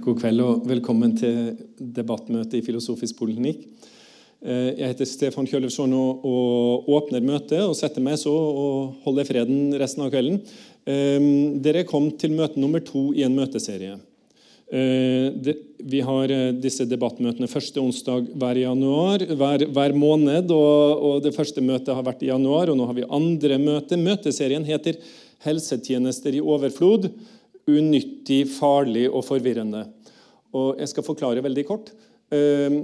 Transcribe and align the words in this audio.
God 0.00 0.16
kveld 0.16 0.40
og 0.40 0.62
velkommen 0.64 1.10
til 1.18 1.56
debattmøte 1.76 2.56
i 2.56 2.62
Filosofisk 2.64 3.18
poliklinikk. 3.18 3.66
Eh, 4.40 4.78
jeg 4.78 4.92
heter 4.94 5.08
Stefan 5.08 5.48
Kjøllefsson 5.48 5.92
og, 5.92 6.22
og, 6.24 6.86
åpner 6.96 7.24
møtet 7.24 7.60
og 7.60 7.74
setter 7.76 8.00
meg 8.04 8.16
så 8.20 8.32
og 8.32 9.02
holder 9.04 9.28
freden 9.28 9.74
resten 9.80 10.06
av 10.06 10.12
kvelden. 10.14 10.38
Eh, 10.88 11.26
dere 11.60 11.84
kom 11.88 12.08
til 12.16 12.32
møte 12.38 12.60
nummer 12.62 12.80
to 12.84 13.10
i 13.12 13.26
en 13.26 13.36
møteserie. 13.36 13.98
Eh, 14.72 15.50
vi 15.84 16.00
har 16.06 16.32
disse 16.62 16.86
debattmøtene 16.88 17.50
første 17.50 17.82
onsdag 17.82 18.30
hver, 18.40 18.62
januar, 18.62 19.26
hver, 19.36 19.66
hver 19.68 19.96
måned. 19.98 20.54
Og, 20.54 21.04
og, 21.10 21.18
Det 21.26 21.34
første 21.36 21.60
møtet 21.60 21.92
har 21.92 22.06
vært 22.06 22.24
i 22.24 22.32
januar, 22.32 22.72
og 22.72 22.80
nå 22.80 22.88
har 22.88 22.96
vi 22.96 23.10
andre 23.20 23.60
møte. 23.60 24.00
Møteserien 24.00 24.64
heter 24.64 24.96
'Helsetjenester 25.44 26.36
i 26.36 26.40
overflod'. 26.40 27.10
Unyttig, 27.70 28.44
farlig 28.58 29.06
og 29.08 29.24
forvirrende. 29.26 29.86
Og 30.56 30.80
Jeg 30.80 30.90
skal 30.90 31.06
forklare 31.06 31.44
veldig 31.44 31.66
kort. 31.68 31.92
Ehm, 32.30 32.76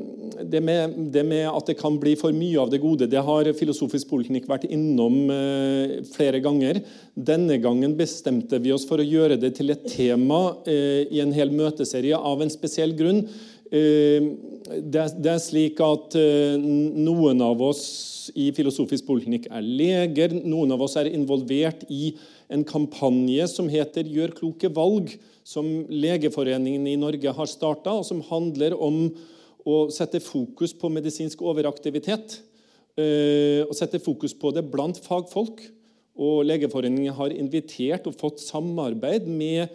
det 0.51 0.61
med, 0.61 0.95
det 1.15 1.23
med, 1.23 1.47
at 1.47 1.69
det 1.71 1.77
kan 1.79 1.95
bli 2.03 2.17
for 2.19 2.35
mye 2.35 2.59
av 2.59 2.71
det 2.73 2.81
gode, 2.83 3.07
det 3.07 3.23
har 3.23 3.47
Filosofisk 3.55 4.09
poliklinikk 4.11 4.49
vært 4.51 4.67
innom 4.67 5.31
eh, 5.31 6.01
flere 6.11 6.41
ganger. 6.43 6.81
Denne 7.15 7.61
gangen 7.63 7.95
bestemte 7.99 8.59
vi 8.63 8.75
oss 8.75 8.87
for 8.89 8.99
å 8.99 9.07
gjøre 9.07 9.39
det 9.39 9.53
til 9.59 9.71
et 9.71 9.87
tema 9.93 10.41
eh, 10.67 11.07
i 11.15 11.23
en 11.23 11.35
hel 11.35 11.55
møteserie 11.55 12.19
av 12.19 12.43
en 12.43 12.51
spesiell 12.51 12.97
grunn. 12.99 13.23
Ehm, 13.71 14.33
det, 14.83 15.31
er 15.31 15.43
slik 15.43 15.79
at 15.85 16.19
eh, 16.19 16.59
noen 16.59 17.47
av 17.47 17.63
oss 17.63 17.87
i 18.35 18.51
Filosofisk 18.55 19.07
poliklinikk 19.07 19.47
er 19.55 19.63
leger. 19.63 20.35
Noen 20.43 20.75
av 20.75 20.83
oss 20.83 20.99
er 20.99 21.13
involvert 21.15 21.87
i 21.87 22.17
en 22.49 22.65
kampanje 22.65 23.49
som 23.49 23.69
heter 23.69 24.05
'Gjør 24.05 24.35
kloke 24.35 24.69
valg', 24.69 25.17
som 25.45 25.87
Legeforeningen 25.89 26.87
i 26.87 26.97
Norge 26.99 27.33
har 27.33 27.47
starta, 27.47 27.95
og 27.95 28.05
som 28.05 28.21
handler 28.21 28.75
om 28.75 29.15
å 29.67 29.91
sette 29.91 30.21
fokus 30.23 30.73
på 30.75 30.91
medisinsk 30.91 31.43
overaktivitet. 31.43 32.41
Eh, 32.97 33.63
og 33.67 33.75
sette 33.77 34.01
fokus 34.01 34.35
på 34.35 34.53
det 34.55 34.65
blant 34.73 34.99
fagfolk. 34.99 35.61
Og 36.17 36.47
Legeforeningen 36.49 37.13
har 37.13 37.35
invitert 37.35 38.07
og 38.09 38.17
fått 38.17 38.41
samarbeid 38.41 39.27
med 39.29 39.67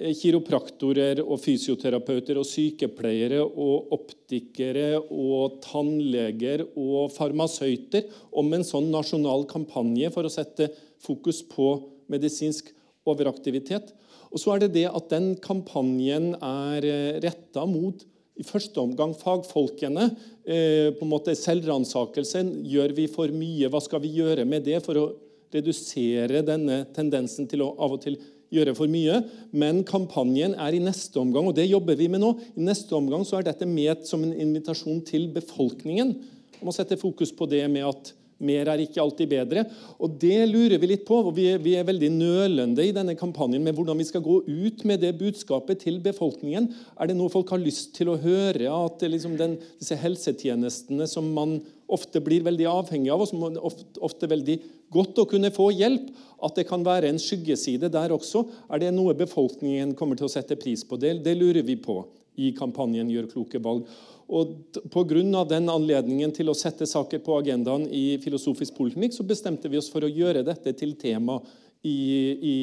eh, 0.00 0.12
kiropraktorer 0.18 1.22
og 1.22 1.38
fysioterapeuter 1.44 2.40
og 2.40 2.48
sykepleiere 2.48 3.44
og 3.44 3.92
optikere 3.94 4.96
og 5.04 5.60
tannleger 5.64 6.66
og 6.74 7.12
farmasøyter 7.14 8.08
om 8.36 8.50
en 8.56 8.66
sånn 8.66 8.90
nasjonal 8.90 9.46
kampanje 9.48 10.10
for 10.12 10.26
å 10.26 10.32
sette 10.32 10.72
fokus 11.06 11.44
på 11.46 11.76
medisinsk 12.12 12.72
overaktivitet. 13.06 13.92
Og 14.32 14.42
så 14.42 14.54
er 14.54 14.64
det 14.64 14.74
det 14.76 14.86
at 14.90 15.10
den 15.12 15.34
kampanjen 15.42 16.34
er 16.40 16.86
eh, 16.86 17.18
retta 17.24 17.66
mot 17.68 18.02
i 18.36 18.44
første 18.44 18.80
omgang 18.82 19.14
fagfolkene. 19.16 20.10
Eh, 20.44 20.92
på 20.96 21.06
en 21.06 21.12
måte 21.12 21.36
Selvransakelsen. 21.38 22.52
Gjør 22.68 22.96
vi 22.96 23.06
for 23.12 23.32
mye? 23.32 23.70
Hva 23.72 23.80
skal 23.84 24.02
vi 24.04 24.16
gjøre 24.18 24.46
med 24.48 24.66
det 24.66 24.82
for 24.84 25.00
å 25.00 25.06
redusere 25.54 26.42
denne 26.44 26.82
tendensen 26.96 27.48
til 27.48 27.64
å 27.64 27.72
av 27.80 27.96
og 27.96 28.02
til 28.04 28.18
gjøre 28.52 28.76
for 28.76 28.90
mye? 28.92 29.22
Men 29.56 29.82
kampanjen 29.88 30.56
er 30.60 30.76
i 30.76 30.82
neste 30.82 31.22
omgang, 31.22 31.48
og 31.48 31.56
det 31.56 31.68
jobber 31.70 31.98
vi 31.98 32.10
med 32.12 32.22
nå. 32.22 32.34
I 32.58 32.66
neste 32.68 32.98
omgang 32.98 33.24
så 33.26 33.40
er 33.40 33.48
dette 33.48 33.68
med 33.68 34.04
som 34.08 34.26
en 34.26 34.34
invitasjon 34.34 35.00
til 35.06 35.30
befolkningen 35.34 36.16
om 36.60 36.70
å 36.70 36.74
sette 36.74 36.98
fokus 37.00 37.32
på 37.36 37.48
det 37.50 37.64
med 37.68 37.84
at 37.88 38.12
mer 38.38 38.68
er 38.68 38.82
ikke 38.84 39.00
alltid 39.00 39.30
bedre. 39.30 39.64
Og 40.02 40.18
Det 40.20 40.44
lurer 40.48 40.78
vi 40.78 40.90
litt 40.90 41.06
på. 41.06 41.22
og 41.26 41.34
Vi 41.34 41.48
er, 41.76 41.84
veldig 41.86 42.10
nølende 42.12 42.84
i 42.84 42.92
denne 42.92 43.16
kampanjen 43.16 43.62
med 43.62 43.74
hvordan 43.74 43.98
vi 43.98 44.04
skal 44.04 44.24
gå 44.24 44.42
ut 44.46 44.84
med 44.84 45.00
det 45.00 45.16
budskapet 45.18 45.80
til 45.80 46.00
befolkningen. 46.00 46.68
Er 47.00 47.06
det 47.08 47.16
noe 47.16 47.32
folk 47.32 47.50
har 47.50 47.62
lyst 47.62 47.94
til 47.96 48.10
å 48.12 48.20
høre? 48.20 48.68
At 48.68 49.00
liksom 49.00 49.36
den, 49.36 49.56
disse 49.80 49.96
helsetjenestene 49.96 51.06
som 51.08 51.32
man 51.32 51.60
ofte 51.88 52.20
blir 52.20 52.42
veldig 52.42 52.66
avhengig 52.66 53.12
av, 53.14 53.22
og 53.22 53.30
som 53.30 53.44
ofte, 53.62 53.86
ofte 54.02 54.28
veldig 54.28 54.58
godt 54.92 55.18
å 55.22 55.28
kunne 55.30 55.52
få 55.54 55.70
hjelp, 55.70 56.10
at 56.42 56.58
det 56.58 56.66
kan 56.68 56.84
være 56.84 57.08
en 57.08 57.20
skyggeside 57.22 57.88
der 57.92 58.12
også. 58.14 58.44
Er 58.68 58.82
det 58.82 58.92
noe 58.94 59.14
befolkningen 59.16 59.94
kommer 59.96 60.18
til 60.18 60.28
å 60.28 60.32
sette 60.32 60.58
pris 60.58 60.84
på? 60.84 60.98
Det, 61.00 61.20
det 61.24 61.36
lurer 61.38 61.64
vi 61.66 61.78
på 61.80 62.02
i 62.36 62.52
kampanjen 62.56 63.10
Gjør 63.10 63.30
kloke 63.32 63.60
valg. 63.62 63.86
Og 64.26 64.56
Pga. 64.90 65.44
den 65.46 65.68
anledningen 65.70 66.32
til 66.34 66.50
å 66.50 66.56
sette 66.56 66.86
saker 66.86 67.22
på 67.22 67.38
agendaen 67.38 67.86
i 67.86 68.18
Filosofisk 68.22 68.74
politikk, 68.74 69.14
så 69.14 69.22
bestemte 69.22 69.70
vi 69.70 69.78
oss 69.78 69.90
for 69.92 70.02
å 70.02 70.10
gjøre 70.10 70.42
dette 70.42 70.72
til 70.74 70.96
tema 70.98 71.38
i, 71.86 71.98
i 72.34 72.56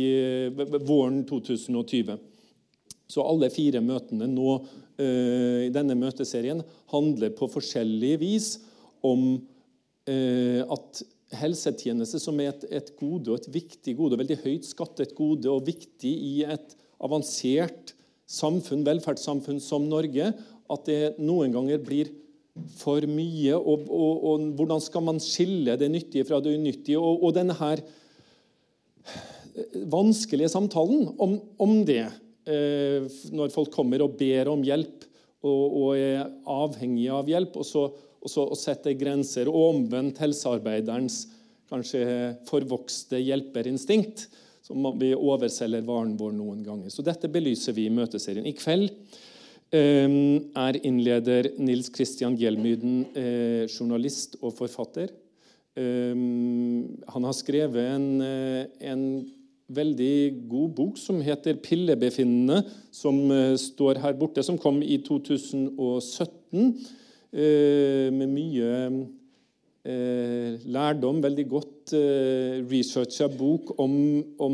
våren 0.84 1.23
2020. 1.23 2.19
Så 3.07 3.23
alle 3.23 3.50
fire 3.53 3.79
møtene 3.84 4.28
nå 4.28 4.57
uh, 4.59 5.62
i 5.63 5.72
denne 5.73 5.96
møteserien 5.96 6.63
handler 6.91 7.34
på 7.38 7.47
forskjellig 7.52 8.13
vis 8.22 8.53
om 9.06 9.25
uh, 10.09 10.62
at 10.73 11.03
helsetjeneste, 11.34 12.19
som 12.22 12.40
er 12.41 12.52
et, 12.52 12.68
et, 12.69 12.94
gode 13.00 13.31
og 13.31 13.40
et 13.40 13.52
viktig 13.53 13.96
gode, 13.97 14.19
veldig 14.19 14.40
høyt 14.44 14.68
skattet 14.68 15.16
gode 15.18 15.50
og 15.50 15.66
viktig 15.68 16.12
i 16.12 16.35
et 16.46 16.75
avansert 17.03 17.96
samfunn, 18.29 18.85
velferdssamfunn 18.88 19.59
som 19.62 19.85
Norge, 19.90 20.31
at 20.73 20.89
det 20.89 21.01
noen 21.22 21.53
ganger 21.53 21.81
blir 21.84 22.11
for 22.78 23.06
mye. 23.09 23.56
Og, 23.57 23.88
og, 23.89 24.25
og 24.29 24.47
hvordan 24.57 24.81
skal 24.84 25.06
man 25.06 25.22
skille 25.23 25.78
det 25.79 25.89
nyttige 25.94 26.28
fra 26.28 26.41
det 26.44 26.56
unyttige? 26.57 27.01
Og, 27.01 27.23
og 27.23 27.35
denne 27.38 27.56
her 27.57 27.84
vanskelige 29.89 30.50
samtalen 30.50 31.09
om, 31.22 31.38
om 31.61 31.73
det, 31.85 32.06
eh, 32.50 33.06
når 33.34 33.53
folk 33.53 33.73
kommer 33.73 34.01
og 34.06 34.16
ber 34.19 34.50
om 34.51 34.63
hjelp 34.66 35.09
og, 35.44 35.97
er 35.97 36.23
avhengige 36.47 37.11
av 37.11 37.28
hjelp, 37.28 37.57
og 37.59 37.67
så, 37.67 37.81
og 38.23 38.31
så 38.31 38.45
setter 38.55 38.95
grenser, 38.95 39.50
og 39.51 39.73
omvendt 39.73 40.22
helsearbeiderens 40.23 41.25
kanskje 41.67 42.05
forvokste 42.47 43.19
hjelperinstinkt, 43.19 44.29
som 44.63 44.85
vi 44.95 45.11
overselger 45.11 45.84
varen 45.84 46.16
vår 46.16 46.31
noen 46.38 46.61
ganger. 46.63 46.94
Så 46.94 47.03
Dette 47.03 47.28
belyser 47.28 47.75
vi 47.75 47.90
i 47.90 47.94
møteserien. 47.94 48.47
I 48.47 48.55
kveld 48.55 48.94
er 49.73 50.78
innleder 50.85 51.50
Nils 51.57 51.89
Kristian 51.94 52.35
Gjelmyden, 52.38 53.06
eh, 53.17 53.66
journalist 53.67 54.35
og 54.41 54.53
forfatter. 54.53 55.09
Ehm, 55.75 57.01
han 57.07 57.23
har 57.23 57.34
skrevet 57.34 57.95
en, 57.95 58.22
eh, 58.22 58.66
en, 58.81 59.31
veldig 59.73 60.50
god 60.50 60.75
bok 60.75 60.97
som 60.97 61.19
heter 61.22 61.56
'Pillebefinnende', 61.56 62.66
som 62.91 63.31
eh, 63.31 63.56
står 63.56 63.97
her 63.97 64.13
borte, 64.13 64.44
som 64.44 64.57
kom 64.57 64.84
i 64.84 64.97
2017, 64.97 66.78
med 67.31 68.29
mye 68.29 69.07
lærdom. 70.67 71.23
Veldig 71.23 71.50
godt 71.50 71.94
researcha 72.69 73.28
bok 73.28 73.79
om, 73.79 74.23
om 74.38 74.53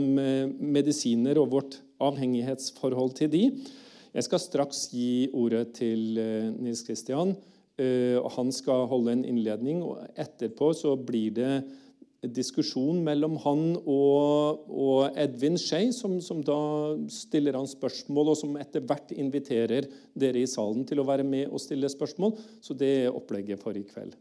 medisiner 0.61 1.37
og 1.37 1.51
vårt 1.51 1.81
avhengighetsforhold 1.99 3.15
til 3.15 3.29
de. 3.29 3.51
Jeg 4.15 4.25
skal 4.25 4.41
straks 4.41 4.87
gi 4.93 5.29
ordet 5.37 5.67
til 5.77 6.17
eh, 6.17 6.49
Nils 6.57 6.81
Kristian. 6.87 7.35
Eh, 7.79 8.17
og 8.17 8.31
Han 8.37 8.49
skal 8.53 8.87
holde 8.89 9.13
en 9.13 9.27
innledning. 9.27 9.83
og 9.85 10.01
Etterpå 10.17 10.71
så 10.77 10.95
blir 10.97 11.35
det 11.37 11.53
diskusjon 12.19 12.99
mellom 13.05 13.37
han 13.45 13.61
og, 13.79 14.65
og 14.67 15.19
Edvin 15.19 15.55
Skei, 15.59 15.93
som, 15.95 16.17
som, 16.19 16.41
da 16.43 16.57
stiller 17.13 17.55
han 17.55 17.69
spørsmål, 17.69 18.33
og 18.33 18.39
som 18.41 18.57
etter 18.59 18.83
hvert 18.83 19.13
inviterer 19.15 19.87
dere 20.19 20.43
i 20.43 20.49
salen 20.49 20.83
til 20.89 20.99
å 20.99 21.07
være 21.07 21.23
med 21.23 21.47
og 21.47 21.63
stille 21.63 21.87
spørsmål. 21.91 22.35
Så 22.59 22.75
det 22.75 22.91
er 23.05 23.15
opplegget 23.15 23.63
for 23.63 23.77
i 23.77 23.85
kveld. 23.87 24.17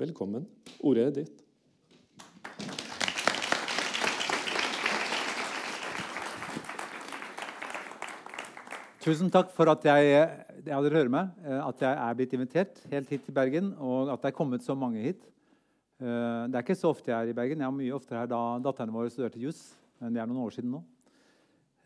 Velkommen. 0.00 0.46
Ordet 0.86 1.08
er 1.10 1.16
ditt. 1.22 1.39
Tusen 9.00 9.30
takk 9.32 9.48
for 9.56 9.70
at 9.72 9.84
jeg, 9.88 10.08
ja, 10.12 10.74
hadde 10.76 10.90
hører 10.92 11.08
meg, 11.08 11.28
eh, 11.40 11.56
at 11.56 11.80
jeg 11.80 11.96
er 12.04 12.16
blitt 12.18 12.34
invitert 12.36 12.82
helt 12.90 13.08
hit 13.08 13.22
til 13.24 13.32
Bergen, 13.32 13.70
og 13.80 14.10
at 14.12 14.20
det 14.20 14.28
er 14.28 14.36
kommet 14.36 14.66
så 14.66 14.74
mange 14.76 15.00
hit. 15.00 15.22
Eh, 16.04 16.42
det 16.52 16.58
er 16.58 16.60
ikke 16.66 16.76
så 16.76 16.90
ofte 16.92 17.08
jeg 17.08 17.16
er 17.16 17.32
i 17.32 17.36
Bergen. 17.38 17.62
Jeg 17.64 17.70
var 17.70 17.78
mye 17.78 17.94
oftere 17.96 18.20
her 18.20 18.28
da 18.28 18.40
datterne 18.60 18.92
våre 18.92 19.08
studerte 19.08 19.40
juss. 19.40 19.70
Men 20.04 20.12
det 20.12 20.20
er 20.20 20.28
noen 20.28 20.42
år 20.44 20.52
siden 20.52 20.74
nå. 20.74 20.82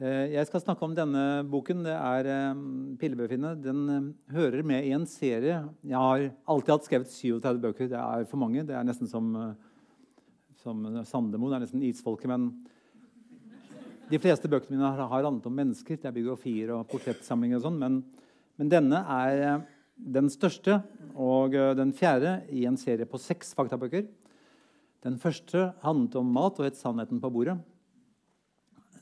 Eh, 0.02 0.34
jeg 0.34 0.48
skal 0.50 0.64
snakke 0.64 0.88
om 0.88 0.98
denne 0.98 1.22
boken. 1.46 1.86
Det 1.86 1.94
er 1.94 2.30
'Pillebefinnet'. 2.98 3.62
Den 3.62 4.14
hører 4.34 4.66
med 4.66 4.82
i 4.82 4.90
en 4.90 5.06
serie. 5.06 5.62
Jeg 5.86 5.96
har 5.96 6.32
alltid 6.48 6.74
hatt 6.74 6.84
skrevet 6.90 7.14
37 7.14 7.62
bøker. 7.62 7.88
Det 7.94 8.00
er 8.00 8.26
for 8.26 8.42
mange. 8.42 8.66
Det 8.66 8.74
er 8.74 8.82
nesten 8.82 9.06
som, 9.06 9.54
som 10.56 10.82
Sandemo. 11.04 11.46
Det 11.46 11.54
er 11.54 11.66
nesten 11.66 11.82
isfolket. 11.82 12.26
men 12.26 12.66
de 14.10 14.20
fleste 14.20 14.50
bøkene 14.50 14.76
mine 14.76 14.90
har, 14.96 15.08
handlet 15.24 15.46
om 15.48 15.54
mennesker. 15.54 15.98
Det 16.00 16.08
er 16.08 16.16
biografier 16.16 16.72
og 16.74 16.86
portrettsamlinger. 16.90 17.60
og 17.60 17.66
sånn, 17.66 17.78
men, 17.80 18.00
men, 18.60 18.72
denne 18.72 19.00
er 19.16 19.44
eh, 19.48 19.62
den 20.16 20.30
største 20.32 20.80
og 21.14 21.54
eh, 21.56 21.72
den 21.78 21.94
fjerde 21.96 22.40
i 22.52 22.66
en 22.68 22.78
serie 22.80 23.08
på 23.08 23.20
seks 23.22 23.54
faktabøker. 23.56 24.06
Den 25.04 25.18
første 25.20 25.70
handlet 25.84 26.16
om 26.20 26.32
mat 26.32 26.58
og 26.60 26.66
het 26.66 26.76
'Sannheten 26.80 27.20
på 27.20 27.30
bordet'. 27.32 27.58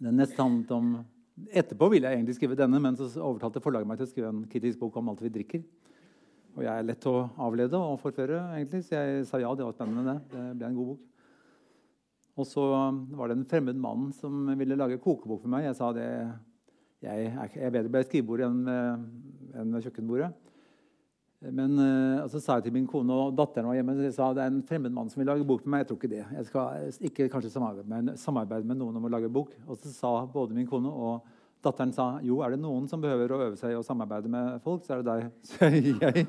Den 0.03 0.17
neste 0.19 0.43
handlet 0.43 0.71
om 0.71 1.05
Etterpå 1.49 1.89
ville 1.89 2.07
jeg 2.07 2.19
egentlig 2.19 2.35
skrive 2.37 2.57
denne, 2.59 2.79
men 2.79 2.97
så 2.97 3.09
overtalte 3.17 3.61
forlaget 3.61 3.89
meg 3.89 3.97
til 3.97 4.07
å 4.07 4.11
skrive 4.11 4.29
en 4.29 4.45
kritisk 4.45 4.79
bok 4.79 4.97
om 5.01 5.09
alt 5.09 5.23
vi 5.23 5.31
drikker. 5.33 5.63
Og 6.57 6.63
jeg 6.67 6.73
er 6.73 6.85
lett 6.85 7.07
å 7.09 7.31
avlede 7.41 7.79
og 7.81 7.99
forføre, 8.03 8.53
egentlig, 8.59 8.83
så 8.85 9.01
jeg 9.01 9.25
sa 9.27 9.41
ja. 9.41 9.55
Det 9.57 9.65
var 9.65 9.73
spennende. 9.73 10.21
Det, 10.29 10.43
det 10.53 10.59
ble 10.61 10.69
en 10.69 10.77
god 10.77 10.91
bok. 10.93 11.12
Og 12.39 12.49
så 12.49 12.63
var 13.13 13.29
det 13.29 13.37
en 13.37 13.49
fremmed 13.49 13.77
mann 13.77 14.09
som 14.17 14.47
ville 14.57 14.79
lage 14.79 15.01
kokebok 15.03 15.43
for 15.43 15.53
meg. 15.53 15.67
Jeg 15.67 15.77
sa 15.77 15.91
det, 15.97 16.07
jeg 17.05 17.29
er 17.35 17.75
bedre 17.75 17.93
ved 17.93 18.09
skrivebordet 18.09 18.49
enn, 18.49 18.63
enn 19.61 19.77
ved 19.77 19.85
kjøkkenbordet. 19.85 20.31
Men 21.53 21.75
og 22.23 22.29
så 22.31 22.39
sa 22.39 22.57
jeg 22.57 22.69
til 22.69 22.77
min 22.77 22.87
kone 22.87 23.13
og 23.19 23.35
datteren 23.35 23.67
var 23.67 23.75
hjemme, 23.75 23.97
jeg 24.07 24.15
sa 24.15 24.29
det 24.31 24.45
er 24.45 24.53
en 24.53 24.63
fremmed 24.63 24.95
mann 24.95 25.09
som 25.11 25.19
vil 25.21 25.29
lage 25.29 25.47
bok 25.47 25.65
for 25.65 25.75
meg. 25.75 25.83
Jeg 25.83 25.91
tror 25.91 25.99
ikke 25.99 26.13
det. 26.13 26.23
Jeg 26.39 26.49
skal 26.49 27.07
ikke 27.11 27.29
kanskje 27.35 27.53
samarbeide 27.53 27.91
med, 27.91 28.13
samarbeide 28.23 28.69
med 28.71 28.79
noen 28.81 28.97
om 29.01 29.09
å 29.09 29.13
lage 29.13 29.31
bok. 29.33 29.53
Og 29.67 29.81
så 29.83 29.93
sa 29.93 30.13
både 30.31 30.57
min 30.57 30.71
kone 30.71 30.89
og 30.89 31.27
datteren 31.63 31.93
sa, 31.95 32.07
jo, 32.25 32.41
er 32.43 32.55
det 32.55 32.63
noen 32.63 32.89
som 32.91 33.03
behøver 33.03 33.35
å 33.35 33.41
øve 33.49 33.59
seg 33.59 33.77
og 33.79 33.85
samarbeide 33.87 34.31
med 34.31 34.63
folk, 34.65 34.87
så 34.87 34.97
er 34.97 35.03
det 35.03 35.13
deg. 35.13 35.29
Så 35.51 35.69
jeg, 35.71 36.27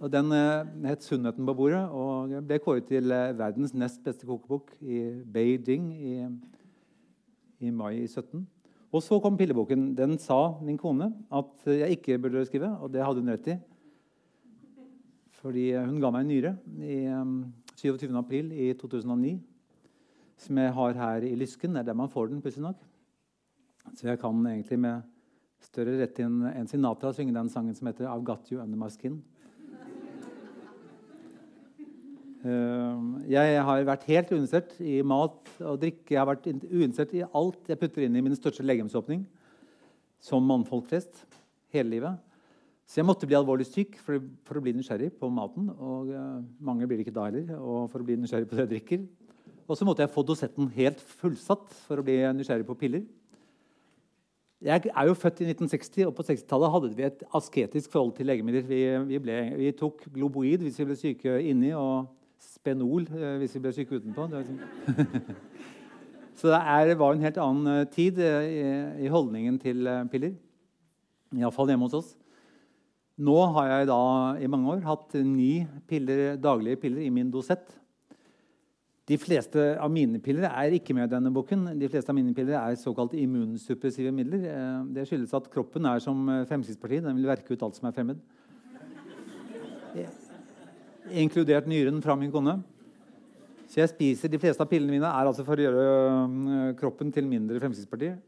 og 0.00 0.12
Den 0.12 0.32
uh, 0.32 0.88
het 0.88 1.02
'Sunnheten 1.02 1.46
på 1.46 1.54
bordet' 1.54 1.88
og 1.90 2.28
ble 2.44 2.58
kåret 2.58 2.86
til 2.86 3.12
uh, 3.12 3.38
verdens 3.38 3.74
nest 3.74 4.02
beste 4.04 4.26
kokebok 4.26 4.70
i 4.80 5.22
Beijing 5.32 5.92
i, 5.94 6.26
i 7.60 7.70
mai 7.70 8.06
17. 8.06 8.46
Og 8.92 9.02
så 9.02 9.18
kom 9.20 9.36
pilleboken. 9.36 9.94
Den 9.96 10.18
sa 10.18 10.58
min 10.62 10.78
kone 10.78 11.12
at 11.32 11.66
jeg 11.66 11.90
ikke 11.90 12.18
burde 12.18 12.44
skrive, 12.46 12.78
og 12.80 12.92
det 12.92 13.04
hadde 13.04 13.20
hun 13.20 13.28
rett 13.28 13.48
i. 13.48 13.56
Fordi 15.40 15.72
hun 15.76 16.00
ga 16.00 16.10
meg 16.10 16.24
en 16.24 16.28
nyre 16.28 16.56
i 16.80 17.06
um, 17.12 17.52
27. 17.76 18.16
april 18.16 18.52
i 18.52 18.72
2009. 18.72 19.40
Som 20.36 20.58
jeg 20.58 20.72
har 20.72 20.92
her 20.92 21.26
i 21.26 21.34
lysken. 21.34 21.74
Det 21.74 21.78
er 21.80 21.82
der 21.90 21.94
man 21.94 22.12
får 22.12 22.26
den, 22.26 22.42
pussig 22.42 22.62
nok. 22.62 22.76
Så 23.94 24.08
jeg 24.08 24.18
kan 24.18 24.46
egentlig 24.46 24.78
med 24.78 25.02
større 25.62 25.96
rett 26.00 26.18
enn 26.20 26.68
Sinatra 26.68 27.12
synge 27.14 27.34
den 27.34 27.48
sangen 27.48 27.74
som 27.74 27.86
heter 27.86 28.08
'I've 28.08 28.24
Got 28.24 28.48
You 28.52 28.62
Under 28.62 28.76
My 28.76 28.88
Skin'. 28.88 29.20
Uh, 29.20 29.36
jeg 33.30 33.62
har 33.68 33.86
vært 33.88 34.06
helt 34.10 34.30
uinteressert 34.32 34.76
i 34.82 35.00
mat 35.06 35.50
og 35.60 35.80
drikke. 35.82 36.14
Jeg 36.14 36.20
har 36.20 36.28
vært 36.28 36.46
uinteressert 36.48 37.14
i 37.16 37.24
alt 37.26 37.70
jeg 37.70 37.80
putter 37.80 38.06
inn 38.06 38.16
i 38.18 38.22
min 38.24 38.36
største 38.36 38.66
legemsåpning. 38.66 39.24
Som 40.22 40.46
mannfolk 40.48 40.88
flest. 40.90 41.24
Hele 41.74 41.96
livet. 41.96 42.22
Så 42.86 43.00
jeg 43.00 43.08
måtte 43.08 43.26
bli 43.26 43.34
alvorlig 43.34 43.66
syk 43.66 43.96
for, 43.98 44.22
for, 44.46 44.58
å 44.58 44.62
bli 44.62 44.76
nysgjerrig 44.76 45.10
på 45.18 45.30
maten. 45.32 45.68
Og 45.74 46.12
uh, 46.14 46.42
mange 46.62 46.86
blir 46.86 47.00
det 47.00 47.08
ikke 47.08 47.16
da 47.16 47.26
heller. 47.26 47.56
Og 47.58 47.88
for 47.90 48.02
å 48.02 48.06
bli 48.06 48.18
nysgjerrig 48.20 48.48
på 48.50 48.58
det 48.58 48.66
jeg 48.66 48.74
drikker. 48.76 49.06
Og 49.66 49.78
så 49.78 49.86
måtte 49.88 50.04
jeg 50.04 50.14
få 50.14 50.22
dosetten 50.22 50.68
helt 50.76 51.00
fullsatt 51.18 51.72
for 51.88 51.98
å 51.98 52.06
bli 52.06 52.20
nysgjerrig 52.38 52.66
på 52.68 52.78
piller. 52.78 53.06
Jeg 54.64 54.88
er 54.88 55.08
jo 55.08 55.16
født 55.18 55.42
i 55.42 55.48
1960, 55.50 56.06
og 56.08 56.14
på 56.16 56.24
60-tallet 56.24 56.72
hadde 56.72 56.88
vi 56.96 57.04
et 57.04 57.24
asketisk 57.36 57.90
forhold 57.92 58.14
til 58.16 58.30
legemidler. 58.30 58.64
Vi, 58.64 58.78
vi, 59.10 59.18
ble, 59.20 59.34
vi, 59.58 59.72
tok 59.76 60.06
globoid 60.14 60.64
hvis 60.64 60.78
vi 60.80 60.86
ble 60.88 60.96
syke 60.96 61.34
inni, 61.44 61.74
og 61.76 62.06
Spenol 62.42 63.06
uh, 63.12 63.36
hvis 63.40 63.56
vi 63.56 63.62
ble 63.64 63.72
syke 63.76 64.00
utenpå. 64.00 64.26
Liksom. 64.32 64.60
så 66.38 66.52
det 66.52 66.60
er, 66.60 66.92
var 67.00 67.14
en 67.16 67.24
helt 67.26 67.40
annen 67.42 67.82
uh, 67.82 67.88
tid 67.92 68.20
i, 68.20 68.60
i 69.06 69.12
holdningen 69.12 69.58
til 69.62 69.88
piller. 70.12 70.36
Iallfall 71.36 71.72
hjemme 71.72 71.88
hos 71.88 71.98
oss. 71.98 72.14
Nå 73.16 73.36
har 73.56 73.70
jeg 73.70 73.88
da 73.88 74.02
i 74.44 74.48
mange 74.52 74.74
år 74.74 74.84
hatt 74.84 75.16
ni 75.24 75.64
piller, 75.88 76.36
daglige 76.36 76.82
piller 76.82 77.06
i 77.06 77.12
min 77.12 77.30
dosett. 77.32 77.70
De 79.06 79.16
fleste 79.22 79.62
av 79.78 79.88
mine 79.92 80.18
piller 80.20 80.50
er 80.50 80.74
ikke 80.76 80.94
med 80.96 81.06
i 81.06 81.12
denne 81.14 81.30
boken. 81.32 81.68
De 81.78 81.88
fleste 81.88 82.10
av 82.10 82.18
mine 82.18 82.34
piller 82.36 82.58
er 82.58 82.76
såkalt 82.80 83.14
immunsuppressive 83.16 84.10
midler. 84.12 84.48
Eh, 84.50 84.80
det 84.98 85.06
skyldes 85.06 85.34
at 85.38 85.46
kroppen 85.52 85.86
er 85.86 86.02
som 86.02 86.26
Fremskrittspartiet. 86.50 87.06
Den 87.06 87.20
vil 87.20 87.30
verke 87.30 87.54
ut 87.54 87.62
alt 87.62 87.78
som 87.78 87.86
er 87.88 87.94
fremmed. 87.96 88.18
Inkludert 91.14 91.68
nyren 91.70 92.00
fra 92.02 92.16
min 92.18 92.32
kone. 92.32 92.56
Så 93.66 93.80
jeg 93.80 93.90
spiser 93.92 94.30
De 94.30 94.40
fleste 94.40 94.62
av 94.62 94.70
pillene 94.70 94.94
mine 94.94 95.10
er 95.10 95.28
altså 95.28 95.44
for 95.46 95.58
å 95.58 95.66
gjøre 95.66 95.84
eh, 95.84 96.72
kroppen 96.78 97.12
til 97.14 97.28
mindre 97.28 97.60
Fremskrittspartiet. 97.62 98.22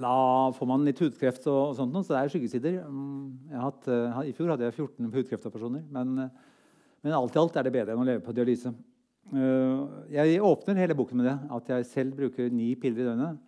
Da 0.00 0.12
får 0.56 0.68
man 0.70 0.84
litt 0.86 1.00
hudkreft, 1.02 1.44
og, 1.50 1.74
sånt, 1.76 1.96
så 2.06 2.14
det 2.14 2.20
er 2.20 2.30
skyggesider. 2.32 2.76
Mm, 2.86 3.56
hatt, 3.60 3.88
uh, 3.90 4.20
I 4.24 4.32
fjor 4.36 4.52
hadde 4.54 4.64
jeg 4.68 4.76
14 4.78 5.10
hudkreftoperasjoner. 5.12 5.82
Men, 5.92 6.14
uh, 6.30 6.78
men, 7.02 7.16
alt 7.16 7.36
i 7.36 7.40
alt 7.42 7.58
er 7.58 7.66
det 7.66 7.74
bedre 7.74 7.96
enn 7.96 8.00
å 8.00 8.06
leve 8.06 8.22
på 8.24 8.32
dialyse. 8.36 8.72
Jeg 10.10 10.40
åpner 10.42 10.80
hele 10.80 10.96
boken 10.98 11.20
med 11.20 11.28
det, 11.28 11.34
at 11.54 11.68
jeg 11.70 11.88
selv 11.90 12.16
bruker 12.18 12.48
ni 12.50 12.72
piller 12.80 13.04
i 13.04 13.08
døgnet. 13.10 13.42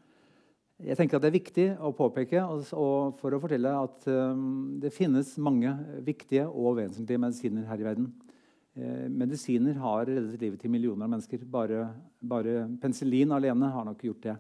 Jeg 0.83 0.99
tenker 0.99 1.17
at 1.17 1.23
Det 1.23 1.31
er 1.31 1.39
viktig 1.39 1.67
å 1.79 1.93
påpeke 1.95 2.43
og, 2.43 2.65
for 3.21 3.35
å 3.35 3.41
fortelle 3.43 3.71
at 3.79 4.07
um, 4.11 4.81
det 4.83 4.91
finnes 4.95 5.37
mange 5.39 5.71
viktige 6.03 6.49
og 6.49 6.81
vesentlige 6.81 7.23
medisiner 7.23 7.69
her 7.69 7.81
i 7.81 7.87
verden. 7.87 8.13
medisiner 9.13 9.77
har 9.77 10.07
reddet 10.09 10.41
livet 10.41 10.61
til 10.61 10.71
millioner 10.73 11.05
av 11.05 11.11
mennesker. 11.13 11.45
Bare, 11.45 11.91
bare 12.19 12.65
penicillin 12.81 13.35
alene 13.37 13.69
har 13.69 13.85
nok 13.85 14.03
gjort 14.07 14.23
det. 14.25 14.37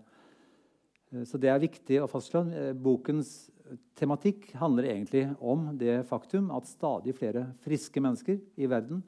Eh, 1.12 1.24
så 1.28 1.40
det 1.40 1.50
er 1.52 1.62
viktig 1.62 2.00
å 2.02 2.10
fastslå. 2.10 2.44
Eh, 2.50 2.72
bokens 2.72 3.50
tematikk 3.96 4.50
handler 4.60 4.90
egentlig 4.90 5.26
om 5.40 5.70
det 5.78 6.02
faktum 6.08 6.50
at 6.52 6.68
stadig 6.68 7.14
flere 7.16 7.50
friske 7.64 8.02
mennesker 8.02 8.40
i 8.60 8.68
verden 8.68 9.02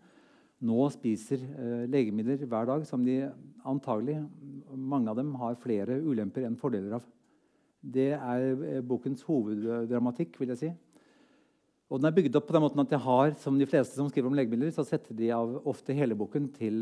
nå 0.64 0.86
spiser 0.92 1.42
eh, 1.42 1.82
legemidler 1.90 2.46
hver 2.46 2.70
dag 2.70 2.86
som 2.88 3.04
de 3.04 3.18
antagelig 3.68 4.20
mange 4.70 5.10
av 5.10 5.18
dem 5.18 5.34
har 5.40 5.58
flere 5.60 5.98
ulemper 6.00 6.46
enn 6.46 6.60
fordeler 6.60 6.96
av. 7.00 7.04
Det 7.84 8.12
er 8.16 8.80
bokens 8.86 9.22
hoveddramatikk. 9.26 10.38
vil 10.40 10.54
jeg 10.54 10.60
si. 10.60 10.72
Og 11.92 12.00
den 12.00 12.08
er 12.08 12.14
bygd 12.16 12.36
opp 12.38 12.46
på 12.48 12.54
den 12.56 12.64
måten 12.64 12.80
at 12.80 12.90
jeg 12.90 13.04
har, 13.04 13.34
som 13.36 13.58
de 13.60 13.66
fleste 13.68 13.98
som 13.98 14.08
skriver 14.08 14.30
om 14.30 14.34
legemidler, 14.34 14.72
så 14.72 14.86
setter 14.88 15.14
de 15.14 15.28
av 15.30 15.58
ofte 15.68 15.94
hele 15.94 16.16
boken 16.16 16.48
til 16.56 16.80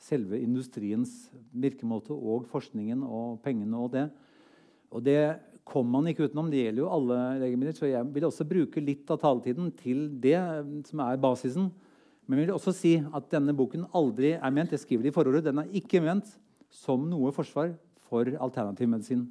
selve 0.00 0.40
industriens 0.40 1.28
virkemåte 1.52 2.16
og 2.16 2.48
forskningen 2.50 3.04
og 3.04 3.36
pengene 3.44 3.78
og 3.78 3.92
det. 3.92 4.06
Og 4.90 5.04
det 5.06 5.20
kommer 5.68 6.00
man 6.00 6.10
ikke 6.10 6.26
utenom. 6.26 6.48
Det 6.50 6.64
gjelder 6.64 6.82
jo 6.82 6.90
alle 6.96 7.18
legemidler. 7.44 7.76
Så 7.76 7.90
jeg 7.90 8.08
vil 8.14 8.26
også 8.26 8.48
bruke 8.48 8.82
litt 8.82 9.12
av 9.12 9.20
taletiden 9.22 9.70
til 9.76 10.08
det 10.22 10.38
som 10.88 11.04
er 11.04 11.20
basisen. 11.20 11.68
Men 12.26 12.40
jeg 12.40 12.48
vil 12.48 12.56
også 12.56 12.74
si 12.74 12.94
at 12.98 13.28
denne 13.30 13.54
boken 13.54 13.86
aldri 13.94 14.32
er 14.38 14.54
ment 14.54 14.72
jeg 14.72 14.82
skriver 14.82 15.06
det 15.06 15.12
i 15.12 15.14
forordet, 15.14 15.44
den 15.46 15.62
er 15.62 15.70
ikke 15.74 16.02
ment 16.02 16.32
som 16.70 17.06
noe 17.10 17.32
forsvar 17.34 17.74
for 18.08 18.26
alternativ 18.38 18.90
medisin. 18.90 19.28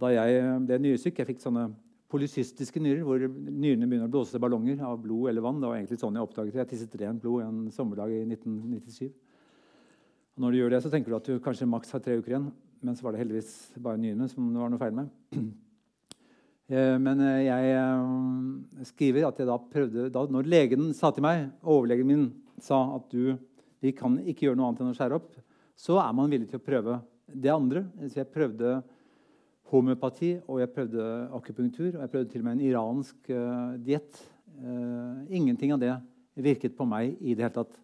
Da 0.00 0.12
jeg 0.12 0.46
ble 0.68 0.78
nyresyk, 0.82 1.18
jeg 1.20 1.28
fikk 1.30 1.42
sånne 1.44 1.70
polycystiske 2.12 2.80
nyrer, 2.82 3.02
hvor 3.06 3.22
nyrene 3.26 3.88
begynner 3.88 4.08
å 4.08 4.12
blåse 4.12 4.40
ballonger 4.40 4.82
av 4.86 4.98
blod 5.02 5.30
eller 5.30 5.44
vann. 5.44 5.58
Det 5.62 5.70
var 5.70 5.78
egentlig 5.78 5.98
sånn 6.00 6.16
Jeg 6.16 6.26
oppdaget 6.28 6.54
det. 6.54 6.62
Jeg 6.62 6.70
tisset 6.74 6.96
rent 7.00 7.22
blod 7.22 7.42
en 7.46 7.64
sommerdag 7.74 8.12
i 8.14 8.22
1997. 8.28 9.10
Og 10.36 10.44
når 10.44 10.52
du 10.52 10.58
gjør 10.60 10.74
det, 10.74 10.82
så 10.84 10.92
tenker 10.92 11.12
du 11.12 11.18
at 11.18 11.28
du 11.28 11.42
kanskje 11.42 11.68
maks 11.68 11.94
har 11.96 12.02
tre 12.04 12.18
uker 12.20 12.34
igjen. 12.34 12.50
Men 12.84 12.96
så 12.96 13.06
var 13.06 13.14
det 13.14 13.22
heldigvis 13.24 13.54
bare 13.82 14.00
nyrene 14.00 14.28
som 14.30 14.50
det 14.52 14.60
var 14.60 14.72
noe 14.72 14.82
feil 14.82 14.98
med. 15.02 15.14
Eh, 16.66 16.96
men 16.98 17.20
eh, 17.22 17.44
jeg 17.46 17.74
eh, 17.78 18.86
skriver 18.88 19.28
at 19.28 19.36
jeg 19.38 19.46
da 19.46 19.54
prøvde 19.70 20.08
da, 20.10 20.24
Når 20.26 20.48
legen 20.50 20.88
sa 20.98 21.12
til 21.14 21.22
meg, 21.22 21.44
overlegen 21.62 22.08
min 22.08 22.24
sa 22.58 22.80
at 22.96 23.06
du, 23.12 23.36
vi 23.78 23.92
kan 23.94 24.16
ikke 24.18 24.48
gjøre 24.48 24.58
noe 24.58 24.72
annet 24.72 24.82
enn 24.82 24.90
å 24.90 24.96
skjære 24.98 25.14
opp, 25.14 25.28
så 25.78 26.00
er 26.02 26.16
man 26.18 26.34
villig 26.34 26.48
til 26.50 26.58
å 26.58 26.64
prøve 26.66 26.96
det 27.30 27.52
andre. 27.54 27.84
Så 28.08 28.18
jeg 28.18 28.32
prøvde 28.34 28.80
homøopati, 29.70 30.36
og 30.46 30.60
jeg 30.62 30.72
prøvde 30.74 31.06
akupunktur, 31.34 31.96
og 31.96 32.04
jeg 32.04 32.12
prøvde 32.12 32.30
til 32.30 32.42
og 32.42 32.46
med 32.46 32.58
en 32.58 32.66
iransk 32.68 33.32
uh, 33.32 33.74
diett. 33.82 34.20
Uh, 34.56 35.26
ingenting 35.28 35.74
av 35.74 35.82
det 35.82 35.96
virket 36.36 36.76
på 36.76 36.86
meg 36.88 37.16
i 37.20 37.34
det 37.34 37.46
hele 37.46 37.56
tatt. 37.56 37.74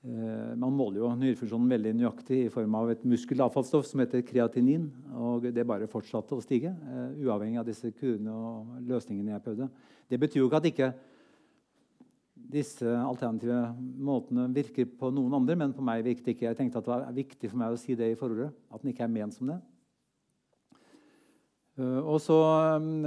Uh, 0.00 0.56
man 0.56 0.72
måler 0.72 1.02
jo 1.02 1.12
nyrefunksjonen 1.20 1.70
veldig 1.70 1.92
nøyaktig 1.98 2.40
i 2.46 2.50
form 2.52 2.74
av 2.78 2.90
et 2.94 3.04
muskelavfallsstoff 3.04 3.86
som 3.86 4.02
heter 4.02 4.24
kreatinin. 4.26 4.88
og 5.14 5.46
Det 5.52 5.66
bare 5.66 5.90
fortsatte 5.90 6.34
å 6.34 6.44
stige, 6.44 6.72
uh, 6.72 7.14
uavhengig 7.20 7.60
av 7.60 7.68
disse 7.68 7.92
kurene 7.92 8.34
og 8.34 8.76
løsningene 8.90 9.36
jeg 9.36 9.46
prøvde. 9.46 9.70
Det 10.10 10.18
betyr 10.18 10.42
jo 10.42 10.50
ikke 10.50 10.62
at 10.62 10.70
ikke 10.72 10.92
disse 12.50 12.86
alternative 12.98 13.60
måtene 14.00 14.48
virker 14.54 14.88
på 14.98 15.10
noen 15.14 15.36
andre, 15.38 15.54
men 15.54 15.74
på 15.76 15.84
meg 15.86 16.02
virket 16.02 16.32
ikke. 16.32 16.48
Jeg 16.48 16.58
tenkte 16.58 16.80
at 16.80 16.88
det 16.88 16.92
var 16.96 17.12
viktig 17.14 17.50
for 17.50 17.60
meg 17.60 17.74
å 17.74 17.78
si 17.78 17.94
det 17.94 18.10
i 18.10 18.18
forordet, 18.18 18.50
at 18.72 18.82
den 18.82 18.90
ikke 18.90 19.06
er 19.06 19.12
ment 19.12 19.36
som 19.36 19.52
det. 19.52 19.60
Eh, 21.80 22.00
og 22.04 22.18
så 22.22 22.36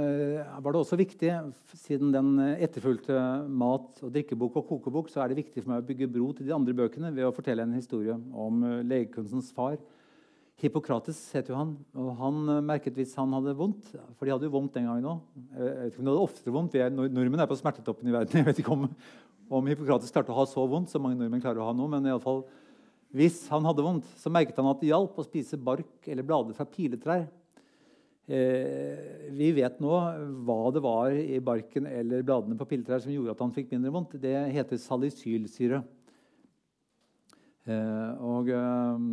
eh, 0.02 0.42
var 0.62 0.74
det 0.74 0.80
også 0.80 0.98
viktig, 0.98 1.30
siden 1.78 2.12
den 2.14 2.30
etterfulgte 2.54 3.16
mat- 3.46 4.00
og 4.02 4.14
drikkebok 4.14 4.58
og 4.60 4.70
kokebok, 4.70 5.10
så 5.12 5.22
er 5.22 5.30
det 5.30 5.42
viktig 5.42 5.62
for 5.62 5.72
meg 5.72 5.82
å 5.82 5.88
bygge 5.88 6.10
bro 6.10 6.30
til 6.34 6.48
de 6.48 6.54
andre 6.56 6.74
bøkene 6.76 7.12
ved 7.14 7.28
å 7.28 7.34
fortelle 7.34 7.66
en 7.66 7.76
historie 7.76 8.16
om 8.16 8.64
eh, 8.66 8.80
legekunstens 8.86 9.52
far. 9.54 9.78
Hippokrates 10.62 11.18
heter 11.34 11.52
jo 11.52 11.58
han. 11.58 11.72
og 11.98 12.10
Han 12.20 12.36
merket 12.64 12.94
hvis 12.96 13.12
han 13.18 13.32
hadde 13.34 13.56
vondt 13.58 13.88
For 14.14 14.22
de 14.22 14.30
hadde 14.32 14.46
jo 14.46 14.52
vondt 14.54 14.76
den 14.76 14.86
gangen 14.86 15.08
òg. 15.10 15.40
De 15.50 15.90
hadde 15.90 16.14
oftere 16.14 16.54
vondt. 16.54 16.76
Nordmenn 16.94 17.42
er 17.42 17.50
på 17.50 17.58
smertetoppen 17.58 18.08
i 18.08 18.14
verden. 18.14 18.38
Jeg 18.38 18.46
vet 18.46 18.60
ikke 18.62 18.72
om, 18.72 18.86
om 19.50 19.68
Hippokrates 19.68 20.14
klarte 20.14 20.32
å 20.32 20.38
ha 20.38 20.46
så 20.48 20.62
vondt 20.70 20.94
som 20.94 21.02
mange 21.04 21.18
nordmenn 21.18 21.42
klarer 21.42 21.60
å 21.60 21.66
ha 21.68 21.74
nå. 21.74 21.88
men 21.90 22.06
i 22.06 22.14
alle 22.14 22.22
fall, 22.22 22.44
hvis 23.18 23.42
han 23.50 23.66
hadde 23.66 23.84
vondt, 23.84 24.06
så 24.18 24.30
merket 24.32 24.56
han 24.62 24.70
at 24.70 24.80
det 24.80 24.92
hjalp 24.92 25.18
å 25.18 25.26
spise 25.26 25.58
bark 25.58 26.06
eller 26.06 26.26
blader 26.26 26.56
fra 26.56 26.70
piletrær 26.70 27.26
Eh, 28.24 29.28
vi 29.36 29.50
vet 29.52 29.76
nå 29.84 29.96
hva 30.46 30.60
det 30.72 30.80
var 30.84 31.12
i 31.12 31.40
barken 31.44 31.84
eller 31.90 32.24
bladene 32.24 32.56
på 32.56 32.66
pilletrær 32.70 33.02
som 33.04 33.12
gjorde 33.12 33.34
at 33.34 33.42
han 33.44 33.52
fikk 33.52 33.74
mindre 33.74 33.92
vondt. 33.92 34.16
Det 34.22 34.32
heter 34.54 34.80
salicylsyre. 34.80 35.82
Eh, 37.64 38.22
og 38.24 38.48
eh, 38.52 39.04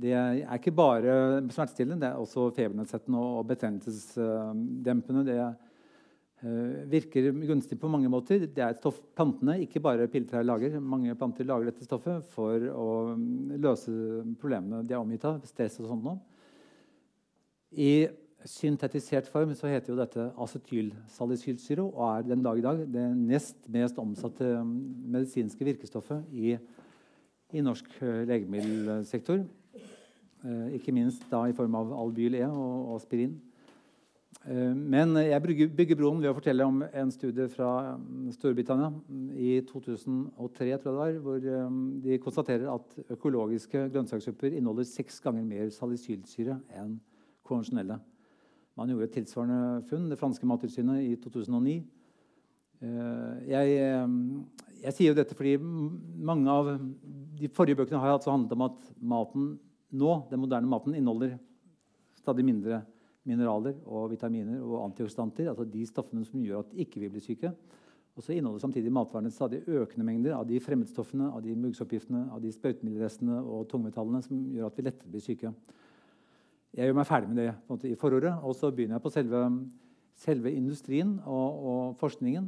det 0.00 0.12
er 0.16 0.40
ikke 0.58 0.72
bare 0.76 1.14
smertestillende, 1.48 2.02
det 2.02 2.10
er 2.10 2.20
også 2.20 2.50
febernedsettende 2.56 3.20
og 3.24 3.46
betennelsesdempende. 3.48 5.22
Det 5.28 5.38
eh, 5.40 6.90
virker 6.92 7.30
gunstig 7.48 7.80
på 7.80 7.92
mange 7.92 8.08
måter. 8.12 8.44
Det 8.44 8.64
er 8.64 8.74
et 8.74 8.82
stoff 8.82 9.00
plantene, 9.16 9.58
ikke 9.64 9.84
bare 9.84 10.08
pilletrær, 10.12 10.44
lager. 10.44 10.76
Mange 10.80 11.16
planter 11.16 11.48
lager 11.48 11.70
dette 11.70 11.88
stoffet 11.88 12.24
for 12.32 12.68
å 12.72 12.90
mm, 13.16 13.56
løse 13.60 13.96
problemene 14.40 14.84
de 14.84 14.96
er 14.96 15.00
omgitt 15.00 15.28
av, 15.28 15.40
stress 15.48 15.80
og 15.80 15.92
sånt 15.92 16.08
noe. 16.08 16.20
I 17.70 17.92
syntetisert 18.48 19.28
form 19.28 19.52
så 19.54 19.68
heter 19.68 19.92
jo 19.92 19.98
dette 19.98 20.30
acetylsalicylsyre 20.40 21.84
og 21.84 22.00
er 22.06 22.28
den 22.30 22.44
dag 22.44 22.58
i 22.58 22.64
dag 22.64 22.80
det 22.88 23.04
nest 23.16 23.68
mest 23.68 23.98
omsatte 24.00 24.54
um, 24.60 24.72
medisinske 25.12 25.64
virkestoffet 25.64 26.24
i, 26.32 26.56
i 27.52 27.64
norsk 27.64 27.90
uh, 28.00 28.22
legemiddelsektor. 28.28 29.44
Uh, 30.44 30.72
ikke 30.72 30.94
minst 30.96 31.26
da 31.30 31.44
i 31.46 31.56
form 31.56 31.76
av 31.76 31.92
Albyl 32.00 32.38
E 32.38 32.46
og, 32.48 32.94
aspirin. 32.96 33.34
Uh, 34.46 34.72
men 34.72 35.12
jeg 35.20 35.42
bygger, 35.76 35.98
broen 35.98 36.22
ved 36.22 36.30
å 36.30 36.36
fortelle 36.38 36.64
om 36.64 36.80
en 36.86 37.12
studie 37.12 37.48
fra 37.52 37.96
um, 37.98 38.30
Storbritannia 38.32 38.88
i 39.36 39.58
2003, 39.68 40.30
tror 40.48 40.70
jeg 40.70 40.84
det 40.86 40.96
var, 40.96 41.18
hvor 41.26 41.50
um, 41.66 41.82
de 42.00 42.16
konstaterer 42.24 42.72
at 42.72 42.96
økologiske 43.12 43.90
grønnsakssupper 43.92 44.54
inneholder 44.54 44.88
seks 44.88 45.20
ganger 45.20 45.44
mer 45.44 45.68
salicylsyre 45.76 46.56
enn 46.80 46.96
konvensjonelle. 47.44 48.00
Man 48.78 48.92
gjorde 48.92 49.08
et 49.08 49.16
tilsvarende 49.18 49.82
funn, 49.90 50.08
det 50.10 50.18
franske 50.20 50.46
mattilsynet, 50.48 51.02
i 51.04 51.16
2009. 51.20 51.74
Eh, 52.80 53.34
jeg, 53.50 53.74
eh, 53.82 54.14
jeg, 54.84 54.94
sier 54.96 55.10
jo 55.10 55.18
dette 55.18 55.36
fordi 55.36 55.56
mange 55.60 56.48
av 56.48 56.70
de 57.40 57.50
forrige 57.52 57.82
bøkene 57.82 58.00
har 58.00 58.14
altså 58.14 58.32
handlet 58.32 58.56
om 58.56 58.64
at 58.68 58.88
maten 59.00 59.50
nå, 59.90 60.14
den 60.30 60.40
moderne 60.40 60.70
maten 60.70 60.94
inneholder 60.94 61.34
stadig 62.20 62.46
mindre 62.46 62.80
mineraler 63.26 63.76
og 63.84 64.10
vitaminer 64.12 64.62
og 64.62 64.86
antioksidanter. 64.86 65.50
altså 65.50 65.66
De 65.68 65.84
stoffene 65.88 66.24
som 66.24 66.40
gjør 66.40 66.64
at 66.64 66.74
ikke 66.86 67.02
vi 67.02 67.10
blir 67.12 67.24
syke. 67.24 67.52
Og 68.16 68.24
så 68.24 68.34
inneholder 68.34 68.62
samtidig 68.64 68.92
matvarene 68.92 69.30
stadig 69.32 69.62
økende 69.68 70.06
mengder 70.06 70.34
av 70.36 70.46
de 70.48 70.58
fremmedstoffene, 70.60 71.30
av 71.30 71.42
de 71.44 71.54
muggsoppgiftene, 71.56 72.26
av 72.34 72.40
de 72.42 72.50
sprøytemiddelrestene 72.52 73.38
og 73.40 73.68
tungmetallene 73.70 74.22
som 74.24 74.40
gjør 74.50 74.70
at 74.70 74.78
vi 74.78 74.86
lettere 74.86 75.12
blir 75.12 75.24
syke. 75.24 75.52
Jeg 76.70 76.86
gjør 76.86 76.98
meg 77.00 77.06
ferdig 77.08 77.30
med 77.32 77.40
det 77.40 77.52
måte, 77.66 77.88
i 77.90 77.98
forordet, 77.98 78.32
og 78.46 78.54
så 78.54 78.70
begynner 78.70 78.98
jeg 78.98 79.02
på 79.02 79.10
selve, 79.10 79.38
selve 80.22 80.52
industrien 80.54 81.16
og, 81.24 81.64
og, 81.70 81.80
forskningen, 81.98 82.46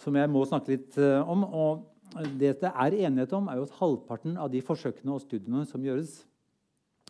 som 0.00 0.16
jeg 0.16 0.30
må 0.32 0.44
snakke 0.48 0.72
litt 0.72 0.96
uh, 0.96 1.20
om. 1.28 1.44
Og 1.44 2.22
det 2.40 2.54
det 2.62 2.70
er 2.70 2.96
enighet 3.04 3.34
om, 3.36 3.50
er 3.52 3.60
jo 3.60 3.66
at 3.68 3.74
halvparten 3.76 4.38
av 4.40 4.48
de 4.52 4.62
forsøkene 4.64 5.12
og 5.12 5.20
studiene 5.24 5.66
som 5.68 5.84
gjøres 5.84 6.22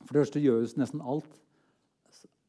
For 0.02 0.16
det 0.16 0.22
første 0.24 0.42
gjøres 0.42 0.74
nesten 0.78 1.02
alt 1.02 1.30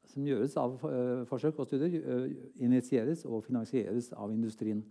som 0.10 0.26
gjøres 0.26 0.56
av 0.62 0.74
uh, 0.86 1.22
forsøk 1.30 1.62
og 1.62 1.70
studier, 1.70 2.02
uh, 2.02 2.26
initieres 2.62 3.24
og 3.26 3.46
finansieres 3.46 4.12
av 4.14 4.34
industrien. 4.34 4.82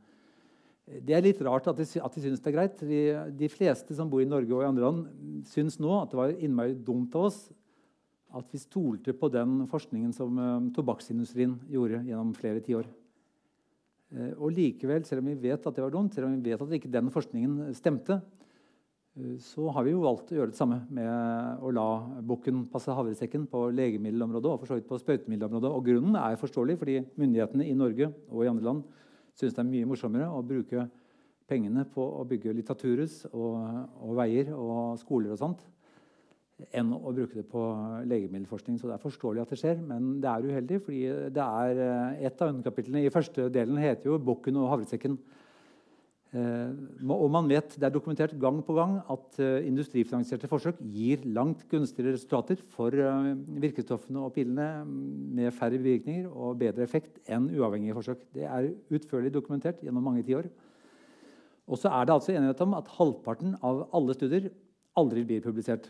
Det 0.83 1.15
er 1.15 1.23
litt 1.23 1.43
rart 1.43 1.67
at 1.71 1.79
de, 1.79 1.87
at 2.03 2.15
de 2.15 2.23
syns 2.23 2.43
det 2.43 2.51
er 2.51 2.57
greit. 2.57 2.81
De, 2.87 3.03
de, 3.39 3.51
fleste 3.51 3.95
som 3.95 4.11
bor 4.11 4.23
i 4.23 4.27
Norge 4.31 4.51
og 4.51 4.63
i 4.65 4.67
andre 4.67 4.87
land, 4.87 5.05
syns 5.51 5.79
nå 5.83 5.93
at 6.01 6.11
det 6.11 6.19
var 6.19 6.35
innmari 6.35 6.75
dumt 6.75 7.15
av 7.19 7.29
oss 7.31 7.45
at 8.39 8.53
vi 8.53 8.61
stolte 8.61 9.15
på 9.17 9.31
den 9.33 9.63
forskningen 9.71 10.13
som 10.17 10.39
uh, 10.41 10.69
tobakksindustrien 10.75 11.57
gjorde 11.73 12.03
gjennom 12.07 12.33
flere 12.37 12.63
tiår. 12.65 12.87
Uh, 14.13 14.33
og 14.39 14.55
likevel, 14.57 15.05
selv 15.09 15.23
om 15.23 15.33
vi 15.33 15.41
vet 15.49 15.67
at 15.67 15.77
det 15.77 15.85
var 15.85 15.93
dumt, 15.95 16.15
selv 16.15 16.29
om 16.29 16.37
vi 16.37 16.53
vet 16.53 16.63
at 16.63 16.77
ikke 16.79 16.93
den 16.93 17.11
forskningen 17.13 17.75
stemte, 17.77 18.21
uh, 19.19 19.35
så 19.43 19.69
har 19.77 19.87
vi 19.87 19.93
jo 19.95 20.05
valgt 20.05 20.33
å 20.33 20.39
gjøre 20.39 20.55
det 20.55 20.61
samme 20.61 20.81
med 20.95 21.61
å 21.63 21.75
la 21.75 21.87
bukken 22.33 22.65
passe 22.73 22.95
havresekken 22.97 23.45
på 23.53 23.67
legemiddelområdet 23.77 24.55
og 24.55 24.63
for 24.63 24.73
så 24.73 24.81
vidt 24.81 24.89
på 24.89 25.01
sprøytemiddelområdet. 25.03 25.73
Og 25.73 25.87
grunnen 25.91 26.19
er 26.21 26.41
forståelig, 26.41 26.81
fordi 26.81 26.99
myndighetene 27.21 27.69
i 27.69 27.77
Norge 27.77 28.11
og 28.31 28.47
i 28.47 28.51
andre 28.53 28.69
land 28.71 28.83
syns 29.37 29.55
det 29.57 29.63
er 29.63 29.71
mye 29.71 29.89
morsommere 29.89 30.29
å 30.29 30.45
bruke 30.45 30.89
pengene 31.49 31.85
på 31.89 32.05
å 32.21 32.25
bygge 32.29 32.55
litteraturhus 32.57 33.23
og, 33.33 33.55
og 34.01 34.17
veier 34.17 34.53
og 34.57 35.01
skoler 35.01 35.35
og 35.35 35.41
sånt 35.41 35.65
enn 36.71 36.93
å 36.95 37.13
bruke 37.15 37.37
det 37.39 37.45
på 37.51 37.61
legemiddelforskning. 38.09 38.79
Så 38.79 38.89
det 38.89 38.97
er 38.97 39.05
forståelig 39.05 39.45
at 39.45 39.53
det 39.53 39.61
skjer, 39.61 39.79
men 39.87 40.17
det 40.23 40.31
er 40.31 40.49
uheldig. 40.49 40.81
fordi 40.85 41.03
det 41.35 41.45
er 41.45 41.85
eh, 41.87 42.27
Et 42.27 42.43
av 42.43 42.53
underkapitlene 42.53 43.05
i 43.05 43.11
første 43.13 43.49
delen 43.51 43.79
heter 43.79 44.11
jo 44.11 44.19
'Bukken 44.19 44.57
og 44.57 44.71
havresekken'. 44.71 45.19
Eh, 46.33 46.71
og 47.09 47.31
man 47.31 47.49
vet, 47.49 47.75
Det 47.75 47.85
er 47.85 47.91
dokumentert 47.91 48.39
gang 48.39 48.63
på 48.63 48.75
gang 48.75 49.03
at 49.11 49.41
eh, 49.41 49.67
industrifinansierte 49.67 50.49
forsøk 50.49 50.79
gir 50.81 51.19
langt 51.25 51.69
gunstigere 51.69 52.15
resultater 52.15 52.57
for 52.57 52.91
virkestoffene 52.91 54.19
og 54.19 54.33
pillene 54.33 54.85
med 54.87 55.53
færre 55.53 55.79
virkninger 55.79 56.29
og 56.29 56.59
bedre 56.59 56.83
effekt 56.83 57.19
enn 57.29 57.51
uavhengige 57.51 57.95
forsøk. 57.95 58.21
Det 58.33 58.45
er 58.45 58.73
utførlig 58.91 59.33
dokumentert 59.33 59.83
gjennom 59.83 60.03
mange 60.03 60.23
tiår. 60.23 60.49
Og 61.69 61.79
så 61.79 61.89
er 61.89 62.05
det 62.05 62.15
altså 62.15 62.33
enighet 62.33 62.61
om 62.61 62.75
at 62.75 62.89
halvparten 62.89 63.57
av 63.63 63.89
alle 63.95 64.15
studier 64.15 64.51
aldri 64.97 65.25
blir 65.25 65.41
publisert. 65.41 65.89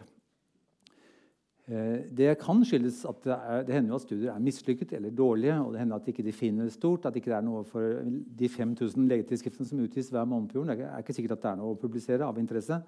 Eh, 1.73 2.03
det 2.13 2.35
kan 2.43 2.61
skyldes 2.67 2.99
at 3.09 3.23
det, 3.25 3.37
er, 3.37 3.63
det 3.65 3.77
hender 3.77 3.97
at 3.97 4.05
studier 4.05 4.33
er 4.33 4.43
mislykket 4.43 4.93
eller 4.99 5.15
dårlige. 5.17 5.55
og 5.61 5.73
det 5.73 5.81
hender 5.81 5.97
at 5.97 6.05
de 6.05 6.13
ikke 6.13 6.35
finner 6.37 6.69
stort, 6.69 7.07
at 7.07 7.15
det 7.15 7.23
ikke 7.23 7.37
er 7.39 7.47
noe 7.47 7.63
for 7.65 8.03
de 8.41 8.49
5000 8.49 9.09
legetidsskriftene 9.09 9.69
som 9.69 9.81
utgis 9.81 10.11
hver 10.13 10.29
måned 10.29 10.51
på 10.51 10.61
jorden. 10.61 10.77
Det 10.77 10.91
er 10.91 11.01
ikke 11.01 11.17
sikkert 11.17 11.39
at 11.39 11.47
det 11.47 11.51
er 11.53 11.63
noe 11.63 11.73
å 11.73 11.81
publisere 11.81 12.29
av 12.29 12.41
interesse. 12.43 12.83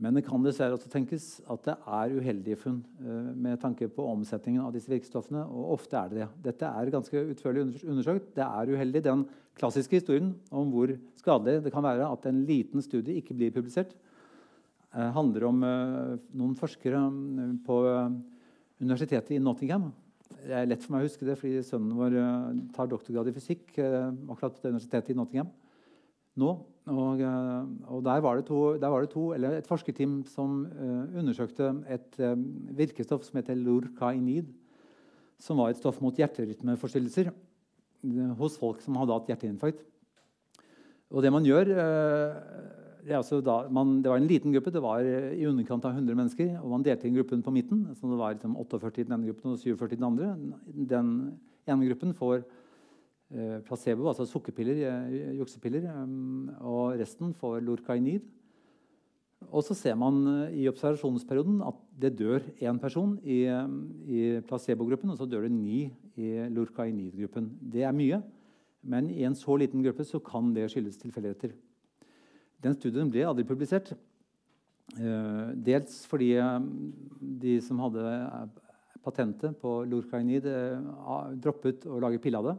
Men 0.00 0.16
det 0.16 0.24
kan 0.24 0.40
dessverre 0.40 0.78
også 0.78 0.88
tenkes 0.88 1.24
at 1.52 1.64
det 1.66 1.76
er 1.76 2.14
uheldige 2.16 2.56
funn 2.56 2.78
eh, 3.04 3.32
med 3.36 3.60
tanke 3.60 3.88
på 3.92 4.06
omsetningen 4.12 4.64
av 4.64 4.74
disse 4.76 4.92
virkestoffene. 4.92 5.46
Og 5.48 5.74
ofte 5.78 5.96
er 5.96 6.12
det 6.12 6.20
det. 6.20 6.28
Dette 6.50 6.68
er 6.68 6.92
ganske 6.92 7.24
utførlig 7.32 7.66
undersøkt. 7.84 8.34
Det 8.36 8.44
er 8.44 8.74
uheldig. 8.74 9.04
Den 9.04 9.26
klassiske 9.60 10.00
historien 10.00 10.34
om 10.50 10.72
hvor 10.72 10.92
skadelig 11.20 11.64
det 11.64 11.72
kan 11.72 11.84
være 11.84 12.08
at 12.08 12.28
en 12.28 12.44
liten 12.48 12.84
studie 12.84 13.20
ikke 13.20 13.36
blir 13.36 13.52
publisert, 13.52 13.92
handler 14.90 15.46
om 15.46 15.62
eh, 15.62 16.14
noen 16.34 16.56
forskere 16.58 16.98
eh, 16.98 17.52
på 17.66 17.76
universitetet 18.80 19.36
i 19.36 19.42
Nottingham. 19.42 19.90
Det 20.40 20.54
er 20.56 20.68
lett 20.70 20.82
for 20.82 20.94
meg 20.94 21.04
å 21.04 21.08
huske 21.08 21.26
det, 21.26 21.36
fordi 21.38 21.60
sønnen 21.66 21.98
vår 21.98 22.14
tar 22.74 22.88
doktorgrad 22.88 23.28
i 23.28 23.34
fysikk 23.34 23.74
akkurat 23.76 24.56
på 24.56 24.70
universitetet 24.70 25.10
i 25.12 25.16
Nottingham 25.18 25.50
nå. 26.40 26.52
Og, 26.90 27.20
og 27.20 28.00
der, 28.06 28.22
var 28.24 28.40
to, 28.46 28.60
der, 28.80 28.88
var 28.88 29.04
det 29.04 29.10
to, 29.12 29.24
eller 29.36 29.58
et 29.58 29.68
forskerteam 29.68 30.22
som 30.30 30.62
undersøkte 31.12 31.68
et 31.92 32.16
virkestoff 32.78 33.26
som 33.26 33.36
heter 33.36 33.58
lurkainid, 33.58 34.48
som 35.42 35.60
var 35.60 35.74
et 35.74 35.82
stoff 35.82 36.00
mot 36.00 36.16
hjerterytmeforstyrrelser 36.16 37.28
hos 38.40 38.56
folk 38.62 38.80
som 38.80 38.96
hadde 38.96 39.18
hatt 39.18 39.28
hjerteinfarkt. 39.34 39.84
Og 41.12 41.26
det 41.26 41.34
man 41.34 41.44
gjør 41.44 41.74
da, 43.10 43.56
man, 43.72 43.98
det, 44.02 44.10
var 44.10 44.20
en 44.20 44.28
liten 44.30 44.52
gruppe, 44.54 44.70
det 44.70 44.82
var 44.82 45.04
eh, 45.04 45.34
i 45.40 45.46
underkant 45.48 45.84
av 45.84 45.96
100 45.98 46.16
mennesker. 46.16 46.56
og 46.62 46.70
Man 46.70 46.86
delte 46.86 47.08
inn 47.08 47.16
gruppen 47.18 47.42
på 47.42 47.52
midten. 47.54 47.84
så 47.94 48.08
Det 48.08 48.18
var 48.18 48.34
liksom 48.34 48.56
48 48.56 49.00
i 49.00 49.04
den 49.04 49.16
ene 49.16 49.30
gruppen 49.30 49.52
og 49.52 49.58
47 49.58 49.92
i 49.92 49.96
den 49.96 50.08
andre. 50.08 50.34
Den 50.66 51.14
ene 51.66 51.88
gruppen 51.88 52.14
får 52.14 52.42
eh, 52.42 53.60
placebo, 53.66 54.08
altså 54.08 54.26
sukkerpiller, 54.28 54.82
eh, 54.86 55.36
juksepiller. 55.38 55.88
Um, 56.02 56.50
og 56.60 56.98
resten 57.00 57.34
får 57.34 57.60
lorcainid. 57.66 58.26
Og 59.48 59.64
så 59.64 59.74
ser 59.74 59.96
man 59.96 60.20
eh, 60.28 60.60
i 60.62 60.68
observasjonsperioden 60.68 61.62
at 61.66 61.78
det 62.00 62.12
dør 62.18 62.44
én 62.60 62.78
person 62.80 63.16
i, 63.24 63.42
i 64.06 64.20
placebo-gruppen, 64.46 65.10
og 65.10 65.18
så 65.18 65.26
dør 65.28 65.48
det 65.48 65.54
ni 65.56 65.88
i 66.16 66.34
lorcainid-gruppen. 66.52 67.48
Det 67.60 67.82
er 67.82 67.96
mye, 67.96 68.22
men 68.82 69.10
i 69.10 69.24
en 69.24 69.36
så 69.36 69.56
liten 69.60 69.82
gruppe 69.84 70.04
så 70.04 70.20
kan 70.24 70.54
det 70.54 70.70
skyldes 70.72 71.00
tilfeldigheter. 71.00 71.56
Den 72.60 72.76
studien 72.76 73.10
ble 73.10 73.24
aldri 73.24 73.46
publisert. 73.48 73.94
Eh, 74.98 75.52
dels 75.54 76.00
fordi 76.10 76.32
eh, 76.40 76.56
de 77.42 77.58
som 77.62 77.78
hadde 77.84 78.02
eh, 78.02 78.48
patentet 79.04 79.54
på 79.60 79.80
Lurkainid, 79.88 80.48
droppet 81.40 81.86
å 81.88 82.00
lage 82.02 82.20
pille 82.20 82.36
av 82.36 82.50
det. 82.50 82.56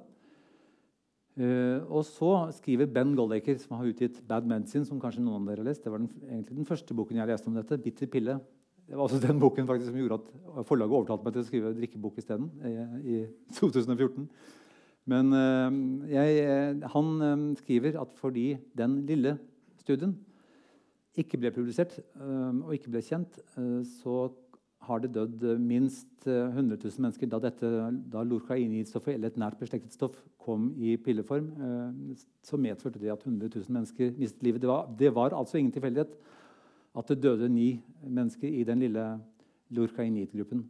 og 1.85 2.01
så 2.03 2.31
skriver 2.51 2.89
Ben 2.89 3.13
Goldacre, 3.15 3.59
som 3.61 3.77
har 3.77 3.85
utgitt 3.85 4.17
'Bad 4.25 4.47
Medicine', 4.49 4.87
som 4.87 4.99
kanskje 4.99 5.21
noen 5.21 5.43
av 5.43 5.51
dere 5.51 5.61
har 5.61 5.69
lest. 5.69 5.83
Det 5.83 5.91
var 5.91 5.99
den, 5.99 6.09
egentlig 6.25 6.57
den 6.57 6.65
første 6.65 6.97
boken 6.97 7.17
jeg 7.17 7.27
leste 7.27 7.47
om 7.47 7.53
dette. 7.53 7.77
'Bitter 7.77 8.07
pille'. 8.07 8.39
Det 8.87 8.97
var 8.97 9.05
også 9.05 9.21
den 9.21 9.39
boken 9.39 9.67
faktisk 9.67 9.91
som 9.91 9.99
gjorde 10.01 10.17
at 10.17 10.65
forlaget 10.65 10.97
overtalte 10.97 11.23
meg 11.23 11.33
til 11.33 11.41
å 11.41 11.45
skrive 11.45 11.75
drikkebok 11.77 12.17
isteden. 12.17 12.49
I, 12.65 12.73
i 13.05 13.27
2014. 13.61 14.27
Men 15.05 15.31
jeg, 16.09 16.81
han 16.89 17.55
skriver 17.61 18.01
at 18.01 18.17
fordi 18.17 18.57
den 18.77 19.05
lille 19.05 19.37
studien 19.81 20.15
ikke 21.19 21.39
ble 21.41 21.51
publisert 21.51 21.97
øh, 21.99 22.61
og 22.63 22.75
ikke 22.75 22.93
ble 22.93 23.03
kjent, 23.03 23.41
øh, 23.57 23.81
så 23.85 24.29
har 24.81 25.01
det 25.03 25.11
dødd 25.13 25.43
minst 25.61 26.25
100 26.25 26.79
000 26.81 27.03
mennesker 27.03 27.29
da, 27.29 27.37
dette, 27.43 27.69
da 28.13 28.23
lorcainidstoffet 28.25 29.13
eller 29.13 29.29
et 29.29 29.37
nært 29.37 29.59
beslektet 29.59 29.93
stoff 29.93 30.15
kom 30.41 30.71
i 30.73 30.95
pilleform. 30.97 31.51
Så 32.41 32.57
medførte 32.57 32.97
det 32.97 33.11
at 33.13 33.21
100 33.21 33.51
000 33.59 33.75
mennesker 33.77 34.15
mistet 34.17 34.41
livet. 34.41 34.61
Det 34.63 34.71
var, 34.71 34.89
det 34.97 35.11
var 35.13 35.35
altså 35.37 35.59
ingen 35.59 35.75
tilfeldighet 35.75 36.15
at 36.97 37.13
det 37.13 37.21
døde 37.23 37.49
ni 37.49 37.67
mennesker 38.03 38.49
i 38.49 38.63
den 38.63 38.81
lille 38.81 39.05
lorcainid-gruppen. 39.69 40.65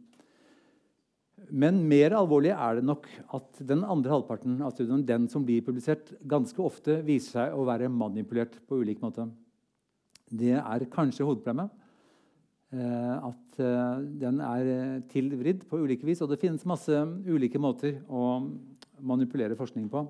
Men 1.50 1.80
mer 1.88 2.14
alvorlig 2.16 2.52
er 2.54 2.78
det 2.78 2.86
nok 2.86 3.08
at 3.34 3.62
den 3.66 3.82
andre 3.82 4.12
halvparten 4.14 4.60
av 4.62 4.74
studien, 4.76 5.04
den 5.06 5.28
som 5.32 5.44
blir 5.46 5.64
publisert, 5.64 6.12
ganske 6.28 6.62
ofte 6.62 7.00
viser 7.06 7.38
seg 7.38 7.56
å 7.56 7.66
være 7.66 7.90
manipulert 7.92 8.58
på 8.68 8.78
ulik 8.82 9.02
måte. 9.02 9.26
Det 10.32 10.54
er 10.58 10.88
kanskje 10.92 11.26
hovedproblemet. 11.26 11.72
Eh, 12.72 13.16
at 13.28 13.58
eh, 13.60 14.04
den 14.22 14.38
er 14.40 15.02
tilvridd 15.12 15.66
på 15.68 15.82
ulike 15.82 16.06
vis. 16.08 16.22
Og 16.24 16.30
det 16.32 16.40
finnes 16.40 16.68
masse 16.68 16.96
ulike 17.28 17.60
måter 17.60 17.98
å 18.08 18.40
manipulere 19.02 19.58
forskning 19.58 19.90
på. 19.92 20.06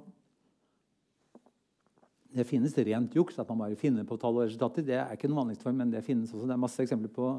Det 2.32 2.46
finnes 2.48 2.76
rent 2.78 3.16
juks, 3.16 3.36
at 3.40 3.48
man 3.50 3.64
bare 3.66 3.76
finner 3.76 4.06
på 4.08 4.16
tall 4.20 4.38
og 4.38 4.46
resultater. 4.46 4.84
Det 4.86 4.96
er 4.96 5.16
ikke 5.16 5.28
den 5.28 5.36
vanligste 5.36 5.66
form, 5.66 5.82
men 5.82 5.90
det 5.92 6.04
finnes 6.06 6.30
også. 6.32 6.46
Det 6.46 6.54
er 6.54 6.62
masse 6.62 6.84
eksempler 6.84 7.12
på 7.12 7.32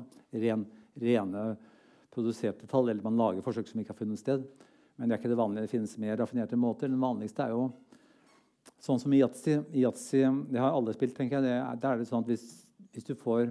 ren, 0.44 0.68
rene 1.02 1.46
produserte 2.14 2.70
tall, 2.70 2.90
eller 2.90 3.04
man 3.06 3.18
lager 3.20 3.46
forsøk 3.46 3.70
som 3.70 3.82
ikke 3.82 3.94
har 3.94 4.00
funnet 4.00 4.22
sted. 4.22 4.46
Men 4.98 5.10
det 5.10 5.16
er 5.16 5.22
ikke 5.22 5.34
det 5.34 5.40
vanlige. 5.40 5.66
Det 5.66 5.74
finnes 5.74 5.98
mer 6.02 6.20
raffinerte 6.22 6.60
måter. 6.60 6.92
Den 6.92 7.02
vanligste 7.02 7.48
er 7.48 7.56
jo 7.56 7.72
sånn 8.84 9.02
som 9.02 9.14
i 9.14 9.20
yatzy. 9.20 9.58
Det 9.74 10.62
har 10.62 10.70
alle 10.70 10.94
spilt, 10.96 11.16
tenker 11.18 11.40
jeg. 11.40 11.46
Det 11.80 11.88
er, 11.90 12.00
det 12.00 12.08
sånn 12.10 12.24
at 12.24 12.30
hvis, 12.30 12.46
hvis 12.94 13.10
du 13.10 13.16
får 13.18 13.50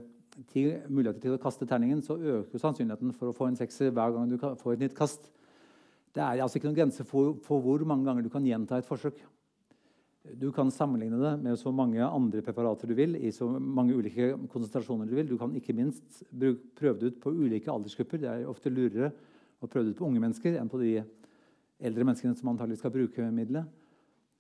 ti 0.53 0.65
muligheter 0.89 1.21
til 1.21 1.37
å 1.37 1.43
kaste 1.43 1.69
terningen, 1.69 2.01
så 2.05 2.17
øker 2.17 2.63
sannsynligheten 2.63 3.13
for 3.19 3.33
å 3.33 3.37
få 3.37 3.51
en 3.51 3.59
sekser 3.59 3.93
hver 3.93 4.15
gang 4.15 4.31
du 4.31 4.39
får 4.41 4.77
et 4.77 4.87
nytt 4.87 4.97
kast. 4.97 5.29
Det 6.13 6.23
er 6.23 6.43
altså 6.45 6.59
ikke 6.59 6.71
noen 6.71 6.79
grense 6.79 7.05
for, 7.09 7.35
for 7.45 7.65
hvor 7.65 7.83
mange 7.89 8.07
ganger 8.07 8.25
du 8.25 8.31
kan 8.33 8.47
gjenta 8.47 8.79
et 8.79 8.89
forsøk. 8.89 9.19
Du 10.23 10.53
kan 10.55 10.71
sammenligne 10.71 11.19
det 11.19 11.33
med 11.43 11.59
så 11.59 11.73
mange 11.75 11.99
andre 11.99 12.43
preparater 12.47 12.87
du 12.87 12.95
vil. 12.95 13.17
i 13.17 13.33
så 13.35 13.49
mange 13.59 13.95
ulike 13.95 14.37
konsentrasjoner 14.53 15.07
Du 15.07 15.17
vil. 15.17 15.27
Du 15.27 15.37
kan 15.39 15.55
ikke 15.55 15.75
minst 15.75 16.23
prøve 16.79 16.99
det 16.99 17.07
ut 17.07 17.21
på 17.21 17.33
ulike 17.35 17.71
aldersgrupper. 17.71 18.19
Det 18.19 18.29
er 18.31 18.47
ofte 18.47 18.71
lurere 18.71 19.11
å 19.61 19.67
prøve 19.67 19.87
det 19.87 19.95
ut 19.95 19.99
på 19.99 20.07
unge 20.07 20.23
mennesker 20.23 20.59
enn 20.61 20.71
på 20.71 20.79
de 20.79 21.03
eldre 21.83 22.07
menneskene 22.07 22.39
som 22.39 22.53
antagelig 22.53 22.79
skal 22.79 22.95
bruke 22.95 23.27
middelet. 23.35 23.67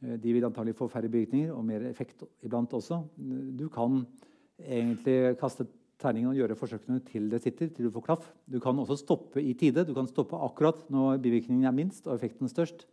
Eh, 0.02 0.18
de 0.22 0.34
vil 0.36 0.46
antagelig 0.46 0.76
få 0.78 0.88
færre 0.90 1.10
bivirkninger 1.10 1.50
og 1.50 1.64
mer 1.66 1.88
effekt 1.90 2.22
iblant 2.46 2.70
også. 2.78 3.02
Du 3.58 3.68
kan 3.68 4.04
egentlig 4.62 5.34
kaste 5.40 5.66
terningen 6.02 6.30
og 6.30 6.38
gjøre 6.38 6.58
forsøkene 6.58 7.02
til 7.06 7.26
det 7.30 7.42
sitter, 7.42 7.70
til 7.70 7.88
du 7.88 7.94
får 7.94 8.06
klaff. 8.06 8.28
Du 8.46 8.60
kan 8.62 8.78
også 8.78 9.00
stoppe 9.00 9.42
i 9.42 9.54
tide. 9.58 9.82
Du 9.86 9.94
kan 9.94 10.06
stoppe 10.06 10.38
akkurat 10.38 10.86
når 10.90 11.18
bivirkningen 11.22 11.66
er 11.66 11.74
minst 11.74 12.06
og 12.06 12.14
effekten 12.14 12.50
størst. 12.50 12.86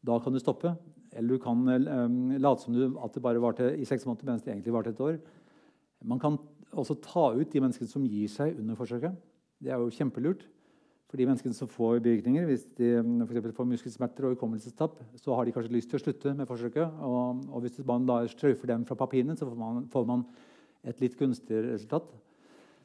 Da 0.00 0.16
kan 0.20 0.32
du 0.32 0.40
stoppe. 0.40 0.74
Eller 1.12 1.34
du 1.34 1.42
kan 1.42 1.66
um, 1.66 2.30
late 2.38 2.62
som 2.62 2.74
du, 2.76 2.84
at 3.02 3.14
det 3.14 3.22
bare 3.24 3.42
varte 3.42 3.72
i 3.74 3.86
seks 3.88 4.06
måneder, 4.06 4.30
mens 4.30 4.44
det 4.46 4.54
egentlig 4.54 4.74
varte 4.74 4.92
et 4.94 5.02
år. 5.02 5.18
Man 6.06 6.22
kan 6.22 6.38
også 6.70 6.96
ta 7.02 7.32
ut 7.34 7.50
de 7.50 7.60
menneskene 7.60 7.90
som 7.90 8.06
gir 8.06 8.30
seg 8.30 8.58
under 8.60 8.78
forsøket. 8.78 9.16
Det 9.60 9.72
er 9.72 9.82
jo 9.82 9.92
kjempelurt. 9.92 10.46
For 11.10 11.18
de 11.18 11.26
menneskene 11.26 11.56
som 11.56 11.66
får 11.66 11.98
bivirkninger, 12.04 12.44
hvis 12.46 12.68
de 12.78 12.92
for 13.26 13.50
får 13.56 13.66
muskelsmerter 13.72 14.28
og 14.28 14.36
hukommelsestap, 14.36 15.00
så 15.18 15.34
har 15.34 15.44
de 15.44 15.52
kanskje 15.56 15.74
lyst 15.74 15.90
til 15.90 15.98
å 15.98 16.02
slutte 16.04 16.34
med 16.38 16.46
forsøket. 16.46 17.00
Og, 17.02 17.40
og 17.50 17.64
hvis 17.64 17.80
man 17.86 18.06
da 18.06 18.20
strøyfer 18.30 18.70
dem 18.70 18.84
fra 18.86 18.94
papirene, 19.00 19.34
så 19.34 19.48
får 19.48 19.58
man, 19.58 19.88
får 19.90 20.06
man 20.06 20.22
et 20.86 21.02
litt 21.02 21.18
gunstigere 21.18 21.74
resultat. 21.74 22.06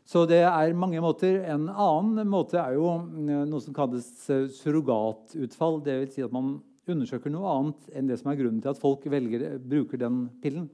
Så 0.06 0.26
det 0.30 0.42
er 0.42 0.74
mange 0.78 1.02
måter. 1.02 1.38
En 1.50 1.70
annen 1.70 2.26
måte 2.30 2.58
er 2.62 2.76
jo 2.78 2.90
eh, 2.98 3.46
noe 3.46 3.62
som 3.62 3.74
kalles 3.78 4.10
eh, 4.34 4.48
surrogatutfall. 4.54 5.80
Det 5.86 6.00
vil 6.02 6.12
si 6.14 6.26
at 6.26 6.34
man 6.34 6.56
undersøker 6.94 7.34
noe 7.34 7.52
annet 7.52 7.86
enn 7.98 8.10
det 8.10 8.20
som 8.22 8.32
er 8.32 8.40
grunnen 8.40 8.62
til 8.64 8.72
at 8.72 8.82
folk 8.82 9.06
velger, 9.10 9.56
bruker 9.60 10.02
den 10.02 10.26
pillen. 10.44 10.68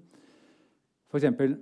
For 1.11 1.19
eksempel, 1.19 1.57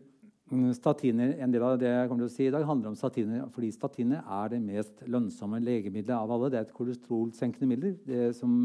statiner. 0.74 1.36
En 1.38 1.52
del 1.54 1.62
av 1.62 1.76
det 1.78 1.90
jeg 1.90 2.10
kommer 2.10 2.26
til 2.26 2.30
å 2.32 2.34
si 2.34 2.48
i 2.48 2.54
dag 2.54 2.66
handler 2.66 2.90
om 2.90 2.98
statiner. 2.98 3.44
fordi 3.54 3.72
statiner 3.72 4.24
er 4.26 4.50
det 4.50 4.62
mest 4.62 5.04
lønnsomme 5.06 5.60
legemiddelet 5.62 6.16
av 6.18 6.32
alle. 6.32 6.50
Det 6.50 6.58
er 6.58 6.66
et 6.66 6.74
kolesterolsenkende 6.74 7.70
middel 7.70 8.34
som 8.34 8.56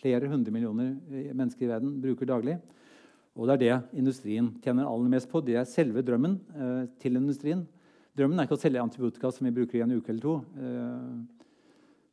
flere 0.00 0.26
hundre 0.26 0.52
millioner 0.52 0.96
mennesker 1.32 1.66
i 1.66 1.70
verden 1.70 2.00
bruker 2.02 2.26
daglig. 2.26 2.58
Og 3.38 3.46
det 3.46 3.54
er 3.54 3.62
det 3.62 3.98
industrien 4.00 4.50
tjener 4.64 4.88
aller 4.88 5.08
mest 5.12 5.30
på. 5.30 5.40
Det 5.40 5.54
er 5.54 5.68
selve 5.70 6.02
drømmen 6.02 6.40
eh, 6.58 6.86
til 6.98 7.16
industrien. 7.16 7.66
Drømmen 8.18 8.40
er 8.40 8.48
ikke 8.48 8.58
å 8.58 8.60
selge 8.60 8.82
antibiotika 8.82 9.30
som 9.30 9.46
vi 9.46 9.54
bruker 9.54 9.78
i 9.78 9.82
en 9.84 9.94
uke 9.94 10.10
eller 10.10 10.24
to. 10.24 10.40
Eh, 10.58 11.37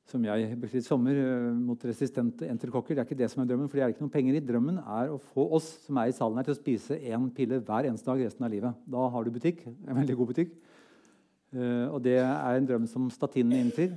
som 0.10 0.26
jeg 0.28 0.54
brukte 0.62 0.78
i 0.78 0.86
sommer 0.86 1.18
uh, 1.18 1.52
mot 1.58 1.82
resistente 1.88 2.46
enterkokker. 2.52 2.94
Det 2.94 3.02
er 3.02 3.08
ikke 3.08 3.18
det 3.24 3.30
som 3.32 3.42
er 3.42 3.50
drømmen, 3.50 3.70
for 3.70 3.80
det 3.80 3.86
er 3.86 3.94
ikke 3.94 4.04
noen 4.04 4.14
penger 4.14 4.38
i. 4.38 4.44
Drømmen 4.46 4.80
er 4.82 5.14
å 5.14 5.22
få 5.34 5.48
oss 5.58 5.70
som 5.88 5.98
er 5.98 6.12
i 6.12 6.16
salen 6.16 6.38
her, 6.38 6.46
til 6.46 6.56
å 6.56 6.60
spise 6.60 7.00
én 7.00 7.30
pille 7.34 7.62
hver 7.66 7.90
eneste 7.90 8.10
dag 8.12 8.22
resten 8.22 8.46
av 8.46 8.54
livet. 8.54 8.84
Da 8.86 9.08
har 9.16 9.26
du 9.26 9.32
butikk. 9.34 9.64
En 9.66 9.98
veldig 9.98 10.18
god 10.20 10.30
butikk. 10.34 10.52
Uh, 11.56 11.88
og 11.90 12.04
det 12.06 12.20
er 12.22 12.60
en 12.60 12.70
drøm 12.70 12.86
som 12.92 13.08
statinene 13.14 13.64
innfrir. 13.66 13.96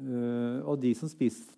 Uh, 0.00 0.64
og 0.64 0.80
de 0.82 0.94
som, 0.96 1.10
spiser, 1.12 1.52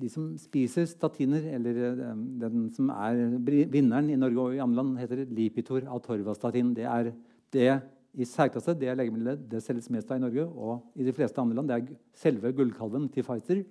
de 0.00 0.08
som, 0.10 0.30
spiser, 0.40 0.88
statiner, 0.88 1.44
eller 1.58 2.00
den 2.40 2.70
som 2.74 2.88
er 2.96 3.36
vinneren 3.44 4.08
i 4.08 4.16
Norge 4.18 4.48
og 4.48 4.56
i 4.56 4.64
andre 4.64 4.80
land, 4.80 4.96
heter 5.02 5.26
Lipitor 5.28 5.84
atorvastatin. 5.98 6.72
Det 6.74 6.88
er 6.88 7.12
det 7.52 7.70
i 8.16 8.24
særklasse. 8.24 8.74
Det 8.78 8.94
legemiddelet 8.96 9.44
det 9.50 9.62
selges 9.64 9.90
mest 9.92 10.10
av 10.10 10.18
i 10.18 10.24
Norge 10.24 10.46
og 10.46 10.96
i 10.96 11.04
de 11.06 11.14
fleste 11.14 11.40
andre 11.40 11.58
land. 11.58 11.70
Det 11.70 11.76
er 11.76 12.00
selve 12.16 12.52
gullkalven 12.56 13.08
til 13.12 13.26
Pfizer. 13.26 13.62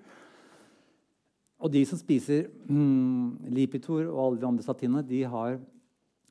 Og 1.66 1.72
de 1.74 1.82
som 1.88 2.00
spiser 2.00 2.50
mm, 2.70 3.52
Lipitor 3.56 4.04
og 4.06 4.20
alle 4.26 4.42
de 4.42 4.50
andre 4.50 4.66
statinene, 4.66 5.06
de 5.08 5.24
har 5.24 5.58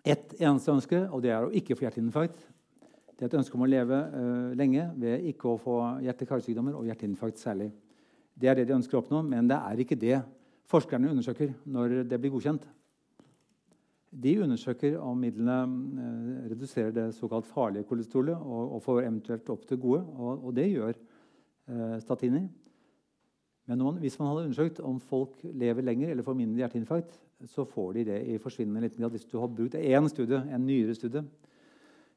ett 0.05 0.35
eneste 0.37 0.72
ønske, 0.72 1.00
og 1.09 1.22
det 1.24 1.33
er 1.33 1.46
å 1.46 1.55
ikke 1.57 1.77
få 1.79 1.87
hjerteinfarkt. 1.87 2.44
Det 3.14 3.24
er 3.24 3.31
et 3.31 3.38
ønske 3.38 3.57
om 3.57 3.64
å 3.64 3.70
leve 3.70 3.96
uh, 3.96 4.53
lenge 4.59 4.85
ved 5.00 5.24
ikke 5.31 5.53
å 5.53 5.59
få 5.61 5.79
hjerte-karsykdommer 6.05 6.77
og 6.77 6.88
hjerteinfarkt 6.90 7.40
særlig. 7.40 7.70
Det 8.35 8.50
er 8.50 8.59
det 8.59 8.66
de 8.68 8.77
ønsker 8.77 8.98
å 8.98 9.05
oppnå, 9.05 9.22
men 9.27 9.48
det 9.48 9.57
er 9.57 9.81
ikke 9.81 9.98
det 9.98 10.18
forskerne 10.70 11.12
undersøker 11.12 11.55
når 11.64 12.03
det 12.11 12.18
blir 12.20 12.35
godkjent. 12.35 12.66
De 14.22 14.35
undersøker 14.44 14.98
om 15.03 15.18
midlene 15.18 15.57
eh, 16.05 16.50
reduserer 16.53 16.92
det 16.94 17.07
såkalt 17.16 17.48
farlige 17.50 17.87
kolesterolet 17.88 18.37
og, 18.37 18.77
og, 18.77 18.83
får 18.83 19.00
eventuelt 19.03 19.48
opp 19.50 19.64
det 19.70 19.81
gode. 19.83 20.05
Og, 20.14 20.44
og 20.44 20.55
det 20.57 20.68
gjør 20.70 20.92
eh, 20.92 21.96
statiner. 22.03 22.46
Men 23.66 23.81
man, 23.81 23.98
hvis 23.98 24.18
man 24.20 24.29
hadde 24.29 24.44
undersøkt 24.48 24.81
om 24.85 25.00
folk 25.00 25.40
lever 25.42 25.83
lenger 25.83 26.12
eller 26.12 26.27
får 26.27 26.37
mindre 26.37 26.62
hjerteinfarkt, 26.62 27.16
så 27.48 27.64
får 27.68 27.92
de 27.96 28.05
det 28.11 28.20
i 28.29 28.38
forsvinnende 28.38 28.85
liten 28.85 29.03
grad 29.03 29.16
hvis 29.16 29.27
du 29.29 29.38
har 29.40 29.50
brukt 29.50 29.74
én 29.74 30.09
studie, 30.09 30.38
en 30.38 30.66
nyere 30.66 30.94
studie. 30.94 31.24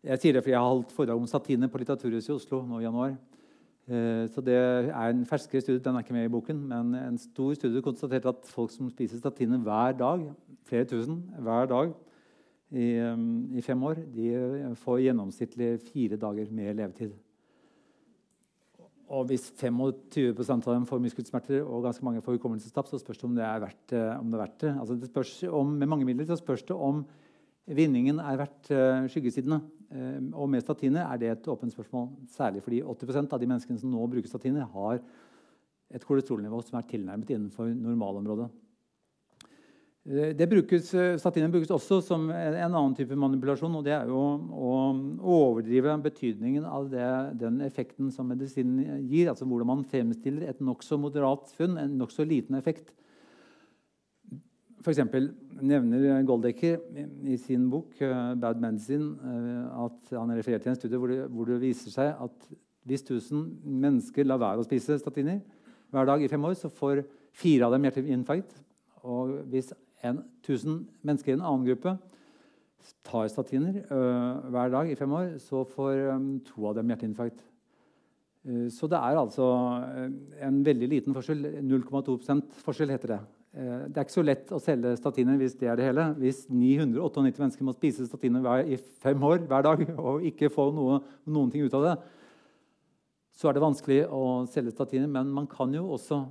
Jeg 0.05 0.21
sier 0.21 0.35
det 0.35 0.43
fordi 0.43 0.53
jeg 0.53 0.61
har 0.61 0.69
holdt 0.69 0.93
foredrag 0.93 1.19
om 1.19 1.27
statiner 1.27 1.71
på 1.71 1.81
Litteraturhuset 1.81 2.29
i 2.29 2.35
Oslo 2.35 2.61
nå 2.67 2.79
i 2.79 2.85
januar. 2.85 3.15
Eh, 3.87 4.25
så 4.27 4.43
det 4.43 4.55
er 4.57 4.89
en 5.07 5.23
ferskere 5.25 5.63
studie, 5.63 5.79
den 5.83 5.95
er 5.95 6.03
ikke 6.03 6.15
med 6.15 6.25
i 6.27 6.31
boken, 6.31 6.57
men 6.67 6.95
en 6.99 7.19
stor 7.21 7.53
studie 7.55 7.83
konstaterte 7.83 8.27
at 8.33 8.49
folk 8.51 8.73
som 8.73 8.89
spiser 8.91 9.21
statiner 9.21 9.61
hver 9.63 9.95
dag, 9.95 10.25
flere 10.67 10.87
tusen 10.89 11.21
hver 11.39 11.69
dag 11.71 11.93
i, 12.75 12.87
um, 12.99 13.47
i, 13.55 13.63
fem 13.63 13.83
år, 13.87 14.01
de 14.11 14.73
får 14.75 15.05
gjennomsnittlig 15.05 15.69
fire 15.85 16.19
dager 16.19 16.51
mer 16.51 16.75
levetid. 16.75 17.13
Og 19.07 19.29
hvis 19.29 19.45
25% 19.55 20.67
av 20.67 20.73
dem 20.73 20.87
får 20.89 20.99
muskelsmerter 20.99 21.61
og 21.63 21.85
ganske 21.85 22.03
mange 22.03 22.21
får 22.25 22.35
hukommelsestap, 22.35 22.89
så 22.91 22.99
spørs 22.99 23.21
det 23.21 23.29
om 23.29 23.37
det 23.37 23.45
er 23.47 23.63
verdt, 23.63 23.93
eh, 23.95 24.19
om 24.19 24.27
det, 24.27 24.35
er 24.35 24.43
verdt 24.43 24.59
det. 24.65 24.73
Altså 24.81 24.99
det 24.99 25.11
spørs 25.13 25.31
om, 25.47 25.71
med 25.79 25.87
mange 25.87 26.05
midler 26.05 26.27
så 26.27 26.35
spørs 26.35 26.67
det 26.67 26.75
om 26.75 27.05
vinningen 27.67 28.21
er 28.23 28.39
verdt 28.39 28.69
uh, 28.71 29.07
skyggesidene. 29.11 29.59
Uh, 29.87 30.19
og 30.35 30.49
med 30.51 30.63
statiner 30.63 31.07
er 31.07 31.21
det 31.21 31.31
et 31.31 31.49
åpent 31.51 31.73
spørsmål, 31.73 32.09
særlig 32.33 32.63
fordi 32.63 32.83
80% 32.83 33.33
av 33.33 33.41
de 33.41 33.49
menneskene 33.49 33.81
som 33.81 33.91
nå 33.91 34.07
bruker 34.11 34.31
statiner, 34.31 34.67
har 34.73 35.01
et 35.93 36.03
kolesterolnivå 36.03 36.61
som 36.67 36.79
er 36.79 36.87
tilnærmet 36.89 37.29
innenfor 37.31 37.69
normalområdet. 37.71 38.49
Eh, 40.07 40.33
det 40.35 40.47
brukes, 40.51 40.89
statiner 41.19 41.51
brukes 41.51 41.71
også 41.71 42.01
som 42.03 42.29
en 42.31 42.59
annen 42.67 42.95
type 42.95 43.15
manipulasjon. 43.15 43.75
og 43.75 43.83
Det 43.83 43.93
er 43.95 44.11
jo 44.11 44.19
å 44.51 44.73
overdrive 45.19 45.95
betydningen 46.03 46.67
av 46.67 46.89
det, 46.91 47.07
den 47.39 47.61
effekten 47.63 48.11
som 48.11 48.27
medisinen 48.27 49.07
gir. 49.07 49.29
altså 49.29 49.47
Hvordan 49.47 49.67
man 49.67 49.87
fremstiller 49.87 50.47
et 50.47 50.59
nokså 50.59 50.99
moderat 50.99 51.51
funn, 51.55 51.77
en 51.77 51.97
nokså 51.99 52.27
liten 52.27 52.55
effekt. 52.59 52.91
F.eks. 54.77 55.01
nevner 55.61 56.21
Goldecker 56.27 56.79
i 57.25 57.37
sin 57.41 57.69
bok 57.69 57.97
eh, 58.01 58.33
'Bad 58.37 58.61
Medicine' 58.61 59.15
at 59.73 60.13
han 60.13 60.35
refererer 60.37 60.61
til 60.63 60.71
en 60.73 60.79
studie 60.79 60.97
hvor 60.97 61.11
det, 61.11 61.19
hvor 61.29 61.49
det 61.49 61.61
viser 61.61 61.93
seg 61.93 62.13
at 62.13 62.49
hvis 62.87 63.03
1000 63.03 63.47
mennesker 63.63 64.27
lar 64.27 64.39
være 64.39 64.63
å 64.63 64.67
spise 64.67 64.99
statiner 65.01 65.41
hver 65.91 66.07
dag 66.07 66.21
i 66.23 66.29
fem 66.31 66.43
år, 66.43 66.53
så 66.55 66.69
får 66.71 67.03
fire 67.35 67.67
av 67.67 67.73
dem 67.75 67.83
hjerteinfarkt. 67.87 68.53
Og 69.07 69.41
hvis 69.51 69.73
en, 70.05 70.21
1000 70.43 70.85
mennesker 71.05 71.33
i 71.33 71.37
en 71.37 71.43
annen 71.43 71.67
gruppe 71.67 71.97
tar 73.07 73.27
statiner 73.31 73.81
øh, 73.91 74.49
hver 74.51 74.71
dag 74.71 74.91
i 74.91 74.95
fem 74.95 75.11
år, 75.11 75.37
så 75.43 75.63
får 75.67 76.01
to 76.47 76.67
av 76.69 76.77
dem 76.77 76.91
hjerteinfarkt. 76.91 77.43
Eh, 78.47 78.67
så 78.73 78.87
det 78.91 78.99
er 78.99 79.19
altså 79.19 79.47
eh, 79.87 80.11
en 80.47 80.61
veldig 80.65 80.89
liten 80.91 81.15
forskjell. 81.15 81.59
0,2 81.63 82.17
forskjell 82.63 82.93
heter 82.95 83.15
det. 83.15 83.19
Eh, 83.57 83.87
det 83.89 83.97
er 83.97 84.05
ikke 84.05 84.13
så 84.13 84.25
lett 84.25 84.51
å 84.53 84.59
selge 84.61 84.93
statiner 84.99 85.37
hvis 85.39 85.55
det 85.57 85.71
er 85.71 85.79
det 85.79 85.87
hele. 85.89 86.11
Hvis 86.21 86.43
998 86.51 87.41
mennesker 87.41 87.65
må 87.65 87.73
spise 87.73 88.05
statiner 88.05 88.45
i 88.69 88.77
fem 89.01 89.23
år 89.25 89.41
hver 89.49 89.65
dag 89.65 89.83
og 90.11 90.25
ikke 90.29 90.51
få 90.53 90.69
noe, 90.75 91.01
noen 91.25 91.53
ting 91.53 91.65
ut 91.65 91.77
av 91.77 91.87
det, 91.87 91.95
så 93.37 93.49
er 93.49 93.57
det 93.57 93.65
vanskelig 93.65 94.01
å 94.13 94.21
selge 94.49 94.75
statiner. 94.75 95.09
Men 95.09 95.33
man 95.33 95.49
kan 95.49 95.73
jo 95.73 95.87
også 95.97 96.23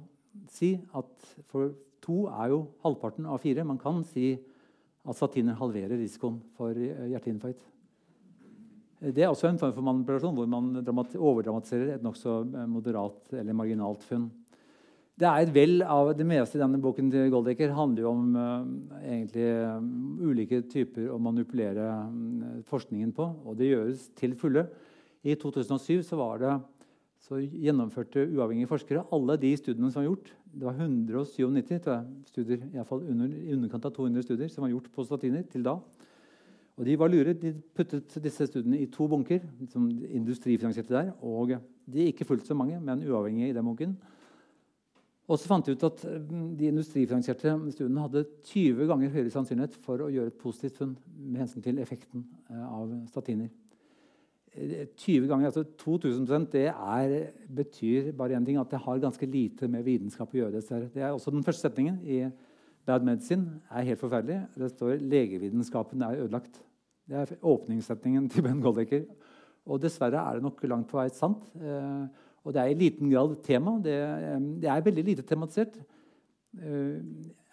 si 0.53 0.77
at 0.95 1.33
for 1.51 1.75
to 2.05 2.27
er 2.31 2.53
jo 2.55 2.67
halvparten 2.85 3.27
av 3.27 3.43
fire. 3.43 3.67
Man 3.67 3.81
kan 3.83 4.05
si 4.07 4.37
at 5.07 5.19
statiner 5.19 5.59
halverer 5.59 5.99
risikoen 5.99 6.39
for 6.59 6.75
hjerteinfarkt. 6.75 7.73
Det 8.97 9.23
er 9.23 9.29
også 9.29 9.51
en 9.51 9.59
form 9.61 9.75
for 9.77 9.85
manipulasjon 9.85 10.35
hvor 10.35 10.47
man 10.49 10.71
overdramatiserer 10.81 11.97
et 11.97 12.05
nokså 12.05 12.39
eh, 12.47 12.69
moderat 12.71 13.35
eller 13.35 13.57
marginalt 13.57 14.07
funn. 14.07 14.31
Det 15.17 15.25
er 15.25 15.47
et 15.47 15.53
vel 15.55 15.79
av 15.81 16.11
det 16.13 16.27
meste 16.29 16.59
i 16.59 16.61
denne 16.61 16.77
boken 16.85 17.07
til 17.09 17.31
Goldecker 17.33 17.71
handler 17.73 18.05
jo 18.05 18.11
om 18.11 18.35
uh, 18.37 18.65
egentlig 19.01 19.47
um, 19.65 19.87
ulike 20.21 20.59
typer 20.69 21.07
å 21.09 21.17
manipulere 21.17 21.87
um, 22.05 22.43
forskningen 22.69 23.15
på. 23.17 23.25
Og 23.49 23.55
det 23.57 23.71
gjøres 23.71 24.03
til 24.21 24.35
fulle. 24.37 24.67
I 25.25 25.33
2007 25.41 26.03
så, 26.05 26.19
det, 26.43 26.51
så 27.25 27.41
gjennomførte 27.41 28.27
uavhengige 28.29 28.69
forskere 28.69 29.07
alle 29.17 29.39
de 29.41 29.55
studiene 29.57 29.89
som 29.89 30.03
var 30.03 30.11
gjort. 30.11 30.29
Det 30.53 30.69
var 30.69 30.83
197 30.85 31.89
studier, 32.29 32.67
i, 32.69 32.85
fall 32.85 33.07
under, 33.09 33.31
i 33.33 33.55
underkant 33.57 33.89
av 33.89 33.95
200 33.97 34.27
studier 34.27 34.53
som 34.53 34.67
var 34.67 34.75
gjort 34.75 34.91
på 34.93 35.07
statiner 35.09 35.47
til 35.49 35.65
da. 35.65 35.79
Og 36.77 36.85
De 36.85 36.99
var 37.01 37.09
lure. 37.09 37.33
De 37.33 37.55
puttet 37.73 38.19
disse 38.21 38.51
studiene 38.51 38.83
i 38.85 38.91
to 38.93 39.09
bunker. 39.09 39.49
som 39.73 39.89
industrifinansierte 39.89 40.93
der, 40.93 41.11
og 41.25 41.57
De 41.89 42.05
er 42.05 42.13
ikke 42.13 42.29
fullt 42.29 42.45
så 42.45 42.59
mange, 42.59 42.77
men 42.85 43.01
uavhengige 43.09 43.49
i 43.49 43.57
den 43.57 43.65
bunken. 43.65 43.97
Og 45.27 45.41
så 45.41 45.49
fant 45.51 45.67
de 45.67 45.75
ut 45.75 45.85
at 45.89 46.03
mm, 46.07 46.49
de 46.59 46.69
industrifinansierte 46.71 47.55
studiene 47.75 48.05
hadde 48.05 48.25
20 48.47 48.87
ganger 48.91 49.15
høyere 49.15 49.33
sannsynlighet 49.35 49.79
for 49.83 50.05
å 50.05 50.11
gjøre 50.13 50.31
et 50.31 50.39
positivt 50.39 50.79
funn 50.79 50.93
med 51.19 51.43
hensyn 51.43 51.65
til 51.65 51.81
effekten 51.83 52.23
eh, 52.53 52.67
av 52.67 52.93
statiner. 53.11 53.51
20 54.57 54.87
eh, 54.95 55.27
ganger, 55.29 55.51
altså 55.51 55.65
2000% 55.83 56.47
det 56.55 56.69
er, 56.71 57.17
betyr 57.59 58.13
bare 58.17 58.39
én 58.39 58.47
ting, 58.47 58.61
at 58.61 58.71
det 58.71 58.81
har 58.87 59.03
ganske 59.03 59.29
lite 59.29 59.69
med 59.69 59.85
vitenskap 59.87 60.31
å 60.31 60.41
gjøre. 60.45 60.63
Det 60.95 61.03
er 61.03 61.11
også 61.11 61.35
den 61.35 61.45
første 61.47 61.67
setningen 61.67 61.99
i 62.07 62.23
Bad 62.87 63.03
Medicine 63.03 63.59
er 63.67 63.89
helt 63.89 64.01
forferdelig. 64.01 64.45
Det 64.55 64.71
står 64.71 65.03
'legevitenskapen 65.03 66.03
er 66.07 66.23
ødelagt'. 66.23 66.63
Det 67.07 67.17
er 67.19 67.37
åpningssetningen 67.43 68.29
til 68.31 68.43
Ben 68.47 68.63
Goldecker. 68.63 69.05
Og 69.67 69.83
dessverre 69.83 70.23
er 70.23 70.39
det 70.39 70.43
nok 70.43 70.63
langt 70.63 70.89
på 70.89 70.99
vei 70.99 71.09
sant. 71.11 71.43
Eh, 71.59 72.07
og 72.47 72.55
det 72.55 72.63
er 72.63 72.71
i 72.71 72.79
liten 72.79 73.11
grad 73.11 73.35
tema. 73.45 73.77
Det, 73.83 73.97
eh, 73.97 74.39
det 74.63 74.71
er 74.71 74.87
veldig 74.87 75.05
lite 75.11 75.27
tematisert. 75.27 75.75
Eh, 76.57 77.03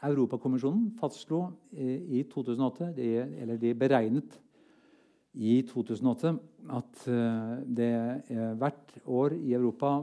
Europakommisjonen 0.03 0.91
fastslo 0.99 1.45
i 1.71 2.25
2008, 2.27 2.89
de, 2.97 3.06
eller 3.39 3.56
de 3.56 3.69
beregnet 3.73 4.34
i 5.34 5.62
2008 5.63 6.34
at 6.75 7.06
det 7.63 7.93
hvert 8.60 8.97
år 9.08 9.38
i 9.38 9.53
Europa 9.56 9.93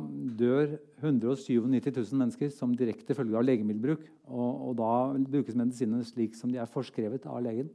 dør 0.40 0.72
197 1.02 1.92
000 1.92 2.16
mennesker 2.16 2.48
som 2.48 2.72
direkte 2.72 3.14
følge 3.14 3.36
av 3.36 3.44
legemiddelbruk. 3.44 4.08
Og, 4.32 4.70
og 4.70 4.78
da 4.80 4.94
brukes 5.36 5.60
medisinene 5.60 6.08
slik 6.08 6.32
som 6.38 6.48
de 6.48 6.62
er 6.64 6.72
forskrevet 6.72 7.28
av 7.28 7.44
legen. 7.44 7.68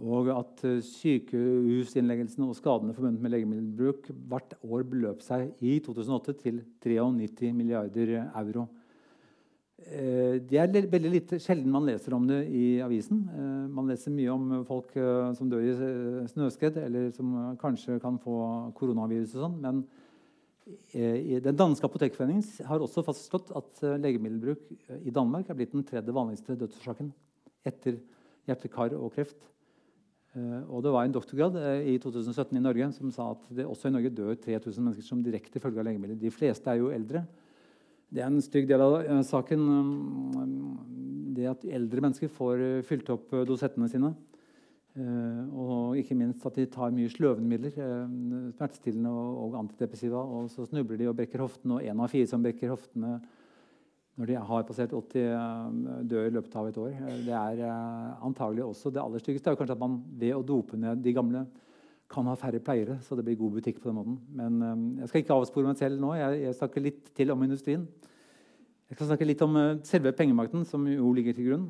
Og 0.00 0.30
at 0.32 0.62
eh, 0.64 0.80
sykehusinnleggelsene 0.84 2.48
og 2.48 2.56
skadene 2.56 2.94
forbundet 2.96 3.20
med 3.20 3.34
legemiddelbruk 3.34 4.08
hvert 4.30 4.54
år 4.64 4.84
beløp 4.88 5.24
seg 5.24 5.50
i 5.60 5.76
2008 5.84 6.36
til 6.40 6.60
93 6.80 7.50
milliarder 7.56 8.14
euro. 8.24 8.66
Eh, 9.80 10.38
det 10.40 10.60
er 10.60 10.72
veldig 10.72 11.12
lite, 11.12 11.40
sjelden 11.42 11.72
man 11.74 11.88
leser 11.88 12.16
om 12.16 12.24
det 12.28 12.46
i 12.48 12.80
avisen. 12.84 13.26
Eh, 13.28 13.66
man 13.76 13.92
leser 13.92 14.14
mye 14.14 14.32
om 14.32 14.54
folk 14.68 14.96
som 15.36 15.52
dør 15.52 15.68
i 15.68 15.74
snøskred, 16.32 16.80
eller 16.80 17.10
som 17.16 17.36
kanskje 17.60 18.00
kan 18.00 18.16
få 18.20 18.38
koronavirus. 18.78 19.36
og 19.36 19.48
sånn, 19.48 19.60
Men 19.60 19.84
den 20.94 21.56
danske 21.58 21.84
apotekforeningen 21.84 22.64
har 22.64 22.78
også 22.78 23.02
fastslått 23.02 23.48
at 23.58 23.80
legemiddelbruk 23.98 24.68
i 25.02 25.10
Danmark 25.10 25.50
er 25.50 25.56
blitt 25.58 25.72
den 25.74 25.82
tredje 25.82 26.14
vanligste 26.14 26.54
dødsårsaken 26.54 27.10
etter 27.66 27.98
hjerte-kar 28.46 28.94
og 28.94 29.10
kreft. 29.16 29.50
Uh, 30.30 30.62
og 30.70 30.84
det 30.84 30.92
var 30.94 31.06
en 31.06 31.14
doktorgrad 31.14 31.56
uh, 31.58 31.80
i 31.90 31.96
2017 31.98 32.54
i 32.54 32.62
Norge 32.62 32.86
som 32.94 33.10
sa 33.10 33.32
at 33.32 33.48
det 33.50 33.64
også 33.66 33.90
i 33.90 33.94
Norge 33.96 34.12
dør 34.14 34.36
3000 34.38 34.84
mennesker 34.84 35.02
som 35.02 35.24
direkte 35.24 35.62
følge 35.62 35.82
av 35.82 35.88
legemidler. 35.88 36.18
De 36.20 36.30
fleste 36.30 36.70
er 36.70 36.78
jo 36.78 36.92
eldre. 36.94 37.24
Det 38.10 38.22
er 38.22 38.30
en 38.30 38.42
stygg 38.42 38.68
del 38.70 38.84
av 38.84 38.94
uh, 39.00 39.16
saken. 39.26 39.64
Det 41.34 41.48
at 41.50 41.66
eldre 41.66 42.04
mennesker 42.06 42.30
får 42.30 42.62
fylt 42.86 43.10
opp 43.10 43.32
dosettene 43.48 43.88
sine. 43.90 44.14
og 45.54 45.96
ikke 45.96 46.16
minst 46.18 46.42
at 46.44 46.56
de 46.58 46.66
tar 46.66 46.90
mye 46.92 47.08
sløvende 47.08 47.48
midler, 47.48 47.76
smertestillende 48.56 49.10
og, 49.10 49.54
antidepressiva. 49.62 50.18
Og 50.20 50.50
så 50.50 50.66
snubler 50.66 50.98
de 50.98 51.06
og 51.08 51.14
brekker 51.16 51.40
hoftene, 51.40 51.78
og 51.78 51.86
én 51.86 52.02
av 52.02 52.10
fire 52.10 52.26
som 52.26 52.42
brekker 52.42 52.74
hoftene 52.74 53.20
når 54.20 54.28
de 54.28 54.36
har 54.36 54.64
passert 54.68 54.92
80 54.92 56.04
dør 56.10 56.26
i 56.28 56.32
løpet 56.34 56.56
av 56.60 56.66
et 56.68 56.78
år. 56.82 56.96
Det 57.24 57.32
er 57.32 57.62
eh, 57.64 58.26
antagelig 58.26 58.66
også 58.66 58.92
det 58.92 59.00
aller 59.00 59.22
styggeste 59.22 59.48
er 59.48 59.56
kanskje 59.56 59.78
at 59.78 59.80
man 59.80 59.96
ved 60.20 60.34
å 60.36 60.44
dope 60.44 60.76
ned 60.76 61.00
de 61.00 61.14
gamle 61.16 61.46
kan 62.10 62.26
ha 62.28 62.34
færre 62.36 62.58
pleiere, 62.60 62.98
så 63.06 63.16
det 63.16 63.24
blir 63.24 63.38
god 63.38 63.54
butikk 63.56 63.78
på 63.80 63.88
den 63.88 63.96
måten. 63.96 64.18
Men 64.36 64.60
eh, 64.66 64.82
jeg 65.00 65.08
skal 65.08 65.24
ikke 65.24 65.38
avspore 65.40 65.70
meg 65.70 65.80
selv 65.80 66.02
nå. 66.04 66.12
Jeg, 66.18 66.42
jeg 66.44 66.58
snakker 66.58 66.84
litt 66.84 67.08
til 67.16 67.32
om 67.32 67.46
industrien. 67.48 67.88
Jeg 68.90 68.98
skal 68.98 69.12
snakke 69.12 69.30
litt 69.30 69.46
om 69.46 69.56
selve 69.88 70.12
pengemakten, 70.18 70.66
som 70.68 70.84
jo 70.90 71.14
ligger 71.16 71.38
til 71.38 71.48
grunn. 71.48 71.66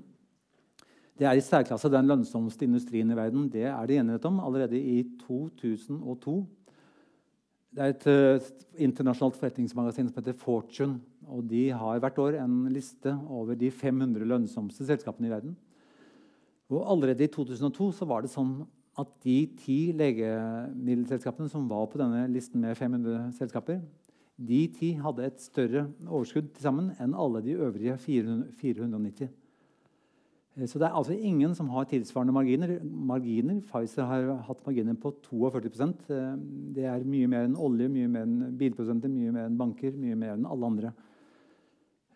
Det 1.20 1.28
er 1.28 1.36
i 1.36 1.44
særklasse 1.44 1.90
den 1.92 2.08
lønnsomste 2.08 2.64
industrien 2.64 3.12
i 3.12 3.18
verden. 3.18 3.46
Det 3.52 3.66
er 3.68 3.86
det 3.86 4.00
enighet 4.00 4.26
om 4.26 4.40
allerede 4.42 4.80
i 4.80 5.04
2002. 5.20 6.38
Det 7.70 7.84
er 7.84 7.92
et 7.94 8.64
internasjonalt 8.82 9.38
forretningsmagasin 9.38 10.08
som 10.10 10.18
heter 10.18 10.38
Fortune 10.38 10.98
og 11.30 11.46
de 11.50 11.68
har 11.70 12.00
hvert 12.02 12.18
år 12.18 12.38
en 12.42 12.64
liste 12.74 13.12
over 13.30 13.58
de 13.58 13.70
500 13.70 14.26
lønnsomste 14.26 14.86
selskapene 14.88 15.28
i 15.28 15.32
verden. 15.32 15.54
Og 16.70 16.84
allerede 16.92 17.26
i 17.26 17.30
2002 17.30 17.90
så 17.98 18.08
var 18.08 18.24
det 18.24 18.32
sånn 18.32 18.60
at 18.98 19.10
de 19.24 19.38
ti 19.58 19.78
legemiddelselskapene 19.96 21.50
som 21.50 21.68
var 21.70 21.86
på 21.90 22.00
denne 22.00 22.26
listen 22.32 22.62
med 22.62 22.78
500 22.78 23.30
selskaper, 23.38 23.80
de 24.40 24.60
ti 24.72 24.94
hadde 24.96 25.26
et 25.26 25.42
større 25.42 25.84
overskudd 26.08 26.48
til 26.54 26.64
sammen 26.64 26.90
enn 27.02 27.14
alle 27.14 27.42
de 27.44 27.58
øvrige 27.60 27.96
490. 28.00 29.28
Eh, 30.56 30.66
så 30.66 30.80
det 30.80 30.88
er 30.88 30.96
altså 30.96 31.14
ingen 31.14 31.54
som 31.54 31.68
har 31.70 31.84
tilsvarende 31.84 32.34
marginer. 32.34 32.78
marginer. 32.82 33.60
Pfizer 33.60 34.04
har 34.04 34.42
hatt 34.48 34.66
marginer 34.66 34.94
på 34.94 35.12
42 35.22 35.82
eh, 36.10 36.36
Det 36.74 36.84
er 36.84 37.04
mye 37.04 37.28
mer 37.28 37.46
enn 37.46 37.56
olje, 37.56 37.88
mye 37.88 38.08
mer 38.08 38.26
enn 38.26 38.56
bilprodusenter, 38.58 39.08
mye 39.08 39.32
mer 39.32 39.46
enn 39.46 39.58
banker, 39.58 39.92
mye 39.92 40.16
mer 40.16 40.34
enn 40.34 40.46
alle 40.46 40.66
andre. 40.66 40.92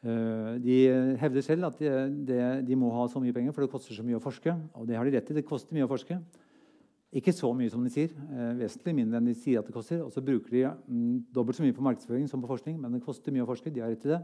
Eh, 0.04 0.54
de 0.60 0.78
hevder 1.20 1.42
selv 1.42 1.70
at 1.70 1.78
de, 1.78 1.90
de, 2.28 2.40
de, 2.66 2.76
må 2.76 2.90
ha 2.92 3.06
så 3.08 3.20
mye 3.20 3.32
penger, 3.32 3.52
for 3.52 3.64
det 3.64 3.72
koster 3.72 3.94
så 3.94 4.04
mye 4.04 4.18
å 4.18 4.24
forske. 4.24 4.56
Og 4.74 4.88
det 4.88 4.96
har 4.98 5.04
de 5.04 5.14
rett 5.16 5.30
i. 5.30 5.38
Det 5.38 5.46
koster 5.46 5.74
mye 5.76 5.86
å 5.86 5.92
forske. 5.92 6.18
Ikke 7.14 7.30
så 7.30 7.52
mye 7.54 7.70
som 7.70 7.84
de 7.84 7.92
sier. 7.94 8.10
Vesentlig 8.58 8.96
mindre 8.96 9.20
enn 9.20 9.28
de 9.30 9.36
sier 9.38 9.60
at 9.60 9.68
det 9.68 9.74
koster. 9.76 10.00
Og 10.02 10.10
så 10.10 10.18
bruker 10.24 10.50
de 10.50 10.64
mm, 10.66 11.30
dobbelt 11.30 11.56
så 11.56 11.62
mye 11.62 11.76
på 11.76 11.84
markedsføring 11.86 12.26
som 12.26 12.42
på 12.42 12.50
forskning, 12.50 12.74
men 12.82 12.96
det 12.96 13.04
koster 13.06 13.30
mye 13.30 13.44
å 13.44 13.50
forske. 13.52 13.70
De 13.70 13.84
har 13.84 13.92
rett 13.94 14.02
i 14.08 14.10
det. 14.10 14.18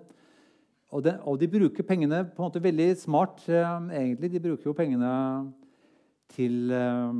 Og, 0.90 1.04
det, 1.04 1.14
og 1.22 1.38
de 1.38 1.46
bruker 1.50 1.86
pengene 1.86 2.24
på 2.26 2.42
en 2.42 2.48
måte 2.48 2.62
veldig 2.62 2.88
smart. 2.98 3.44
Eh, 3.46 3.90
egentlig. 3.94 4.32
De 4.32 4.42
bruker 4.42 4.66
jo 4.66 4.74
pengene 4.74 5.10
til 6.30 6.70
eh, 6.74 7.12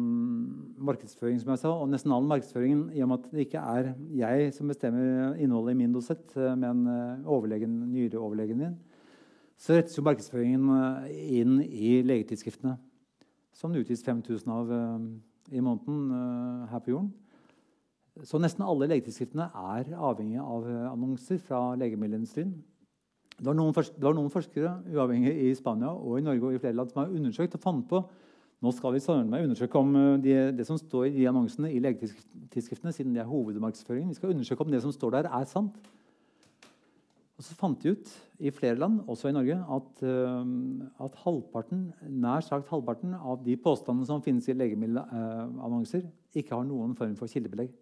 markedsføring, 0.91 1.39
som 1.41 1.53
jeg 1.55 1.63
sa, 1.63 1.73
og 1.75 1.91
nesten 1.91 2.15
all 2.15 2.27
markedsføringen, 2.31 2.89
i 2.95 3.03
og 3.05 3.11
med 3.11 3.21
at 3.21 3.31
det 3.31 3.47
ikke 3.47 3.63
er 3.75 3.93
jeg 4.19 4.53
som 4.55 4.71
bestemmer 4.71 5.39
innholdet 5.39 5.75
i 5.75 5.81
min 5.83 5.95
dosett, 5.95 6.35
eh, 6.39 6.55
men 6.59 6.85
uh, 6.87 7.31
overlegen, 7.31 7.75
nyreoverlegen 7.91 8.63
din, 8.63 8.77
så 9.61 9.77
rettes 9.77 9.99
jo 9.99 10.07
markedsføringen 10.07 10.71
inn 11.11 11.59
i 11.67 11.99
legetidsskriftene, 12.07 12.77
som 13.55 13.75
det 13.75 13.83
utgis 13.85 14.03
5000 14.07 14.55
av 14.55 14.71
i 15.51 15.61
måneden 15.61 16.65
her 16.71 16.81
på 16.81 16.95
jorden. 16.95 17.11
Så 18.25 18.41
nesten 18.41 18.65
alle 18.65 18.89
legetidsskriftene 18.89 19.51
er 19.53 19.91
avhengig 19.99 20.41
av 20.41 20.65
annonser 20.95 21.43
fra 21.45 21.75
legemiddelindustrien. 21.77 22.55
Det 23.41 23.49
var, 23.49 23.57
noen, 23.57 23.73
det 23.73 24.05
var 24.05 24.17
noen 24.17 24.33
forskere 24.33 24.75
uavhengig 24.93 25.33
i 25.49 25.53
Spania 25.57 25.95
og 25.97 26.19
i 26.19 26.25
Norge 26.25 26.51
og 26.51 26.57
i 26.57 26.61
flere 26.61 26.77
land 26.77 26.91
som 26.93 27.01
har 27.01 27.15
undersøkt 27.17 27.57
og 27.57 27.63
fant 27.65 27.87
på 27.89 28.03
nå 28.61 28.73
skal 28.77 28.93
vi 28.93 29.01
undersøke 29.09 29.81
om 29.81 29.95
de, 30.21 30.35
det, 30.53 30.67
som 30.69 30.77
står 30.77 31.07
i 31.09 31.15
de 31.15 31.29
annonsene 31.31 31.71
i 31.73 31.81
legetidsskriftene, 31.81 32.93
siden 32.93 33.15
det 33.15 33.23
er 33.23 33.31
hovedmarkedsføringen, 33.31 34.11
vi 34.11 34.19
skal 34.19 34.35
undersøke 34.35 34.67
om 34.67 34.71
det 34.75 34.83
som 34.85 34.93
står 34.93 35.15
der, 35.15 35.29
er 35.33 35.47
sant. 35.49 35.79
Og 37.41 37.47
så 37.47 37.57
fant 37.57 37.81
de 37.81 37.95
ut 37.95 38.11
i 38.37 38.53
flere 38.53 38.77
land, 38.77 38.99
også 39.09 39.31
i 39.31 39.33
Norge, 39.33 39.57
at, 39.57 40.03
uh, 40.05 41.05
at 41.07 41.15
halvparten, 41.23 41.87
nær 42.21 42.45
sagt 42.45 42.69
halvparten 42.69 43.15
av 43.17 43.41
de 43.47 43.57
påstandene 43.57 44.05
som 44.11 44.21
finnes 44.21 44.45
i 44.45 44.59
legemiddelannonser, 44.59 46.05
ikke 46.37 46.53
har 46.53 46.69
noen 46.69 46.93
form 46.99 47.17
for 47.17 47.33
kildebelegg. 47.33 47.73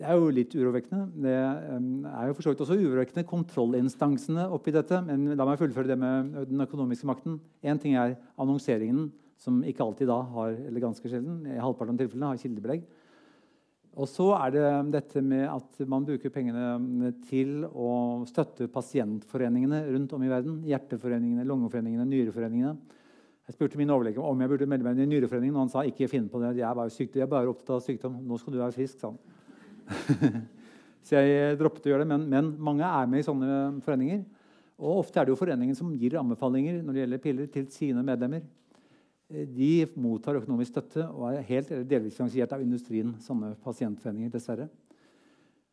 Det 0.00 0.06
er 0.08 0.16
jo 0.16 0.30
litt 0.32 0.54
urovekkende. 0.56 1.06
Det 1.20 1.32
er 1.36 2.28
jo 2.30 2.36
for 2.38 2.54
også 2.54 2.76
urovekkende 2.80 3.26
kontrollinstansene 3.28 4.46
oppi 4.48 4.72
dette. 4.72 4.96
Men 5.04 5.26
la 5.36 5.44
meg 5.44 5.60
fullføre 5.60 5.90
det 5.90 5.96
med 6.00 6.30
den 6.48 6.64
økonomiske 6.64 7.08
makten. 7.08 7.34
Én 7.60 7.80
ting 7.82 7.98
er 8.00 8.14
annonseringen, 8.40 9.10
som 9.36 9.58
ikke 9.60 9.84
alltid 9.84 10.08
da 10.08 10.16
har, 10.32 10.54
eller 10.56 10.84
ganske 10.86 11.04
sjelden, 11.04 11.42
i 11.44 11.60
halvparten 11.60 11.98
av 11.98 12.00
tilfellene 12.00 12.30
har 12.32 12.40
kildebelegg. 12.40 12.86
Og 14.00 14.08
så 14.08 14.30
er 14.38 14.54
det 14.54 14.64
dette 14.94 15.20
med 15.20 15.44
at 15.50 15.82
man 15.90 16.06
bruker 16.08 16.32
pengene 16.32 17.10
til 17.28 17.66
å 17.68 17.90
støtte 18.30 18.70
pasientforeningene 18.72 19.82
rundt 19.90 20.14
om 20.16 20.24
i 20.24 20.30
verden. 20.32 20.62
Hjerteforeningene, 20.64 21.44
lungeforeningene, 21.44 22.08
nyreforeningene. 22.08 22.72
Jeg 23.50 23.58
spurte 23.58 23.76
min 23.76 23.92
overlege 23.92 24.22
om 24.22 24.40
jeg 24.40 24.52
burde 24.52 24.70
melde 24.70 24.86
meg 24.86 24.96
inn 24.96 25.10
i 25.10 25.12
Nyreforeningen, 25.16 25.56
og 25.58 25.66
han 25.66 25.72
sa 25.72 25.84
ikke 25.84 26.08
finn 26.08 26.30
på 26.30 26.40
det. 26.40 26.54
Jeg 26.60 26.68
er 26.70 26.76
bare, 26.78 26.92
syk, 26.94 27.16
jeg 27.18 27.26
er 27.26 27.32
bare 27.32 27.50
opptatt 27.50 27.80
av 27.80 27.84
sykdom. 27.84 28.20
Nå 28.22 28.38
skal 28.38 28.54
du 28.54 28.60
være 28.62 28.76
frisk, 28.76 29.00
sa 29.02 29.10
han. 29.10 29.18
så 31.06 31.20
jeg 31.20 31.58
droppet 31.60 31.88
å 31.88 31.92
gjøre 31.92 32.04
det. 32.04 32.10
Men, 32.12 32.26
men, 32.30 32.52
mange 32.62 32.86
er 32.86 33.10
med 33.10 33.22
i 33.22 33.26
sånne 33.26 33.58
foreninger. 33.86 34.22
Og 34.80 35.02
ofte 35.02 35.20
er 35.20 35.28
det 35.28 35.34
jo 35.34 35.40
foreningen 35.40 35.76
som 35.76 35.92
gir 36.00 36.18
anbefalinger 36.20 36.80
når 36.80 36.96
det 36.96 37.02
gjelder 37.04 37.24
piller 37.24 37.50
til 37.52 37.66
sine 37.74 38.04
medlemmer. 38.06 38.44
De 39.30 39.72
mottar 40.00 40.40
økonomisk 40.40 40.72
støtte 40.72 41.04
og 41.06 41.28
er 41.30 41.44
helt 41.46 41.68
eller 41.70 41.84
delvis 41.86 42.16
finansiert 42.16 42.54
av 42.56 42.64
industrien. 42.64 43.12
sånne 43.22 43.52
pasientforeninger, 43.62 44.32
dessverre. 44.32 44.70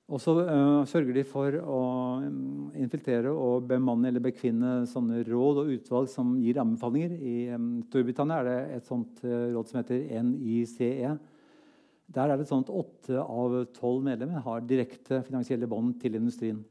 Og 0.08 0.22
så 0.24 0.32
uh, 0.40 0.86
sørger 0.88 1.18
de 1.18 1.24
for 1.28 1.56
å 1.60 1.80
um, 2.24 2.70
infiltrere 2.80 3.32
og 3.34 3.66
bemanne 3.68 4.08
eller 4.08 4.24
bekvinne 4.24 4.86
sånne 4.88 5.20
råd 5.28 5.64
og 5.64 5.72
utvalg 5.74 6.08
som 6.12 6.38
gir 6.40 6.62
anbefalinger. 6.64 7.18
I 7.18 7.34
um, 7.58 7.82
Storbritannia 7.90 8.38
er 8.40 8.48
det 8.48 8.60
et 8.78 8.88
sånt 8.88 9.20
uh, 9.26 9.50
råd 9.52 9.68
som 9.68 9.82
heter 9.82 10.24
NICE. 10.30 11.18
Der 12.16 12.32
er 12.32 12.40
det 12.40 12.48
sånn 12.48 12.64
at 12.64 12.72
åtte 12.72 13.20
av 13.20 13.56
tolv 13.76 14.06
medlemmer 14.06 14.44
har 14.46 14.64
direkte 14.64 15.20
finansielle 15.28 15.68
bånd 15.68 15.98
til 16.02 16.16
industrien. 16.20 16.62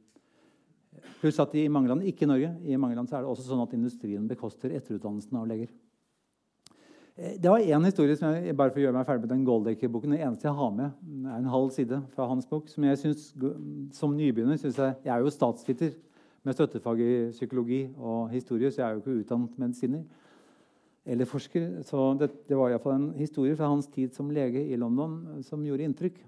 Pluss 1.20 1.40
at 1.42 1.52
i 1.58 1.66
mange 1.68 1.90
land, 1.90 2.06
ikke 2.08 2.24
i 2.24 2.30
Norge, 2.30 2.54
i 2.64 2.78
mange 2.80 2.96
land 2.96 3.10
er 3.12 3.24
det 3.24 3.28
også 3.28 3.50
sånn 3.50 3.64
at 3.66 3.74
industrien 3.76 4.24
bekoster 4.28 4.72
etterutdannelsen 4.78 5.36
av 5.36 5.44
leger. 5.50 5.68
Eh, 7.16 7.36
det 7.40 7.52
var 7.52 7.60
én 7.60 7.84
historie 7.88 8.16
som 8.16 8.32
jeg, 8.32 8.56
bare 8.56 8.72
for 8.72 8.80
å 8.80 8.86
gjøre 8.86 8.96
meg 8.96 9.08
ferdig 9.08 9.26
med 9.26 9.32
den 9.34 9.46
Goldecker-boken. 9.48 10.16
Det 10.16 10.24
eneste 10.24 10.48
jeg 10.48 10.58
har 10.58 10.74
med, 10.76 10.98
er 11.26 11.38
en 11.38 11.52
halv 11.52 11.72
side 11.76 12.00
fra 12.16 12.28
hans 12.32 12.48
bok. 12.48 12.68
Som 12.72 12.88
jeg 12.88 13.00
synes, 13.02 13.30
som 13.96 14.16
nybegynner 14.16 14.60
syns 14.60 14.80
jeg, 14.80 14.98
jeg 15.04 15.14
er 15.14 15.24
jo 15.24 15.32
statsviter 15.32 15.96
med 16.46 16.56
støttefag 16.56 17.02
i 17.02 17.12
psykologi 17.34 17.82
og 17.96 18.30
historie, 18.32 18.70
så 18.70 18.82
jeg 18.82 18.88
er 18.88 18.96
jo 18.96 19.02
ikke 19.04 19.20
utdannet 19.24 19.60
medisiner 19.60 20.04
eller 21.06 21.28
forsker. 21.28 21.68
Så 21.86 22.08
det, 22.18 22.30
det 22.48 22.58
var 22.58 22.72
iallfall 22.72 22.96
en 22.96 23.10
historie 23.18 23.56
fra 23.58 23.70
hans 23.70 23.86
tid 23.92 24.14
som 24.16 24.32
lege 24.34 24.64
i 24.66 24.78
London 24.80 25.42
som 25.46 25.62
gjorde 25.64 25.86
inntrykk. 25.86 26.18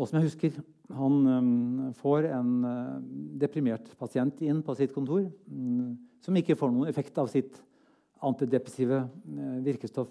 Og 0.00 0.08
som 0.08 0.20
jeg 0.20 0.28
husker, 0.30 0.60
han 0.96 1.18
um, 1.26 1.90
får 2.00 2.30
en 2.30 2.52
uh, 2.64 2.94
deprimert 3.40 3.90
pasient 4.00 4.40
inn 4.44 4.62
på 4.64 4.74
sitt 4.78 4.94
kontor 4.94 5.26
um, 5.26 5.92
som 6.24 6.36
ikke 6.36 6.56
får 6.58 6.72
noen 6.72 6.90
effekt 6.90 7.18
av 7.20 7.28
sitt 7.32 7.60
antidepressive 8.24 9.02
uh, 9.04 9.60
virkestoff. 9.64 10.10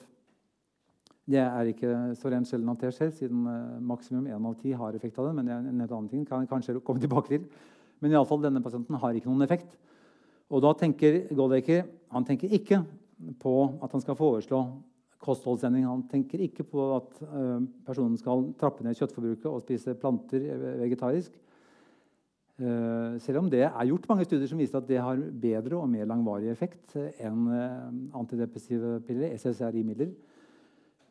Det 1.29 1.41
er 1.41 1.71
ikke 1.71 1.97
så 2.17 2.31
rent 2.31 2.49
sjelden 2.49 2.71
at 2.71 2.85
det 2.85 2.93
skjer, 2.95 3.11
siden 3.17 3.43
uh, 3.49 3.81
maksimum 3.91 4.29
1 4.29 4.37
av 4.37 4.55
10 4.61 4.77
har 4.79 4.97
effekt 4.97 5.19
av 5.19 5.29
det. 5.29 5.35
Men 5.37 5.49
det 5.49 5.55
er 5.55 5.67
en 5.73 5.83
helt 5.83 5.97
annen 5.97 6.09
ting. 6.13 6.25
kan 6.25 6.45
jeg 6.45 6.51
kanskje 6.53 6.79
komme 6.85 7.01
tilbake 7.03 7.33
til. 7.33 7.49
Men 7.99 8.13
i 8.13 8.17
alle 8.17 8.29
fall, 8.29 8.41
denne 8.45 8.63
pasienten 8.63 8.97
har 9.01 9.17
ikke 9.17 9.29
noen 9.29 9.45
effekt. 9.45 9.73
Og 10.49 10.63
da 10.65 10.73
tenker 10.77 11.27
Goldaker 11.35 11.85
han 12.13 12.25
tenker 12.25 12.49
ikke 12.55 12.81
på 13.41 13.55
at 13.83 13.91
han 13.93 14.03
skal 14.03 14.17
foreslå 14.19 14.61
kostholdsendring. 15.19 15.87
Han 15.87 16.05
tenker 16.11 16.41
ikke 16.45 16.65
på 16.67 16.85
at 16.95 17.19
uh, 17.27 17.59
personen 17.87 18.17
skal 18.19 18.49
trappe 18.59 18.85
ned 18.85 18.97
kjøttforbruket 18.97 19.49
og 19.51 19.63
spise 19.65 19.97
planter 19.99 20.45
vegetarisk. 20.79 21.35
Uh, 22.59 23.15
selv 23.23 23.41
om 23.41 23.51
det 23.51 23.65
er 23.67 23.87
gjort 23.87 24.07
mange 24.09 24.25
studier 24.27 24.49
som 24.51 24.59
viser 24.59 24.79
at 24.79 24.87
det 24.87 24.99
har 25.03 25.19
bedre 25.19 25.79
og 25.79 25.91
mer 25.91 26.07
langvarig 26.07 26.51
effekt 26.51 26.95
enn 27.19 27.47
antidepressive 28.15 28.99
piller, 29.07 29.35
SSRI-midler. 29.39 30.11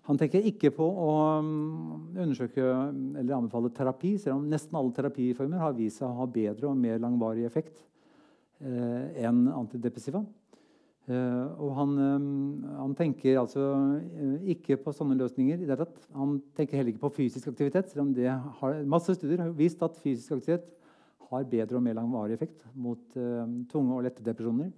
Han 0.09 0.16
tenker 0.16 0.44
ikke 0.49 0.71
på 0.73 0.87
å 0.88 1.11
um, 1.44 2.09
undersøke 2.16 2.64
eller 2.64 3.35
anbefale 3.37 3.68
terapi, 3.77 4.14
selv 4.16 4.38
om 4.38 4.49
nesten 4.49 4.77
alle 4.81 4.94
terapiformer 4.97 5.61
har 5.61 5.77
vist 5.77 6.01
seg 6.01 6.09
å 6.09 6.23
ha 6.23 6.29
bedre 6.33 6.71
og 6.71 6.81
mer 6.81 7.01
langvarig 7.03 7.44
effekt 7.49 7.85
enn 8.59 9.44
antidepressiva. 9.55 10.18
Uh, 11.09 11.57
og 11.64 11.71
han, 11.73 11.92
um, 11.97 12.64
han, 12.77 12.94
tenker 12.97 13.38
altså 13.40 13.62
uh, 13.73 14.35
ikke 14.53 14.77
på 14.83 14.92
sånne 14.92 15.16
løsninger. 15.16 15.62
i 15.62 15.68
det 15.68 15.79
tatt. 15.81 16.03
Han 16.12 16.35
tenker 16.57 16.77
heller 16.77 16.92
ikke 16.92 17.07
på 17.07 17.14
fysisk 17.23 17.49
aktivitet. 17.49 17.88
selv 17.88 18.05
om 18.05 18.11
det 18.14 18.29
har, 18.29 18.83
Masse 18.85 19.14
studier 19.16 19.40
har 19.40 19.55
vist 19.57 19.83
at 19.83 19.97
fysisk 19.97 20.37
aktivitet 20.37 20.68
har 21.31 21.49
bedre 21.49 21.77
og 21.77 21.85
mer 21.85 21.97
langvarig 21.97 22.37
effekt 22.37 22.62
mot 22.73 23.01
tunge 23.68 23.97
og 23.97 24.05
lette 24.05 24.25
depresjoner. 24.25 24.71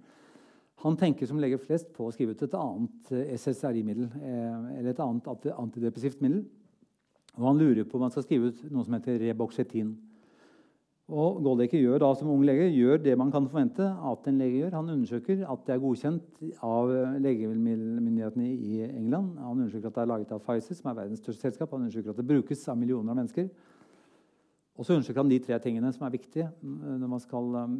Han 0.83 0.97
tenker 0.99 1.29
som 1.29 1.39
leger 1.39 1.61
flest 1.61 1.93
på 1.95 2.07
å 2.07 2.11
skrive 2.11 2.33
ut 2.35 2.43
et 2.43 2.57
annet 2.59 3.11
SSRI-middel 3.37 4.09
eller 4.19 4.89
et 4.91 4.99
annet 4.99 5.29
antidepressivt 5.53 6.19
middel. 6.19 6.41
Og 7.37 7.45
han 7.47 7.61
lurer 7.61 7.87
på 7.87 7.95
om 7.95 8.03
han 8.03 8.11
skal 8.11 8.25
skrive 8.25 8.51
ut 8.51 8.65
noe 8.67 8.83
som 8.83 8.97
heter 8.97 9.21
Reboxetin. 9.21 9.93
Og 11.11 11.41
Goldeke 11.43 11.75
gjør 11.75 11.99
da 11.99 12.09
som 12.15 12.29
ung 12.31 12.45
lege 12.47 12.69
gjør 12.71 13.01
det 13.03 13.17
man 13.19 13.31
kan 13.33 13.49
forvente 13.51 13.83
at 13.83 14.27
en 14.29 14.37
lege 14.39 14.61
gjør. 14.61 14.77
Han 14.77 14.93
undersøker 14.93 15.41
at 15.43 15.65
det 15.67 15.73
er 15.75 15.81
godkjent 15.83 16.45
av 16.63 16.93
legemiddelmyndighetene 17.19 18.47
i 18.47 18.79
England. 18.85 19.33
Han 19.41 19.59
undersøker 19.59 19.91
at 19.91 19.97
det 19.97 20.05
er 20.05 20.11
laget 20.13 20.31
av 20.31 20.39
Pfizer, 20.45 20.77
som 20.79 20.87
er 20.91 21.01
verdens 21.01 21.19
største 21.19 21.49
selskap. 21.49 21.73
Han 21.75 21.83
undersøker 21.83 22.13
at 22.13 22.21
det 22.21 22.27
brukes 22.29 22.63
av 22.71 22.79
millioner 22.79 23.11
av 23.11 23.19
mennesker. 23.19 23.51
Og 24.79 24.87
så 24.87 24.95
undersøker 24.95 25.19
han 25.19 25.33
de 25.33 25.41
tre 25.43 25.59
tingene 25.59 25.91
som 25.91 26.07
er 26.07 26.15
viktige 26.15 26.47
når 26.63 27.11
man 27.11 27.19
skal 27.19 27.59
um, 27.59 27.75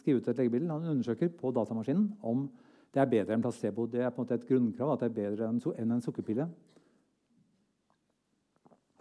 skrive 0.00 0.18
ut 0.18 0.28
et 0.28 0.42
legemiddel. 0.42 0.74
Han 0.74 0.90
undersøker 0.96 1.30
på 1.38 1.54
datamaskinen 1.54 2.10
om 2.20 2.48
det 2.92 3.00
er 3.00 3.12
bedre 3.14 3.38
enn 3.38 3.44
placebo. 3.46 3.86
Det 3.86 4.02
er 4.02 4.10
på 4.10 4.20
en 4.20 4.26
måte 4.26 4.40
et 4.40 4.48
grunnkrav 4.48 4.96
at 4.96 5.04
det 5.04 5.12
er 5.12 5.18
bedre 5.20 5.52
enn 5.52 5.94
en 5.94 6.02
sukkerpille. 6.02 6.50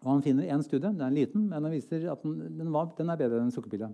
Og 0.02 0.10
Han 0.16 0.24
finner 0.26 0.50
én 0.50 0.64
studie, 0.66 0.90
den 0.90 1.04
er 1.06 1.14
liten, 1.14 1.46
men 1.50 1.62
den 1.64 1.76
viser 1.76 2.08
at 2.12 2.24
den, 2.24 2.58
den, 2.58 2.72
var, 2.74 2.90
den 2.98 3.10
er 3.10 3.20
bedre 3.20 3.42
enn 3.44 3.54
sukkerpille. 3.54 3.92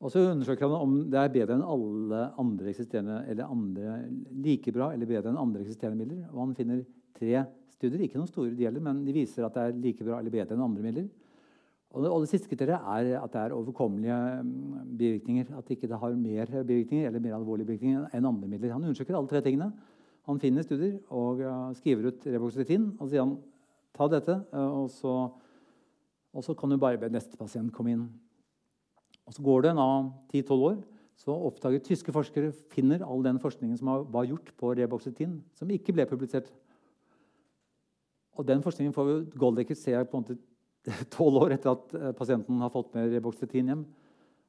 Og 0.00 0.10
så 0.10 0.22
undersøker 0.30 0.64
han 0.66 0.80
om 0.80 0.94
det 1.12 1.18
er 1.20 1.32
bedre 1.32 1.58
enn 1.58 1.66
alle 1.66 2.20
andre 2.40 2.70
eksisterende, 2.72 3.20
eller 3.28 3.52
andre, 3.52 3.96
like 4.42 4.72
bra 4.72 4.90
eller 4.94 5.06
bedre 5.06 5.30
enn 5.30 5.40
andre 5.40 5.62
eksisterende 5.62 6.00
midler. 6.00 6.24
Og 6.32 6.46
han 6.46 6.54
finner 6.56 6.80
tre 7.18 7.44
studier, 7.74 8.06
ikke 8.06 8.18
noen 8.18 8.30
store 8.30 8.54
de 8.56 8.64
gjelder, 8.64 8.84
men 8.84 9.04
de 9.04 9.14
viser 9.14 9.44
at 9.46 9.58
det 9.58 9.66
er 9.66 9.82
like 9.84 10.06
bra 10.06 10.18
eller 10.18 10.34
bedre 10.34 10.56
enn 10.56 10.64
andre 10.64 10.86
midler. 10.88 11.10
Og 11.90 12.04
det, 12.04 12.10
og 12.14 12.22
det 12.22 12.30
siste 12.30 12.48
kriteriet 12.48 12.80
er 12.80 13.16
at 13.18 13.32
det 13.34 13.40
er 13.42 13.54
overkommelige 13.56 14.18
mm, 14.46 14.90
bivirkninger. 14.98 15.54
At 15.58 15.70
ikke 15.74 15.88
det 15.90 15.98
har 15.98 16.14
mer 16.14 16.52
bivirkninger 16.62 17.08
eller 17.08 17.22
mer 17.22 17.38
alvorlige 17.38 17.66
bivirkninger 17.66 18.14
enn 18.14 18.28
andre 18.30 18.50
midler. 18.50 18.74
Han 18.76 18.86
undersøker 18.86 19.18
alle 19.18 19.30
tre 19.32 19.42
tingene. 19.42 19.72
Han 20.30 20.38
finner 20.38 20.62
studier 20.62 21.00
og 21.10 21.42
skriver 21.80 22.12
ut 22.12 22.28
reboxetin. 22.30 22.92
Og 23.00 23.10
sier 23.10 23.24
han 23.24 23.34
Ta 23.96 24.08
dette, 24.08 24.36
eh, 24.52 24.70
og 24.80 24.90
så, 24.94 25.14
og 26.32 26.46
så 26.46 26.54
kan 26.54 26.70
du 26.70 26.78
bare 26.80 27.00
be 27.00 27.10
neste 27.12 27.38
pasient 27.38 27.72
komme 27.74 27.94
inn. 27.94 28.08
Og 29.26 29.34
Så 29.34 29.42
går 29.42 29.62
det 29.62 29.74
10-12 29.76 30.52
år, 30.58 30.78
så 31.14 31.34
oppdager 31.36 31.82
tyske 31.84 32.12
forskere 32.12 32.52
finner 32.72 33.04
all 33.04 33.22
den 33.22 33.38
forskningen 33.38 33.76
som 33.78 33.90
var 34.10 34.24
gjort 34.24 34.50
på 34.56 34.72
Reboxetin, 34.74 35.42
som 35.54 35.70
ikke 35.70 35.92
ble 35.92 36.06
publisert. 36.08 36.48
Og 38.34 38.46
Den 38.46 38.62
forskningen 38.62 38.92
får 38.92 39.36
Goldecker 39.38 39.76
se 39.76 39.92
på 39.92 40.16
en 40.16 40.24
måte 40.24 40.38
tolv 41.14 41.42
år 41.44 41.54
etter 41.54 41.74
at 41.74 41.94
eh, 41.94 42.12
pasienten 42.16 42.60
har 42.64 42.72
fått 42.72 42.94
med 42.94 43.12
Reboxetin 43.12 43.68
hjem. 43.68 43.84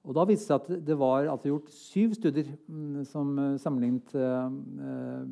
Og 0.01 0.15
Da 0.17 0.25
viste 0.25 0.47
det 0.47 0.47
seg 0.47 0.61
at 0.79 0.85
det 0.87 0.97
var 0.97 1.27
altså 1.29 1.51
gjort 1.51 1.73
syv 1.75 2.13
studier 2.17 2.47
mm, 2.65 3.03
som 3.05 3.33
eh, 3.37 3.57
sammenlignet 3.61 4.15
eh, 4.15 5.25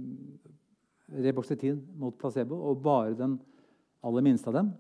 Reboxetin 1.24 1.80
mot 1.98 2.18
placebo. 2.20 2.60
og 2.70 2.84
bare 2.84 3.16
den 3.18 3.40
aller 4.06 4.26
minste 4.26 4.50
av 4.52 4.58
dem, 4.60 4.72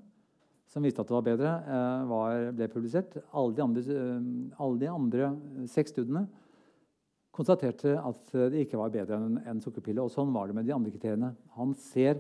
som 0.70 0.86
viste 0.86 1.02
at 1.02 1.10
det 1.10 1.16
var 1.16 1.26
bedre, 1.26 1.54
eh, 1.66 2.04
var, 2.10 2.44
ble 2.56 2.68
publisert. 2.72 3.18
Alle 3.34 3.56
de, 3.58 3.64
andre, 3.66 3.84
eh, 3.84 4.60
alle 4.62 4.82
de 4.84 4.92
andre 4.92 5.32
seks 5.72 5.96
studiene 5.96 6.28
konstaterte 7.36 7.96
at 7.96 8.34
det 8.52 8.66
ikke 8.66 8.80
var 8.80 8.92
bedre 8.94 9.16
enn 9.16 9.38
en 9.48 9.62
sukkerpille. 9.64 10.04
Og 10.04 10.12
sånn 10.14 10.34
var 10.36 10.50
det 10.50 10.58
med 10.58 10.68
de 10.68 10.76
andre 10.76 10.92
kriteriene. 10.92 11.34
Han 11.56 11.72
ser 11.78 12.20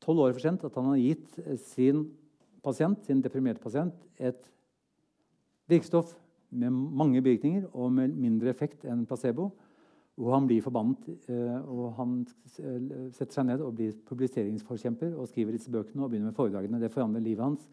tolv 0.00 0.24
år 0.24 0.32
for 0.36 0.44
sent 0.44 0.64
at 0.64 0.78
han 0.78 0.92
har 0.92 1.00
gitt 1.02 1.58
sin 1.66 2.06
pasient, 2.64 3.04
sin 3.04 3.20
deprimerte 3.24 3.62
pasient 3.62 3.94
et 4.16 4.48
virkestoff 5.68 6.14
med 6.50 6.72
mange 6.72 7.20
bivirkninger 7.20 7.68
og 7.74 7.92
med 7.92 8.14
mindre 8.16 8.50
effekt 8.52 8.86
enn 8.88 9.04
placebo. 9.08 9.50
Og 10.18 10.32
han 10.34 10.48
blir 10.48 10.64
forbannet. 10.64 11.04
Eh, 11.30 11.68
og 11.70 11.92
han 11.98 12.14
eh, 12.58 13.10
setter 13.14 13.38
seg 13.38 13.46
ned 13.50 13.62
og 13.62 13.76
blir 13.78 13.94
publiseringsforkjemper 14.08 15.14
og 15.14 15.30
skriver 15.30 15.54
disse 15.54 15.70
bøkene 15.72 16.04
og 16.04 16.10
begynner 16.10 16.32
med 16.32 16.38
foredragene. 16.38 16.80
Det 16.82 16.92
forandrer 16.94 17.24
livet 17.24 17.44
hans, 17.44 17.68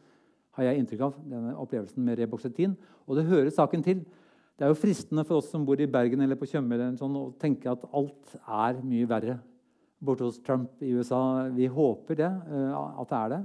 har 0.56 0.70
jeg 0.70 0.80
inntrykk 0.80 1.02
av, 1.08 1.18
denne 1.28 1.56
opplevelsen 1.60 2.06
med 2.06 2.20
Reboxetin. 2.22 2.78
Og 3.10 3.18
det 3.18 3.28
hører 3.28 3.52
saken 3.54 3.84
til. 3.84 4.06
Det 4.56 4.64
er 4.64 4.72
jo 4.72 4.78
fristende 4.80 5.26
for 5.28 5.42
oss 5.42 5.50
som 5.52 5.66
bor 5.68 5.82
i 5.84 5.90
Bergen 5.92 6.22
eller 6.24 6.38
på 6.40 6.48
Tjøme 6.48 6.78
sånn, 6.96 7.18
å 7.20 7.34
tenke 7.42 7.68
at 7.68 7.84
alt 7.92 8.38
er 8.40 8.80
mye 8.88 9.10
verre 9.10 9.40
borte 10.06 10.28
hos 10.28 10.40
Trump 10.46 10.84
i 10.86 10.94
USA. 10.96 11.50
Vi 11.52 11.68
håper 11.68 12.20
det, 12.22 12.30
eh, 12.30 12.78
at 13.02 13.10
det 13.10 13.20
er 13.20 13.30
det. 13.34 13.42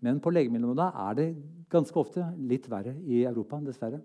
Men 0.00 0.20
på 0.22 0.30
legemiddelområdet 0.30 0.88
er 0.94 1.18
det 1.18 1.28
ganske 1.68 2.00
ofte 2.00 2.24
litt 2.38 2.68
verre 2.70 2.94
i 3.04 3.24
Europa, 3.26 3.58
dessverre. 3.60 4.00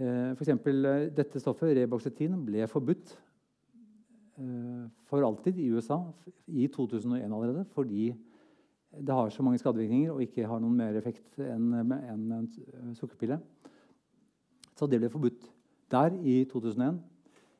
Eh, 0.00 0.32
for 0.32 0.46
eksempel, 0.46 0.84
eh, 0.88 1.10
dette 1.12 1.40
stoffet, 1.42 1.74
reboxetin, 1.76 2.32
ble 2.46 2.64
forbudt 2.70 3.12
eh, 4.40 4.84
for 5.10 5.26
alltid 5.26 5.58
i 5.60 5.68
USA 5.74 5.98
i 6.48 6.68
2001 6.72 7.28
allerede 7.28 7.66
fordi 7.74 8.06
det 8.96 9.14
har 9.14 9.28
så 9.30 9.44
mange 9.44 9.60
skadevirkninger 9.60 10.14
og 10.14 10.22
ikke 10.24 10.46
har 10.48 10.62
noen 10.62 10.78
mer 10.78 10.96
effekt 10.98 11.36
enn 11.44 11.92
en, 11.92 12.48
sukkerpille. 12.96 13.36
Så 14.74 14.88
det 14.88 14.98
ble 14.98 15.10
forbudt 15.12 15.44
der 15.92 16.16
i 16.24 16.40
2001. 16.48 16.96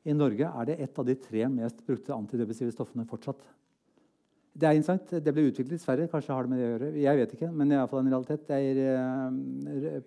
I 0.09 0.15
Norge 0.17 0.49
er 0.49 0.67
det 0.67 0.79
et 0.81 0.99
av 0.99 1.07
de 1.07 1.15
tre 1.15 1.45
mest 1.47 1.85
brukte 1.87 2.15
antidepressive 2.15 2.73
stoffene 2.73 3.05
fortsatt. 3.07 3.45
Det 4.51 4.67
er 4.67 4.75
interessant. 4.75 5.13
Det 5.23 5.31
ble 5.31 5.45
utviklet 5.47 5.77
i 5.77 5.85
Sverige. 5.85 6.09
Kanskje 6.11 6.35
har 6.35 6.43
det 6.43 6.51
med 6.51 6.59
det 6.59 6.65
å 6.65 6.71
gjøre. 6.73 6.91
Jeg 7.05 7.21
vet 7.21 7.37
ikke, 7.37 7.51
men 7.53 7.69
det 7.69 7.77
er 7.77 7.83
iallfall 7.83 8.01
en 8.01 8.11
realitet. 8.11 8.49
Det 8.49 8.57
er 8.57 10.01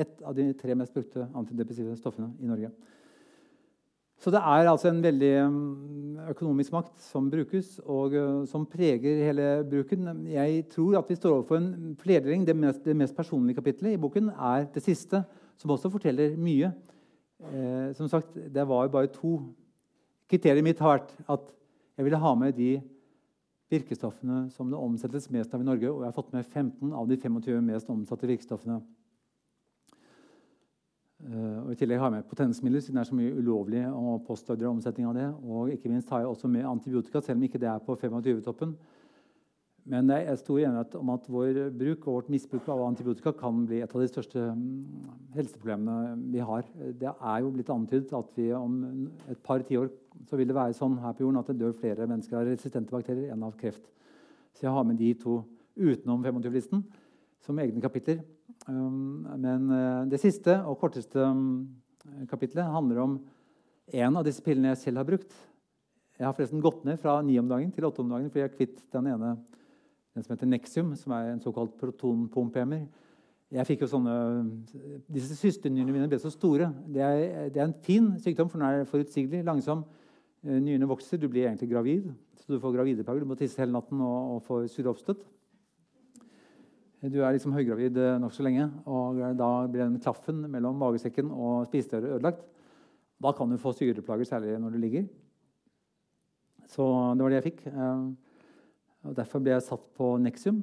eh, 0.00 0.06
et 0.06 0.24
av 0.26 0.34
de 0.36 0.48
tre 0.58 0.74
mest 0.78 0.96
brukte 0.96 1.28
antidepressive 1.36 1.96
stoffene 2.00 2.32
i 2.40 2.48
Norge. 2.48 2.72
Så 4.20 4.32
det 4.32 4.40
er 4.42 4.68
altså 4.68 4.90
en 4.90 5.00
veldig 5.00 5.32
mm, 5.48 6.16
økonomisk 6.34 6.74
makt 6.74 6.98
som 7.00 7.30
brukes, 7.32 7.78
og 7.88 8.12
som 8.50 8.66
preger 8.68 9.22
hele 9.24 9.46
bruken. 9.64 10.10
Jeg 10.28 10.66
tror 10.74 10.98
at 10.98 11.08
vi 11.08 11.16
står 11.16 11.38
overfor 11.38 11.56
en 11.56 11.96
flerdeling. 12.02 12.44
Det 12.44 12.56
mest, 12.56 12.84
det 12.84 12.96
mest 12.96 13.16
personlige 13.16 13.56
kapitlet 13.62 13.94
i 13.94 14.00
boken 14.02 14.28
er 14.36 14.66
det 14.74 14.84
siste, 14.84 15.22
som 15.56 15.72
også 15.72 15.88
forteller 15.94 16.36
mye. 16.36 16.68
Eh, 17.40 17.94
som 17.96 18.08
sagt, 18.08 18.34
Det 18.34 18.68
var 18.68 18.84
jo 18.84 18.88
bare 18.88 19.06
to. 19.06 19.40
Kriteriet 20.28 20.64
mitt 20.64 20.78
har 20.78 20.98
vært 20.98 21.14
at 21.28 21.52
jeg 21.96 22.04
ville 22.04 22.18
ha 22.18 22.34
med 22.34 22.52
de 22.54 22.80
virkestoffene 23.70 24.50
som 24.50 24.70
det 24.70 24.78
omsettes 24.78 25.30
mest 25.30 25.54
av 25.54 25.60
i 25.60 25.64
Norge. 25.64 25.90
Og 25.90 26.02
jeg 26.02 26.06
har 26.06 26.16
fått 26.16 26.32
med 26.32 26.44
15 26.44 26.92
av 26.92 27.08
de 27.08 27.16
25 27.16 27.64
mest 27.64 27.90
omsatte 27.90 28.26
virkestoffene. 28.26 28.80
Uh, 31.20 31.66
og 31.66 31.74
I 31.74 31.76
tillegg 31.76 32.00
har 32.00 32.08
jeg 32.08 32.16
med 32.20 32.30
potensmidler, 32.30 32.80
siden 32.80 32.96
det 32.96 33.02
er 33.02 33.10
så 33.10 33.18
mye 33.18 33.34
ulovlig 33.36 33.82
og 33.88 34.22
postordre 34.24 34.70
omsetning 34.70 35.08
av 35.10 35.18
det. 35.18 35.26
Og 35.44 35.74
ikke 35.74 35.92
minst 35.92 36.08
har 36.10 36.22
jeg 36.22 36.32
også 36.32 36.48
med 36.48 36.68
antibiotika, 36.68 37.20
selv 37.20 37.40
om 37.40 37.44
ikke 37.48 37.60
det 37.60 37.68
er 37.68 37.84
på 37.84 37.98
25-toppen. 38.00 38.74
Men 39.90 40.10
det 40.10 40.18
er 40.28 40.36
stor 40.38 40.58
enighet 40.60 40.94
om 40.98 41.10
at 41.14 41.28
vår 41.30 41.58
bruk 41.74 42.06
og 42.06 42.16
vårt 42.18 42.28
misbruk 42.32 42.68
av 42.70 42.82
antibiotika 42.84 43.32
kan 43.36 43.64
bli 43.66 43.80
et 43.82 43.94
av 43.94 44.02
de 44.02 44.08
største 44.10 44.42
mm, 44.54 45.06
helseproblemene 45.34 46.18
vi 46.34 46.42
har. 46.44 46.66
Det 47.00 47.10
er 47.10 47.38
jo 47.40 47.52
blitt 47.54 47.72
antydet 47.72 48.12
at 48.16 48.36
vi 48.36 48.50
om 48.54 48.76
et 49.30 49.40
par 49.44 49.64
tiår 49.66 49.88
så 50.28 50.36
vil 50.36 50.50
det 50.50 50.56
være 50.56 50.76
sånn 50.76 50.98
her 51.00 51.14
på 51.16 51.24
jorden 51.24 51.40
at 51.40 51.48
det 51.50 51.58
dør 51.62 51.76
flere 51.80 52.08
mennesker 52.10 52.38
av 52.38 52.50
resistente 52.50 52.92
bakterier 52.92 53.32
enn 53.32 53.46
av 53.46 53.56
kreft. 53.60 53.82
Så 54.54 54.66
jeg 54.66 54.74
har 54.74 54.84
med 54.84 55.00
de 55.00 55.14
to 55.18 55.40
utenom 55.80 56.22
25-listen 56.26 56.84
som 57.44 57.58
egne 57.62 57.80
kapitler. 57.82 58.20
Um, 58.68 59.26
men 59.40 59.70
eh, 59.72 60.08
det 60.12 60.20
siste 60.20 60.58
og 60.68 60.78
korteste 60.82 61.16
mm, 61.16 62.26
kapitlet 62.28 62.68
handler 62.68 63.00
om 63.02 63.14
en 63.90 64.18
av 64.20 64.26
disse 64.26 64.42
pillene 64.44 64.74
jeg 64.74 64.82
selv 64.84 65.00
har 65.00 65.08
brukt. 65.08 65.32
Jeg 66.20 66.28
har 66.28 66.34
forresten 66.36 66.60
gått 66.62 66.84
ned 66.84 67.00
fra 67.00 67.16
ni 67.24 67.38
om 67.40 67.48
dagen 67.48 67.70
til 67.72 67.86
åtte 67.88 68.02
om 68.04 68.10
dagen 68.12 68.28
fordi 68.28 68.42
jeg 68.42 68.50
har 68.50 68.58
kvitt 68.58 68.82
den 68.92 69.08
ene 69.08 69.32
den 70.14 70.26
som 70.26 70.34
heter 70.34 70.50
Nexium, 70.50 70.90
som 70.98 71.14
er 71.14 71.30
en 71.30 71.42
såkalt 71.42 71.76
protonpumphemmer. 71.80 72.84
Jeg 73.50 73.66
fikk 73.66 73.84
jo 73.84 73.90
sånne, 73.90 74.14
Disse 75.10 75.34
systernyrene 75.38 75.94
mine 75.94 76.08
ble 76.10 76.18
så 76.22 76.30
store. 76.30 76.68
Det 76.86 77.02
er, 77.02 77.48
det 77.50 77.58
er, 77.58 77.66
en 77.66 77.78
fin 77.86 78.12
sykdom, 78.22 78.50
for 78.50 78.60
den 78.60 78.68
er 78.68 78.90
forutsigelig, 78.90 79.42
langsom. 79.46 79.84
Eh, 80.44 80.58
nyrene 80.58 80.88
vokser, 80.90 81.18
du 81.18 81.28
blir 81.30 81.48
egentlig 81.48 81.70
gravid. 81.72 82.10
Så 82.42 82.52
du 82.52 82.60
får 82.62 82.76
gravideplager. 82.76 83.24
Du 83.24 83.30
må 83.30 83.38
tisse 83.38 83.58
hele 83.62 83.74
natten 83.74 84.02
og, 84.02 84.36
og 84.36 84.44
får 84.46 84.68
surre 84.74 84.92
oppstøtt. 84.92 85.24
Du 87.00 87.22
er 87.24 87.32
liksom 87.32 87.54
høygravid 87.56 87.96
eh, 87.96 88.18
nokså 88.20 88.44
lenge, 88.44 88.66
og 88.84 89.16
da 89.38 89.46
blir 89.72 89.86
den 89.86 90.00
klaffen 90.04 90.42
mellom 90.52 90.76
magesekken 90.76 91.30
og 91.32 91.64
spisedøra 91.70 92.18
ødelagt. 92.18 92.42
Da 93.20 93.32
kan 93.36 93.48
du 93.48 93.56
få 93.60 93.72
syreplager, 93.72 94.28
særlig 94.28 94.58
når 94.60 94.74
du 94.74 94.78
ligger. 94.82 95.06
Så 96.68 96.84
det 97.16 97.24
var 97.24 97.32
det 97.32 97.38
jeg 97.38 97.46
fikk. 97.46 97.62
Eh, 97.72 98.02
og 99.08 99.14
Derfor 99.16 99.40
ble 99.40 99.54
jeg 99.54 99.64
satt 99.64 99.86
på 99.96 100.10
Nexium, 100.20 100.58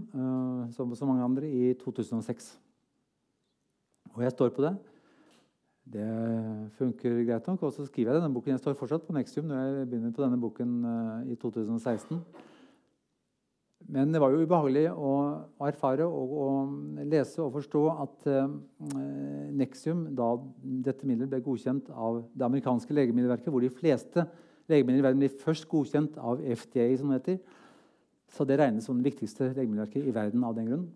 som 0.69 0.91
så 0.93 1.08
mange 1.10 1.23
andre, 1.26 1.50
i 1.50 1.71
2006. 1.73 2.52
Og 4.13 4.21
jeg 4.21 4.36
står 4.36 4.52
på 4.54 4.62
det. 4.62 4.76
Det 5.89 6.10
funker 6.78 7.23
greit 7.26 7.50
nok. 7.50 7.63
Og 7.65 7.73
så 7.73 7.88
skriver 7.88 8.12
jeg 8.12 8.21
denne 8.21 8.30
boken. 8.36 8.54
Jeg 8.54 8.62
står 8.62 8.78
fortsatt 8.78 9.08
på 9.08 9.15
Nexium 9.17 9.50
når 9.50 9.63
jeg 9.63 9.88
begynner 9.89 10.13
på 10.13 10.21
denne 10.21 10.38
boken 10.38 10.78
i 11.34 11.39
2016. 11.41 12.21
Men 13.88 14.12
det 14.12 14.19
var 14.19 14.34
jo 14.34 14.43
ubehagelig 14.43 14.89
å, 14.91 15.12
erfare 15.63 16.04
og 16.04 16.32
å 16.36 16.47
lese 17.08 17.39
og 17.39 17.54
forstå 17.56 17.84
at 17.93 18.28
uh, 18.28 18.50
Nexium, 19.56 20.10
da 20.17 20.34
dette 20.62 21.08
middelet 21.08 21.32
ble 21.32 21.39
godkjent 21.45 21.88
av 21.93 22.19
det 22.36 22.47
amerikanske 22.50 22.97
legemiddelverket, 22.97 23.47
hvor 23.54 23.63
de 23.63 23.71
fleste 23.71 24.26
legemidler 24.67 25.00
i 25.00 25.08
verden 25.08 25.23
blir 25.23 25.39
først 25.39 25.69
godkjent 25.71 26.19
av 26.19 26.43
FDA, 26.43 26.89
som 27.00 27.13
det 27.13 27.21
heter, 27.21 27.39
så 28.36 28.43
det 28.43 28.60
regnes 28.60 28.89
som 28.89 29.00
det 29.00 29.08
viktigste 29.08 29.54
legemiddelverket 29.54 30.04
i 30.04 30.15
verden 30.15 30.43
av 30.43 30.58
den 30.58 30.67
grunn. 30.67 30.88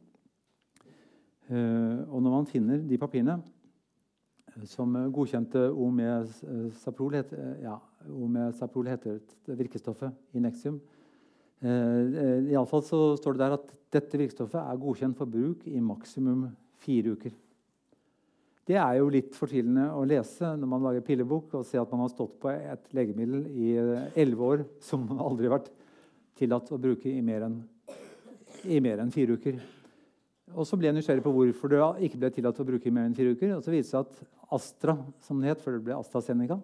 Eh, 1.47 1.97
og 2.11 2.19
når 2.19 2.31
man 2.35 2.47
finner 2.51 2.83
de 2.87 2.99
papirene 2.99 3.37
eh, 4.51 4.65
som 4.67 4.99
godkjente 5.15 5.69
Omesaprol, 5.71 7.21
ja, 7.63 7.79
Omesaprol 8.11 8.91
heter 8.91 9.23
virkestoffet 9.47 10.35
i 10.35 10.43
Nexium. 10.43 10.81
Eh, 11.61 12.49
Iallfall 12.49 12.81
så 12.85 12.99
står 13.19 13.37
det 13.37 13.43
der 13.43 13.55
at 13.59 13.71
dette 13.93 14.17
virkestoffet 14.17 14.57
er 14.61 14.81
godkjent 14.81 15.17
for 15.19 15.29
bruk 15.29 15.67
i 15.69 15.81
maksimum 15.83 16.47
fire 16.81 17.13
uker. 17.13 17.33
Det 18.65 18.77
er 18.79 18.97
jo 18.97 19.09
litt 19.11 19.35
fortvilende 19.35 19.89
å 19.93 20.05
lese 20.07 20.53
når 20.57 20.69
man 20.69 20.83
lager 20.85 21.05
pillebok 21.05 21.53
og 21.59 21.67
se 21.67 21.79
at 21.81 21.91
man 21.91 22.03
har 22.05 22.11
stått 22.13 22.37
på 22.41 22.49
et 22.53 22.91
legemiddel 22.95 23.45
i 23.51 23.75
elleve 24.21 24.47
år 24.47 24.65
som 24.85 25.05
aldri 25.27 25.49
har 25.49 25.59
vært 25.59 25.71
tillatt 26.39 26.71
å 26.73 26.81
bruke 26.81 27.09
i 27.11 27.21
mer 27.25 27.45
enn, 27.45 27.61
en 28.65 29.13
fire 29.13 29.37
uker. 29.37 29.61
Og 30.51 30.67
Så 30.67 30.77
ble 30.77 30.89
jeg 30.89 30.97
nysgjerrig 30.97 31.23
på 31.23 31.33
hvorfor 31.33 31.71
det 31.71 31.81
ikke 32.07 32.19
ble 32.21 32.31
tillatt 32.35 32.59
å 32.59 32.67
bruke 32.67 32.89
i 32.89 32.93
mer 32.93 33.05
enn 33.07 33.17
fire 33.17 33.35
uker. 33.35 33.53
Og 33.55 33.63
så 33.63 33.73
viste 33.73 33.91
det 33.91 33.91
seg 33.91 34.07
at 34.07 34.55
Astra, 34.57 34.97
som 35.23 35.39
det 35.39 35.53
het 35.53 35.61
før 35.63 35.77
det 35.77 35.85
ble 35.85 35.95
AstraZeneca, 35.95 36.57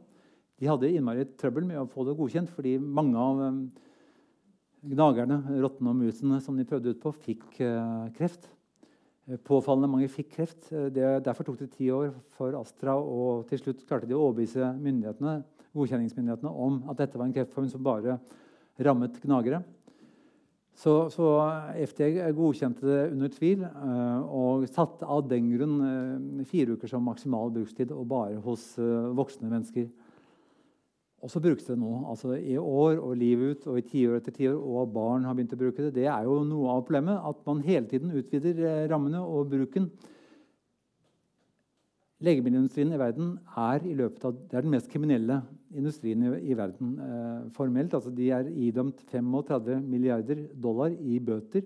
de 0.57 0.67
hadde 0.67 0.89
innmari 0.89 1.27
trøbbel 1.37 1.67
med 1.69 1.79
å 1.79 1.89
få 1.91 2.03
det 2.07 2.17
godkjent 2.17 2.49
fordi 2.51 2.75
mange 2.81 3.21
av 3.21 3.43
gnagerne, 4.85 5.41
rottene 5.63 5.91
og 5.91 5.99
musene 5.99 6.39
som 6.43 6.57
de 6.57 6.65
prøvde 6.67 6.93
ut 6.93 7.01
på, 7.01 7.13
fikk 7.25 7.45
uh, 7.61 8.07
kreft. 8.17 8.47
Eh, 9.27 9.39
påfallende 9.43 9.89
mange 9.91 10.09
fikk 10.11 10.29
kreft. 10.37 10.69
Eh, 10.71 10.89
det, 10.93 11.07
derfor 11.25 11.47
tok 11.47 11.59
det 11.59 11.71
ti 11.75 11.89
år 11.91 12.13
for 12.37 12.55
Astra, 12.59 12.95
og 12.97 13.47
til 13.49 13.61
slutt 13.61 13.85
klarte 13.87 14.07
de 14.09 14.15
å 14.15 14.27
overbevise 14.29 14.73
godkjenningsmyndighetene 15.77 16.51
om 16.51 16.79
at 16.89 17.01
dette 17.01 17.19
var 17.19 17.27
en 17.27 17.35
kreftform 17.35 17.67
som 17.69 17.83
bare 17.85 18.17
rammet 18.81 19.19
gnagere. 19.21 19.63
Så, 20.77 21.09
så 21.09 21.25
FD 21.89 22.01
godkjente 22.37 22.85
det 22.85 22.99
under 23.09 23.31
tvil 23.33 23.63
og 23.65 24.67
satte 24.69 25.07
av 25.09 25.23
den 25.25 25.47
grunn 25.49 26.43
fire 26.45 26.75
uker 26.77 26.91
som 26.91 27.01
maksimal 27.05 27.49
brukstid, 27.55 27.89
og 27.89 28.05
bare 28.11 28.37
hos 28.45 28.75
voksne 29.17 29.49
mennesker. 29.49 29.87
Og 31.25 31.31
så 31.33 31.41
brukes 31.41 31.65
det 31.65 31.77
nå. 31.81 31.91
altså 32.11 32.35
I 32.37 32.59
år 32.61 32.99
og 33.01 33.15
livet 33.17 33.57
ut 33.57 33.71
og 33.71 33.79
i 33.79 33.85
tiår 33.85 34.19
etter 34.19 34.35
tiår, 34.35 34.57
og 34.57 34.91
barn 34.93 35.25
har 35.25 35.33
begynt 35.33 35.55
å 35.55 35.59
bruke 35.59 35.87
det. 35.87 35.95
Det 35.95 36.05
er 36.05 36.27
jo 36.27 36.43
noe 36.45 36.75
av 36.75 36.83
problemet, 36.85 37.17
at 37.17 37.41
man 37.47 37.63
hele 37.65 37.89
tiden 37.89 38.13
utvider 38.13 38.85
rammene 38.91 39.23
og 39.25 39.49
bruken. 39.49 39.89
Legemiddelindustrien 42.21 42.93
i 42.93 43.01
verden 43.01 43.33
er, 43.57 43.83
i 43.85 43.97
løpet 43.97 44.23
av, 44.25 44.37
det 44.49 44.57
er 44.57 44.65
den 44.65 44.73
mest 44.73 44.89
kriminelle 44.89 45.41
industrien 45.77 46.23
i, 46.25 46.31
i 46.49 46.55
verden 46.57 46.95
eh, 47.01 47.41
formelt. 47.57 47.93
Altså, 47.93 48.13
de 48.13 48.31
er 48.33 48.49
idømt 48.53 49.03
35 49.09 49.83
milliarder 49.85 50.47
dollar 50.53 50.93
i 50.93 51.19
bøter 51.21 51.65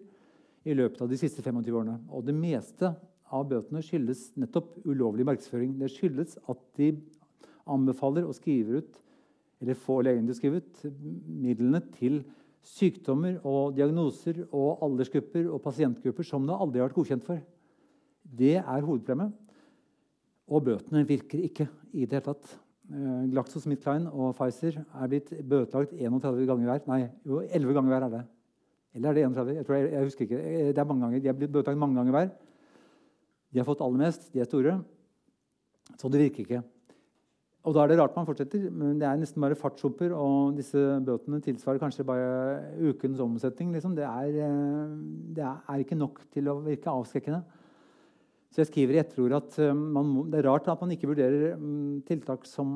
i 0.67 0.75
løpet 0.75 1.03
av 1.03 1.11
de 1.11 1.19
siste 1.19 1.43
25 1.43 1.71
årene. 1.71 1.99
Og 2.11 2.27
det 2.27 2.35
meste 2.35 2.91
av 3.31 3.47
bøtene 3.47 3.83
skyldes 3.83 4.29
nettopp 4.39 4.75
ulovlig 4.83 5.27
markedsføring. 5.27 5.77
Det 5.79 5.91
skyldes 5.91 6.35
at 6.51 6.59
de 6.79 6.93
anbefaler 7.71 8.27
og 8.27 8.35
skriver 8.35 8.83
ut 8.83 8.99
eller 9.61 9.77
få 9.77 10.01
ut 10.01 10.85
midlene 11.27 11.81
til 11.93 12.21
sykdommer 12.65 13.39
og 13.47 13.75
diagnoser 13.77 14.43
og 14.49 14.81
aldersgrupper 14.85 15.47
og 15.49 15.61
pasientgrupper 15.63 16.25
som 16.25 16.45
det 16.47 16.57
aldri 16.57 16.81
har 16.81 16.89
vært 16.89 16.97
godkjent 16.97 17.25
for. 17.25 17.39
Det 18.21 18.57
er 18.57 18.85
hovedproblemet. 18.85 19.31
Og 20.51 20.65
bøtene 20.65 21.05
virker 21.07 21.45
ikke 21.47 21.67
i 21.93 22.05
det 22.05 22.17
hele 22.17 22.25
tatt. 22.25 22.57
Uh, 22.91 23.23
GlaxoSmithKline 23.31 24.11
og 24.11 24.33
Pfizer 24.35 24.81
er 24.81 25.07
blitt 25.07 25.29
bøtelagt 25.47 25.93
31 25.95 26.47
ganger 26.49 26.67
hver. 26.67 26.81
Nei, 26.89 27.01
jo, 27.23 27.39
11 27.39 27.77
ganger 27.77 27.93
hver 27.93 28.05
er 28.07 28.15
det. 28.17 28.23
Eller 28.97 29.09
er 29.09 29.15
det 29.15 29.23
31? 29.29 29.53
Jeg, 29.55 29.67
jeg, 29.69 29.91
jeg 29.93 30.09
husker 30.09 30.25
ikke. 30.27 30.41
Eh, 30.41 30.71
det 30.73 30.81
er 30.81 30.89
mange 30.89 31.05
ganger. 31.05 31.23
De 31.23 31.31
er 31.31 31.37
blitt 31.37 31.53
bøtelagt 31.53 31.79
mange 31.79 31.95
ganger 31.95 32.17
hver. 32.17 32.33
De 33.51 33.61
har 33.61 33.67
fått 33.67 33.83
aller 33.85 34.03
mest. 34.03 34.27
De 34.33 34.43
er 34.43 34.49
store. 34.49 34.75
Så 35.95 36.11
det 36.11 36.25
virker 36.25 36.43
ikke. 36.43 36.61
Og 37.61 37.75
da 37.75 37.83
er 37.83 37.91
det 37.91 37.99
rart 37.99 38.15
man 38.17 38.25
fortsetter. 38.25 38.69
Men 38.73 38.97
det 38.99 39.05
er 39.05 39.19
nesten 39.21 39.41
bare 39.43 39.57
fartshopper. 39.57 40.13
og 40.17 40.57
disse 40.57 40.77
bøtene 41.05 41.41
tilsvarer 41.45 41.81
kanskje 41.81 42.05
bare 42.07 42.61
ukens 42.89 43.21
omsetning. 43.21 43.71
Liksom. 43.75 43.95
Det, 43.95 44.05
er, 44.07 44.37
eh, 44.47 44.95
det, 45.37 45.45
er, 45.45 45.83
ikke 45.83 45.99
nok 45.99 46.23
til 46.33 46.49
å 46.49 46.61
virke 46.65 46.89
avskrekkende. 46.89 47.43
Så 48.51 48.59
jeg 48.59 48.67
skriver 48.67 48.97
i 48.97 48.99
etterordet 49.03 49.37
at 49.37 49.59
eh, 49.61 49.77
man, 49.77 50.09
det 50.31 50.41
er 50.41 50.49
rart 50.49 50.67
at 50.73 50.81
man 50.81 50.91
ikke 50.95 51.11
vurderer 51.13 51.53
mm, 51.55 52.01
tiltak 52.09 52.49
som 52.49 52.73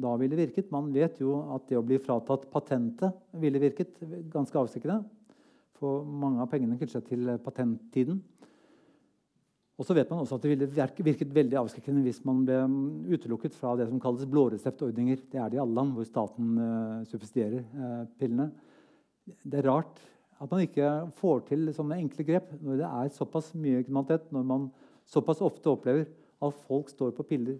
da 0.00 0.14
ville 0.22 0.38
virket. 0.38 0.70
Man 0.70 0.92
vet 0.94 1.18
jo 1.20 1.42
at 1.56 1.66
det 1.68 1.80
å 1.80 1.84
bli 1.84 1.98
fratatt 1.98 2.46
patentet 2.52 3.18
ville 3.42 3.62
virket 3.62 3.98
ganske 4.30 4.54
avskrekkende. 4.62 5.02
For 5.78 6.06
mange 6.06 6.42
av 6.42 6.50
pengene 6.50 6.78
knytter 6.78 7.00
seg 7.00 7.10
til 7.10 7.34
patenttiden. 7.42 8.22
Og 9.78 9.86
så 9.86 9.94
vet 9.94 10.10
man 10.10 10.24
også 10.24 10.36
at 10.36 10.44
Det 10.44 10.50
ville 10.50 10.88
virket 11.06 11.34
veldig 11.34 11.58
avskrekkende 11.60 12.02
hvis 12.02 12.24
man 12.26 12.42
ble 12.46 12.58
mm, 12.66 12.78
utelukket 13.14 13.54
fra 13.54 13.76
det 13.78 13.86
som 13.86 14.00
kalles 14.02 14.26
blåreseptordninger. 14.26 15.22
Det 15.30 15.38
er 15.38 15.52
det 15.52 15.60
i 15.60 15.62
alle 15.62 15.76
land 15.76 15.94
hvor 15.94 16.06
staten 16.06 16.56
uh, 16.58 17.04
subsidierer 17.06 17.62
uh, 17.62 18.02
pillene. 18.18 18.50
Det 19.44 19.60
er 19.60 19.70
rart 19.70 20.02
at 20.38 20.50
man 20.50 20.64
ikke 20.64 20.90
får 21.18 21.44
til 21.46 21.70
sånne 21.74 21.98
enkle 22.02 22.26
grep 22.26 22.50
når 22.58 22.80
det 22.80 22.88
er 22.88 23.14
såpass 23.14 23.52
mye 23.58 23.84
kriminalitet, 23.84 24.26
når 24.34 24.50
man 24.50 24.66
såpass 25.06 25.42
ofte 25.46 25.70
opplever 25.70 26.06
at 26.42 26.60
folk 26.66 26.90
står 26.90 27.14
på 27.14 27.26
piller 27.30 27.58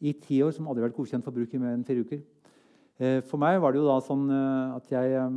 i 0.00 0.14
ti 0.16 0.40
år 0.44 0.54
som 0.56 0.68
aldri 0.68 0.84
har 0.84 0.88
vært 0.88 0.98
godkjent 0.98 1.24
for 1.26 1.36
bruk 1.36 1.52
i 1.52 1.60
mer 1.60 1.76
enn 1.76 1.86
fire 1.88 2.04
uker. 2.04 2.24
Uh, 2.96 3.20
for 3.28 3.40
meg 3.44 3.60
var 3.60 3.76
det 3.76 3.82
jo 3.82 3.90
da 3.90 4.00
sånn 4.08 4.24
at 4.72 4.88
jeg 4.88 5.28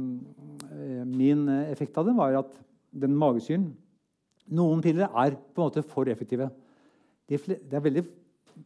Min 1.12 1.50
effekt 1.68 1.98
av 2.00 2.08
det 2.08 2.16
var 2.16 2.40
at 2.40 2.56
den 3.04 3.16
magesyren 3.20 3.74
noen 4.52 4.84
piller 4.84 5.08
er 5.08 5.38
på 5.38 5.62
en 5.62 5.70
måte 5.70 5.84
for 5.88 6.10
effektive. 6.12 6.50
Det 7.30 7.40
er 7.72 7.84
veldig 7.84 8.04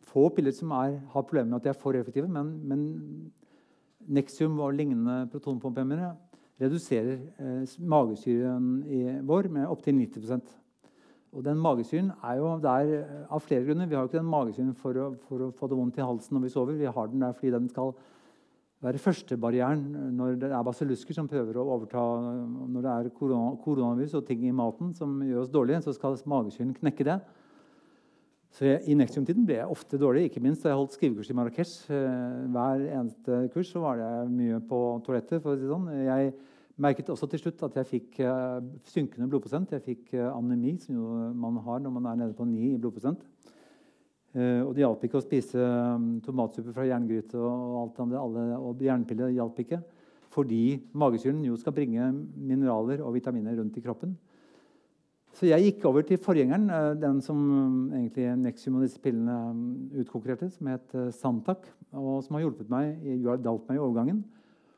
få 0.09 0.27
piller 0.33 0.53
som 0.55 0.73
er, 0.73 0.99
har 1.13 1.25
problemer 1.25 1.51
med 1.51 1.59
at 1.59 1.67
de 1.67 1.73
er 1.73 1.79
for 1.81 1.97
effektive, 1.97 2.27
men, 2.31 2.51
men 2.65 2.85
Nexium 4.05 4.59
og 4.61 4.75
lignende 4.77 5.25
protonpumpehemmere 5.31 6.11
reduserer 6.61 7.17
eh, 7.41 7.79
magesyren 7.79 8.77
i 8.85 9.01
vår 9.25 9.49
med 9.51 9.67
opptil 9.67 9.97
90% 9.97 10.53
og 11.35 11.43
den 11.43 11.59
Magesyren 11.59 12.11
er 12.23 12.37
jo 12.39 12.51
der 12.63 12.91
eh, 13.01 13.23
av 13.27 13.41
flere 13.43 13.65
grunner. 13.67 13.87
Vi 13.89 13.95
har 13.95 14.05
jo 14.05 14.09
ikke 14.09 14.21
den 14.21 14.31
magesyren 14.31 14.75
for 14.79 14.95
å, 14.95 15.07
for 15.27 15.43
å 15.43 15.51
få 15.55 15.67
det 15.67 15.77
vondt 15.77 15.97
i 15.99 16.05
halsen 16.05 16.37
når 16.37 16.45
vi 16.45 16.51
sover. 16.53 16.77
Vi 16.79 16.91
har 16.97 17.09
den 17.11 17.25
der 17.25 17.35
fordi 17.35 17.51
den 17.57 17.67
skal 17.71 17.91
være 18.85 19.01
førstebarrieren 19.01 19.81
når 20.15 20.37
det 20.41 20.51
er 20.51 20.67
basillusker 20.67 21.17
som 21.17 21.29
prøver 21.29 21.57
å 21.57 21.65
overta 21.75 22.03
Når 22.69 22.85
det 22.85 22.91
er 22.91 23.09
korona, 23.17 23.55
koronavirus 23.63 24.19
og 24.19 24.27
ting 24.27 24.45
i 24.45 24.53
maten 24.55 24.93
som 24.97 25.17
gjør 25.25 25.41
oss 25.43 25.53
dårlige, 25.53 25.81
så 25.85 25.95
skal 25.95 26.19
magesyren 26.29 26.75
knekke 26.77 27.07
det. 27.07 27.19
Så 28.55 28.69
jeg, 28.69 28.83
I 28.87 28.95
Nexium-tiden 28.95 29.43
ble 29.47 29.57
jeg 29.57 29.71
ofte 29.71 29.99
dårlig, 29.99 30.29
ikke 30.29 30.43
minst 30.43 30.63
da 30.63 30.71
jeg 30.71 30.79
holdt 30.79 30.93
skrivekurs 30.95 31.31
i 31.31 31.35
Marrakech. 31.35 31.73
Eh, 31.91 32.43
hver 32.55 32.85
eneste 32.85 33.39
kurs 33.51 33.71
så 33.73 33.81
var 33.83 33.99
det 33.99 34.11
mye 34.31 34.61
på 34.69 34.79
toalettet. 35.03 35.41
for 35.43 35.55
å 35.55 35.59
si 35.59 35.67
sånn. 35.67 35.89
Jeg 36.05 36.31
merket 36.79 37.11
også 37.11 37.27
til 37.31 37.41
slutt 37.41 37.65
at 37.67 37.75
jeg 37.81 37.89
fikk 37.89 38.21
uh, 38.23 38.63
synkende 38.87 39.27
blodprosent. 39.31 39.75
Jeg 39.75 39.83
fikk 39.83 40.15
uh, 40.15 40.29
anemi, 40.37 40.77
som 40.79 41.35
man 41.35 41.59
har 41.67 41.83
når 41.83 41.95
man 41.97 42.09
er 42.11 42.21
nede 42.23 42.37
på 42.37 42.47
9 42.47 42.71
i 42.73 42.79
blodprosent. 42.79 43.27
Eh, 44.35 44.61
og 44.65 44.73
det 44.75 44.83
hjalp 44.83 45.03
ikke 45.07 45.19
å 45.21 45.23
spise 45.23 45.63
um, 45.63 46.15
tomatsuppe 46.23 46.73
fra 46.75 46.83
jerngryte 46.89 47.39
og 47.39 47.75
alt 47.85 47.99
andre, 48.03 48.19
alle, 48.19 48.45
og 48.59 48.81
jernpiller 48.83 49.31
hjalp 49.31 49.61
ikke. 49.63 49.79
Fordi 50.35 50.63
magesyren 50.97 51.39
jo 51.47 51.55
skal 51.55 51.75
bringe 51.75 52.09
mineraler 52.35 52.99
og 53.05 53.15
vitaminer 53.15 53.55
rundt 53.55 53.77
i 53.79 53.83
kroppen. 53.85 54.17
Så 55.35 55.47
jeg 55.49 55.63
gikk 55.65 55.85
over 55.87 56.03
til 56.07 56.19
forgjengeren, 56.19 56.67
eh, 56.67 56.89
den 56.99 57.21
som 57.23 57.39
um, 57.39 57.79
egentlig 57.95 58.27
Nexium 58.43 58.79
og 58.79 58.85
disse 58.85 58.99
pillene 59.03 59.35
um, 59.51 59.63
utkonkurrerte, 60.03 60.51
som 60.51 60.71
het 60.71 60.95
eh, 60.95 61.11
Santak, 61.15 61.69
og 61.95 62.19
som 62.25 62.35
har 62.35 62.45
hjulpet 62.45 62.71
meg, 62.71 62.99
hjulpet 63.03 63.71
meg 63.71 63.79
i 63.79 63.83
overgangen. 63.83 64.23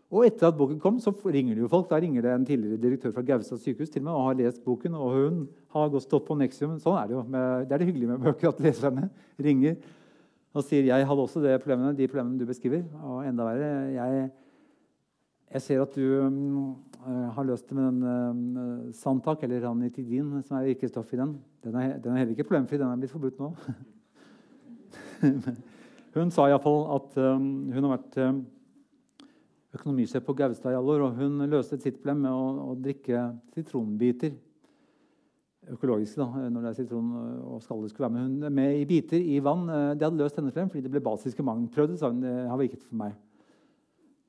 Og 0.07 0.23
etter 0.23 0.47
at 0.47 0.55
boken 0.55 0.79
kom, 0.79 1.01
så 1.03 1.11
ringer 1.11 1.57
det 1.57 1.65
jo 1.65 1.69
folk. 1.71 1.89
Da 1.89 1.99
ringer 1.99 2.23
det 2.23 2.31
en 2.31 2.45
tidligere 2.47 2.79
direktør 2.79 3.11
fra 3.11 3.25
Gaustad 3.27 3.59
sykehus 3.59 3.91
til 3.91 4.05
meg 4.05 4.15
og 4.15 4.29
har 4.29 4.37
lest 4.39 4.63
boken. 4.63 4.95
Og 4.95 5.15
hun 5.17 5.41
har 5.75 5.91
gått 5.91 6.05
stått 6.05 6.23
på 6.29 6.37
Nexium. 6.39 6.77
Sånn 6.79 6.95
er 6.95 7.09
det 7.09 7.17
jo. 7.17 7.23
Det 7.27 7.75
er 7.75 7.81
det 7.81 7.87
hyggelige 7.89 8.13
med 8.13 8.23
bøker 8.23 8.53
at 8.53 8.61
leserne 8.63 9.09
ringer 9.49 9.75
og 10.57 10.65
sier 10.65 10.87
jeg 10.87 11.05
hadde 11.05 11.23
også 11.23 11.41
problemene, 11.61 11.93
de 11.97 12.07
problemene 12.09 12.39
du 12.39 12.47
beskriver. 12.49 12.83
Og 13.05 13.25
enda 13.27 13.45
verre 13.45 13.69
jeg, 13.93 14.23
jeg 15.53 15.65
ser 15.67 15.83
at 15.83 15.93
du 15.95 16.01
øh, 16.01 17.27
har 17.35 17.45
løst 17.45 17.69
det 17.69 17.77
med 17.77 17.85
den 17.85 18.57
øh, 18.63 18.93
Santak, 18.95 19.43
eller 19.43 19.67
ranitidin, 19.67 20.31
som 20.47 20.57
er 20.57 20.71
virkestoff 20.71 21.13
i 21.13 21.19
den. 21.19 21.37
Den 21.63 21.75
er, 21.75 21.97
den 22.01 22.13
er 22.13 22.23
heller 22.23 22.33
ikke 22.33 22.47
problemfri. 22.47 22.79
Den 22.79 22.89
er 22.89 22.97
blitt 22.97 23.13
forbudt 23.13 23.39
nå. 23.39 23.53
hun 26.17 26.31
sa 26.33 26.47
iallfall 26.49 26.85
at 26.95 27.19
øh, 27.21 27.37
hun 27.37 27.83
har 27.83 27.97
vært 27.97 28.21
økonomisjef 29.75 30.23
på 30.23 30.35
Gaustad 30.37 30.71
i 30.71 30.77
alle 30.79 30.95
år. 30.95 31.05
og 31.07 31.19
Hun 31.19 31.43
løste 31.49 31.79
sitt 31.81 31.99
problem 31.99 32.23
med 32.25 32.31
å, 32.31 32.71
å 32.71 32.75
drikke 32.79 33.27
sitronbiter. 33.55 34.35
Økologiske, 35.67 36.23
da, 36.23 36.47
når 36.47 36.63
det 36.63 36.69
er 36.69 36.77
sitron 36.77 37.07
og 37.43 37.63
skallet 37.63 37.91
skulle 37.91 38.07
være 38.07 38.15
med. 38.15 38.27
Hun 38.27 38.49
er 38.49 38.57
med 38.61 38.79
i 38.79 38.85
biter 38.87 39.19
i 39.19 39.39
vann. 39.43 39.65
Det 39.67 40.05
hadde 40.05 40.21
løst 40.21 40.39
hennes 40.39 40.55
problem 40.55 40.71
fordi 40.71 40.85
det 40.85 40.93
ble 40.93 41.03
basiske 41.03 41.43
mangel. 41.43 41.67
Prøvd, 41.73 41.97
sa 41.99 42.11
hun. 42.13 42.21
Det 42.23 42.35
har 42.47 42.61
virket 42.61 42.85
for 42.87 42.99
meg. 43.01 43.17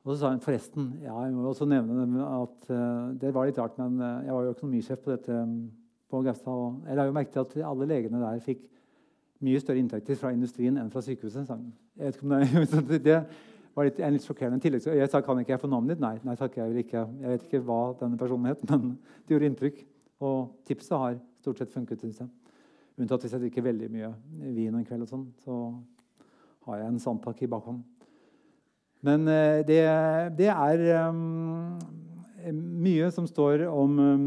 Og 0.08 0.14
så 0.14 0.22
sa 0.22 0.30
hun 0.32 0.40
forresten 0.40 0.86
ja, 1.02 1.12
jeg 1.26 1.34
må 1.36 1.50
også 1.50 1.66
nevne 1.68 2.24
at 2.24 2.70
uh, 2.72 3.10
Det 3.20 3.28
var 3.34 3.48
litt 3.48 3.58
rart, 3.60 3.76
men 3.76 3.98
uh, 4.00 4.24
jeg 4.24 4.32
var 4.32 4.46
jo 4.46 4.54
økonomisjef 4.54 5.02
på 5.04 5.12
dette 5.12 5.34
um, 5.36 5.58
på 6.08 6.22
Gaustad. 6.24 6.54
Og 6.54 6.88
jeg 6.88 6.96
la 6.96 7.04
jo 7.04 7.16
merke 7.16 7.34
til 7.34 7.44
at 7.44 7.56
alle 7.68 7.88
legene 7.90 8.22
der 8.22 8.40
fikk 8.44 8.62
mye 9.44 9.60
større 9.60 9.82
inntekter 9.82 10.16
fra 10.18 10.32
industrien 10.34 10.78
enn 10.80 10.88
fra 10.90 11.02
sykehuset. 11.04 11.50
Jeg 11.50 12.06
vet 12.06 12.16
ikke 12.16 12.26
om 12.26 12.32
det, 12.32 12.40
er, 12.48 13.02
det 13.08 13.18
var 13.78 13.86
litt, 13.86 14.00
en 14.02 14.16
litt 14.16 14.26
sjokkerende 14.26 14.62
tillegg. 14.62 14.86
Jeg 14.98 15.10
sa 15.12 15.20
kan 15.22 15.38
ikke 15.38 15.54
jeg 15.54 15.62
få 15.62 15.70
navnet 15.70 15.94
ditt. 15.94 16.02
Nei, 16.02 16.16
nei 16.26 16.34
takk, 16.38 16.56
jeg, 16.58 16.74
ikke. 16.82 17.04
jeg 17.22 17.34
vet 17.34 17.46
ikke 17.46 17.62
hva 17.68 17.78
denne 18.00 18.18
personen 18.20 18.50
het, 18.50 18.64
men 18.70 18.96
det 19.24 19.36
gjorde 19.36 19.50
inntrykk. 19.52 19.84
Og 20.26 20.38
tipset 20.66 20.96
har 20.98 21.18
stort 21.42 21.62
sett 21.62 21.74
funket. 21.74 22.02
Synes 22.02 22.24
jeg. 22.24 22.32
Unntatt 22.98 23.22
hvis 23.22 23.36
jeg 23.36 23.44
drikker 23.44 23.68
veldig 23.68 23.92
mye 23.94 24.10
vin 24.56 24.74
en 24.74 24.86
kveld, 24.86 25.04
og 25.06 25.12
sånn, 25.12 25.28
så 25.44 25.60
har 26.66 26.82
jeg 26.82 26.90
en 26.90 27.00
sandpakke 27.02 27.46
i 27.46 27.50
bakhånd. 27.50 27.84
Men 29.06 29.30
eh, 29.30 29.60
det, 29.66 29.78
det 30.40 30.48
er 30.50 30.82
um, 31.06 31.78
mye 32.82 33.12
som 33.14 33.28
står 33.30 33.62
om 33.70 33.94
um, 34.02 34.26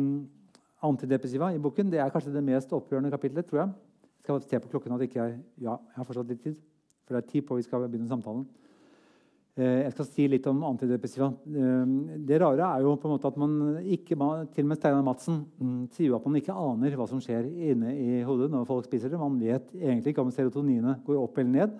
antidepressiva 0.87 1.51
i 1.51 1.59
boken. 1.59 1.91
Det 1.91 1.99
er 1.99 2.13
kanskje 2.13 2.31
det 2.37 2.45
mest 2.47 2.71
opprørende 2.77 3.11
kapitlet, 3.11 3.49
tror 3.49 3.65
jeg. 3.65 3.75
Jeg 4.21 4.23
skal 4.23 4.41
se 4.47 4.61
på 4.63 4.71
klokken 4.71 4.95
at 4.95 5.03
ikke 5.03 5.19
jeg, 5.19 5.37
ja, 5.65 5.75
jeg 5.75 5.99
har 5.99 6.07
fortsatt 6.07 6.31
litt 6.31 6.43
tid. 6.45 6.55
For 7.03 7.17
det 7.17 7.25
er 7.25 7.31
tid 7.33 7.43
på 7.49 7.59
vi 7.59 7.67
skal 7.67 7.83
begynne 7.89 8.07
samtalen. 8.07 8.47
Eh, 9.59 9.81
jeg 9.83 9.91
skal 9.91 10.07
si 10.07 10.25
litt 10.31 10.45
om 10.47 10.61
antidepressiva. 10.63 11.27
Eh, 11.27 11.95
det 12.23 12.37
rare 12.39 12.69
er 12.77 12.85
jo 12.85 12.93
på 12.95 13.09
en 13.09 13.15
måte 13.17 13.27
at 13.27 13.39
man 13.39 13.81
ikke, 13.83 14.15
Til 14.55 14.63
og 14.63 14.69
med 14.69 14.77
Steinar 14.79 15.03
Madsen 15.03 15.41
mm, 15.59 15.89
sier 15.91 16.07
jo 16.07 16.15
at 16.15 16.25
man 16.25 16.37
ikke 16.39 16.55
aner 16.55 16.95
hva 16.95 17.07
som 17.09 17.19
skjer 17.19 17.49
inne 17.71 17.91
i 17.91 18.21
hodet 18.23 18.47
når 18.51 18.67
folk 18.69 18.87
spiser 18.87 19.11
det. 19.11 19.19
Man 19.19 19.39
vet 19.41 19.73
egentlig 19.75 20.13
ikke 20.13 20.23
om 20.23 20.31
serotoninet 20.31 21.03
går 21.03 21.19
opp 21.19 21.41
eller 21.41 21.51
ned. 21.51 21.73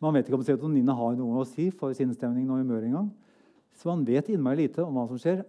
Man 0.00 0.12
vet 0.16 0.28
ikke 0.28 0.36
om 0.36 0.44
serotoninet 0.44 0.96
har 0.96 1.16
noe 1.16 1.40
å 1.40 1.48
si 1.48 1.70
for 1.72 1.96
sinnsstemningen 1.96 2.52
og 2.52 2.60
humøret 2.60 2.90
engang. 2.90 3.08
Så 3.80 3.88
man 3.88 4.04
vet 4.04 4.28
innmari 4.28 4.66
lite 4.66 4.84
om 4.84 4.98
hva 4.98 5.06
som 5.08 5.20
skjer. 5.20 5.40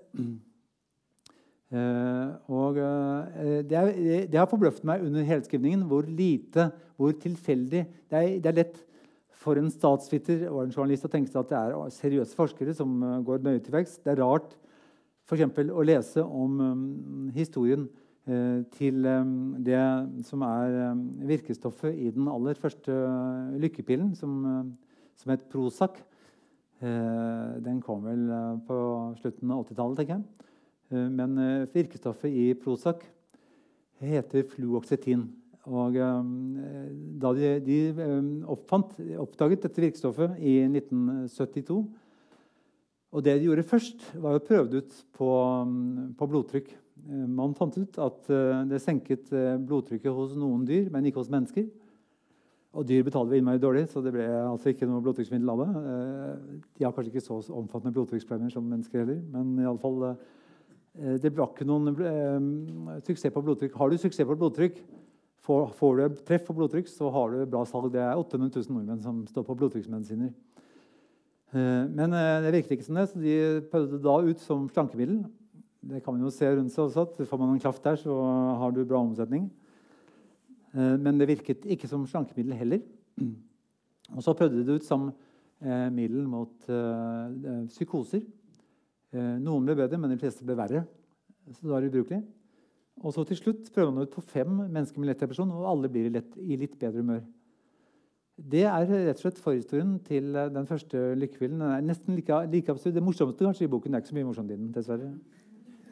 Uh, 1.71 2.31
og 2.61 2.79
det, 2.79 3.75
er, 3.75 3.91
det, 4.27 4.39
har 4.39 4.47
forbløffet 4.51 4.87
meg 4.87 5.03
under 5.03 5.27
helskrivningen 5.27 5.83
hvor 5.87 6.07
lite, 6.07 6.69
hvor 6.99 7.11
tilfeldig 7.15 7.83
Det 8.11 8.17
er, 8.17 8.39
det 8.39 8.51
er 8.51 8.57
lett 8.59 8.81
for 9.41 9.57
en 9.57 9.71
statsviter 9.73 10.45
og 10.51 10.65
en 10.65 10.73
journalist 10.73 11.07
å 11.07 11.11
tenke 11.11 11.31
seg 11.31 11.41
at 11.41 11.51
det 11.51 11.59
er 11.59 11.95
seriøse 11.95 12.37
forskere 12.37 12.75
som 12.77 12.93
eh, 13.05 13.17
går 13.25 13.41
nøye 13.45 13.63
til 13.63 13.73
vekst. 13.73 14.03
Det 14.05 14.13
er 14.13 14.21
rart 14.21 14.53
for 15.29 15.39
å 15.39 15.83
lese 15.85 16.23
om 16.25 16.59
um, 16.59 16.85
historien 17.31 17.85
uh, 18.27 18.61
til 18.75 19.05
det 19.63 19.83
som 20.27 20.41
er 20.43 20.97
virkestoffet 21.29 21.95
i 21.95 22.09
den 22.11 22.27
aller 22.27 22.57
første 22.59 22.91
uh, 22.91 23.53
lykkepillen, 23.61 24.11
som, 24.17 24.41
uh, 24.43 24.97
som 25.21 25.31
het 25.31 25.47
Prozac. 25.51 26.01
den 26.81 27.77
kom 27.85 28.01
vel 28.01 28.23
på 28.65 28.75
slutten 29.21 29.51
av 29.53 29.59
80-tallet, 29.67 29.99
tenker 29.99 30.15
jeg. 30.15 31.09
men 31.13 31.35
virkestoffet 31.69 32.33
i 32.33 32.55
Prozac 32.57 33.03
heter 34.01 34.47
fluoksetin. 34.49 35.27
Og 35.69 35.93
um, 35.93 36.29
da 37.21 37.31
de, 37.37 37.49
de 37.61 37.79
um, 37.93 38.29
oppfant, 38.49 38.95
oppdaget 39.21 39.67
dette 39.67 39.83
virkestoffet 39.83 40.39
i 40.41 40.55
1972 40.65 41.83
Og 43.11 43.25
det 43.25 43.35
de 43.37 43.45
gjorde 43.45 43.67
først, 43.69 44.07
var 44.23 44.39
å 44.39 44.45
prøve 44.45 44.71
det 44.71 44.81
ut 44.81 44.95
på, 45.13 45.27
um, 45.61 46.15
på 46.17 46.29
blodtrykk. 46.31 46.71
Uh, 47.05 47.27
man 47.29 47.53
fant 47.57 47.77
ut 47.77 47.99
at 48.01 48.31
det 48.71 48.81
senket 48.81 49.29
blodtrykket 49.67 50.15
hos 50.15 50.33
noen 50.39 50.65
dyr, 50.65 50.89
men 50.89 51.05
ikke 51.05 51.21
hos 51.21 51.29
mennesker. 51.29 51.67
Og 52.71 52.87
dyr 52.87 53.03
betaler 53.05 53.33
vi 53.33 53.41
innmari 53.41 53.61
dårlig, 53.61 53.83
så 53.91 54.01
det 54.01 54.15
ble 54.15 54.25
altså 54.31 54.71
ikke 54.71 54.87
noe 54.87 55.03
blodtrykksmiddel 55.03 55.51
av 55.51 55.61
det. 55.61 55.71
De 56.79 56.85
har 56.87 56.93
kanskje 56.95 57.11
ikke 57.11 57.25
så 57.25 57.41
omfattende 57.51 57.91
blodtrykksproblemer 57.97 58.53
som 58.53 58.63
mennesker 58.63 59.03
heller, 59.03 59.19
men 59.33 59.57
i 59.59 59.67
alle 59.67 59.81
fall, 59.81 60.05
det 60.95 61.33
var 61.35 61.51
ikke 61.51 61.67
noen 61.67 61.91
suksess 63.03 63.35
på 63.35 63.43
blodtrykk. 63.43 63.75
Har 63.75 63.91
du 63.91 63.97
suksess 63.99 64.29
på 64.29 64.39
blodtrykk, 64.39 64.79
Får, 65.41 65.71
får, 65.73 65.97
du 65.97 66.21
treff 66.21 66.43
på 66.45 66.53
blodtrykk, 66.53 66.89
så 66.91 67.09
har 67.09 67.31
du 67.33 67.49
bra 67.49 67.63
salg. 67.65 67.89
Det 67.93 68.01
er 68.03 68.19
800 68.19 68.51
000 68.61 68.75
nordmenn 68.75 69.01
som 69.01 69.23
står 69.25 69.45
på 69.47 69.55
blodtrykksmedisiner. 69.57 70.29
Eh, 71.51 71.85
men 71.91 72.13
eh, 72.13 72.41
det 72.45 72.53
virket 72.55 72.75
ikke 72.77 72.85
som 72.85 72.99
det, 72.99 73.07
så 73.09 73.21
de 73.21 73.37
prøvde 73.71 73.99
da 74.03 74.13
ut 74.23 74.43
som 74.43 74.67
slankemiddel. 74.71 75.23
Det 75.91 76.03
kan 76.05 76.13
man 76.13 76.27
jo 76.27 76.33
se 76.33 76.45
rundt 76.45 76.71
seg 76.71 76.85
også, 76.85 77.07
at 77.07 77.27
Får 77.27 77.41
man 77.41 77.55
en 77.55 77.63
kraft 77.63 77.83
der, 77.83 77.97
så 77.97 78.13
har 78.61 78.75
du 78.75 78.83
bra 78.85 79.01
omsetning. 79.01 79.49
Eh, 80.75 80.95
men 81.01 81.17
det 81.17 81.31
virket 81.31 81.65
ikke 81.65 81.89
som 81.89 82.05
slankemiddel 82.07 82.53
heller. 82.59 82.85
Og 84.15 84.21
så 84.21 84.35
prøvde 84.37 84.61
de 84.61 84.67
det 84.67 84.81
ut 84.81 84.87
som 84.87 85.11
middel 85.93 86.23
mot 86.25 86.65
psykoser. 87.69 88.23
Noen 89.13 89.67
ble 89.67 89.75
bedre, 89.77 89.99
men 90.01 90.09
de 90.09 90.17
fleste 90.17 90.41
ble 90.43 90.55
verre. 90.57 90.81
Så 91.53 91.61
det 91.61 91.69
var 91.69 91.85
ubrukelig. 91.85 92.17
Og 92.99 93.13
så 93.15 93.23
til 93.25 93.39
slutt 93.39 93.69
prøver 93.73 93.93
man 93.93 94.05
ut 94.05 94.13
på 94.13 94.21
fem 94.21 94.49
mennesker 94.49 94.99
med 94.99 95.11
lett 95.11 95.21
depresjon, 95.23 95.51
og 95.55 95.69
alle 95.69 95.89
blir 95.89 96.11
lett, 96.11 96.35
i 96.37 96.57
litt 96.59 96.75
bedre 96.79 97.01
humør. 97.01 97.21
Det 98.51 98.63
er 98.65 98.87
rett 98.89 99.19
og 99.19 99.21
slett 99.21 99.41
forhistorien 99.41 99.97
til 100.05 100.35
eh, 100.35 100.49
den 100.53 100.67
første 100.69 100.99
lykkehvilen. 101.19 101.59
Den 101.61 101.75
er 101.75 101.85
nesten 101.85 102.15
like, 102.17 102.39
like, 102.51 102.71
absurd. 102.71 102.95
Det 102.95 103.03
morsomste 103.03 103.45
kanskje 103.45 103.67
i 103.67 103.71
boken 103.71 103.91
det 103.91 103.99
er 103.99 104.03
ikke 104.03 104.11
så 104.11 104.17
mye 104.17 104.27
morsomt 104.29 104.51
i 104.51 104.57
den, 104.57 104.71
dessverre. 104.73 105.11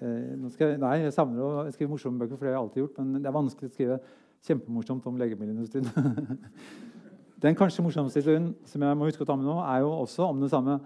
Eh, 0.02 0.32
jeg, 0.60 0.80
nei, 0.82 0.96
jeg 1.04 1.16
savner 1.16 1.46
å 1.46 1.66
skrive 1.76 1.94
morsomme 1.94 2.22
bøker, 2.22 2.40
for 2.40 2.48
det 2.48 2.54
har 2.54 2.58
jeg 2.58 2.64
alltid 2.64 2.84
gjort, 2.84 3.02
men 3.02 3.20
det 3.20 3.30
er 3.30 3.38
vanskelig 3.38 3.70
å 3.70 3.74
skrive 3.74 4.00
kjempemorsomt 4.48 5.10
om 5.12 5.20
legemiddelindustrien. 5.20 5.90
den 7.46 7.58
kanskje 7.60 7.86
morsomste 7.86 8.22
historien 8.22 8.54
som 8.68 8.86
jeg 8.86 9.00
må 9.00 9.10
huske 9.10 9.26
å 9.26 9.30
ta 9.30 9.38
med 9.40 9.50
nå, 9.50 9.58
er 9.66 9.84
jo 9.86 9.92
også 10.00 10.30
om 10.30 10.44
det 10.44 10.52
samme. 10.54 10.80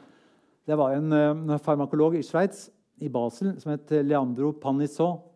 Det 0.68 0.80
var 0.80 0.97
en 0.97 1.14
en 1.14 1.59
farmakolog 1.59 2.18
i 2.18 2.26
Sveits, 2.26 2.70
i 3.03 3.09
Basel, 3.11 3.55
som 3.59 3.74
het 3.74 3.91
Leandro 4.03 4.51
Panissot. 4.57 5.32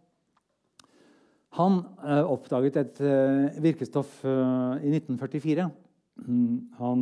Han 1.57 1.81
uh, 2.03 2.23
oppdaget 2.29 2.79
et 2.79 3.01
uh, 3.01 3.61
virkestoff 3.63 4.21
i 4.25 4.93
1944 4.93 5.67
Mm, 6.25 6.69
han 6.79 7.01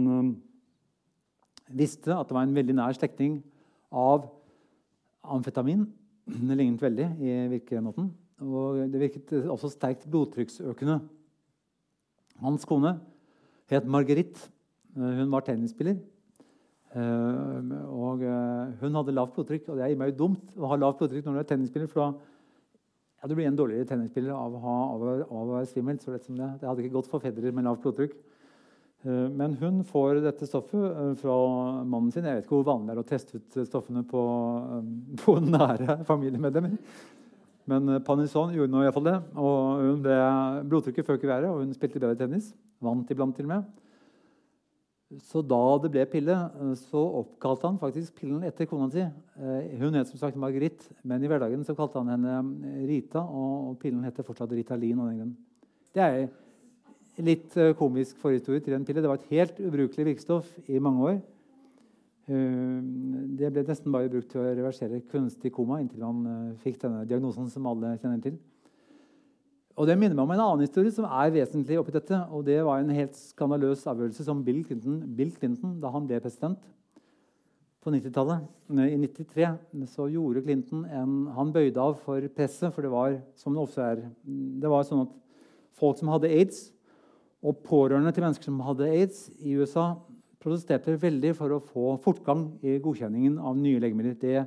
visste 1.72 2.14
at 2.14 2.28
det 2.28 2.36
var 2.36 2.43
en 2.43 2.56
veldig 2.56 2.76
nær 2.76 2.95
slektning 2.97 3.38
av 3.95 4.28
amfetamin. 5.24 5.86
Det 6.26 6.58
lignet 6.58 6.84
veldig 6.84 7.08
i 7.22 7.36
virkemåten. 7.53 8.10
Og 8.43 8.82
det 8.91 8.99
virket 8.99 9.32
også 9.47 9.72
sterkt 9.72 10.08
blodtrykksøkende. 10.12 10.99
Hans 12.43 12.68
kone 12.68 12.97
het 13.72 13.88
Marguerite. 13.88 14.49
Eh, 14.97 15.22
hun 15.22 15.32
var 15.32 15.45
tennisspiller. 15.47 15.95
Eh, 16.95 17.72
og 17.88 18.24
eh, 18.24 18.74
hun 18.82 18.99
hadde 18.99 19.16
lavt 19.16 19.38
blodtrykk. 19.38 19.70
Og 19.70 19.80
det 19.80 19.86
er 19.86 19.93
i 19.93 19.99
meg 19.99 20.18
dumt 20.20 20.58
å 20.58 20.74
ha 20.74 20.80
lavt 20.80 20.99
blodtrykk 20.99 21.26
når 21.26 21.38
du 21.38 21.43
er 21.45 21.49
tennisspiller, 21.53 21.91
for 21.91 22.03
da 22.03 22.34
ja, 23.26 23.30
du 23.30 23.34
blir 23.34 23.48
en 23.50 23.56
dårligere 23.58 23.88
tennisspiller 23.90 24.36
av 24.38 24.54
å, 24.54 25.40
være 25.50 25.66
svimmel. 25.66 25.98
så 25.98 26.12
lett 26.14 26.28
som 26.28 26.38
det. 26.38 26.46
Det 26.62 26.68
hadde 26.70 26.84
ikke 26.84 26.94
gått 26.94 27.08
for 27.10 27.24
Federer 27.24 27.56
med 27.58 27.66
lavt 27.66 27.82
blodtrykk. 27.82 28.12
Eh, 29.02 29.30
men 29.34 29.56
hun 29.58 29.80
får 29.82 30.20
dette 30.22 30.46
stoffet 30.46 30.78
eh, 30.78 31.16
fra 31.18 31.38
mannen 31.90 32.12
sin. 32.14 32.22
Jeg 32.22 32.38
vet 32.38 32.46
ikke 32.46 32.60
hvor 32.60 32.68
vanlig 32.68 32.92
det 32.92 32.94
er 32.94 33.02
å 33.02 33.08
teste 33.10 33.40
ut 33.40 33.58
stoffene 33.66 34.04
på, 34.06 34.22
eh, 34.78 34.92
på 35.24 35.36
nære 35.56 36.04
familiemedlemmer. 36.06 36.78
Men 37.66 37.96
Panison 38.06 38.54
gjorde 38.54 38.76
nå 38.76 38.84
iallfall 38.86 39.10
det. 39.10 39.18
og 39.42 39.82
hun 39.82 40.06
ble, 40.06 40.20
Blodtrykket 40.70 41.10
føk 41.10 41.26
i 41.26 41.32
været, 41.32 41.50
og 41.50 41.64
hun 41.64 41.74
spilte 41.74 42.04
bedre 42.04 42.20
tennis. 42.20 42.52
Vant 42.78 43.10
iblant 43.10 43.34
til 43.34 43.50
og 43.50 43.56
med. 43.56 43.85
Så 45.24 45.39
da 45.45 45.59
det 45.84 45.91
ble 45.93 46.05
pille, 46.11 46.36
så 46.80 47.01
oppkalte 47.22 47.70
han 47.70 47.80
faktisk 47.80 48.18
pillen 48.20 48.43
etter 48.47 48.68
kona 48.68 48.89
si. 48.91 49.03
Hun 49.80 49.95
het 49.95 50.09
som 50.11 50.20
sagt 50.20 50.39
Margrit, 50.39 50.84
men 51.07 51.24
i 51.24 51.30
hverdagen 51.32 51.63
så 51.63 51.76
kalte 51.78 52.01
han 52.01 52.11
henne 52.11 52.86
Rita. 52.89 53.22
Og 53.24 53.78
pillen 53.80 54.03
heter 54.03 54.28
fortsatt 54.28 54.51
Ritalin. 54.51 54.99
av 54.99 55.13
den. 55.13 55.36
Det 55.95 56.03
er 56.03 56.26
litt 57.24 57.55
eh, 57.59 57.76
komisk 57.80 58.20
forhistorie 58.20 58.63
til 58.63 58.76
en 58.76 58.86
pille. 58.88 59.03
Det 59.03 59.11
var 59.11 59.22
et 59.22 59.32
helt 59.32 59.59
ubrukelig 59.63 60.09
virkestoff 60.09 60.49
i 60.68 60.82
mange 60.84 61.11
år. 61.11 61.22
Eh, 62.28 62.80
det 63.39 63.51
ble 63.53 63.63
nesten 63.68 63.93
bare 63.93 64.11
brukt 64.11 64.32
til 64.32 64.41
å 64.41 64.49
reversere 64.49 65.03
kunstig 65.11 65.53
koma 65.55 65.80
inntil 65.82 66.03
eh, 66.03 66.51
fikk 66.63 66.82
denne 66.84 67.05
diagnosen 67.07 67.47
som 67.53 67.68
alle 67.72 67.95
kjenner 68.01 68.24
til. 68.24 68.39
Og 69.76 69.88
Det 69.88 69.98
minner 70.00 70.16
meg 70.16 70.24
om 70.24 70.32
en 70.32 70.42
annen 70.44 70.64
historie 70.64 70.92
som 70.94 71.08
er 71.10 71.34
vesentlig 71.36 71.76
oppi 71.80 71.92
dette. 71.92 72.16
og 72.32 72.46
Det 72.48 72.62
var 72.64 72.80
en 72.80 72.94
helt 72.96 73.16
skandaløs 73.16 73.84
avgjørelse 73.92 74.24
som 74.24 74.44
Bill 74.44 74.64
Clinton, 74.64 75.02
Bill 75.16 75.34
Clinton 75.36 75.80
da 75.82 75.92
han 75.92 76.08
ble 76.08 76.22
president 76.24 76.62
på 77.84 77.92
90-tallet. 77.92 78.48
I 78.72 78.96
93 78.98 79.50
så 79.92 80.08
gjorde 80.10 80.46
Clinton 80.46 80.86
en, 80.88 81.28
han 81.36 81.52
bøyde 81.52 81.82
av 81.82 82.00
for 82.06 82.24
presset. 82.34 82.72
For 82.74 82.88
det 82.88 82.94
var, 82.94 83.20
som 83.36 83.54
det 83.54 83.66
ofte 83.66 83.84
er, 83.84 84.06
det 84.24 84.72
var 84.72 84.88
sånn 84.88 85.04
at 85.04 85.14
folk 85.76 86.00
som 86.00 86.14
hadde 86.14 86.32
aids, 86.32 86.70
og 87.46 87.60
pårørende 87.68 88.10
til 88.16 88.24
mennesker 88.24 88.48
som 88.48 88.64
hadde 88.66 88.88
aids 88.90 89.28
i 89.44 89.54
USA, 89.60 89.92
protesterte 90.42 90.96
veldig 91.02 91.34
for 91.38 91.52
å 91.52 91.62
få 91.62 91.98
fortgang 92.02 92.48
i 92.66 92.78
godkjenningen 92.82 93.38
av 93.44 93.58
nye 93.60 93.82
legemidler. 93.82 94.16
Det 94.18 94.46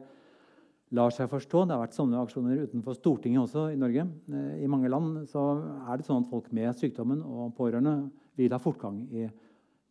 lar 0.95 1.12
seg 1.12 1.28
forstå. 1.30 1.64
Det 1.66 1.74
har 1.76 1.82
vært 1.82 1.97
sånne 1.97 2.20
aksjoner 2.22 2.62
utenfor 2.68 2.97
Stortinget 2.97 3.45
også 3.45 3.66
i 3.72 3.80
Norge. 3.80 4.07
Eh, 4.32 4.64
I 4.64 4.70
mange 4.70 4.91
land 4.91 5.26
så 5.30 5.45
er 5.84 5.99
det 5.99 6.07
sånn 6.07 6.24
at 6.24 6.30
folk 6.30 6.49
med 6.57 6.76
sykdommen 6.78 7.20
og 7.24 7.53
pårørende 7.59 8.09
vil 8.39 8.55
ha 8.55 8.61
fortgang 8.62 9.03
i 9.11 9.26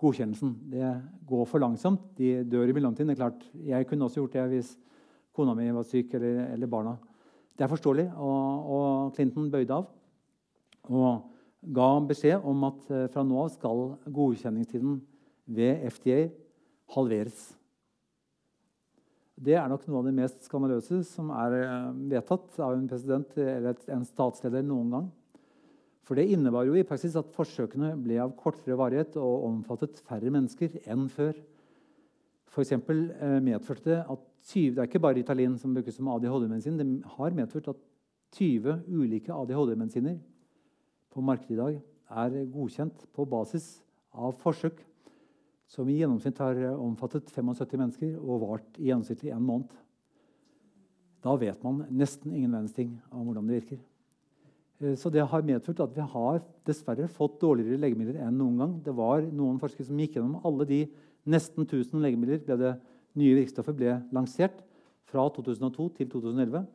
godkjennelsen. 0.02 0.56
Det 0.72 0.90
går 1.28 1.46
for 1.50 1.62
langsomt. 1.62 2.14
De 2.18 2.44
dør 2.48 2.70
i 2.70 2.76
mellomtiden. 2.78 3.12
Det 3.12 3.18
er 3.18 3.24
klart, 3.24 3.46
jeg 3.54 3.90
kunne 3.90 4.08
også 4.08 4.24
gjort 4.24 4.38
det 4.38 4.48
hvis 4.54 4.74
kona 5.38 5.54
mi 5.58 5.70
var 5.74 5.86
syk 5.86 6.16
eller, 6.18 6.48
eller 6.54 6.72
barna. 6.72 6.98
Det 7.58 7.66
er 7.66 7.72
forståelig, 7.72 8.12
og, 8.22 8.72
og 8.74 9.14
Clinton 9.16 9.50
bøyde 9.54 9.74
av. 9.74 9.88
Og 10.94 11.74
ga 11.74 11.88
beskjed 12.10 12.46
om 12.46 12.68
at 12.70 12.90
eh, 12.94 13.08
fra 13.14 13.26
nå 13.26 13.38
av 13.44 13.54
skal 13.54 13.86
godkjenningstiden 14.14 15.00
ved 15.58 15.86
FDA 15.94 16.28
halveres. 16.94 17.57
Det 19.38 19.54
er 19.54 19.68
nok 19.70 19.84
noe 19.86 20.00
av 20.02 20.08
det 20.08 20.16
mest 20.18 20.48
skandaløse 20.48 21.04
som 21.06 21.30
er 21.36 21.56
eh, 21.60 21.90
vedtatt 22.10 22.56
av 22.58 22.74
en 22.74 22.88
president 22.90 23.36
eller 23.38 23.78
en 23.94 24.06
statsleder 24.08 24.66
noen 24.66 24.96
gang. 24.96 25.10
For 26.08 26.18
det 26.18 26.30
innebar 26.34 26.66
jo 26.66 26.78
i 26.80 26.86
praksis 26.88 27.18
at 27.20 27.30
forsøkene 27.36 27.92
ble 28.02 28.18
av 28.24 28.34
kortere 28.40 28.78
varighet 28.80 29.18
og 29.22 29.46
omfattet 29.50 30.00
færre 30.08 30.32
mennesker 30.34 30.80
enn 30.90 31.06
før. 31.14 31.38
For 32.50 32.66
eh, 32.66 33.38
medførte 33.46 33.92
det 33.92 34.00
at 34.02 34.26
20, 34.48 34.74
Det 34.74 34.80
er 34.80 34.88
ikke 34.88 35.04
bare 35.04 35.20
Ritalin 35.20 35.58
som 35.60 35.74
brukes 35.76 35.98
som 36.00 36.08
ADHD-medisin. 36.08 36.78
Det 36.80 36.88
har 37.18 37.36
medført 37.36 37.68
at 37.68 37.80
20 38.40 38.86
ulike 38.88 39.34
ADHD-medisiner 39.34 40.18
på 41.14 41.22
markedet 41.22 41.52
i 41.52 41.62
dag 41.62 41.82
er 42.10 42.46
godkjent 42.50 43.06
på 43.14 43.26
basis 43.28 43.84
av 44.14 44.34
forsøk 44.42 44.80
som 45.68 45.90
i 45.90 45.98
gjennomsnitt 46.00 46.40
har 46.40 46.60
omfattet 46.76 47.30
75 47.34 47.76
mennesker 47.76 48.16
og 48.22 48.44
vart 48.46 48.80
i 48.80 48.88
gjennomsnitt 48.90 49.26
i 49.28 49.34
en 49.36 49.44
måned. 49.44 49.72
Da 51.24 51.36
vet 51.40 51.64
man 51.66 51.84
nesten 51.92 52.32
ingen 52.32 52.54
verdens 52.54 52.76
ting 52.76 52.94
om 53.12 53.26
hvordan 53.28 53.50
det 53.50 53.60
virker. 53.62 53.80
Eh, 54.80 54.96
så 54.96 55.12
det 55.12 55.26
har 55.28 55.46
medført 55.46 55.82
at 55.84 55.96
vi 55.96 56.06
har 56.14 56.42
dessverre 56.68 57.10
fått 57.12 57.40
dårligere 57.42 57.82
legemidler 57.82 58.22
enn 58.24 58.38
noen 58.38 58.62
gang. 58.62 58.76
Det 58.86 58.96
var 58.96 59.26
noen 59.26 59.60
forskere 59.62 59.90
som 59.90 60.00
gikk 60.00 60.18
gjennom 60.18 60.40
alle 60.48 60.68
de 60.70 60.82
nesten 61.28 61.66
1000 61.66 62.00
legemidler 62.04 62.44
ble 62.46 62.60
det 62.62 62.74
nye 63.18 63.38
virkstoffet 63.40 63.76
ble 63.76 63.98
lansert 64.16 64.62
fra 65.10 65.26
2002 65.34 65.88
til 65.98 66.12
2011. 66.12 66.68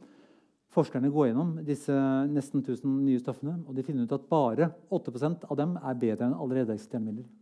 Forskerne 0.73 1.11
går 1.13 1.29
gjennom 1.29 1.53
disse 1.67 1.95
nesten 2.33 2.63
1000 2.65 2.89
nye 3.05 3.21
stoffene, 3.21 3.59
og 3.69 3.77
de 3.77 3.85
finner 3.85 4.09
ut 4.09 4.17
at 4.17 4.29
bare 4.31 4.71
8% 4.89 5.45
av 5.45 5.59
dem 5.61 5.77
er 5.77 5.99
bedre 6.01 6.29
enn 6.29 6.37
allerede 6.37 6.73
eksisterende 6.75 7.13
midler. 7.13 7.42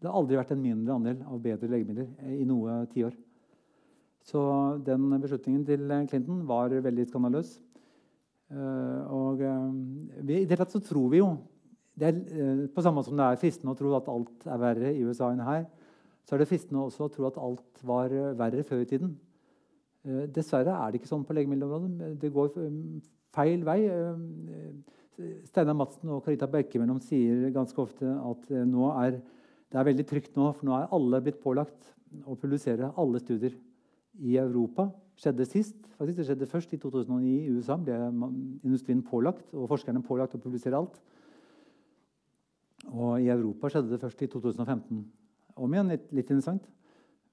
Det 0.00 0.08
har 0.08 0.16
aldri 0.16 0.38
vært 0.38 0.54
en 0.54 0.62
mindre 0.62 0.96
andel 0.96 1.18
av 1.28 1.42
bedre 1.44 1.68
legemidler 1.68 2.08
i 2.32 2.46
noe 2.48 2.80
tiår. 2.92 3.16
Så 4.24 4.40
den 4.84 5.08
beslutningen 5.20 5.64
til 5.68 5.84
Clinton 6.08 6.44
var 6.48 6.72
veldig 6.72 7.06
skandaløs. 7.08 7.58
Eh, 8.50 9.12
og 9.12 9.40
vi, 9.40 10.40
I 10.40 10.44
det 10.44 10.56
hele 10.56 10.64
tatt 10.64 10.74
så 10.74 10.82
tror 10.82 11.10
vi 11.12 11.20
jo 11.20 11.28
er, 12.00 12.16
eh, 12.16 12.66
På 12.74 12.82
samme 12.82 12.98
måte 12.98 13.12
som 13.12 13.20
det 13.20 13.26
er 13.28 13.38
fristende 13.38 13.74
å 13.74 13.78
tro 13.78 13.92
at 13.94 14.08
alt 14.10 14.46
er 14.48 14.58
verre 14.58 14.90
i 14.90 15.04
USA 15.04 15.28
enn 15.30 15.44
her, 15.44 15.66
så 16.26 16.34
er 16.34 16.42
det 16.42 16.48
fristende 16.50 16.82
også 16.82 17.06
å 17.06 17.12
tro 17.12 17.26
at 17.28 17.38
alt 17.38 17.84
var 17.86 18.12
verre 18.38 18.64
før 18.66 18.82
i 18.82 18.88
tiden. 18.88 19.14
Eh, 20.06 20.26
dessverre 20.32 20.72
er 20.72 20.92
det 20.92 21.00
ikke 21.00 21.10
sånn 21.10 21.26
på 21.28 21.36
legemiddelområdet. 21.36 22.14
Det 22.22 22.32
går 22.32 22.54
eh, 22.62 22.78
feil 23.36 23.64
vei. 23.66 23.80
Eh, 23.84 25.34
Steinar 25.44 25.76
Madsen 25.76 26.08
og 26.14 26.22
Karita 26.24 26.48
Bekkemellom 26.48 27.00
sier 27.04 27.50
ganske 27.52 27.76
ofte 27.82 28.08
at 28.08 28.46
nå 28.64 28.86
er, 29.02 29.18
det 29.70 29.78
er 29.78 29.86
veldig 29.86 30.06
trygt 30.08 30.38
nå, 30.38 30.48
for 30.56 30.66
nå 30.66 30.74
er 30.74 30.94
alle 30.94 31.20
blitt 31.22 31.38
pålagt 31.42 31.92
å 32.26 32.34
publisere 32.38 32.90
alle 32.98 33.20
studier 33.22 33.54
i 34.18 34.36
Europa. 34.40 34.90
skjedde 35.20 35.44
sist. 35.44 35.76
Faktisk, 35.98 36.16
det 36.16 36.26
skjedde 36.26 36.46
først 36.48 36.72
i 36.72 36.78
2009 36.80 37.28
i 37.28 37.50
USA. 37.52 37.76
ble 37.76 37.94
industrien 38.64 39.02
pålagt 39.02 39.54
og 39.54 39.68
forskerne 39.68 40.02
pålagt 40.02 40.34
å 40.34 40.40
publisere 40.40 40.76
alt. 40.76 40.96
Og 42.90 43.20
i 43.20 43.28
Europa 43.28 43.68
skjedde 43.68 43.90
det 43.90 44.00
først 44.00 44.22
i 44.22 44.26
2015. 44.26 45.04
Om 45.56 45.74
igjen 45.74 45.92
litt, 45.92 46.06
litt 46.10 46.30
interessant. 46.30 46.64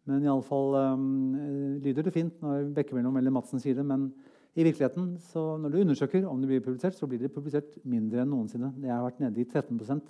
Men 0.06 0.24
iallfall 0.24 0.76
um, 0.76 1.36
eh, 1.36 1.80
lyder 1.84 2.04
det 2.04 2.14
fint 2.14 2.36
når 2.42 2.70
Bekkemellom 2.76 3.18
eller 3.18 3.32
Madsen 3.32 3.60
sier 3.60 3.76
det. 3.76 3.86
Men 3.88 4.12
i 4.54 4.64
virkeligheten, 4.64 5.18
så 5.32 5.58
når 5.58 5.72
du 5.72 5.82
undersøker 5.82 6.28
om 6.28 6.42
det 6.42 6.52
blir 6.52 6.62
publisert, 6.62 6.96
så 6.96 7.08
blir 7.08 7.20
det 7.20 7.34
publisert 7.34 7.74
mindre 7.84 8.22
enn 8.22 8.30
noensinne. 8.30 8.74
Det 8.78 8.92
har 8.92 9.04
vært 9.04 9.24
nede 9.24 9.42
i 9.42 9.48
13 9.48 10.02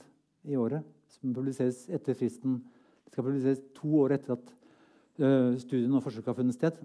i 0.48 0.58
året 0.58 0.97
som 1.12 1.34
publiseres 1.36 1.86
etter 1.94 2.18
fristen. 2.18 2.60
Det 3.06 3.14
skal 3.14 3.26
publiseres 3.26 3.64
to 3.78 3.92
år 4.04 4.18
etter 4.18 4.36
at 4.36 4.52
uh, 5.22 5.54
studiene 5.62 6.00
og 6.00 6.06
forsøket 6.06 6.32
har 6.32 6.38
funnet 6.38 6.58
sted. 6.58 6.82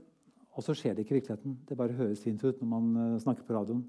Og 0.52 0.64
så 0.64 0.76
skjer 0.76 0.94
det 0.94 1.04
ikke 1.04 1.16
i 1.16 1.20
virkeligheten. 1.20 1.56
Det 1.68 1.78
bare 1.78 1.96
høres 1.96 2.22
fint 2.22 2.42
ut 2.44 2.60
når 2.60 2.70
man 2.70 2.90
uh, 2.96 3.20
snakker 3.22 3.46
på 3.46 3.56
radioen. 3.56 3.84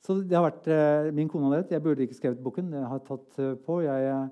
Så 0.00 0.16
det 0.24 0.36
har 0.36 0.46
vært 0.46 0.68
uh, 0.70 1.10
min 1.14 1.28
kone 1.28 1.50
hadde 1.50 1.64
rett. 1.64 1.74
Jeg 1.76 1.84
burde 1.84 2.06
ikke 2.06 2.18
skrevet 2.18 2.44
boken. 2.44 2.72
Jeg 2.78 2.92
har 2.92 3.02
tatt 3.06 3.42
på. 3.66 3.80
Jeg 3.84 4.28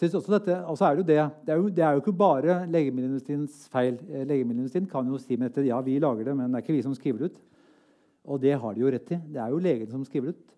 synes 0.00 0.16
også 0.18 0.34
dette, 0.34 0.56
og 0.66 0.78
så 0.78 0.88
er 0.88 0.96
det, 0.96 1.04
jo 1.04 1.08
det. 1.12 1.18
Det 1.46 1.54
er 1.54 1.60
jo, 1.60 1.68
det 1.76 1.84
er 1.86 1.94
jo 1.94 2.02
ikke 2.02 2.16
bare 2.24 2.60
legemiddelindustriens 2.66 3.64
feil. 3.70 4.00
Legemiddelindustrien 4.10 4.88
kan 4.90 5.06
jo 5.06 5.20
si 5.22 5.38
med 5.38 5.52
dette 5.52 5.68
ja, 5.68 5.78
vi 5.86 6.00
lager 6.02 6.30
det, 6.30 6.34
men 6.38 6.50
det 6.50 6.58
er 6.58 6.66
ikke 6.66 6.78
vi 6.78 6.86
som 6.86 6.96
skriver 6.98 7.22
det 7.22 7.30
ut. 7.30 7.44
Og 8.24 8.40
det 8.42 8.56
har 8.58 8.74
de 8.74 8.82
jo 8.82 8.90
rett 8.90 9.12
i. 9.14 9.20
Det 9.36 9.40
er 9.40 9.52
jo 9.52 9.62
legene 9.62 9.92
som 9.92 10.02
skriver 10.08 10.32
det 10.32 10.38
ut. 10.38 10.53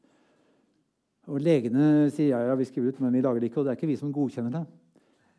Og 1.26 1.42
legene 1.42 2.06
sier 2.14 2.34
ja, 2.34 2.42
ja, 2.50 2.56
vi 2.58 2.66
skriver 2.68 2.94
ut, 2.94 2.98
men 3.02 3.14
vi 3.16 3.22
lager 3.24 3.42
det 3.42 3.50
ikke. 3.50 3.60
Og 3.60 3.66
det 3.66 3.72
er 3.72 3.78
ikke 3.80 3.90
vi 3.90 3.98
som 3.98 4.12
godkjenner 4.14 4.52
det. 4.54 4.64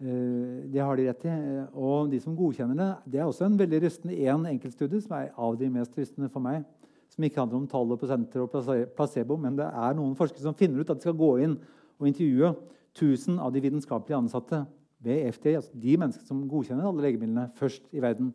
Eh, 0.03 0.65
det 0.73 0.83
har 0.83 0.99
de 0.99 1.07
rett 1.07 1.27
i. 1.27 1.35
Og 1.73 2.11
de 2.11 2.19
som 2.23 2.35
godkjenner 2.37 2.77
det, 2.77 2.89
det 3.13 3.21
er 3.21 3.27
også 3.29 3.47
en 3.47 3.59
veldig 3.59 3.83
rystende 3.85 4.17
én 4.17 4.49
enkeltstudie, 4.51 5.01
som 5.03 5.15
er 5.17 5.31
av 5.33 5.55
de 5.59 5.69
mest 5.71 5.95
rystende 5.97 6.29
for 6.33 6.43
meg. 6.43 6.65
Som 7.13 7.23
ikke 7.23 7.39
handler 7.39 7.61
om 7.61 7.69
tall 7.71 7.93
og 7.95 8.01
prosenter 8.01 8.43
og 8.43 8.51
placebo, 8.97 9.37
men 9.39 9.55
det 9.57 9.67
er 9.67 9.95
noen 9.95 10.17
forskere 10.19 10.43
som 10.43 10.57
finner 10.57 10.83
ut 10.83 10.91
at 10.91 10.99
de 10.99 11.07
skal 11.07 11.15
gå 11.17 11.31
inn 11.45 11.55
og 11.97 12.09
intervjue 12.09 12.51
1000 12.97 13.39
av 13.39 13.53
de 13.53 13.61
vitenskapelige 13.63 14.19
ansatte 14.19 14.65
ved 14.99 15.31
FDA, 15.31 15.55
altså 15.55 15.77
de 15.77 15.95
menneskene 16.01 16.27
som 16.27 16.43
godkjenner 16.49 16.89
alle 16.89 17.05
legemidlene 17.05 17.47
først 17.55 17.87
i 17.93 18.01
verden. 18.03 18.33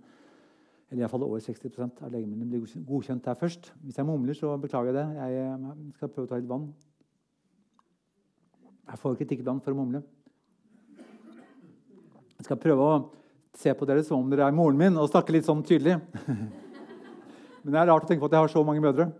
Eller 0.91 1.05
iallfall 1.05 1.25
over 1.27 1.43
60% 1.43 2.03
av 2.05 2.13
legemidlene 2.13 2.49
blir 2.49 2.87
godkjent 2.89 3.25
der 3.25 3.37
først. 3.39 3.73
Hvis 3.85 3.99
jeg 3.99 4.09
mumler, 4.09 4.37
så 4.37 4.57
beklager 4.61 4.93
jeg 4.93 4.99
det. 4.99 5.07
Jeg 5.19 5.45
eh, 5.45 5.71
skal 5.99 6.13
prøve 6.13 6.29
å 6.29 6.33
ta 6.33 6.41
litt 6.41 6.51
vann. 6.51 6.67
Jeg 8.91 9.01
får 9.01 9.19
kritikk 9.21 9.43
iblant 9.43 9.63
for 9.65 9.75
å 9.75 9.79
mumle. 9.79 10.03
Jeg 12.39 12.49
skal 12.49 12.61
prøve 12.61 12.89
å 12.89 12.95
se 13.59 13.71
på 13.77 13.87
dere 13.87 14.03
som 14.07 14.19
om 14.19 14.31
dere 14.33 14.49
er 14.49 14.57
moren 14.57 14.81
min, 14.81 14.99
og 14.99 15.11
snakke 15.11 15.35
litt 15.35 15.47
sånn 15.47 15.63
tydelig. 15.67 15.99
Men 17.63 17.71
det 17.71 17.79
er 17.79 17.89
rart 17.93 18.07
å 18.07 18.11
tenke 18.11 18.25
på 18.25 18.31
at 18.31 18.35
jeg 18.35 18.43
har 18.43 18.53
så 18.53 18.65
mange 18.67 18.85
mødre. 18.85 19.11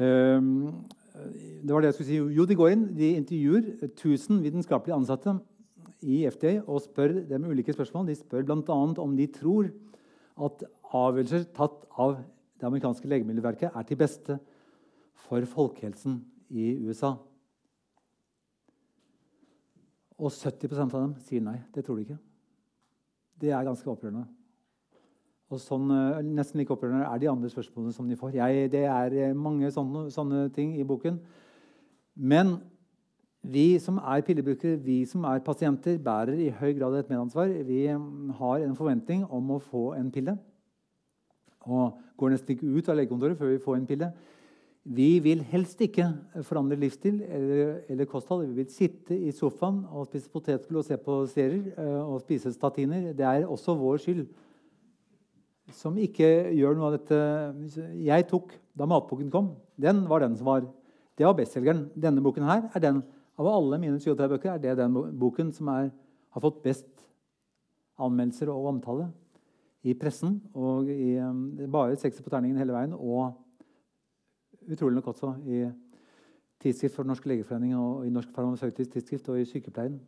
Ehm, 0.00 0.70
det 1.60 1.74
var 1.74 1.82
det 1.82 1.90
jeg 1.90 1.96
skulle 1.98 2.08
si. 2.08 2.18
Jo, 2.32 2.46
de 2.48 2.56
går 2.56 2.70
inn, 2.72 2.84
de 2.96 3.08
intervjuer 3.18 3.66
1000 3.90 4.38
vitenskapelige 4.40 4.96
ansatte 4.96 5.34
i 6.00 6.22
FDA 6.24 6.62
og 6.62 6.80
spør 6.86 7.18
dem 7.28 7.44
ulike 7.50 7.74
spørsmål. 7.74 8.06
De 8.08 8.16
spør 8.16 8.46
bl.a. 8.48 8.78
om 9.04 9.12
de 9.18 9.26
tror 9.34 9.68
at 10.40 10.64
avgjørelser 10.96 11.44
tatt 11.52 11.84
av 12.00 12.16
det 12.60 12.68
amerikanske 12.68 13.10
legemiddelverket 13.12 13.76
er 13.76 13.88
til 13.88 14.00
beste 14.00 14.38
for 15.26 15.46
folkehelsen 15.48 16.20
i 16.50 16.72
USA. 16.86 17.14
Og 20.20 20.32
70% 20.34 20.92
av 20.92 21.00
dem 21.00 21.14
sier 21.24 21.44
nei. 21.44 21.58
Det 21.72 21.84
tror 21.86 21.96
de 21.96 22.08
ikke. 22.08 22.18
Det 23.40 23.54
er 23.56 23.64
ganske 23.64 23.88
opprørende. 23.88 24.26
Og 25.50 25.58
sånn, 25.58 25.88
eh, 25.90 26.22
Nesten 26.22 26.60
like 26.60 26.74
opprørende 26.74 27.06
er 27.08 27.18
de 27.18 27.30
andre 27.30 27.50
spørsmålene 27.50 27.94
som 27.94 28.08
de 28.08 28.18
får. 28.18 28.34
Jeg, 28.36 28.70
det 28.70 28.84
er 28.84 29.16
eh, 29.16 29.34
mange 29.34 29.70
sånne, 29.74 30.10
sånne 30.12 30.48
ting 30.54 30.76
i 30.78 30.86
boken. 30.86 31.18
Men 32.14 32.60
vi 33.42 33.78
som 33.80 33.98
er 33.98 34.20
pillebrukere, 34.20 34.76
vi 34.84 35.04
som 35.08 35.24
er 35.24 35.40
pasienter, 35.40 35.96
bærer 35.98 36.36
i 36.36 36.50
høy 36.52 36.74
grad 36.76 36.98
et 36.98 37.08
medansvar. 37.08 37.48
Vi 37.64 37.86
har 37.88 38.66
en 38.66 38.76
forventning 38.76 39.24
om 39.24 39.56
å 39.56 39.62
få 39.64 39.94
en 39.96 40.10
pille. 40.12 40.36
Og 41.64 41.96
går 42.20 42.34
nesten 42.34 42.54
ikke 42.54 42.68
ut 42.68 42.88
av 42.88 43.00
legekontoret 43.00 43.38
før 43.38 43.54
vi 43.54 43.64
får 43.64 43.78
en 43.78 43.88
pille. 43.88 44.12
Vi 44.84 45.18
vil 45.20 45.42
helst 45.44 45.80
ikke 45.84 46.06
forandre 46.48 46.78
livsstil 46.80 47.18
eller, 47.26 47.80
eller, 47.88 48.08
kosthold. 48.08 48.46
Vi 48.48 48.62
vil 48.62 48.70
sitte 48.72 49.16
i 49.16 49.32
sofaen 49.36 49.82
og 49.92 50.06
spise 50.08 50.30
potetgull 50.32 50.80
og 50.80 50.86
se 50.86 50.96
på 50.96 51.18
serier 51.28 51.74
eh, 51.76 52.00
og 52.00 52.22
spise 52.22 52.52
statiner. 52.54 53.10
Det 53.12 53.26
er 53.26 53.44
også 53.44 53.76
vår 53.76 54.00
skyld 54.00 54.24
som 55.76 55.98
ikke 56.00 56.26
gjør 56.56 56.78
noe 56.78 56.88
av 56.88 56.96
dette. 56.96 57.18
Jeg 58.02 58.26
tok 58.30 58.56
da 58.74 58.88
matboken 58.88 59.28
kom. 59.30 59.52
Den 59.76 60.06
var 60.08 60.24
den 60.24 60.36
som 60.36 60.48
var 60.48 60.66
Det 61.18 61.26
var 61.26 61.34
bestselgeren. 61.36 61.90
Denne 61.92 62.22
boken 62.24 62.46
her 62.48 62.70
er 62.72 62.80
den 62.80 63.02
av 63.36 63.48
alle 63.48 63.78
mine 63.80 63.98
37 64.00 64.28
bøker 64.28 64.54
er 64.54 64.60
det 64.62 64.78
den 64.78 64.94
boken 65.20 65.50
som 65.52 65.68
er, 65.68 65.90
har 66.32 66.40
fått 66.40 66.62
best 66.64 66.88
anmeldelser 68.00 68.48
og 68.48 68.68
omtale 68.70 69.10
i 69.84 69.92
pressen. 69.92 70.38
Og 70.54 70.88
i, 70.88 71.18
um, 71.20 71.52
bare 71.68 71.98
sekser 72.00 72.24
på 72.24 72.32
terningen 72.32 72.60
hele 72.60 72.72
veien. 72.72 72.96
Og 72.96 73.36
utrolig 74.70 74.98
nok 74.98 75.10
også 75.12 75.34
i 75.46 75.64
tidsskrift 76.60 76.94
for 76.94 77.02
Den 77.02 77.12
norske 77.14 77.28
legeforening 77.28 77.76
og 77.76 78.06
i 78.06 78.10
Norsk 78.12 78.32
farmasøytisk 78.36 78.92
tidsskrift 78.92 79.28
og 79.32 79.40
i 79.40 79.46
Sykepleien. 79.48 80.00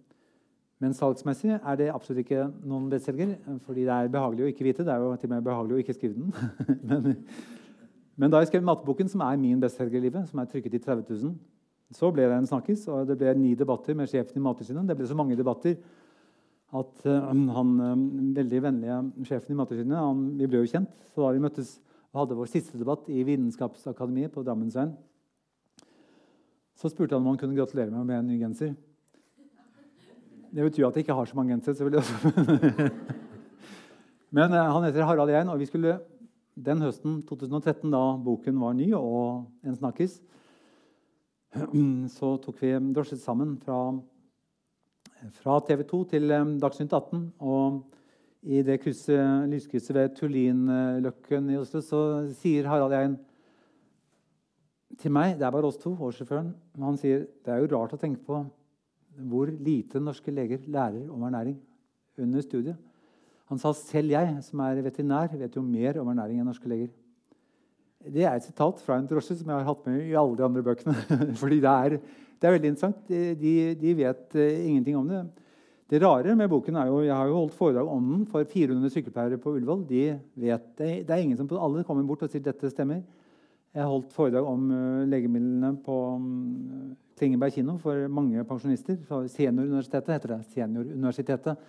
Men 0.83 0.95
salgsmessig 0.95 1.55
er 1.55 1.79
det 1.79 1.93
absolutt 1.95 2.25
ikke 2.25 2.49
noen 2.67 2.91
bestselger. 2.91 3.37
fordi 3.63 3.87
det 3.87 3.95
er 3.95 4.09
behagelig 4.09 4.45
å 4.45 4.51
ikke 4.51 4.65
vite. 4.65 4.85
Det 4.85 4.93
er 4.93 4.99
jo 4.99 5.17
til 5.17 5.31
og 5.31 5.35
med 5.35 5.45
behagelig 5.47 5.75
å 5.75 5.83
ikke 5.85 5.95
skrive 5.95 6.15
den. 6.15 6.33
men, 6.91 7.17
men, 8.17 8.31
da 8.31 8.43
jeg 8.43 8.51
skrev 8.51 8.67
matboken, 8.67 9.09
som 9.09 9.21
er 9.21 9.37
min 9.37 9.61
bestselger 9.61 10.01
i 10.01 10.09
livet, 10.09 10.29
som 10.29 10.39
er 10.43 10.51
trykket 10.51 10.75
i 10.75 10.83
30 10.83 11.07
000 11.23 11.35
så 11.93 12.11
ble 12.13 12.27
det 12.29 12.37
en 12.39 12.49
snakkis, 12.49 12.87
og 12.89 13.09
det 13.09 13.19
ble 13.21 13.35
ni 13.37 13.53
debatter 13.59 13.97
med 13.97 14.11
sjefen 14.11 14.39
i 14.39 14.45
Mattilsynet. 14.45 14.89
Det 14.89 14.97
ble 14.97 15.09
så 15.09 15.17
mange 15.19 15.37
debatter 15.37 15.77
at 16.73 17.05
uh, 17.05 17.29
han 17.29 17.73
uh, 17.77 18.05
veldig 18.39 18.61
vennlige 18.65 18.99
sjefen 19.29 19.53
i 19.53 19.59
Mattilsynet 19.59 20.23
Vi 20.39 20.49
ble 20.49 20.63
jo 20.63 20.71
kjent, 20.71 20.95
så 21.13 21.27
da 21.27 21.35
vi 21.35 21.43
møttes 21.45 21.75
og 22.13 22.23
hadde 22.23 22.37
vår 22.37 22.51
siste 22.53 22.79
debatt 22.79 23.09
i 23.09 23.25
Vitenskapsakademiet 23.25 24.33
på 24.35 24.45
Drammensveien, 24.45 24.93
så 26.77 26.91
spurte 26.93 27.17
han 27.17 27.23
om 27.23 27.33
han 27.33 27.41
kunne 27.41 27.57
gratulere 27.57 27.93
meg 27.93 28.05
med 28.09 28.19
en 28.19 28.31
ny 28.33 28.39
genser. 28.41 28.73
Det 30.53 30.67
betyr 30.67 30.89
at 30.89 30.97
jeg 30.97 31.07
ikke 31.07 31.17
har 31.17 31.29
så 31.29 31.37
mange 31.39 31.55
gensere. 31.55 31.75
selvfølgelig. 31.75 32.91
Men 34.37 34.53
uh, 34.53 34.69
han 34.75 34.85
heter 34.85 35.07
Harald 35.09 35.31
Jein, 35.33 35.49
og 35.49 35.61
vi 35.61 35.69
skulle 35.69 35.99
den 36.57 36.83
høsten 36.85 37.23
2013, 37.29 37.89
da 37.93 38.03
boken 38.21 38.61
var 38.61 38.75
ny 38.77 38.91
og 38.97 39.47
en 39.65 39.77
snakkis, 39.77 40.19
så 42.17 42.35
tok 42.45 42.61
vi 42.61 42.75
drosjet 42.93 43.21
sammen 43.21 43.55
fra, 43.61 43.79
fra 45.41 45.59
TV 45.69 45.85
2 45.89 46.03
til 46.13 46.35
Dagsnytt 46.61 46.93
18. 46.93 47.25
Og 47.41 47.83
i 48.43 48.63
det 48.67 48.81
krysset, 48.83 49.47
lyskrysset 49.51 49.95
ved 49.95 50.17
Tullinløkken 50.19 51.51
i 51.53 51.59
Oslo 51.61 51.83
så 51.85 52.01
sier 52.35 52.67
Harald 52.67 52.95
Ein 52.99 53.19
til 55.01 55.13
meg 55.15 55.39
Det 55.39 55.47
er 55.47 55.55
bare 55.55 55.69
oss 55.71 55.79
to 55.81 55.95
og. 55.95 56.19
Men 56.29 56.85
han 56.85 56.99
sier 57.01 57.27
det 57.45 57.53
er 57.53 57.63
jo 57.63 57.71
rart 57.73 57.95
å 57.95 58.01
tenke 58.01 58.23
på 58.27 58.43
hvor 59.29 59.51
lite 59.51 60.01
norske 60.01 60.33
leger 60.33 60.65
lærer 60.67 61.11
om 61.13 61.23
ernæring 61.23 61.59
under 62.19 62.43
studiet. 62.45 62.77
Han 63.51 63.61
sa 63.61 63.73
selv 63.77 64.11
jeg, 64.15 64.37
som 64.47 64.61
er 64.65 64.81
veterinær, 64.81 65.35
vet 65.37 65.57
jo 65.57 65.63
mer 65.63 65.99
om 66.01 66.09
ernæring 66.09 66.41
enn 66.41 66.49
norske 66.49 66.69
leger. 66.69 66.89
Det 68.03 68.25
er 68.25 68.35
et 68.35 68.47
sitat 68.47 68.81
fra 68.83 68.97
en 68.99 69.07
drosje 69.07 69.37
som 69.39 69.51
jeg 69.51 69.59
har 69.59 69.69
hatt 69.69 69.85
med 69.87 70.01
i 70.09 70.17
alle 70.19 70.39
de 70.39 70.47
andre 70.47 70.65
bøkene. 70.65 70.95
Fordi 71.43 71.61
det 71.63 71.71
er, 71.71 71.99
det 72.41 72.49
er 72.49 72.57
veldig 72.57 72.73
interessant. 72.73 73.13
De, 73.39 73.53
de 73.79 73.95
vet 74.01 74.39
uh, 74.39 74.67
ingenting 74.67 74.97
om 74.99 75.11
det. 75.13 75.21
Det 75.93 75.99
rare 76.01 76.33
med 76.33 76.49
boken 76.49 76.77
er 76.81 76.87
jo, 76.89 77.01
Jeg 77.05 77.13
har 77.13 77.27
jo 77.29 77.35
holdt 77.37 77.53
foredrag 77.53 77.89
om 77.93 78.05
den 78.09 78.21
for 78.25 78.47
400 78.49 78.89
sykepleiere 78.95 79.37
på 79.37 79.51
Ullevål. 79.53 79.83
De 79.85 80.05
vet, 80.41 80.71
det, 80.79 81.11
er 81.11 81.21
ingen 81.21 81.37
som, 81.37 81.51
Alle 81.53 81.85
kommer 81.85 82.07
bort 82.09 82.23
og 82.25 82.31
sier 82.33 82.41
dette 82.41 82.71
stemmer. 82.73 83.03
Jeg 83.75 83.83
har 83.83 83.91
holdt 83.91 84.15
foredrag 84.17 84.49
om 84.49 84.71
uh, 84.73 85.05
legemidlene 85.05 85.75
på 85.85 85.97
um, 86.17 86.95
Klingeberg 87.21 87.53
kino 87.53 87.77
for 87.77 88.09
mange 88.09 88.41
pensjonister. 88.49 88.97
Senioruniversitetet 89.35 90.15
heter 90.15 90.33
det. 90.33 90.39
Senioruniversitetet. 90.55 91.69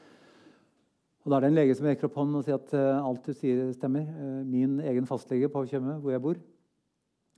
Og 1.23 1.31
Da 1.31 1.35
er 1.35 1.43
det 1.43 1.51
en 1.51 1.59
lege 1.59 1.75
som 1.75 1.89
rekker 1.91 2.07
opp 2.07 2.21
hånden 2.21 2.39
og 2.39 2.47
sier 2.47 2.61
at 2.61 2.71
uh, 2.79 3.03
alt 3.03 3.27
du 3.27 3.35
sier, 3.35 3.59
stemmer. 3.75 4.07
Uh, 4.07 4.39
min 4.47 4.79
egen 4.87 5.09
fastlege 5.09 5.51
på 5.51 5.65
Tjøme, 5.67 5.97
hvor 5.99 6.15
jeg 6.15 6.23
bor, 6.23 6.39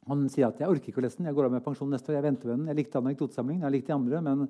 han 0.05 0.29
sier 0.29 0.51
at 0.51 0.61
jeg 0.61 0.69
orker 0.69 0.93
ikke 0.93 1.01
å 1.01 1.07
lese 1.07 1.17
den. 1.17 1.33
Jeg 1.33 1.39
går 1.41 1.49
av 1.49 1.57
med 1.57 1.65
pensjon 1.65 1.89
neste 1.89 2.13
år. 2.13 2.19
Jeg 2.19 2.27
venter 2.29 2.53
med 2.53 2.59
den. 2.59 2.69
Jeg 2.69 2.81
likte 2.83 3.01
anekdotesamlingen. 3.01 3.65
Jeg 3.65 3.77
likte 3.79 3.89
de 3.89 3.97
andre, 3.97 4.21
men 4.21 4.47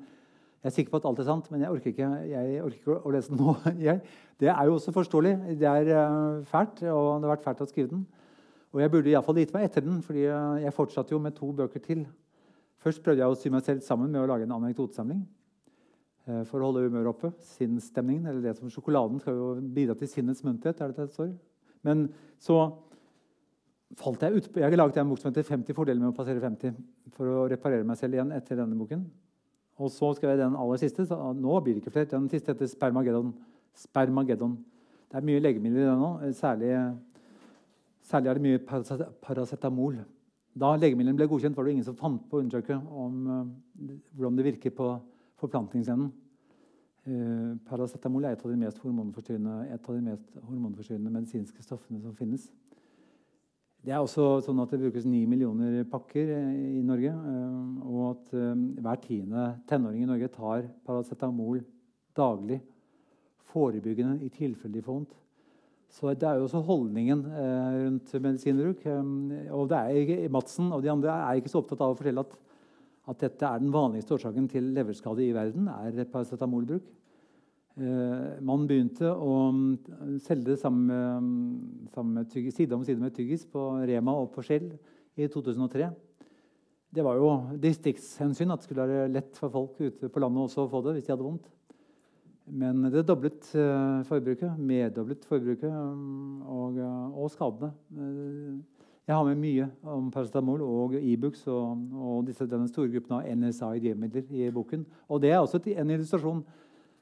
jeg 0.63 0.71
er 0.71 0.75
sikker 0.75 0.93
på 0.93 1.01
at 1.01 1.07
alt 1.09 1.21
er 1.21 1.27
sant. 1.27 1.49
Men 1.53 1.61
jeg 1.61 1.71
orker 1.71 1.91
ikke, 1.93 2.09
jeg 2.31 2.61
orker 2.63 2.79
ikke 2.79 2.97
å 2.97 3.13
lese 3.13 3.31
den 3.31 3.41
nå. 3.41 3.55
Jeg, 3.87 4.01
det 4.41 4.49
er 4.51 4.67
jo 4.67 4.75
også 4.79 4.91
forståelig. 4.95 5.33
Det 5.61 5.67
er 5.69 5.91
uh, 5.93 6.43
fælt, 6.49 6.81
og 6.89 7.21
det 7.21 7.27
har 7.27 7.35
vært 7.35 7.45
fælt 7.45 7.61
å 7.63 7.67
skrive 7.69 7.91
den. 7.93 8.05
Og 8.75 8.81
jeg 8.81 8.91
burde 8.91 9.11
iallfall 9.13 9.37
gitt 9.39 9.53
meg 9.55 9.69
etter 9.69 9.85
den, 9.85 10.01
fordi 10.03 10.25
jeg 10.25 10.73
fortsatte 10.75 11.13
jo 11.13 11.19
med 11.23 11.37
to 11.37 11.47
bøker 11.55 11.79
til. 11.79 12.01
Først 12.83 12.99
prøvde 13.05 13.23
jeg 13.23 13.31
å 13.31 13.37
sy 13.39 13.51
meg 13.53 13.63
selv 13.63 13.85
sammen 13.85 14.11
med 14.11 14.19
å 14.19 14.27
lage 14.27 14.43
en 14.43 14.57
anekdotesamling. 14.57 15.21
Eh, 16.25 16.41
for 16.49 16.57
å 16.59 16.71
holde 16.71 16.87
humøret 16.87 17.11
oppe. 17.11 17.31
Sinnsstemningen, 17.55 18.25
eller 18.29 18.41
det 18.41 18.55
som 18.57 18.71
Sjokoladen 18.73 19.21
skal 19.21 19.37
jo 19.37 19.51
bidra 19.75 19.95
til 19.97 20.09
sinnets 20.09 20.43
munterhet. 20.45 20.81
er 20.81 20.91
det 20.91 21.05
det 21.05 21.13
står. 21.13 21.31
Men 21.85 22.07
så 22.41 22.57
falt 23.95 24.21
jeg 24.21 24.33
ut. 24.33 24.49
Jeg 24.55 24.63
har 24.63 24.77
laget 24.77 24.97
en 24.97 25.09
bok 25.09 25.21
som 25.21 25.31
heter 25.31 25.45
50 25.45 25.77
fordeler 25.77 26.01
med 26.01 26.09
å 26.09 26.17
passere 26.17 26.41
50. 26.41 26.73
For 27.13 27.29
å 27.29 27.45
reparere 27.49 27.85
meg 27.85 27.97
selv 27.97 28.17
igjen 28.17 28.33
etter 28.33 28.57
denne 28.57 28.77
boken. 28.77 29.05
Og 29.75 29.91
så 29.91 30.13
skrev 30.15 30.33
jeg 30.33 30.39
den 30.39 30.55
aller 30.55 30.79
siste. 30.79 31.05
så 31.05 31.33
Nå 31.33 31.59
blir 31.59 31.75
det 31.75 31.83
ikke 31.83 31.91
flere. 31.91 32.11
Den 32.11 32.29
siste 32.29 32.53
heter 32.53 32.69
Spermageddon. 32.71 33.33
Spermageddon. 33.75 34.57
Det 35.11 35.19
er 35.19 35.27
mye 35.27 35.43
legemidler 35.43 35.81
i 35.81 35.89
den 35.89 35.99
nå. 35.99 36.11
Særlig, 36.33 36.71
særlig 38.03 38.29
er 38.29 38.39
det 38.39 38.45
mye 38.45 38.61
paracetamol. 39.21 39.97
Da 40.55 40.75
legemidlene 40.79 41.19
ble 41.19 41.27
godkjent, 41.27 41.57
var 41.57 41.67
det 41.67 41.75
ingen 41.75 41.87
som 41.87 41.97
fant 41.99 42.21
på 42.29 42.37
å 42.37 42.45
undersøke 42.45 42.77
om, 42.79 43.15
uh, 43.27 43.89
hvordan 44.15 44.37
det 44.37 44.45
virker 44.47 44.71
på 44.71 44.93
forplantningsevnen. 45.41 46.13
Eh, 47.05 47.49
paracetamol 47.67 48.23
er 48.25 48.33
et 48.33 48.41
av 48.41 48.49
de 48.49 48.57
mest 48.57 48.79
hormonforstyrrende, 48.81 49.67
et 49.69 49.89
av 49.89 49.93
de 49.93 50.01
mest 50.01 50.37
hormonforstyrrende 50.41 51.11
medisinske 51.13 51.61
stoffene 51.61 51.99
som 52.01 52.15
finnes. 52.17 52.47
Det 53.85 53.93
er 53.93 54.01
også 54.01 54.39
sånn 54.41 54.57
at 54.63 54.71
det 54.73 54.79
brukes 54.81 55.03
9 55.05 55.19
millioner 55.29 55.83
pakker 55.85 56.31
i 56.33 56.81
Norge. 56.81 57.11
Eh, 57.13 57.83
og 57.85 57.99
at 58.07 58.31
eh, 58.33 58.63
hver 58.81 59.01
tiende 59.03 59.43
tenåring 59.69 60.01
i 60.01 60.09
Norge 60.09 60.29
tar 60.33 60.65
paracetamol 60.87 61.59
daglig. 62.17 62.57
Forebyggende 63.53 64.25
i 64.25 64.31
tilfelle 64.33 64.73
de 64.73 64.81
får 64.81 64.97
vondt. 64.97 65.13
Så 65.93 66.15
Det 66.17 66.25
er 66.25 66.39
jo 66.39 66.47
også 66.47 66.63
holdningen 66.65 67.21
eh, 67.29 67.77
rundt 67.83 68.15
medisinbruk. 68.25 68.81
og 69.53 69.69
det 69.69 69.77
er, 69.77 70.29
Madsen 70.33 70.73
og 70.73 70.81
de 70.81 70.89
andre 70.89 71.13
er 71.13 71.37
ikke 71.37 71.53
så 71.53 71.61
opptatt 71.61 71.85
av 71.85 71.93
å 71.93 71.99
fortelle 71.99 72.25
at, 72.25 72.33
at 73.13 73.21
dette 73.21 73.45
er 73.45 73.61
den 73.61 73.71
vanligste 73.71 74.17
årsaken 74.17 74.49
til 74.49 74.73
leverskade 74.73 75.21
i 75.21 75.33
verden. 75.35 75.69
er 75.69 76.09
paracetamolbruk. 76.09 76.89
Eh, 77.75 78.27
man 78.39 78.63
begynte 78.69 79.09
å 79.11 79.49
mm, 79.51 80.19
selge 80.23 80.53
det 80.53 80.61
sammen, 80.61 81.89
sammen 81.91 82.27
tyggis, 82.31 82.55
side 82.55 82.75
om 82.77 82.85
side 82.87 83.03
med 83.03 83.15
tyggis 83.15 83.43
på 83.51 83.67
Rema 83.83 84.13
og 84.15 84.29
på 84.31 84.45
Skjell 84.47 84.69
i 85.19 85.27
2003. 85.31 85.89
Det 86.95 87.03
var 87.03 87.19
jo 87.19 87.33
distriktshensyn 87.59 88.53
at 88.53 88.61
det 88.61 88.69
skulle 88.69 88.87
være 88.87 89.11
lett 89.11 89.35
for 89.35 89.51
folk 89.51 89.81
ute 89.81 90.07
på 90.07 90.23
landet 90.23 90.45
også 90.45 90.63
å 90.63 90.71
få 90.71 90.79
det 90.85 90.95
hvis 90.95 91.09
de 91.09 91.11
hadde 91.11 91.27
vondt. 91.27 91.51
Men 92.45 92.85
det 92.93 93.03
doblet 93.09 93.41
uh, 93.57 94.05
forbruket, 94.05 94.53
meddoblet 94.61 95.23
forbruket 95.25 95.71
um, 95.73 96.43
og, 96.45 96.77
uh, 96.77 97.17
og, 97.17 97.31
skadene. 97.33 97.71
Jeg 99.05 99.15
har 99.17 99.25
med 99.25 99.41
mye 99.41 99.65
om 99.89 100.11
paracetamol 100.13 100.61
og 100.63 100.93
Ibux 101.01 101.41
e 101.43 101.51
og, 101.51 101.81
og 101.93 102.21
disse, 102.29 102.45
denne 102.49 102.69
store 102.69 102.93
gruppen 102.93 103.17
av 103.17 103.25
NSA-idémidler 103.33 104.29
i 104.29 104.51
boken. 104.53 104.85
Og 105.09 105.21
det 105.25 105.33
er 105.33 105.41
også 105.41 105.59
en 105.73 105.91
illustrasjon 105.97 106.45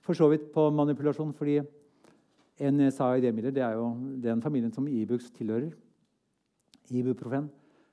for 0.03 0.17
så 0.17 0.27
vidt 0.31 0.51
på 0.53 0.67
manipulasjon, 0.75 1.33
fordi 1.33 1.61
NSA-idémidler 2.59 3.53
det 3.55 3.63
er 3.63 3.77
jo 3.79 3.87
den 4.23 4.41
familien 4.43 4.73
som 4.73 4.87
Ibux 4.87 5.31
tilhører. 5.33 5.71
Ibuprofen. 6.91 7.49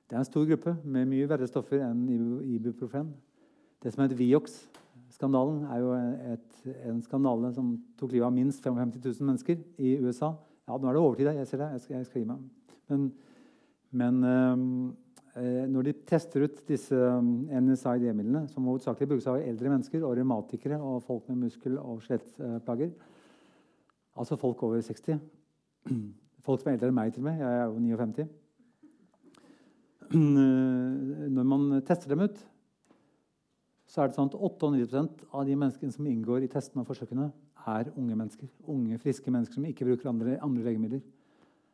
Det 0.09 0.15
er 0.15 0.19
en 0.19 0.27
stor 0.27 0.45
gruppe 0.45 0.75
med 0.83 1.07
mye 1.07 1.29
verre 1.29 1.47
stoffer 1.47 1.81
enn 1.85 2.03
ibuprofen. 2.43 3.13
Det 3.81 3.93
som 3.93 4.03
heter 4.03 4.19
Viox, 4.19 4.65
Skandalen 5.11 5.65
er 5.67 5.81
jo 5.81 5.91
et, 6.33 6.53
en 6.87 7.01
skandale 7.03 7.51
som 7.55 7.73
tok 7.99 8.13
livet 8.13 8.29
av 8.29 8.33
minst 8.35 8.63
55 8.63 8.93
000 9.03 9.27
mennesker 9.27 9.59
i 9.81 9.97
USA. 9.99 10.31
Ja, 10.67 10.77
nå 10.77 10.87
er 10.87 10.95
det 10.95 11.01
overtid. 11.01 11.31
Jeg 11.35 11.47
ser 11.49 11.61
det. 11.61 11.69
Jeg 11.73 11.83
skal, 11.83 11.95
jeg 11.97 12.07
skal 12.07 12.21
gi 12.21 12.29
meg. 12.29 12.45
Men, 12.91 13.07
men 13.91 14.23
øh, 14.23 14.63
når 15.35 15.85
de 15.87 15.93
tester 16.07 16.43
ut 16.43 16.57
disse 16.67 16.95
NSAID-midlene, 16.95 18.49
som 18.51 18.65
hovedsakelig 18.67 19.07
brukes 19.13 19.27
av 19.31 19.39
eldre 19.39 19.71
mennesker 19.71 20.03
og 20.03 20.17
revmatikere 20.19 20.75
og 20.75 21.05
folk 21.07 21.29
med 21.29 21.45
muskel- 21.45 21.79
og 21.79 22.01
skjelettplager, 22.03 22.91
altså 24.19 24.35
folk 24.39 24.63
over 24.67 24.81
60 24.83 25.21
Folk 26.41 26.61
som 26.61 26.71
er 26.71 26.77
eldre 26.77 26.89
enn 26.89 26.97
meg, 26.97 27.11
til 27.13 27.21
og 27.21 27.27
med. 27.27 27.37
Jeg 27.37 27.53
er 27.53 27.67
jo 27.69 27.75
59. 27.77 28.23
Når 31.35 31.45
man 31.45 31.67
tester 31.85 32.09
dem 32.09 32.23
ut, 32.25 32.39
så 33.91 34.01
er 34.01 34.09
det 34.09 34.17
sånn 34.17 34.31
at 34.31 34.37
98% 34.39 35.25
av 35.29 35.45
de 35.45 35.55
menneskene 35.55 35.93
som 35.93 36.07
inngår 36.09 36.47
i 36.47 36.51
testene 36.51 36.81
og 36.81 36.89
forsøkene, 36.89 37.29
er 37.69 37.91
unge 37.93 38.15
mennesker. 38.17 38.49
Unge, 38.73 38.97
friske 39.03 39.29
mennesker 39.29 39.59
som 39.59 39.67
ikke 39.69 39.85
bruker 39.85 40.09
andre, 40.09 40.39
andre 40.41 40.65
legemidler. 40.65 41.03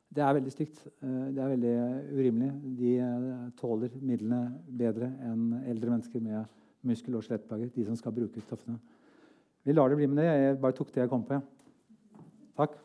Det 0.08 0.24
er 0.24 0.34
veldig 0.38 0.52
stygt. 0.54 0.86
Eh, 1.04 1.26
det 1.36 1.44
er 1.44 1.52
veldig 1.52 1.74
urimelig. 2.16 2.52
De 2.80 2.94
eh, 3.04 3.52
tåler 3.60 3.92
midlene 4.00 4.42
bedre 4.80 5.12
enn 5.28 5.52
eldre 5.68 5.92
mennesker 5.92 6.24
med 6.24 6.46
muskel- 6.88 7.20
og 7.20 7.26
skjelettplager. 7.26 7.70
De 7.76 7.86
som 7.86 8.00
skal 8.00 8.16
bruke 8.16 8.42
stoffene. 8.42 8.80
Vi 9.68 9.76
lar 9.76 9.90
det 9.92 10.00
bli 10.00 10.08
med 10.08 10.24
det. 10.24 10.28
Jeg 10.32 10.60
bare 10.64 10.78
tok 10.78 10.94
det 10.96 11.04
jeg 11.04 11.12
kom 11.12 11.28
på. 11.28 11.36
Ja. 11.38 11.42
Takk. 12.58 12.78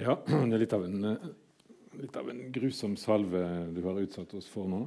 Ja, 0.00 0.14
det 0.48 0.54
er 0.54 0.62
litt 0.62 0.72
av, 0.76 0.84
en, 0.86 1.16
litt 2.00 2.16
av 2.16 2.30
en 2.30 2.42
grusom 2.52 2.96
salve 2.96 3.42
du 3.74 3.80
har 3.84 4.00
utsatt 4.00 4.34
oss 4.38 4.48
for 4.50 4.68
nå. 4.70 4.84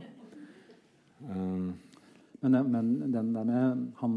Um. 1.30 1.74
Men, 2.44 2.58
men, 2.72 2.88
den 3.12 3.30
der 3.32 3.46
med 3.48 3.84
han 4.02 4.16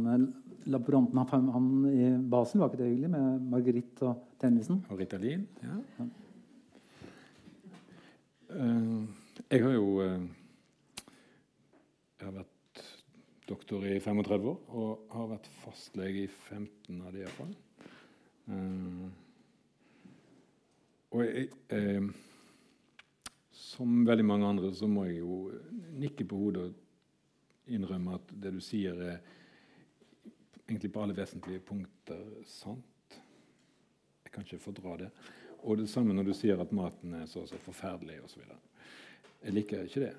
laboranten 0.66 1.18
han, 1.30 1.49
han 1.55 1.66
i 1.92 2.09
basen, 2.30 2.61
var 2.61 2.72
ikke 2.72 2.80
det 2.80 2.88
hyggelig? 2.90 3.11
Med 3.12 3.44
Marguerite 3.53 4.09
og 4.09 4.24
Tennisen? 4.42 4.80
Og 4.90 4.99
Ritalin, 4.99 5.44
ja. 5.62 5.76
ja. 5.99 6.09
Uh, 8.51 9.05
jeg 9.51 9.62
har 9.62 9.72
jo 9.74 9.86
uh, 10.01 10.22
Jeg 12.16 12.26
har 12.28 12.34
vært 12.38 12.82
doktor 13.47 13.86
i 13.86 13.99
35 14.03 14.51
år 14.51 14.74
og 14.80 15.14
har 15.14 15.30
vært 15.36 15.49
fastlege 15.62 16.24
i 16.24 16.28
15 16.30 16.99
av 16.99 17.14
de 17.14 17.22
iallfall. 17.22 17.55
Uh, 18.51 19.07
og 21.14 21.22
jeg, 21.22 21.49
eh, 21.70 22.03
som 23.77 24.05
veldig 24.09 24.24
mange 24.24 24.49
andre 24.49 24.72
så 24.74 24.89
må 24.89 25.05
jeg 25.07 25.20
jo 25.20 25.39
nikke 26.01 26.24
på 26.29 26.39
hodet 26.41 26.66
og 26.66 27.72
innrømme 27.77 28.16
at 28.16 28.31
det 28.43 28.55
du 28.55 28.61
sier, 28.62 28.97
er 28.97 29.18
egentlig 30.66 30.93
på 30.95 31.03
alle 31.03 31.16
vesentlige 31.16 31.62
punkter 31.66 32.22
sant. 32.49 33.18
Jeg 34.24 34.33
kan 34.33 34.47
ikke 34.47 34.62
fordra 34.62 34.97
det. 35.05 35.11
Og 35.66 35.81
det 35.81 35.89
samme 35.91 36.14
når 36.14 36.29
du 36.29 36.35
sier 36.37 36.61
at 36.62 36.74
maten 36.74 37.14
er 37.20 37.27
så 37.31 37.43
og 37.45 37.51
så 37.51 37.59
forferdelig 37.62 38.20
osv. 38.24 38.43
Jeg 39.43 39.55
liker 39.55 39.87
ikke 39.87 40.05
det. 40.07 40.14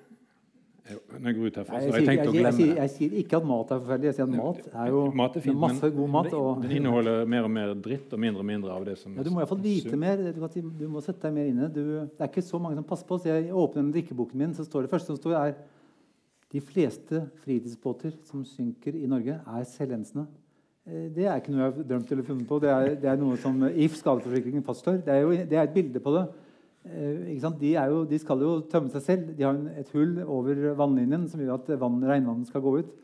Når 0.88 1.26
jeg 1.28 1.36
går 1.36 1.46
ut 1.46 1.56
herfra, 1.60 1.80
så 1.80 1.90
har 1.90 1.98
jeg 1.98 2.06
tenkt 2.08 2.22
jeg, 2.22 2.28
å 2.30 2.34
glemme 2.34 2.58
det. 2.58 2.68
Jeg, 2.78 2.92
sier 2.94 3.16
ikke 3.20 3.38
at 3.38 3.46
mat 3.48 3.72
er 3.74 3.80
forferdelig. 3.82 4.08
Jeg 4.08 4.16
sier 4.16 4.28
at 4.28 4.34
mat 4.34 4.68
er 4.68 4.92
jo 4.94 5.02
mat 5.20 5.36
er 5.36 5.44
fint, 5.44 5.58
masse 5.64 5.90
god 5.98 6.12
mat. 6.14 6.28
Og, 6.38 6.62
den 6.64 6.74
inneholder 6.78 7.28
mer 7.34 7.48
og 7.48 7.52
mer 7.52 7.74
dritt 7.86 8.14
og 8.16 8.22
mindre 8.24 8.44
og 8.44 8.48
mindre 8.48 8.76
av 8.76 8.86
det 8.88 8.96
som 9.00 9.16
ja, 9.18 9.26
Du 9.26 9.32
må 9.34 9.42
iallfall 9.42 9.60
vite 9.64 10.00
mer. 10.00 10.22
Du, 10.32 10.62
du, 10.80 10.86
må 10.88 11.02
sette 11.04 11.26
deg 11.26 11.36
mer 11.36 11.50
inne. 11.52 11.68
Du, 11.72 11.82
det. 11.82 12.06
Er 12.16 12.30
ikke 12.30 12.46
så 12.46 12.60
mange 12.62 12.80
som 12.80 12.88
passer 12.88 13.08
på 13.08 13.20
Så 13.20 13.30
Jeg 13.30 13.52
åpner 13.52 13.82
den 13.82 13.92
drikkeboken 13.96 14.40
min, 14.40 14.56
så 14.56 14.64
står 14.64 14.86
det 14.86 14.92
første 14.94 15.12
som 15.12 15.20
står, 15.20 15.36
er 15.42 15.56
de 16.52 16.64
fleste 16.64 17.22
fritidsbåter 17.44 18.16
som 18.24 18.44
synker 18.48 18.96
i 18.96 19.08
Norge, 19.10 19.36
er 19.36 19.68
selvlensende. 19.68 20.24
Eh, 20.88 21.08
det 21.12 21.28
er 21.28 21.40
ikke 21.40 21.52
noe 21.52 21.66
jeg 21.66 21.74
har 21.74 21.88
drømt 21.92 22.12
eller 22.14 22.28
funnet 22.30 22.48
på. 22.48 22.60
Det 22.64 22.72
er, 22.72 22.92
det 23.02 23.12
er 23.12 23.20
noe 23.20 23.36
som 23.40 23.60
If 23.68 23.98
skadeforsikringen 24.00 24.64
fastslår. 24.64 25.02
Det 25.04 25.14
er 25.14 25.26
jo 25.26 25.34
det 25.36 25.58
er 25.58 25.66
et 25.66 25.74
bilde 25.74 26.00
på 26.00 26.14
det. 26.16 26.28
Eh, 26.88 27.36
de, 27.60 27.72
jo, 27.74 28.04
de, 28.08 28.18
skal 28.18 28.40
jo 28.42 28.54
tømme 28.70 28.90
seg 28.92 29.04
selv. 29.04 29.28
De 29.36 29.44
har 29.44 29.58
et 29.78 29.92
hull 29.94 30.18
over 30.24 30.72
vannlinjen 30.78 31.28
som 31.28 31.40
gjør 31.42 31.58
at 31.58 31.70
vann, 31.80 32.00
regnvannet 32.04 32.48
skal 32.48 32.64
gå 32.64 32.78
ut. 32.80 32.96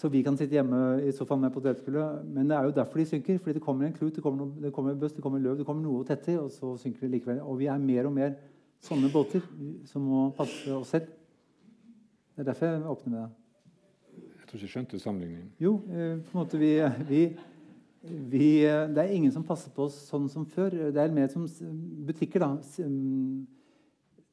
Så 0.00 0.08
vi 0.08 0.22
kan 0.24 0.36
sitte 0.38 0.56
hjemme 0.56 1.00
i 1.04 1.12
sofaen 1.12 1.42
med 1.42 1.52
potetgullet. 1.52 2.22
Men 2.24 2.48
det 2.48 2.56
er 2.56 2.68
jo 2.68 2.76
derfor 2.76 3.00
de 3.00 3.08
synker. 3.10 3.38
fordi 3.38 3.58
det 3.58 3.62
kommer 3.62 3.86
en 3.86 3.92
klut, 3.92 4.14
det 4.14 4.22
kommer, 4.22 4.46
noe, 4.46 4.62
det 4.62 4.72
kommer 4.72 4.94
bøss, 4.94 5.12
det 5.12 5.22
kommer 5.22 5.38
løv, 5.38 5.58
det 5.58 5.66
kommer 5.66 5.82
noe 5.82 6.04
tetter, 6.04 6.38
og 6.40 6.50
så 6.50 6.76
synker 6.80 7.06
de 7.06 7.12
likevel. 7.16 7.40
Og 7.40 7.58
vi 7.58 7.66
er 7.66 7.78
mer 7.78 8.06
og 8.08 8.14
mer 8.16 8.36
sånne 8.80 9.10
båter 9.12 9.44
som 9.88 10.06
må 10.08 10.30
passe 10.36 10.72
oss 10.72 10.94
selv. 10.94 11.10
Det 12.34 12.44
er 12.44 12.52
derfor 12.52 12.66
jeg 12.66 12.86
åpner 12.88 13.12
med 13.12 13.20
det. 13.20 13.30
Jeg 14.40 14.46
tror 14.48 14.56
ikke 14.56 14.66
jeg 14.66 14.74
skjønte 14.74 14.98
sammenligningen. 14.98 15.50
Jo, 15.60 15.74
eh, 15.92 16.16
på 16.24 16.32
en 16.32 16.40
måte 16.40 16.58
vi, 16.58 16.72
vi 17.08 17.20
vi, 18.00 18.64
det 18.64 19.02
er 19.02 19.12
ingen 19.12 19.32
som 19.32 19.44
passer 19.44 19.72
på 19.76 19.84
oss 19.88 19.96
sånn 20.08 20.28
som 20.32 20.46
før. 20.48 20.72
Det 20.92 21.00
er 21.00 21.12
mer 21.12 21.28
som 21.32 21.44
butikker. 22.08 22.40
Da, 22.40 22.54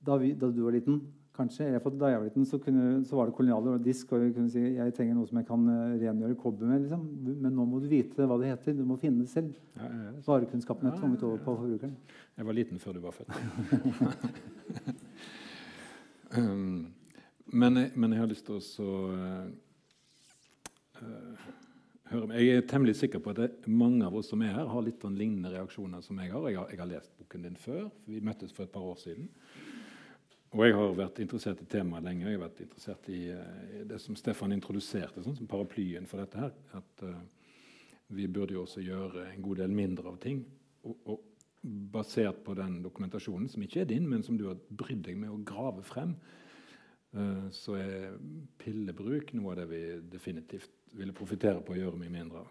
da, 0.07 0.17
vi, 0.21 0.31
da 0.39 0.47
du 0.53 0.61
var 0.63 0.77
liten, 0.77 1.01
kanskje, 1.35 1.67
da 1.75 2.11
jeg 2.11 2.21
var 2.21 2.23
liten, 2.29 2.45
så, 2.47 2.59
kunne, 2.63 3.03
så 3.05 3.19
var 3.19 3.27
det 3.27 3.35
kolonialer 3.35 3.75
og 3.75 3.83
disk. 3.83 4.13
og 4.15 4.23
vi 4.23 4.31
kunne 4.37 4.51
si 4.53 4.63
jeg 4.63 4.95
trenger 4.95 5.17
noe 5.17 5.27
som 5.27 5.41
jeg 5.41 5.49
kan 5.49 5.67
eh, 5.73 5.97
rengjøre 6.05 6.39
kobber 6.39 6.71
med. 6.71 6.85
Liksom. 6.85 7.03
Men 7.27 7.59
nå 7.59 7.67
må 7.67 7.83
du 7.83 7.89
vite 7.91 8.29
hva 8.29 8.39
det 8.39 8.53
heter. 8.53 8.79
Du 8.79 8.85
må 8.87 8.99
finne 9.01 9.25
det 9.25 9.33
selv. 9.33 9.51
Ja, 9.75 9.91
ja, 9.91 10.15
Varekunnskapen 10.25 10.87
er 10.87 10.95
tvunget 10.97 11.27
over 11.27 11.43
på 11.43 11.59
forbrukeren. 11.59 11.95
Jeg 12.39 12.47
var 12.47 12.59
liten 12.61 12.79
før 12.81 12.97
du 12.97 13.03
var 13.03 13.19
født. 13.19 13.31
um, 16.39 16.87
men, 17.61 17.83
men, 17.93 18.15
jeg 18.15 18.23
har 18.23 18.31
lyst 18.31 18.47
til 18.47 18.61
å 18.87 18.95
uh, 19.11 19.47
jeg 22.37 22.57
er 22.57 22.67
temmelig 22.69 22.97
sikker 22.99 23.21
på 23.23 23.33
at 23.35 23.65
mange 23.69 24.05
av 24.05 24.15
oss 24.17 24.29
som 24.31 24.41
er 24.45 24.53
her, 24.55 24.67
har 24.71 24.83
litt 24.85 25.01
sånn 25.03 25.17
lignende 25.17 25.51
reaksjoner 25.53 26.03
som 26.05 26.19
jeg 26.21 26.31
har. 26.33 26.45
Jeg, 26.49 26.59
har. 26.59 26.69
jeg 26.73 26.81
har 26.81 26.89
lest 26.91 27.13
boken 27.19 27.47
din 27.47 27.57
før. 27.59 27.87
Vi 28.07 28.21
møttes 28.23 28.53
for 28.55 28.67
et 28.67 28.73
par 28.73 28.85
år 28.85 28.99
siden. 29.01 29.29
Og 30.55 30.63
jeg 30.63 30.75
har 30.77 30.93
vært 30.95 31.19
interessert 31.19 31.61
i 31.63 31.67
temaet 31.67 32.05
lenge. 32.05 32.23
Jeg 32.25 32.37
har 32.37 32.45
vært 32.45 32.61
interessert 32.63 33.09
i, 33.11 33.23
i 33.29 33.83
det 33.89 33.99
som 33.99 34.15
Stefan 34.17 34.55
introduserte 34.55 35.23
sånn 35.23 35.35
som 35.35 35.49
paraplyen 35.49 36.07
for 36.07 36.23
dette 36.23 36.39
her. 36.39 36.53
At 36.79 37.03
uh, 37.03 37.17
vi 38.15 38.29
burde 38.31 38.55
jo 38.55 38.63
også 38.63 38.83
gjøre 38.85 39.27
en 39.33 39.43
god 39.43 39.61
del 39.63 39.75
mindre 39.75 40.13
av 40.13 40.21
ting. 40.23 40.45
Og, 40.87 40.99
og, 41.05 41.25
basert 41.67 42.37
på 42.45 42.53
den 42.55 42.77
dokumentasjonen, 42.79 43.49
som 43.51 43.63
ikke 43.65 43.81
er 43.81 43.87
din, 43.89 44.05
men 44.07 44.21
som 44.23 44.37
du 44.39 44.45
har 44.47 44.59
brydd 44.69 45.01
deg 45.03 45.17
med 45.19 45.33
å 45.33 45.39
grave 45.43 45.81
frem, 45.83 46.13
uh, 47.17 47.49
så 47.51 47.75
er 47.81 48.15
pillebruk 48.61 49.33
noe 49.35 49.51
av 49.51 49.59
det 49.59 49.65
vi 49.73 49.81
definitivt 50.13 50.76
ville 50.97 51.13
profitere 51.15 51.61
på 51.63 51.75
å 51.75 51.77
gjøre 51.77 51.99
mye 51.99 52.13
mindre. 52.13 52.43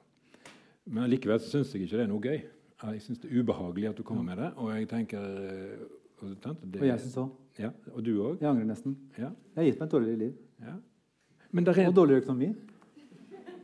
Men 0.86 1.09
likevel 1.11 1.40
syns 1.42 1.72
jeg 1.74 1.80
ikke 1.86 1.99
det 1.99 2.05
er 2.07 2.12
noe 2.12 2.22
gøy. 2.22 2.38
Jeg 2.82 3.03
syns 3.03 3.18
det 3.22 3.28
er 3.30 3.34
ubehagelig 3.40 3.88
at 3.90 3.99
du 3.99 4.03
kommer 4.07 4.24
med 4.26 4.36
det. 4.42 4.51
Og 4.61 4.66
jeg 4.74 4.84
tenker 4.90 5.20
eh, 5.20 5.86
Og, 6.16 6.30
det, 6.32 6.80
og 6.80 6.86
jeg 6.86 7.01
syns 7.03 7.16
òg. 7.20 7.28
Ja, 7.61 7.68
og 7.92 8.05
du 8.05 8.12
òg? 8.14 8.38
Jeg 8.40 8.49
angrer 8.49 8.64
nesten. 8.68 8.94
Ja. 9.16 9.28
Jeg 9.53 9.59
har 9.59 9.64
gitt 9.68 9.78
meg 9.80 9.86
et 9.86 9.92
dårligere 9.92 10.18
liv. 10.20 10.32
Ja. 10.62 10.74
Er... 11.57 11.88
Og 11.88 11.97
dårligere 11.97 12.22
økonomi. 12.22 12.49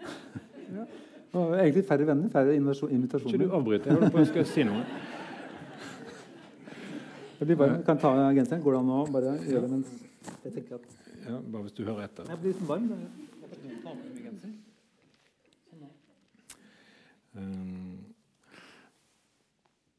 ja. 0.77 0.85
Og 1.33 1.55
egentlig 1.57 1.85
færre 1.89 2.07
venner, 2.07 2.29
færre 2.33 2.57
invitasjoner. 2.57 3.33
Ikke 3.33 3.45
du 3.45 3.55
avbryter. 3.57 3.87
Jeg 3.89 3.95
holder 3.99 4.13
på 4.13 4.21
å 4.21 4.25
skal 4.29 4.47
si 4.53 4.63
noe. 4.69 4.83
Jeg 7.43 7.47
blir 7.49 7.59
bare, 7.59 7.83
kan 7.87 7.99
ta 7.99 8.11
genseren. 8.37 8.63
Går 8.63 8.73
det 8.77 8.81
an 8.85 8.91
å 8.95 8.97
bare 9.11 9.31
gjøre 9.43 9.63
det 9.65 9.71
mens 9.73 9.89
jeg 10.45 10.53
tenker 10.53 10.75
at 10.77 10.83
Ja, 11.27 11.39
Bare 11.39 11.63
hvis 11.63 11.73
du 11.75 11.85
hører 11.85 12.03
etter. 12.05 12.25
Jeg 12.29 12.39
blir 12.43 12.53
litt 12.53 12.69
varm. 12.69 12.91
Jeg 12.93 12.99
kan 13.51 13.59
ta 13.83 13.91
på 13.91 13.97
meg 14.13 14.23
genser. 14.29 14.49
Um, 15.73 15.83
ja, 15.83 15.89
for 15.89 15.89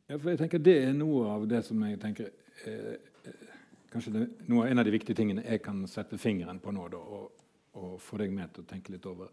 jeg 0.08 0.38
tenker 0.38 0.62
Det 0.62 0.76
er 0.86 0.94
noe 0.94 1.26
av 1.34 1.48
det 1.50 1.64
som 1.66 1.80
jeg 1.88 2.00
tenker 2.02 2.30
eh, 2.70 2.94
eh, 3.26 3.48
Kanskje 3.94 4.14
det, 4.14 4.26
noe, 4.50 4.68
en 4.68 4.82
av 4.82 4.86
de 4.86 4.94
viktige 4.94 5.18
tingene 5.18 5.46
jeg 5.46 5.62
kan 5.66 5.82
sette 5.90 6.18
fingeren 6.22 6.60
på 6.62 6.74
nå 6.74 6.88
da, 6.94 6.98
og, 6.98 7.44
og, 7.78 7.96
få 8.02 8.18
deg 8.22 8.34
med 8.34 8.54
til 8.54 8.64
å 8.64 8.70
tenke 8.70 8.94
litt 8.94 9.06
over. 9.06 9.30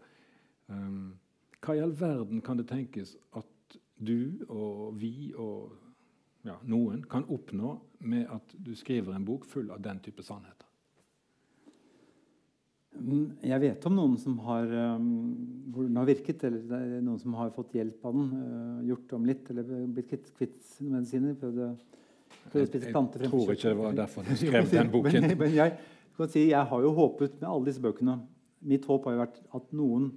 Um, 0.69 1.17
hva 1.65 1.73
i 1.77 1.81
all 1.81 1.95
verden 1.97 2.43
kan 2.45 2.59
det 2.59 2.67
tenkes 2.69 3.15
at 3.37 3.77
du 3.97 4.45
og 4.49 4.99
vi 5.01 5.33
og 5.33 5.73
ja, 6.45 6.59
noen 6.61 7.01
kan 7.09 7.25
oppnå 7.29 7.73
med 8.05 8.29
at 8.29 8.53
du 8.53 8.75
skriver 8.77 9.17
en 9.17 9.25
bok 9.25 9.49
full 9.49 9.73
av 9.73 9.81
den 9.81 10.01
type 10.05 10.21
sannheter? 10.25 10.70
Mm, 12.91 13.37
jeg 13.47 13.61
vet 13.63 13.85
om 13.87 13.93
noen 13.95 14.17
som 14.19 14.35
har, 14.43 14.67
um, 14.97 15.05
hvor 15.71 15.85
den 15.87 15.95
har 15.95 16.07
virket, 16.09 16.43
eller 16.43 16.97
noen 16.99 17.19
som 17.21 17.37
har 17.39 17.53
fått 17.55 17.77
hjelp 17.77 18.03
av 18.07 18.17
den. 18.17 18.27
Uh, 18.35 18.81
gjort 18.89 19.15
om 19.15 19.27
litt, 19.29 19.47
eller 19.53 19.69
blitt 19.95 20.09
kvitt, 20.09 20.27
kvitt 20.35 20.59
medisiner. 20.83 21.37
Prøvd, 21.39 21.61
å 21.63 22.65
spise 22.67 22.91
planter. 22.91 23.23
Jeg, 23.23 23.29
jeg 23.29 23.31
tror 23.31 23.55
ikke 23.55 23.71
det 23.71 23.79
var 23.79 23.95
derfor 23.95 24.27
du 24.27 24.33
skrev 24.35 24.69
den 24.75 24.91
boken. 24.91 25.23
men, 25.23 25.37
men 25.43 25.55
jeg, 25.55 25.77
si, 26.25 26.45
jeg, 26.49 26.65
har 26.73 26.83
jo 26.83 26.93
håpet 26.97 27.39
med 27.39 27.49
alle 27.49 27.69
disse 27.69 27.83
bøkene 27.83 28.19
Mitt 28.61 28.83
håp 28.85 29.07
har 29.07 29.15
jo 29.15 29.21
vært 29.23 29.39
at 29.57 29.71
noen 29.73 30.11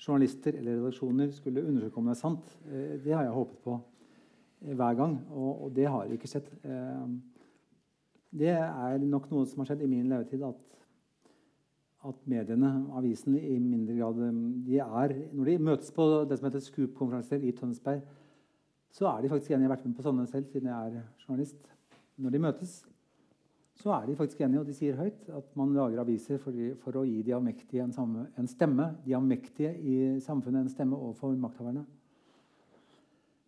journalister 0.00 0.54
eller 0.56 0.78
redaksjoner 0.78 1.28
skulle 1.36 1.60
undersøke 1.60 2.00
om 2.00 2.06
det 2.08 2.14
er 2.14 2.22
sant. 2.22 2.54
Uh, 2.70 2.94
det 3.02 3.12
har 3.12 3.26
jeg 3.26 3.34
håpet 3.34 3.66
på 3.66 3.76
uh, 3.76 4.74
hver 4.78 4.96
gang, 5.02 5.18
og, 5.34 5.50
og 5.66 5.74
det 5.74 5.90
har 5.90 6.14
ikke 6.14 6.30
skjedd. 6.30 6.48
det 8.30 8.54
er 8.54 9.02
nok 9.02 9.26
noe 9.34 9.48
som 9.50 9.60
har 9.60 9.72
skjedd 9.72 9.82
i 9.84 9.90
min 9.90 10.06
levetid. 10.08 10.46
at 10.46 10.68
at 12.08 12.24
mediene, 12.26 12.70
avisene, 12.98 13.38
i 13.38 13.58
mindre 13.62 13.94
grad 13.94 14.18
um, 14.18 14.40
de 14.66 14.78
er, 14.82 15.14
Når 15.32 15.50
de 15.50 15.58
møtes 15.62 15.92
på 15.94 16.06
det 16.28 16.38
som 16.38 16.48
heter 16.48 16.64
Scoop-konferanser 16.64 17.44
i 17.46 17.52
Tønsberg, 17.54 18.02
så 18.92 19.06
er 19.08 19.22
de 19.22 19.30
faktisk 19.30 19.52
enige. 19.52 19.62
Jeg 19.62 19.70
har 19.70 19.76
vært 19.76 19.86
med 19.86 19.96
på 19.96 20.04
sånne 20.04 20.26
selv 20.28 20.48
siden 20.50 20.68
jeg 20.68 20.88
er 20.88 21.04
journalist. 21.22 21.70
Når 22.20 22.34
de 22.34 22.40
møtes, 22.42 22.74
så 23.80 23.94
er 23.94 24.06
de 24.06 24.16
faktisk 24.18 24.42
enige, 24.44 24.60
og 24.60 24.68
de 24.68 24.74
sier 24.76 24.98
høyt 24.98 25.30
at 25.32 25.54
man 25.56 25.72
lager 25.74 26.02
aviser 26.02 26.42
for, 26.42 26.58
for 26.82 26.98
å 27.00 27.06
gi 27.08 27.22
de 27.24 27.32
avmektige 27.36 27.86
en, 27.86 27.94
samme, 27.94 28.26
en, 28.36 28.50
stemme. 28.50 28.90
De 29.06 29.16
avmektige 29.16 29.72
i 29.78 29.96
samfunnet 30.20 30.66
en 30.66 30.74
stemme 30.74 30.98
overfor 30.98 31.38
makthaverne. 31.40 31.86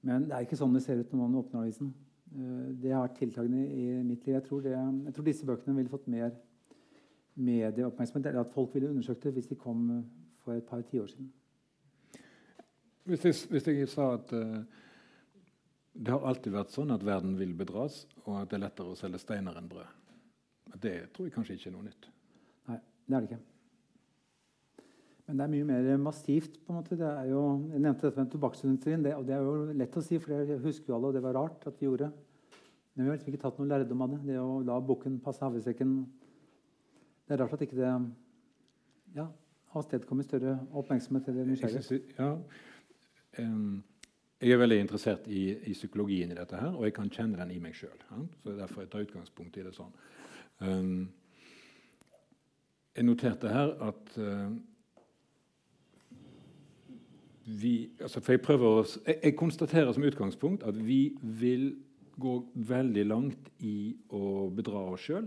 Men 0.04 0.26
det 0.28 0.36
er 0.36 0.46
ikke 0.46 0.58
sånn 0.60 0.74
det 0.76 0.82
ser 0.84 1.02
ut 1.02 1.12
når 1.12 1.22
man 1.26 1.38
åpner 1.42 1.66
avisen. 1.66 1.92
Uh, 2.34 2.72
det 2.80 2.94
har 2.94 3.04
vært 3.04 3.20
tiltakende 3.20 3.66
i 3.66 3.86
mitt 4.06 4.24
liv. 4.24 4.38
Jeg 4.38 4.46
tror, 4.48 4.64
det, 4.64 4.74
jeg 4.78 5.14
tror 5.16 5.28
disse 5.28 5.48
bøkene 5.48 5.76
ville 5.76 5.92
fått 5.92 6.08
mer 6.12 6.32
medieoppmerksomhet, 7.34 8.26
eller 8.26 8.44
at 8.44 8.52
folk 8.54 8.74
ville 8.74 8.90
undersøkt 8.90 9.24
det 9.24 9.34
hvis 9.36 9.50
de 9.50 9.58
kom 9.58 9.88
eh, 9.90 10.02
for 10.44 10.54
et 10.54 10.66
par 10.68 10.82
tiår 10.90 11.06
siden. 11.10 11.32
Hvis 13.04 13.24
jeg, 13.24 13.34
hvis 13.50 13.66
jeg, 13.68 13.88
sa 13.92 14.14
at 14.16 14.30
uh, 14.32 14.62
det 15.92 16.12
har 16.12 16.24
alltid 16.24 16.54
vært 16.54 16.72
sånn 16.72 16.94
at 16.94 17.04
verden 17.04 17.34
vil 17.36 17.52
bedras, 17.56 18.06
og 18.24 18.38
at 18.40 18.48
det 18.48 18.56
er 18.56 18.62
lettere 18.64 18.94
å 18.94 18.96
selge 18.96 19.20
steiner 19.20 19.58
enn 19.60 19.68
brød 19.68 20.78
Det 20.80 20.94
tror 21.12 21.28
jeg 21.28 21.34
kanskje 21.34 21.58
ikke 21.58 21.68
er 21.68 21.74
noe 21.74 21.84
nytt. 21.90 22.08
Nei, 22.70 22.78
det 22.80 23.16
er 23.18 23.26
det 23.26 23.28
ikke. 23.28 23.42
Men 25.26 25.38
det 25.38 25.44
er 25.44 25.52
mye 25.52 25.68
mer 25.68 26.00
massivt. 26.00 26.58
på 26.64 26.72
en 26.72 26.80
måte. 26.80 26.96
Det 27.00 27.06
er 27.08 27.28
jo, 27.30 27.42
jeg 27.72 27.80
nevnte 27.80 28.08
dette 28.08 28.20
med 28.20 28.32
tobakksindustrien. 28.32 29.04
Det, 29.04 29.14
og 29.16 29.28
det 29.28 29.36
er 29.36 29.44
jo 29.44 29.76
lett 29.76 29.96
å 29.96 30.02
si, 30.04 30.18
for 30.20 30.34
det 30.34 30.58
husker 30.64 30.92
jo 30.92 30.96
alle, 30.98 31.12
og 31.12 31.16
det 31.16 31.22
var 31.24 31.36
rart 31.38 31.64
at 31.68 31.78
vi 31.80 31.88
gjorde. 31.88 32.10
Men 32.94 33.04
vi 33.04 33.08
har 33.08 33.16
liksom 33.16 33.32
ikke 33.32 33.44
tatt 33.44 33.60
noen 33.60 33.70
lærdom 33.72 34.04
av 34.04 34.12
det. 34.12 34.20
Det 34.28 34.40
å 34.40 34.58
la 34.64 34.80
bukken 34.84 35.20
passe 35.24 35.44
havresekken 35.44 35.96
det 37.24 37.34
er 37.34 37.40
rart 37.42 37.56
at 37.56 37.64
ikke 37.64 37.78
det 37.78 37.90
ja, 39.16 39.26
avstedkommer 39.74 40.26
større 40.26 40.58
oppmerksomhet 40.72 41.28
eller 41.28 41.48
nysgjerrighet. 41.48 42.14
Ja, 42.18 42.36
jeg 44.44 44.52
er 44.52 44.60
veldig 44.60 44.78
interessert 44.82 45.26
i, 45.26 45.46
i, 45.70 45.72
psykologien 45.72 46.30
i 46.30 46.36
dette, 46.36 46.58
her, 46.60 46.74
og 46.76 46.84
jeg 46.84 46.94
kan 46.94 47.10
kjenne 47.10 47.38
den 47.40 47.54
i 47.54 47.60
meg 47.62 47.76
sjøl. 47.78 47.96
Ja? 48.10 48.20
Så 48.42 48.48
det 48.48 48.54
er 48.54 48.62
derfor 48.64 48.84
jeg 48.84 48.90
tar 48.92 49.06
utgangspunkt 49.06 49.56
i 49.56 49.64
det 49.64 49.72
sånn. 49.76 49.94
Um, 50.60 50.98
jeg 52.94 53.06
noterte 53.08 53.50
her 53.50 53.72
at 53.88 54.12
uh, 54.20 54.52
vi 57.44 57.72
altså 58.00 58.20
for 58.20 58.36
jeg, 58.36 58.42
prøver 58.44 58.68
å, 58.68 58.84
jeg, 59.06 59.18
jeg 59.30 59.36
konstaterer 59.38 59.96
som 59.96 60.06
utgangspunkt 60.06 60.66
at 60.68 60.76
vi 60.76 61.16
vil 61.40 61.72
gå 62.20 62.36
veldig 62.68 63.06
langt 63.08 63.48
i 63.66 63.94
å 64.14 64.46
bedra 64.54 64.84
oss 64.92 65.08
sjøl 65.08 65.26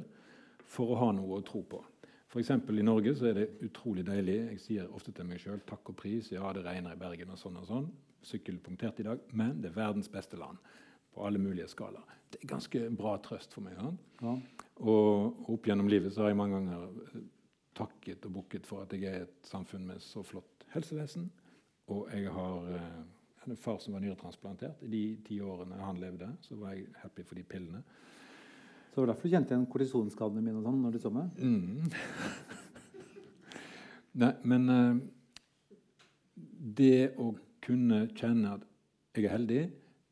for 0.67 0.93
å 0.93 0.99
ha 1.01 1.11
noe 1.15 1.39
å 1.39 1.45
tro 1.45 1.63
på. 1.67 1.79
F.eks. 2.27 2.51
i 2.51 2.83
Norge 2.83 3.13
så 3.15 3.29
er 3.29 3.39
det 3.39 3.47
utrolig 3.63 4.03
deilig. 4.07 4.35
Jeg 4.51 4.59
sier 4.63 4.91
ofte 4.93 5.13
til 5.15 5.27
meg 5.29 5.39
sjøl 5.41 5.61
takk 5.67 5.93
og 5.93 5.95
pris. 6.01 6.31
Ja, 6.33 6.49
det 6.53 6.65
regner 6.65 6.95
i 6.95 6.99
Bergen 6.99 7.31
og 7.31 7.39
sånn 7.39 7.59
og 7.61 7.69
sånn. 7.69 7.87
Sykkel 8.27 8.59
punktert 8.63 8.99
i 8.99 9.07
dag. 9.07 9.23
Men 9.31 9.61
det 9.63 9.71
er 9.71 9.79
verdens 9.79 10.11
beste 10.11 10.39
land 10.39 10.59
på 11.15 11.23
alle 11.25 11.39
mulige 11.41 11.69
skalaer. 11.71 12.03
Det 12.27 12.41
er 12.43 12.51
ganske 12.51 12.83
bra 12.99 13.15
trøst 13.23 13.55
for 13.55 13.63
meg. 13.63 13.79
Ja. 14.19 14.35
Og 14.83 15.49
opp 15.53 15.67
gjennom 15.69 15.87
livet 15.89 16.13
så 16.13 16.25
har 16.25 16.33
jeg 16.33 16.39
mange 16.41 16.59
ganger 16.59 16.83
eh, 17.07 17.21
takket 17.77 18.27
og 18.27 18.35
bukket 18.41 18.67
for 18.67 18.83
at 18.83 18.93
jeg 18.93 19.07
er 19.07 19.23
et 19.23 19.47
samfunn 19.47 19.87
med 19.87 20.03
så 20.03 20.23
flott 20.27 20.67
helsevesen. 20.73 21.29
Og 21.95 22.11
jeg 22.11 22.33
har 22.35 22.67
eh, 22.75 22.99
en 23.47 23.57
far 23.63 23.79
som 23.79 23.95
var 23.95 24.03
nyretransplantert. 24.03 24.83
I 24.83 24.91
de 24.91 25.03
ti 25.25 25.39
årene 25.41 25.79
han 25.79 26.03
levde, 26.03 26.29
så 26.43 26.59
var 26.59 26.75
jeg 26.75 26.91
happy 27.05 27.23
for 27.23 27.39
de 27.39 27.47
pillene. 27.47 27.83
Så 28.97 29.03
det 29.03 29.05
var 29.05 29.13
derfor 29.13 29.29
du 29.29 29.33
kjente 29.35 29.53
igjen 29.53 29.65
kortisonskadene 29.69 30.41
mine 30.41 30.57
og 30.57 30.63
sånn 30.65 30.77
når 30.81 30.95
du 30.95 30.97
så 31.03 31.09
meg? 31.13 31.35
Mm. 31.37 31.91
Nei, 34.23 34.29
men 34.49 34.63
uh, 34.73 34.95
det 36.79 37.11
å 37.21 37.27
kunne 37.61 37.99
kjenne 38.17 38.55
at 38.55 38.65
jeg 39.13 39.27
er 39.27 39.35
heldig, 39.35 39.61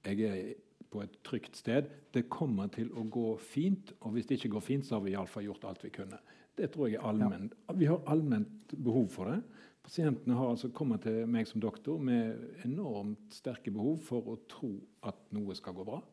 jeg 0.06 0.30
er 0.30 0.54
på 0.94 1.02
et 1.02 1.18
trygt 1.26 1.58
sted, 1.58 1.90
det 2.14 2.28
kommer 2.30 2.70
til 2.78 2.94
å 2.94 3.08
gå 3.10 3.34
fint. 3.42 3.90
Og 4.06 4.14
hvis 4.14 4.30
det 4.30 4.38
ikke 4.38 4.54
går 4.60 4.68
fint, 4.68 4.86
så 4.86 5.00
har 5.00 5.08
vi 5.08 5.16
iallfall 5.16 5.50
gjort 5.50 5.66
alt 5.66 5.82
vi 5.82 5.96
kunne. 5.98 6.22
Det 6.54 6.70
tror 6.70 6.92
jeg 6.92 7.02
er 7.02 7.10
allmenn. 7.10 7.50
Ja. 7.66 7.80
Vi 7.82 7.90
har 7.90 8.06
allment 8.14 8.78
behov 8.78 9.10
for 9.18 9.34
det. 9.34 9.40
Pasientene 9.82 10.38
har 10.38 10.54
altså 10.54 10.70
kommet 10.70 11.10
til 11.10 11.26
meg 11.26 11.50
som 11.50 11.66
doktor 11.66 11.98
med 11.98 12.62
enormt 12.70 13.34
sterke 13.34 13.74
behov 13.74 13.98
for 14.06 14.30
å 14.30 14.44
tro 14.46 14.76
at 15.10 15.26
noe 15.34 15.58
skal 15.58 15.74
gå 15.74 15.90
bra. 15.90 16.06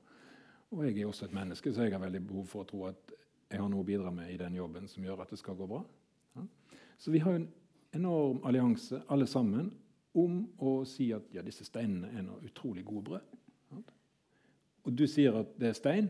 Og 0.72 0.86
jeg 0.86 1.02
er 1.02 1.08
også 1.08 1.26
et 1.28 1.34
menneske, 1.36 1.72
så 1.72 1.84
jeg 1.84 1.92
har 1.92 2.00
veldig 2.00 2.22
behov 2.26 2.46
for 2.48 2.64
å 2.64 2.68
tro 2.68 2.86
at 2.88 3.12
jeg 3.52 3.60
har 3.60 3.68
noe 3.68 3.84
å 3.84 3.86
bidra 3.86 4.12
med 4.14 4.30
i 4.32 4.38
den 4.40 4.56
jobben 4.56 4.88
som 4.88 5.04
gjør 5.04 5.24
at 5.24 5.32
det 5.32 5.38
skal 5.40 5.56
gå 5.58 5.66
bra. 5.68 5.82
Ja. 6.38 6.46
Så 6.98 7.12
vi 7.12 7.20
har 7.20 7.36
en 7.36 7.48
enorm 7.92 8.40
allianse, 8.48 9.02
alle 9.12 9.28
sammen, 9.28 9.68
om 10.16 10.42
å 10.60 10.82
si 10.88 11.10
at 11.12 11.28
ja, 11.32 11.44
disse 11.44 11.64
steinene 11.68 12.08
er 12.16 12.24
noe 12.24 12.40
utrolig 12.48 12.84
gode 12.88 13.04
brød. 13.10 13.36
Ja. 13.72 13.82
Og 14.88 14.96
du 14.96 15.04
sier 15.08 15.36
at 15.42 15.52
det 15.60 15.72
er 15.72 15.76
stein, 15.76 16.08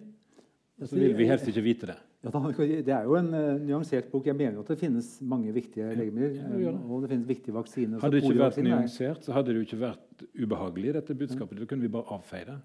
så 0.82 0.96
vil 0.96 1.14
vi 1.18 1.26
helst 1.30 1.50
ikke 1.50 1.64
vite 1.64 1.90
det. 1.90 1.98
Ja, 2.22 2.30
det 2.30 2.94
er 2.94 3.06
jo 3.08 3.16
en 3.18 3.32
uh, 3.34 3.58
nyansert 3.58 4.06
bok. 4.12 4.28
Jeg 4.30 4.38
mener 4.38 4.60
jo 4.60 4.62
at 4.62 4.68
det 4.70 4.78
finnes 4.78 5.08
mange 5.26 5.50
viktige 5.54 5.88
legemidler. 5.98 6.36
Ja, 6.38 6.70
det 6.70 6.74
og 6.86 7.02
det 7.02 7.10
finnes 7.10 7.26
viktige 7.26 7.54
vaksiner. 7.56 7.98
Hadde 8.02 8.20
det 8.20 8.22
ikke 8.28 8.38
vært 8.44 8.60
nyansert, 8.62 9.26
så 9.26 9.34
hadde 9.34 9.50
det 9.50 9.58
jo 9.58 9.66
ikke 9.66 9.80
vært 9.80 10.24
ubehagelig, 10.38 10.94
dette 11.00 11.18
budskapet. 11.18 11.58
Da 11.58 11.66
kunne 11.66 11.82
vi 11.82 11.90
bare 11.90 12.14
avfeie 12.14 12.46
det. 12.46 12.60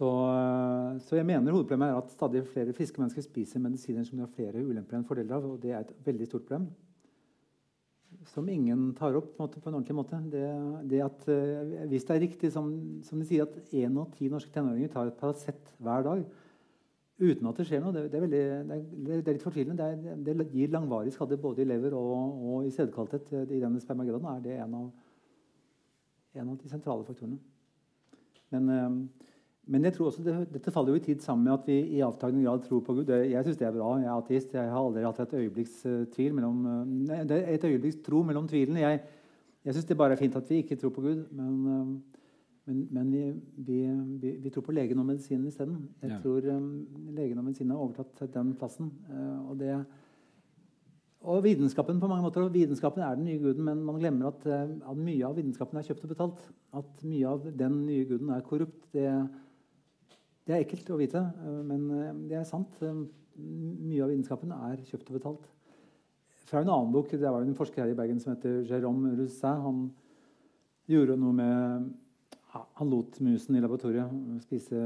Så, 0.00 0.08
så, 1.04 1.16
jeg 1.18 1.26
mener 1.28 1.52
hovedproblemet 1.52 1.90
er 1.90 1.98
at 1.98 2.12
stadig 2.14 2.40
flere 2.48 2.72
friske 2.72 3.00
mennesker 3.02 3.24
spiser 3.26 3.60
medisiner 3.60 4.06
som 4.06 4.16
de 4.16 4.24
har 4.24 4.32
flere 4.32 4.62
ulemper 4.64 4.96
enn 4.96 5.04
fordeler 5.04 5.36
av. 5.36 5.44
og 5.44 5.58
Det 5.60 5.74
er 5.74 5.82
et 5.82 5.90
veldig 6.06 6.28
stort 6.30 6.46
problem 6.46 6.70
som 8.30 8.48
ingen 8.48 8.90
tar 8.96 9.16
opp 9.16 9.34
på 9.36 9.44
en, 9.44 9.74
ordentlig 9.74 9.96
måte. 9.96 10.18
Det, 10.32 10.44
det 10.90 11.02
at, 11.04 11.26
uh, 11.28 11.84
hvis 11.92 12.06
det 12.08 12.16
er 12.16 12.22
riktig 12.24 12.50
som, 12.52 12.70
som 13.04 13.20
de 13.20 13.28
sier, 13.28 13.44
at 13.44 13.74
én 13.76 13.96
av 14.00 14.08
ti 14.16 14.28
norske 14.32 14.52
tenåringer 14.54 14.92
tar 14.92 15.10
et 15.10 15.20
Paracet 15.20 15.72
hver 15.78 16.06
dag 16.08 16.24
uten 17.20 17.50
at 17.50 17.60
det 17.60 17.66
skjer 17.68 17.82
noe, 17.84 17.92
det, 17.92 18.06
det, 18.08 18.16
er, 18.16 18.24
veldig, 18.24 18.90
det 19.04 19.16
er, 19.18 19.34
litt 19.34 19.44
fortvilende. 19.44 19.88
Det, 20.24 20.48
gir 20.54 20.72
langvarig 20.72 21.12
skade 21.12 21.36
både 21.40 21.60
i 21.60 21.68
lever 21.68 21.92
og, 21.96 22.40
og 22.40 22.68
i 22.68 22.72
sædkvalitet. 22.72 23.34
I 23.44 23.60
denne 23.60 23.84
spermagedon 23.84 24.30
er 24.32 24.40
det 24.46 24.56
en 24.64 24.78
av, 24.78 24.86
en 26.40 26.54
av 26.54 26.56
de 26.62 26.72
sentrale 26.72 27.04
faktorene. 27.04 27.36
Men 28.50 28.72
men 29.70 29.86
jeg 29.86 29.94
tror 29.94 30.10
også 30.10 30.24
det, 30.26 30.34
dette 30.50 30.72
faller 30.74 30.96
jo 30.96 30.98
i 30.98 31.04
tid 31.04 31.22
sammen 31.22 31.46
med 31.46 31.54
at 31.54 31.68
vi 31.70 31.78
i 31.96 32.02
avtagende 32.02 32.42
grad 32.42 32.64
tror 32.66 32.82
på 32.82 32.96
Gud. 32.98 33.10
Jeg 33.14 33.44
syns 33.46 33.58
det 33.60 33.68
er 33.68 33.76
bra. 33.76 33.92
Jeg 34.00 34.08
er 34.10 34.16
ateist. 34.16 34.54
Jeg 34.56 34.72
har 34.72 34.82
aldri 34.82 35.04
hatt 35.06 35.20
et 35.22 35.36
øyeblikks 35.38 35.76
uh, 35.86 36.00
tvil 36.10 36.34
mellom, 36.34 36.64
uh, 36.66 36.80
nei, 37.06 37.20
et 37.54 37.66
øyeblikks 37.68 38.00
tro 38.06 38.24
mellom 38.26 38.48
tvilene. 38.50 38.82
Jeg, 38.82 39.02
jeg 39.64 39.76
syns 39.76 39.86
det 39.86 39.98
bare 40.00 40.16
er 40.16 40.20
fint 40.20 40.34
at 40.40 40.50
vi 40.50 40.64
ikke 40.64 40.78
tror 40.80 40.90
på 40.96 41.04
Gud. 41.06 41.22
Men, 41.30 41.54
uh, 41.70 42.10
Men, 42.70 42.88
men 42.90 43.10
vi, 43.10 43.22
vi, 43.56 43.78
vi, 44.20 44.30
vi, 44.44 44.50
tror 44.52 44.62
på 44.62 44.74
legen 44.76 44.98
og 45.00 45.06
medisinen 45.08 45.48
isteden. 45.48 45.88
Jeg 46.02 46.12
ja. 46.12 46.18
tror 46.22 46.44
um, 46.54 46.68
legen 47.16 47.40
og 47.40 47.46
medisinen 47.48 47.72
har 47.74 47.82
overtatt 47.82 48.34
den 48.34 48.52
plassen. 48.54 48.92
Uh, 49.08 49.50
og, 49.50 49.58
det, 49.58 49.78
og 51.20 51.42
vitenskapen 51.44 51.98
på 52.00 52.10
mange 52.10 52.22
måter, 52.22 52.44
og 52.44 52.54
vitenskapen 52.54 53.02
er 53.02 53.16
den 53.18 53.26
nye 53.26 53.40
guden, 53.42 53.64
men 53.66 53.82
man 53.84 53.98
glemmer 53.98 54.30
at, 54.30 54.46
uh, 54.46 54.76
at, 54.92 54.96
mye 55.00 55.26
av 55.26 55.34
vitenskapen 55.40 55.80
er 55.80 55.88
kjøpt 55.88 56.04
og 56.06 56.12
betalt. 56.14 56.44
At 56.78 57.04
mye 57.06 57.32
av 57.32 57.48
den 57.58 57.80
nye 57.88 58.06
guden 58.12 58.30
er 58.36 58.44
korrupt. 58.46 58.84
Det, 58.94 59.08
det 60.46 60.56
er 60.56 60.64
ekkelt 60.64 60.90
å 60.90 60.98
vite, 61.00 61.22
uh, 61.44 61.62
men 61.66 61.88
det 62.28 62.40
er 62.40 62.48
sant. 62.48 62.80
mye 63.40 64.02
av 64.04 64.10
vitenskapen 64.10 64.52
er 64.52 64.84
kjøpt 64.88 65.10
og 65.10 65.16
betalt. 65.16 65.48
Fra 66.50 66.60
en 66.60 66.68
annen 66.68 66.92
bok, 66.92 67.10
Det 67.10 67.20
var 67.20 67.42
en 67.42 67.54
forsker 67.54 67.84
her 67.84 67.92
i 67.92 67.96
Bergen 67.96 68.20
som 68.20 68.34
heter 68.34 68.64
Jérôme 68.66 69.14
Roussin. 69.16 69.62
Han 69.64 69.90
gjorde 70.90 71.16
noe 71.16 71.32
med 71.32 71.90
han 72.50 72.90
lot 72.90 73.20
musen 73.20 73.56
i 73.56 73.60
laboratoriet 73.62 74.42
spise 74.42 74.80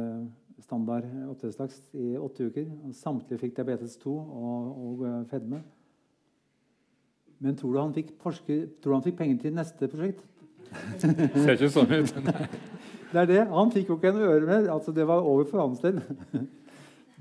standard 0.63 1.07
oppdrettslaks 1.31 1.81
i 1.97 2.13
åtte 2.19 2.49
uker. 2.51 2.69
Samtlige 2.97 3.41
fikk 3.41 3.57
diabetes 3.57 3.97
2 4.03 4.13
og, 4.13 4.69
og 4.85 5.07
eh, 5.09 5.17
fedme. 5.31 5.63
Men 7.45 7.57
tror 7.59 7.75
du 7.75 7.81
han 7.81 7.97
fikk, 7.97 8.15
forsker, 8.23 8.69
tror 8.81 8.95
du 8.95 8.97
han 8.99 9.07
fikk 9.09 9.19
penger 9.19 9.43
til 9.43 9.57
neste 9.57 9.91
prosjekt? 9.93 10.23
Ser 11.01 11.57
ikke 11.57 11.73
sånn 11.75 11.93
ut. 11.93 12.15
det 13.15 13.23
er 13.23 13.31
det. 13.31 13.41
Han 13.53 13.71
fikk 13.73 13.91
jo 13.93 13.97
ikke 13.99 14.11
en 14.13 14.23
øre 14.27 14.47
med. 14.49 14.69
Altså, 14.73 14.93
det 14.93 15.07
var 15.07 15.23
over 15.23 15.47
for 15.49 15.63
hans 15.63 15.83
del. 15.85 16.03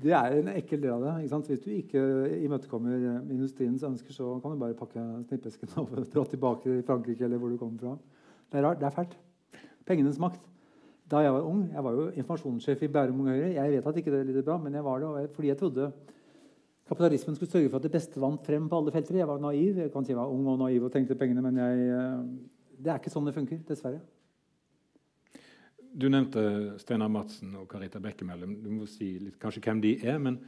Det 0.04 0.10
er 0.12 0.34
en 0.36 0.48
ekkel 0.50 0.80
del 0.82 0.90
av 0.90 1.04
det. 1.04 1.28
Hvis 1.46 1.60
du 1.62 1.68
ikke 1.70 2.00
imøtekommer 2.44 3.22
industriens 3.30 3.84
ønsker, 3.86 4.12
så 4.12 4.34
kan 4.42 4.52
du 4.52 4.58
bare 4.60 4.74
pakke 4.76 5.00
snippesken 5.28 5.70
og 5.80 5.92
dra 6.12 6.24
tilbake 6.28 6.64
til 6.64 6.82
Frankrike 6.84 7.24
eller 7.24 7.38
hvor 7.38 7.52
du 7.52 7.56
kommer 7.60 7.78
fra. 7.78 7.94
Det 8.50 8.58
er 8.58 8.66
rart. 8.66 8.80
Det 8.80 8.88
er 8.88 8.96
fælt. 8.96 9.14
Pengenes 9.86 10.18
makt. 10.18 10.42
Da 11.10 11.22
jeg 11.22 11.32
var 11.32 11.46
ung, 11.46 11.62
jeg 11.72 11.84
var 11.84 11.96
jo 11.96 12.08
informasjonssjef 12.10 12.82
i 12.82 12.88
Bærum 12.88 13.20
Unge 13.20 13.36
Høyre. 13.36 13.52
Jeg 13.54 13.72
vet 13.72 13.86
at 13.86 14.00
ikke 14.00 14.12
det 14.12 14.20
er 14.20 14.28
litt 14.32 14.44
bra, 14.44 14.58
men 14.58 14.74
jeg 14.74 14.84
var 14.84 15.00
det 15.04 15.30
fordi 15.36 15.52
jeg 15.52 15.60
trodde 15.60 15.92
kapitalismen 16.88 17.36
skulle 17.36 17.52
sørge 17.52 17.70
for 17.70 17.80
at 17.80 17.86
det 17.86 17.92
beste 17.92 18.20
vant 18.20 18.44
frem 18.44 18.68
på 18.68 18.78
alle 18.80 18.92
felter. 18.92 19.20
Jeg 19.22 19.28
var 19.28 19.40
naiv. 19.40 19.78
Jeg 19.78 19.92
kan 19.92 20.04
si 20.04 20.12
jeg 20.12 20.18
var 20.18 20.32
ung 20.32 20.48
og 20.52 20.58
naiv 20.58 20.88
og 20.88 20.92
tenkte 20.92 21.16
pengene, 21.16 21.44
men 21.44 21.60
jeg, 21.60 21.88
eh, 21.88 22.76
det 22.82 22.92
er 22.92 23.00
ikke 23.00 23.12
sånn 23.14 23.28
det 23.28 23.36
funker. 23.36 23.62
Dessverre. 23.68 24.02
Du 25.94 26.08
nevnte 26.10 26.74
Steinar 26.82 27.10
Madsen 27.12 27.54
og 27.54 27.68
Karita 27.70 28.00
Bekkemellem. 28.02 28.56
Du 28.64 28.70
må 28.74 28.86
si 28.90 29.12
litt, 29.22 29.38
kanskje 29.38 29.62
hvem 29.62 29.80
de 29.84 29.94
er. 30.02 30.18
men 30.18 30.40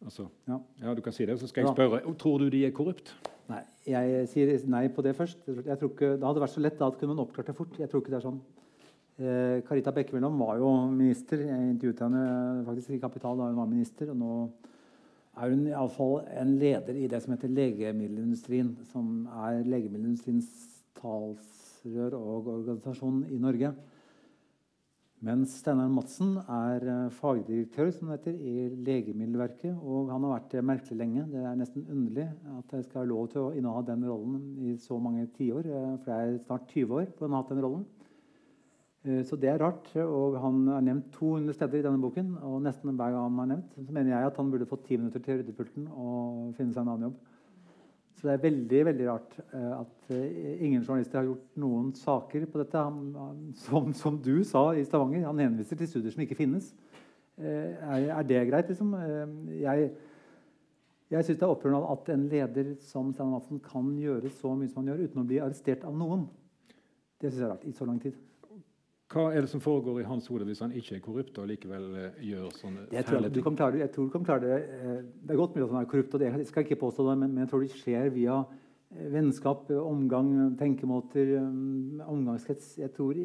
altså, 0.00 0.30
ja. 0.48 0.58
ja. 0.80 0.94
du 0.94 1.02
kan 1.04 1.12
si 1.12 1.26
det, 1.26 1.38
Så 1.40 1.50
skal 1.50 1.66
jeg 1.66 1.74
spørre 1.74 2.00
tror 2.16 2.38
du 2.40 2.48
de 2.48 2.64
er 2.64 2.72
korrupt. 2.72 3.12
Nei, 3.48 3.60
Jeg 3.86 4.28
sier 4.32 4.66
nei 4.66 4.88
på 4.88 5.02
det 5.04 5.14
først. 5.16 5.44
Jeg 5.46 5.78
tror 5.78 5.90
ikke, 5.92 6.16
Det 6.16 6.24
hadde 6.24 6.40
vært 6.40 6.54
så 6.54 6.64
lett. 6.64 6.78
Da 6.78 6.90
kunne 6.90 7.14
man 7.14 7.24
oppklart 7.26 7.52
det 7.52 7.56
fort. 7.56 7.78
Jeg 7.78 7.90
tror 7.90 8.00
ikke 8.00 8.14
det 8.14 8.20
er 8.20 8.28
sånn. 8.30 8.40
Eh, 9.14 9.58
Karita 9.68 9.92
Bekkemellom 9.92 10.38
var 10.40 10.56
jo 10.58 10.70
minister. 10.88 11.44
Jeg 11.44 11.72
intervjuet 11.74 12.00
henne 12.06 12.64
faktisk 12.64 12.96
i 12.96 13.02
Kapital 13.02 13.36
da 13.36 13.50
hun 13.50 13.60
var 13.60 13.68
minister. 13.68 14.10
og 14.10 14.16
nå 14.16 14.32
er 15.36 15.50
hun 15.50 15.66
iallfall 15.66 16.22
en 16.40 16.56
leder 16.58 16.96
i 16.96 17.08
det 17.10 17.20
som 17.22 17.34
heter 17.34 17.50
legemiddelindustrien, 17.50 18.76
som 18.92 19.26
er 19.44 19.64
legemiddelindustriens 19.66 20.48
talsrør 20.96 22.14
og 22.16 22.48
organisasjon 22.54 23.24
i 23.28 23.38
Norge. 23.42 23.74
Mens 25.22 25.54
Steinar 25.60 25.88
Madsen 25.88 26.34
er 26.42 26.84
eh, 26.90 27.12
fagdirektør 27.16 27.90
som 27.94 28.10
det 28.10 28.18
heter, 28.18 28.34
i 28.34 28.68
Legemiddelverket. 28.84 29.72
Og 29.78 30.10
han 30.12 30.24
har 30.26 30.34
vært 30.34 30.50
det 30.52 30.64
merkelig 30.66 30.98
lenge. 31.00 31.26
Det 31.30 31.44
er 31.44 31.58
nesten 31.58 31.86
underlig 31.88 32.26
at 32.58 32.74
jeg 32.76 32.86
skal 32.88 33.02
ha 33.02 33.08
lov 33.08 33.28
til 33.32 33.44
å 33.44 33.52
inneha 33.56 33.84
den 33.88 34.04
rollen 34.08 34.42
i 34.66 34.74
så 34.80 34.98
mange 35.00 35.26
tiår. 35.38 35.68
Eh, 35.70 35.92
for 36.02 36.12
jeg 36.12 36.32
er 36.32 36.40
snart 36.44 36.74
20 36.74 36.96
år 37.00 37.12
på 37.14 37.24
å 37.24 37.30
ha 37.30 37.40
hatt 37.40 37.54
den 37.54 37.62
rollen. 37.64 37.86
Eh, 39.04 39.22
så 39.24 39.38
det 39.40 39.52
er 39.52 39.62
rart. 39.62 39.88
og 40.02 40.40
Han 40.42 40.66
er 40.68 40.88
nevnt 40.90 41.12
200 41.16 41.56
steder 41.56 41.80
i 41.80 41.86
denne 41.86 42.02
boken. 42.02 42.34
Og 42.42 42.60
nesten 42.66 42.92
hver 42.92 43.14
gang 43.14 43.30
han 43.30 43.44
er 43.46 43.52
nevnt, 43.54 43.78
så 43.78 43.92
mener 43.92 44.16
jeg 44.16 44.32
at 44.32 44.42
han 44.42 44.50
burde 44.52 44.68
fått 44.68 44.84
ti 44.88 44.98
minutter 45.00 45.24
til 45.24 45.40
ryddepulten 45.40 45.88
og 45.92 46.52
finne 46.58 46.74
seg 46.74 46.82
en 46.82 46.92
annen 46.96 47.08
jobb. 47.08 47.33
Så 48.24 48.30
det 48.30 48.38
er 48.38 48.44
veldig 48.46 48.78
veldig 48.88 49.06
rart 49.10 49.34
eh, 49.52 49.72
at 49.76 50.12
eh, 50.16 50.62
ingen 50.64 50.80
journalister 50.80 51.18
har 51.18 51.26
gjort 51.28 51.58
noen 51.60 51.90
saker 51.92 52.46
på 52.48 52.62
dette. 52.62 52.84
Som, 53.66 53.90
som 53.92 54.16
du 54.16 54.38
sa 54.48 54.70
i 54.72 54.84
Stavanger, 54.86 55.26
han 55.28 55.42
henviser 55.44 55.76
til 55.76 55.90
studier 55.90 56.14
som 56.14 56.22
ikke 56.24 56.38
finnes. 56.38 56.70
Er, 57.36 58.06
er 58.14 58.24
det 58.24 58.40
greit? 58.48 58.70
Liksom? 58.72 58.94
Jeg, 59.60 59.90
jeg 61.12 61.26
syns 61.26 61.42
det 61.42 61.44
er 61.44 61.52
opprørende 61.52 61.92
at 61.92 62.08
en 62.14 62.24
leder 62.32 62.72
som 62.80 63.12
Steinar 63.12 63.34
Madsen 63.34 63.60
kan 63.60 63.92
gjøre 64.00 64.32
så 64.32 64.54
mye 64.56 64.72
som 64.72 64.80
han 64.80 64.94
gjør, 64.94 65.04
uten 65.04 65.20
å 65.20 65.28
bli 65.28 65.42
arrestert 65.44 65.84
av 65.84 65.92
noen. 66.00 66.24
Det 67.20 67.28
syns 67.28 67.42
jeg 67.42 67.48
er 67.50 67.52
rart 67.52 67.68
i 67.68 67.76
så 67.76 67.90
lang 67.90 68.00
tid. 68.00 68.16
Hva 69.14 69.28
er 69.30 69.44
det 69.44 69.50
som 69.52 69.62
foregår 69.62 70.00
i 70.02 70.06
hans 70.08 70.26
hode 70.26 70.46
hvis 70.48 70.60
han 70.64 70.72
ikke 70.74 70.96
er 70.96 71.02
korrupt 71.04 71.36
og 71.38 71.46
likevel 71.46 71.84
uh, 71.94 72.16
gjør 72.18 72.48
sånne 72.58 72.88
jeg 72.90 73.06
tror, 73.06 73.28
du 73.30 73.40
kan 73.46 73.58
klare, 73.60 73.78
jeg 73.84 73.92
tror 73.94 74.08
du 74.08 74.10
kan 74.10 74.24
klare 74.26 74.42
det. 74.42 74.56
Uh, 74.74 74.96
det 75.22 75.34
er 75.34 75.38
godt 75.38 75.54
mulig 75.54 75.66
at 75.68 75.74
han 75.76 75.84
er 75.84 75.90
korrupt, 75.92 76.16
og 76.16 76.22
det, 76.22 76.30
jeg 76.32 76.46
skal 76.48 76.64
ikke 76.66 76.80
påstå 76.80 77.06
det, 77.06 77.14
men, 77.20 77.30
men 77.30 77.44
jeg 77.44 77.50
tror 77.52 77.62
det 77.62 77.68
skjer 77.76 78.08
via 78.16 78.40
uh, 78.42 79.04
vennskap, 79.14 79.70
omgang, 79.78 80.32
tenkemåter, 80.58 81.30
um, 81.44 82.00
omgangskrets. 82.16 82.72
Jeg 82.80 82.90
tror, 82.96 83.20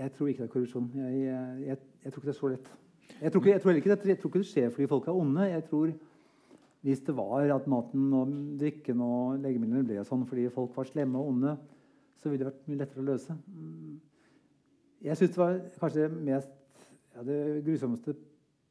jeg 0.00 0.12
tror, 0.16 0.32
ikke 0.32 0.42
det 0.42 0.48
er 0.48 0.52
korrupsjon. 0.56 0.90
Jeg, 0.98 1.22
jeg, 1.68 1.78
jeg, 2.02 2.10
tror 2.10 2.24
ikke 2.24 2.32
det 2.32 2.34
er 2.34 2.40
så 2.40 2.52
lett. 2.56 2.72
Jeg 3.20 3.32
tror 3.32 3.44
ikke, 3.44 3.52
jeg 3.52 3.62
tror 3.62 3.78
ikke, 3.78 3.94
det, 3.94 4.10
jeg 4.10 4.20
tror 4.24 4.32
ikke 4.32 4.42
det 4.42 4.50
skjer 4.50 4.74
fordi 4.74 4.90
folk 4.96 5.06
er 5.06 5.22
onde. 5.22 5.46
Jeg 5.52 5.64
tror 5.70 5.94
Hvis 6.86 7.00
det 7.06 7.16
var 7.16 7.50
at 7.50 7.64
maten 7.66 8.12
og 8.14 8.34
drikken 8.60 9.00
og 9.02 9.40
legemidlene 9.42 9.86
ble 9.86 10.04
sånn 10.06 10.26
fordi 10.26 10.44
folk 10.54 10.76
var 10.76 10.86
slemme 10.86 11.18
og 11.18 11.32
onde, 11.32 11.56
så 12.22 12.30
ville 12.30 12.44
det 12.44 12.50
vært 12.50 12.68
mye 12.68 12.78
lettere 12.82 13.02
å 13.02 13.06
løse. 13.08 13.34
Jeg 15.06 15.20
syns 15.20 15.36
det 15.36 15.38
var 15.38 15.58
kanskje 15.78 16.08
det 16.08 16.24
mest 16.26 16.54
ja, 17.14 17.22
det 17.22 17.62
grusomste 17.62 18.16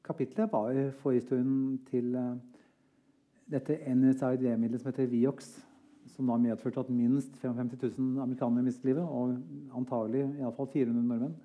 kapitlet 0.03 0.51
var 0.51 0.75
forhistorien 0.99 1.77
til 1.87 2.11
uh, 2.19 2.33
dette 3.47 3.77
NSAID-middelet 3.87 4.83
som 4.83 4.91
heter 4.91 5.07
Viox. 5.13 5.53
Som 6.11 6.33
har 6.33 6.41
medført 6.43 6.81
at 6.81 6.91
minst 6.91 7.37
55 7.39 7.95
000 7.97 8.19
amerikanere 8.25 8.65
mistet 8.67 8.89
livet. 8.91 9.07
Og 9.07 9.37
antagelig 9.79 10.25
iallfall 10.41 10.69
400 10.75 11.07
nordmenn. 11.07 11.39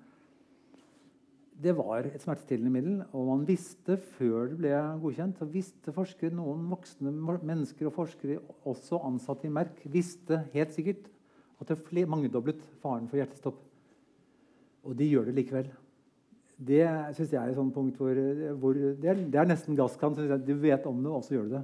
Det 1.61 1.77
var 1.77 2.09
et 2.09 2.21
smertestillende 2.23 2.73
middel, 2.73 3.01
og 3.13 3.27
man 3.27 3.47
visste 3.47 3.95
før 4.17 4.49
det 4.49 4.59
ble 4.59 4.75
godkjent, 5.03 5.37
så 5.37 5.45
visste 5.45 5.93
forskere, 5.93 6.33
noen 6.33 6.63
voksne 6.71 7.13
mennesker 7.13 7.85
og 7.87 7.93
forskere, 7.99 8.39
også 8.65 8.97
ansatte 9.05 9.45
i 9.45 9.53
Merck, 9.53 9.83
visste 9.85 10.41
helt 10.55 10.73
sikkert 10.73 11.05
at 11.61 11.69
det 11.69 12.07
mangedoblet 12.09 12.65
faren 12.81 13.05
for 13.11 13.21
hjertestopp. 13.21 13.61
Og 14.87 14.97
de 14.97 15.07
gjør 15.09 15.29
det 15.29 15.37
likevel. 15.37 15.69
Det 16.61 16.83
synes 17.17 17.31
jeg 17.33 17.39
er 17.41 17.51
et 17.51 17.57
sånt 17.57 17.73
punkt 17.73 17.97
hvor, 17.97 18.17
hvor 18.61 18.77
det, 18.77 19.05
er, 19.09 19.17
det, 19.17 19.37
er, 19.37 19.49
nesten 19.49 19.77
gasskant. 19.77 20.19
Du 20.45 20.53
vet 20.61 20.85
om 20.89 20.99
det, 21.01 21.11
og 21.11 21.23
så 21.25 21.35
gjør 21.35 21.47
du 21.47 21.55
det. 21.55 21.63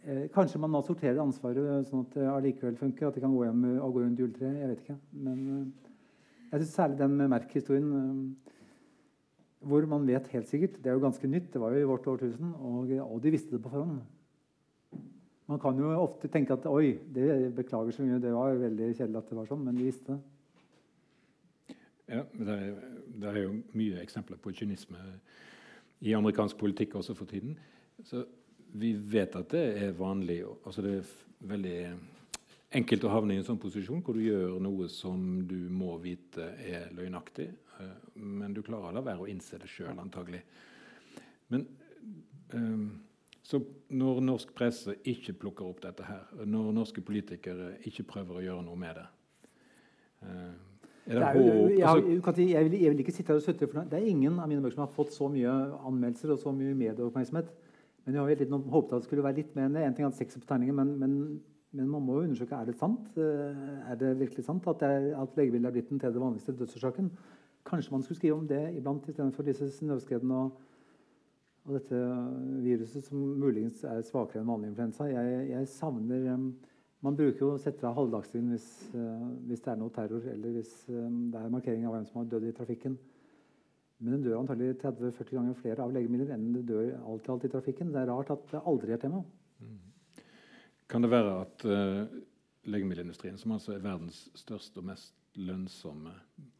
Eh, 0.00 0.22
kanskje 0.32 0.60
man 0.62 0.72
nå 0.72 0.80
sorterer 0.86 1.20
ansvaret 1.20 1.88
sånn 1.88 2.06
at 2.06 2.14
det 2.16 2.28
allikevel 2.32 2.78
funker. 2.80 3.10
At 3.10 3.18
de 3.18 3.24
kan 3.24 3.34
gå 3.34 3.44
hjem 3.44 3.66
og 3.74 3.96
gå 3.96 4.04
rundt 4.04 4.22
juletreet. 4.22 4.62
Jeg 4.62 4.72
vet 4.72 4.86
ikke. 4.86 4.98
Men 5.26 5.42
eh, 5.56 5.90
jeg 6.46 6.62
synes 6.62 6.76
særlig 6.78 7.00
den 7.02 7.18
Merk-historien 7.34 7.90
eh, 7.98 8.56
hvor 9.68 9.84
man 9.84 10.06
vet 10.08 10.30
helt 10.32 10.48
sikkert 10.48 10.78
Det 10.80 10.88
er 10.88 10.96
jo 10.96 11.02
ganske 11.04 11.28
nytt. 11.28 11.52
Det 11.52 11.60
var 11.60 11.76
jo 11.76 11.82
i 11.82 11.90
vårt 11.90 12.08
årtusen. 12.08 12.54
Og, 12.56 12.96
og 13.04 13.20
de 13.20 13.34
visste 13.36 13.52
det 13.56 13.62
på 13.64 13.72
forhånd. 13.72 14.00
Man 15.50 15.58
kan 15.58 15.78
jo 15.82 15.90
ofte 15.98 16.30
tenke 16.30 16.54
at 16.54 16.66
oi, 16.70 16.94
det 17.10 17.50
beklager 17.56 17.92
så 17.92 18.04
mye, 18.06 18.20
det 18.22 18.30
var 18.30 18.54
veldig 18.54 18.92
kjedelig 18.94 19.18
at 19.18 19.32
det 19.32 19.38
var 19.40 19.48
sånn, 19.48 19.64
men 19.66 19.74
de 19.74 19.88
visste 19.88 20.14
det. 20.14 20.20
Ja, 22.10 22.24
det 22.34 22.54
er, 22.54 22.78
det 23.06 23.28
er, 23.30 23.36
jo 23.44 23.56
mye 23.78 24.00
eksempler 24.02 24.38
på 24.42 24.50
kynisme 24.58 24.98
i 26.02 26.14
amerikansk 26.16 26.58
politikk 26.58 26.96
også 26.98 27.14
for 27.14 27.30
tiden. 27.30 27.54
Så 28.02 28.24
vi 28.72 28.94
vet 28.94 29.36
at 29.38 29.52
det 29.52 29.66
er 29.84 29.98
vanlig 29.98 30.40
altså 30.64 30.82
Det 30.82 30.94
er 30.98 31.12
veldig 31.50 31.76
enkelt 32.80 33.04
å 33.06 33.12
havne 33.12 33.34
i 33.34 33.40
en 33.40 33.46
sånn 33.46 33.60
posisjon 33.62 34.02
hvor 34.06 34.18
du 34.18 34.24
gjør 34.24 34.58
noe 34.62 34.88
som 34.90 35.20
du 35.46 35.58
må 35.74 35.96
vite 36.02 36.48
er 36.62 36.90
løgnaktig, 36.94 37.48
eh, 37.78 37.94
men 38.14 38.54
du 38.54 38.62
klarer 38.66 38.94
la 38.94 39.02
være 39.04 39.24
å 39.24 39.30
innse 39.30 39.58
det 39.58 39.70
sjøl, 39.70 39.98
antagelig. 39.98 40.42
Men 41.50 41.66
um, 42.54 42.88
så 43.42 43.58
når 43.90 44.20
norsk 44.22 44.54
presse 44.54 44.94
ikke 45.10 45.34
plukker 45.38 45.66
opp 45.66 45.82
dette 45.82 46.06
her, 46.06 46.26
når 46.46 46.70
norske 46.76 47.02
politikere 47.02 47.72
ikke 47.90 48.06
prøver 48.06 48.38
å 48.38 48.44
gjøre 48.44 48.66
noe 48.66 48.78
med 48.78 49.00
det 49.00 49.06
uh, 50.26 50.69
er 51.16 51.34
det, 51.34 51.42
det 51.42 51.46
jo, 51.46 51.68
jeg, 51.68 51.86
altså- 51.88 52.42
jeg, 52.42 52.64
vil, 52.64 52.80
jeg, 52.80 52.90
vil, 52.90 53.00
ikke 53.02 53.12
sitte 53.12 53.32
her 53.32 53.40
og 53.40 53.42
sutre, 53.42 53.84
det 53.90 53.98
er 53.98 54.06
ingen 54.06 54.38
av 54.38 54.48
mine 54.48 54.62
bøker 54.62 54.76
som 54.76 54.86
har 54.86 54.94
fått 54.94 55.12
så 55.14 55.28
mye 55.32 55.50
anmeldelser 55.88 56.34
og 56.34 56.38
så 56.38 56.52
mye 56.54 56.74
medieoppmerksomhet. 56.74 57.50
Men 58.04 58.14
jeg 58.14 58.22
har 58.22 58.40
litt, 58.40 58.52
håpet 58.74 58.94
at 58.96 59.02
det 59.02 59.08
skulle 59.08 59.24
være 59.24 59.38
litt 59.42 59.56
mer. 59.56 59.74
En 59.84 59.94
ting 59.96 60.06
er 60.06 60.14
sex 60.16 60.38
på 60.38 60.46
terningen, 60.48 60.76
men, 60.76 60.94
men, 60.98 61.18
men, 61.72 61.90
man 61.90 62.02
må 62.02 62.16
jo 62.16 62.24
undersøke 62.28 62.56
er 62.56 62.70
det 62.70 62.78
sant. 62.80 63.10
Eh, 63.20 63.60
er 63.92 64.00
det 64.00 64.14
virkelig 64.22 64.46
sant 64.46 64.66
at, 64.70 64.80
det 64.80 65.12
at 65.18 65.36
legebildet 65.36 65.68
er 65.68 65.76
blitt 65.76 65.92
den 65.92 66.00
tredje 66.00 66.22
vanligste 66.22 66.56
dødsårsaken? 66.56 67.10
Kanskje 67.68 67.92
man 67.92 68.02
skulle 68.02 68.18
skrive 68.18 68.38
om 68.38 68.48
det 68.48 68.62
iblant 68.78 69.06
istedenfor 69.08 69.46
disse 69.46 69.68
snøskredene 69.76 70.38
og, 70.46 70.62
og, 71.66 71.74
dette 71.76 72.00
viruset 72.64 73.04
som 73.04 73.20
muligens 73.42 73.84
er 73.84 74.00
svakere 74.06 74.40
enn 74.40 74.48
vanlig 74.48 74.72
influensa. 74.72 75.10
Jeg, 75.12 75.44
jeg 75.50 75.68
savner 75.74 76.30
Man 77.00 77.16
bruker 77.16 77.40
jo 77.40 77.54
setter 77.60 77.88
av 77.88 77.96
halvdagsvin 77.96 78.50
hvis, 78.52 78.68
uh, 78.92 79.28
hvis, 79.48 79.62
det 79.64 79.72
er 79.72 79.78
noe 79.80 79.92
terror 79.94 80.26
eller 80.28 80.56
hvis 80.58 80.72
um, 80.92 81.30
det 81.32 81.40
er 81.40 81.52
markering 81.52 81.86
av 81.88 81.94
hvem 81.96 82.08
som 82.08 82.20
har 82.20 82.28
dødd 82.32 82.48
i 82.50 82.56
trafikken. 82.56 82.98
Men 84.00 84.16
det 84.16 84.30
dør 84.30 84.40
antagelig 84.40 84.78
30-40 84.80 85.36
ganger 85.36 85.56
flere 85.60 85.84
av 85.84 85.94
legemidler 85.96 86.34
enn 86.36 86.50
det 86.54 86.66
dør 86.68 86.90
alt 86.98 87.28
i 87.28 87.32
alt 87.34 87.46
i 87.48 87.52
trafikken. 87.52 87.92
Det 87.92 88.02
er 88.02 88.12
rart 88.12 88.32
at 88.32 88.44
det 88.52 88.60
aldri 88.68 88.94
er 88.96 89.00
tema. 89.00 89.22
Mm. 89.60 89.78
Kan 90.90 91.04
det 91.04 91.12
være 91.12 91.34
at 91.46 91.64
uh, 91.68 92.20
legemiddelindustrien, 92.68 93.38
som 93.40 93.56
altså 93.56 93.74
er 93.76 93.84
verdens 93.84 94.26
største 94.36 94.80
og 94.80 94.88
mest 94.92 95.16
lønnsomme 95.40 96.12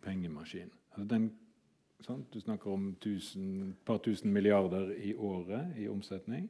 pengemaskin 0.05 0.71
altså 0.97 1.09
den? 1.11 1.31
Du 2.33 2.41
snakker 2.41 2.71
om 2.73 2.89
et 2.89 3.75
par 3.85 3.99
tusen 3.99 4.33
milliarder 4.33 4.95
i 4.97 5.15
året 5.15 5.75
i 5.77 5.89
omsetning. 5.89 6.49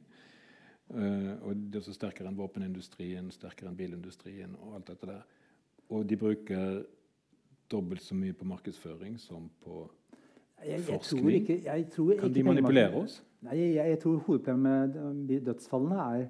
Uh, 0.89 1.37
og 1.47 1.67
det 1.71 1.79
er 1.79 1.85
så 1.85 1.95
sterkere 1.95 2.31
enn 2.31 2.39
våpenindustrien, 2.39 3.29
sterkere 3.31 3.71
enn 3.71 3.77
bilindustrien. 3.77 4.57
Og 4.59 4.79
alt 4.79 4.91
dette 4.91 5.07
der. 5.07 5.23
Og 5.91 6.07
de 6.07 6.17
bruker 6.19 6.81
dobbelt 7.71 8.03
så 8.03 8.15
mye 8.15 8.35
på 8.35 8.47
markedsføring 8.47 9.17
som 9.19 9.49
på 9.63 9.85
jeg, 10.65 10.71
jeg 10.71 10.81
forskning. 10.87 11.35
Ikke, 11.35 11.77
ikke 11.77 12.17
kan 12.19 12.33
de 12.33 12.43
manipulere 12.43 13.03
oss? 13.03 13.23
Nei, 13.41 13.57
jeg, 13.57 13.89
jeg, 13.89 13.99
tror 14.03 14.17
hovedproblemet 14.27 14.95
med 14.95 15.45
dødsfallene 15.45 15.95
er 15.95 16.25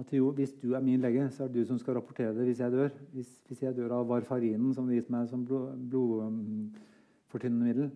at 0.00 0.12
jo, 0.16 0.30
hvis 0.32 0.52
du 0.62 0.72
er 0.72 0.80
min 0.80 1.00
lege, 1.00 1.30
så 1.30 1.44
er 1.44 1.48
det 1.48 1.60
du 1.60 1.66
som 1.68 1.78
skal 1.78 1.94
rapportere 1.98 2.34
det 2.34 2.44
hvis 2.48 2.60
jeg 2.60 2.72
dør. 2.72 2.88
Hvis, 3.12 3.28
hvis 3.46 3.62
jeg 3.62 3.76
dør 3.76 3.90
av 3.98 4.08
varfarinen, 4.08 4.74
som 4.74 4.88
de 4.88 4.94
gitt 4.96 5.10
meg 5.12 5.28
som 5.28 5.44
blodfortynnende 5.44 7.66
middel, 7.66 7.90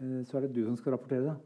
eh, 0.00 0.24
så 0.24 0.38
er 0.38 0.40
det 0.46 0.56
du 0.56 0.64
som 0.64 0.76
skal 0.80 0.92
rapportere 0.96 1.24
det. 1.26 1.36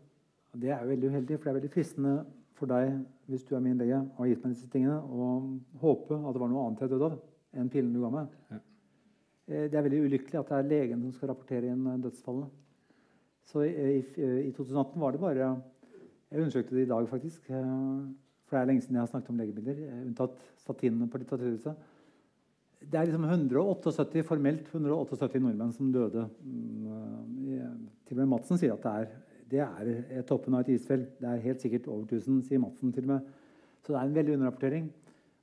Og 0.52 0.62
det 0.62 0.70
er 0.70 0.82
jo 0.82 0.88
veldig 0.92 1.08
uheldig, 1.10 1.38
for 1.38 1.44
det 1.44 1.50
er 1.50 1.58
veldig 1.58 1.74
fristende 1.74 2.14
for 2.58 2.70
deg 2.70 2.92
hvis 3.30 3.44
du 3.46 3.54
er 3.56 3.64
min 3.64 3.78
lege 3.78 3.98
og 4.00 4.22
har 4.22 4.30
gitt 4.32 4.44
meg 4.44 4.54
disse 4.54 4.70
tingene, 4.72 4.98
og 4.98 5.80
håpe 5.82 6.18
at 6.18 6.34
det 6.34 6.42
var 6.42 6.52
noe 6.52 6.66
annet 6.66 6.84
jeg 6.84 6.92
døde 6.92 7.10
av 7.10 7.18
enn 7.58 7.70
pillen 7.72 7.94
du 7.94 8.02
ga 8.02 8.12
meg. 8.12 8.32
Ja. 8.52 8.60
Eh, 9.48 9.66
det 9.70 9.78
er 9.78 9.84
veldig 9.86 10.04
ulykkelig 10.06 10.40
at 10.40 10.50
det 10.52 10.58
er 10.58 10.72
legen 10.72 11.04
som 11.04 11.14
skal 11.16 11.32
rapportere 11.32 11.72
inn 11.72 11.86
eh, 11.88 12.00
dødsfallene. 12.04 12.50
Så 13.48 13.64
i, 13.64 13.70
i, 13.96 14.00
i 14.44 14.50
2018 14.52 14.98
var 15.00 15.14
det 15.14 15.20
bare 15.22 15.44
Jeg 16.28 16.42
undersøkte 16.42 16.74
det 16.76 16.82
i 16.84 16.88
dag, 16.90 17.06
faktisk. 17.08 17.46
For 17.48 18.56
det 18.56 18.58
er 18.60 18.66
lenge 18.68 18.82
siden 18.84 18.98
jeg 18.98 19.00
har 19.00 19.08
snakket 19.08 19.30
om 19.32 19.38
legemidler, 19.40 19.78
unntatt 20.02 20.34
statinene 20.60 21.08
på 21.08 21.20
Litteraturhuset. 21.22 21.86
Det 22.78 22.98
er 23.00 23.08
liksom 23.08 23.24
178, 23.24 24.22
formelt 24.28 24.68
178 24.68 25.40
nordmenn 25.40 25.72
som 25.72 25.88
døde. 25.92 26.26
Mm, 26.44 27.88
til 28.04 28.18
og 28.18 28.20
med 28.20 28.30
Madsen 28.34 28.60
sier 28.60 28.76
at 28.76 28.84
det 28.84 28.92
er 28.92 29.08
det 29.50 29.62
er 29.64 30.26
toppen 30.28 30.56
av 30.56 30.64
et 30.64 30.74
isfjell. 30.74 31.06
Det 31.20 31.28
er 31.28 31.44
helt 31.44 31.64
sikkert 31.64 31.88
over 31.88 32.04
1000, 32.04 32.42
sier 32.48 32.60
Madsen 32.62 32.92
til 32.92 33.06
og 33.06 33.14
med. 33.14 33.30
Så 33.84 33.94
det 33.94 34.00
er 34.00 34.08
en 34.08 34.18
veldig 34.18 34.34
underrapportering. 34.36 34.90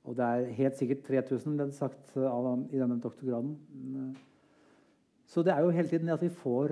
Og 0.06 0.14
det 0.16 0.24
er 0.24 0.52
helt 0.60 0.78
sikkert 0.78 1.02
3000, 1.08 1.56
ble 1.58 1.66
det 1.66 1.74
sagt 1.74 2.14
av, 2.20 2.46
i 2.70 2.78
denne 2.78 3.00
doktorgraden. 3.02 3.56
Så 5.26 5.42
det 5.42 5.52
er 5.52 5.64
jo 5.64 5.74
hele 5.74 5.90
tiden 5.90 6.12
at 6.14 6.22
vi 6.22 6.28
får 6.30 6.68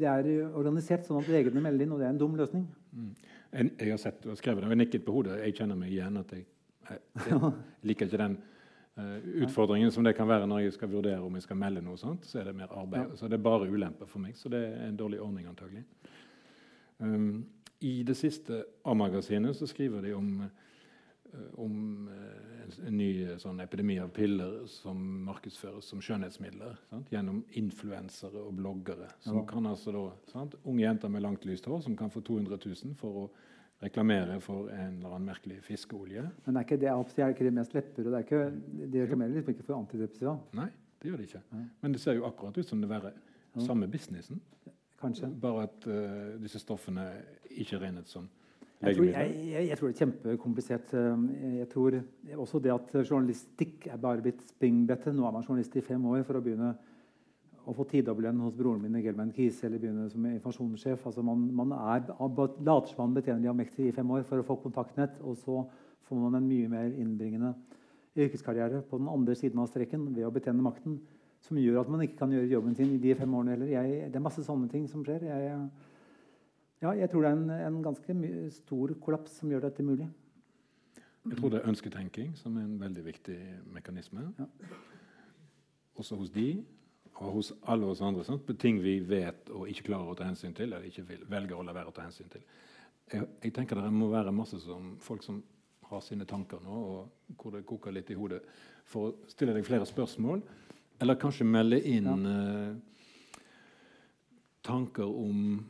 Det 0.00 0.08
er 0.08 0.28
organisert 0.56 1.04
sånn 1.04 1.20
at 1.20 1.28
legene 1.28 1.60
melder 1.60 1.84
inn, 1.84 1.92
og 1.92 2.00
det 2.00 2.06
er 2.08 2.14
en 2.14 2.22
dum 2.22 2.38
løsning. 2.38 2.64
Mm. 2.94 3.12
Jeg 3.52 3.90
har 3.90 4.00
sett 4.00 4.24
og 4.26 4.38
skrevet 4.40 4.64
det, 4.64 4.70
og 4.72 4.80
nikket 4.80 5.04
på 5.04 5.12
hodet. 5.14 5.36
Jeg 5.44 5.58
kjenner 5.60 5.78
meg 5.78 5.92
igjen. 5.92 6.16
at 6.16 6.32
jeg, 6.32 6.46
jeg, 6.88 7.04
jeg 7.26 7.52
liker 7.90 8.08
ikke 8.08 8.22
den 8.22 8.38
uh, 8.98 9.18
utfordringen 9.44 9.92
som 9.92 10.06
det 10.06 10.16
kan 10.16 10.28
være 10.28 10.48
når 10.48 10.64
jeg 10.64 10.78
skal 10.78 10.90
vurdere 10.90 11.20
om 11.22 11.36
jeg 11.36 11.44
skal 11.44 11.60
melde 11.60 11.84
noe 11.84 12.00
sånt. 12.00 12.24
Så 12.26 12.40
er 12.40 12.48
det 12.48 12.56
mer 12.56 12.72
arbeid. 12.72 13.12
Ja. 13.12 13.20
Så 13.20 13.28
det 13.28 13.38
er 13.38 13.44
bare 13.44 13.68
ulemper 13.68 14.08
for 14.10 14.24
meg. 14.24 14.38
Så 14.40 14.48
det 14.48 14.64
er 14.64 14.88
en 14.88 14.98
dårlig 14.98 15.20
ordning 15.20 15.46
antagelig. 15.52 15.84
Um, 16.98 17.44
I 17.80 18.02
det 18.02 18.14
siste 18.14 18.64
A-magasinet 18.84 19.56
så 19.56 19.66
skriver 19.66 20.02
de 20.02 20.12
om, 20.14 20.28
uh, 21.34 21.48
om 21.60 22.08
uh, 22.08 22.62
en, 22.62 22.74
en, 22.86 22.96
ny 22.96 23.08
uh, 23.26 23.36
sånn 23.42 23.60
epidemi 23.64 23.98
av 24.00 24.12
piller 24.14 24.62
som 24.70 25.00
markedsføres 25.26 25.90
som 25.90 26.02
skjønnhetsmidler 26.04 26.78
sant? 26.90 27.10
gjennom 27.12 27.42
influensere 27.60 28.40
og 28.40 28.54
bloggere. 28.60 29.10
Som 29.24 29.42
ja. 29.42 29.48
kan 29.50 29.66
altså 29.70 29.94
da, 29.94 30.04
sant? 30.32 30.56
Unge 30.62 30.86
jenter 30.86 31.12
med 31.12 31.26
langt 31.26 31.44
lyst 31.48 31.68
hår 31.68 31.82
som 31.84 31.98
kan 31.98 32.12
få 32.14 32.24
200 32.24 32.60
000 32.62 32.96
for 33.00 33.24
å 33.24 33.26
reklamere 33.84 34.38
for 34.40 34.70
en 34.72 34.96
eller 34.96 35.12
annen 35.12 35.28
merkelig 35.28 35.58
fiskeolje. 35.66 36.22
Men 36.46 36.56
er 36.56 36.64
ikke 36.64 36.80
det, 36.80 36.88
er 36.88 37.34
ikke 37.34 37.44
det 37.44 37.52
mest 37.58 37.74
lepper? 37.76 38.06
og 38.06 38.14
det 38.14 38.20
er 38.20 38.26
ikke, 38.28 38.86
De 38.94 39.02
reklamerer 39.02 39.34
liksom 39.34 39.56
ikke 39.56 39.66
for 39.66 39.76
antidepressiva? 39.76 40.38
Nei, 40.56 40.70
det 41.02 41.10
gjør 41.10 41.20
de 41.20 41.26
ikke. 41.28 41.42
Men 41.82 41.96
det 41.96 42.00
ser 42.00 42.16
jo 42.16 42.24
akkurat 42.30 42.56
ut 42.56 42.70
som 42.70 42.80
det 42.80 42.88
være 42.88 43.12
samme 43.66 43.88
businessen. 43.90 44.40
Kanskje. 45.00 45.28
Bare 45.40 45.66
at 45.68 45.86
uh, 45.90 46.40
disse 46.42 46.60
stoffene 46.62 47.04
ikke 47.50 47.80
regnet 47.82 48.08
som 48.08 48.28
legemidler? 48.80 49.20
jeg, 49.20 49.46
jeg, 49.50 49.68
jeg 49.68 49.78
tror, 49.78 49.90
det 49.90 49.94
er 49.94 50.02
kjempekomplisert. 50.04 50.94
Eh, 50.94 51.28
jeg 51.58 51.68
tror 51.72 51.98
også 52.46 52.60
det 52.64 52.72
at 52.74 52.96
journalistikk 53.02 53.88
er 53.92 54.00
bare 54.00 54.24
blitt 54.24 54.42
springbrettet. 54.48 55.14
Nå 55.14 55.26
er 55.26 55.36
man 55.36 55.46
journalist 55.46 55.76
i 55.76 55.84
fem 55.84 56.04
år 56.10 56.24
for 56.26 56.38
å 56.38 56.44
begynne 56.44 56.74
å 57.64 57.72
få 57.72 57.86
tidobbeltlønn 57.88 58.42
hos 58.44 58.56
broren 58.56 58.82
min 58.84 58.98
i 58.98 59.02
Gelman 59.04 59.32
Kise 59.32 59.68
eller 59.68 59.80
begynne 59.80 60.08
som 60.12 60.26
informasjonssjef. 60.28 61.06
Altså 61.08 61.24
man, 61.24 61.46
man 61.56 61.72
er, 61.76 62.04
later 62.10 62.90
som 62.92 63.06
man 63.06 63.16
betjener 63.16 63.40
de 63.40 63.50
allmektige 63.52 63.88
i 63.88 63.96
fem 63.96 64.10
år 64.12 64.26
for 64.28 64.40
å 64.40 64.46
få 64.46 64.58
kontaktnett, 64.66 65.16
og 65.24 65.38
så 65.40 65.62
får 66.04 66.20
man 66.20 66.36
en 66.36 66.48
mye 66.48 66.68
mer 66.68 66.92
innbringende 66.92 67.54
yrkeskarriere 68.14 68.82
på 68.88 69.00
den 69.00 69.08
andre 69.10 69.34
siden 69.38 69.62
av 69.62 69.70
streken 69.70 70.10
ved 70.12 70.26
å 70.28 70.32
betjene 70.34 70.64
makten 70.64 71.00
som 71.44 71.60
gjør 71.60 71.82
at 71.82 71.90
man 71.92 72.02
ikke 72.04 72.18
kan 72.22 72.32
gjøre 72.32 72.48
jobben 72.48 72.76
sin 72.76 72.94
i 72.94 73.00
de 73.00 73.14
fem 73.18 73.34
årene 73.36 73.54
heller. 73.54 73.72
Jeg, 73.74 74.08
det 74.12 74.16
er 74.18 74.24
masse 74.24 74.44
sånne 74.46 74.68
ting 74.72 74.86
som 74.88 75.04
skjer. 75.04 75.26
Jeg, 75.28 75.56
ja, 76.84 76.92
jeg 77.02 77.10
tror 77.12 77.24
det 77.24 77.30
er 77.30 77.38
en, 77.38 77.50
en 77.68 77.82
ganske 77.84 78.16
stor 78.56 78.94
kollaps 79.04 79.40
som 79.40 79.52
gjør 79.52 79.66
dette 79.66 79.84
mulig. 79.84 80.08
Jeg 81.24 81.38
tror 81.38 81.52
det 81.52 81.60
er 81.60 81.68
ønsketenking 81.72 82.34
som 82.36 82.56
er 82.60 82.66
en 82.66 82.80
veldig 82.80 83.04
viktig 83.04 83.38
mekanisme. 83.72 84.26
Ja. 84.38 84.48
Også 86.00 86.16
hos 86.20 86.32
de 86.32 86.48
og 87.14 87.36
hos 87.36 87.52
alle 87.70 87.86
oss 87.86 88.02
andre. 88.02 88.24
Sant? 88.26 88.44
På 88.46 88.56
ting 88.58 88.80
vi 88.82 88.98
vet 89.06 89.50
og 89.54 89.68
ikke 89.70 89.88
klarer 89.90 90.12
å 90.12 90.18
ta 90.18 90.26
hensyn 90.26 90.56
til, 90.56 90.72
eller 90.72 90.88
ikke 90.88 91.06
vil, 91.08 91.22
velger 91.30 91.60
å 91.60 91.64
la 91.64 91.76
være 91.76 91.92
å 91.92 91.96
ta 91.96 92.04
hensyn 92.04 92.32
til. 92.32 92.42
Jeg, 93.12 93.28
jeg 93.44 93.52
tenker 93.54 93.78
Det 93.78 93.92
må 93.92 94.08
være 94.10 94.32
masse 94.32 94.58
som, 94.64 94.94
folk 95.00 95.22
som 95.22 95.42
har 95.90 96.00
sine 96.02 96.26
tanker 96.26 96.62
nå, 96.64 96.74
og 96.74 97.36
hvor 97.38 97.54
det 97.54 97.66
koker 97.68 97.92
litt 97.92 98.10
i 98.10 98.18
hodet, 98.18 98.40
for 98.88 99.10
å 99.10 99.30
stille 99.30 99.54
deg 99.54 99.66
flere 99.66 99.86
spørsmål 99.88 100.42
eller 101.02 101.18
kanskje 101.20 101.46
melde 101.46 101.80
inn 101.90 102.26
uh, 102.26 102.74
tanker 104.64 105.04
om 105.04 105.64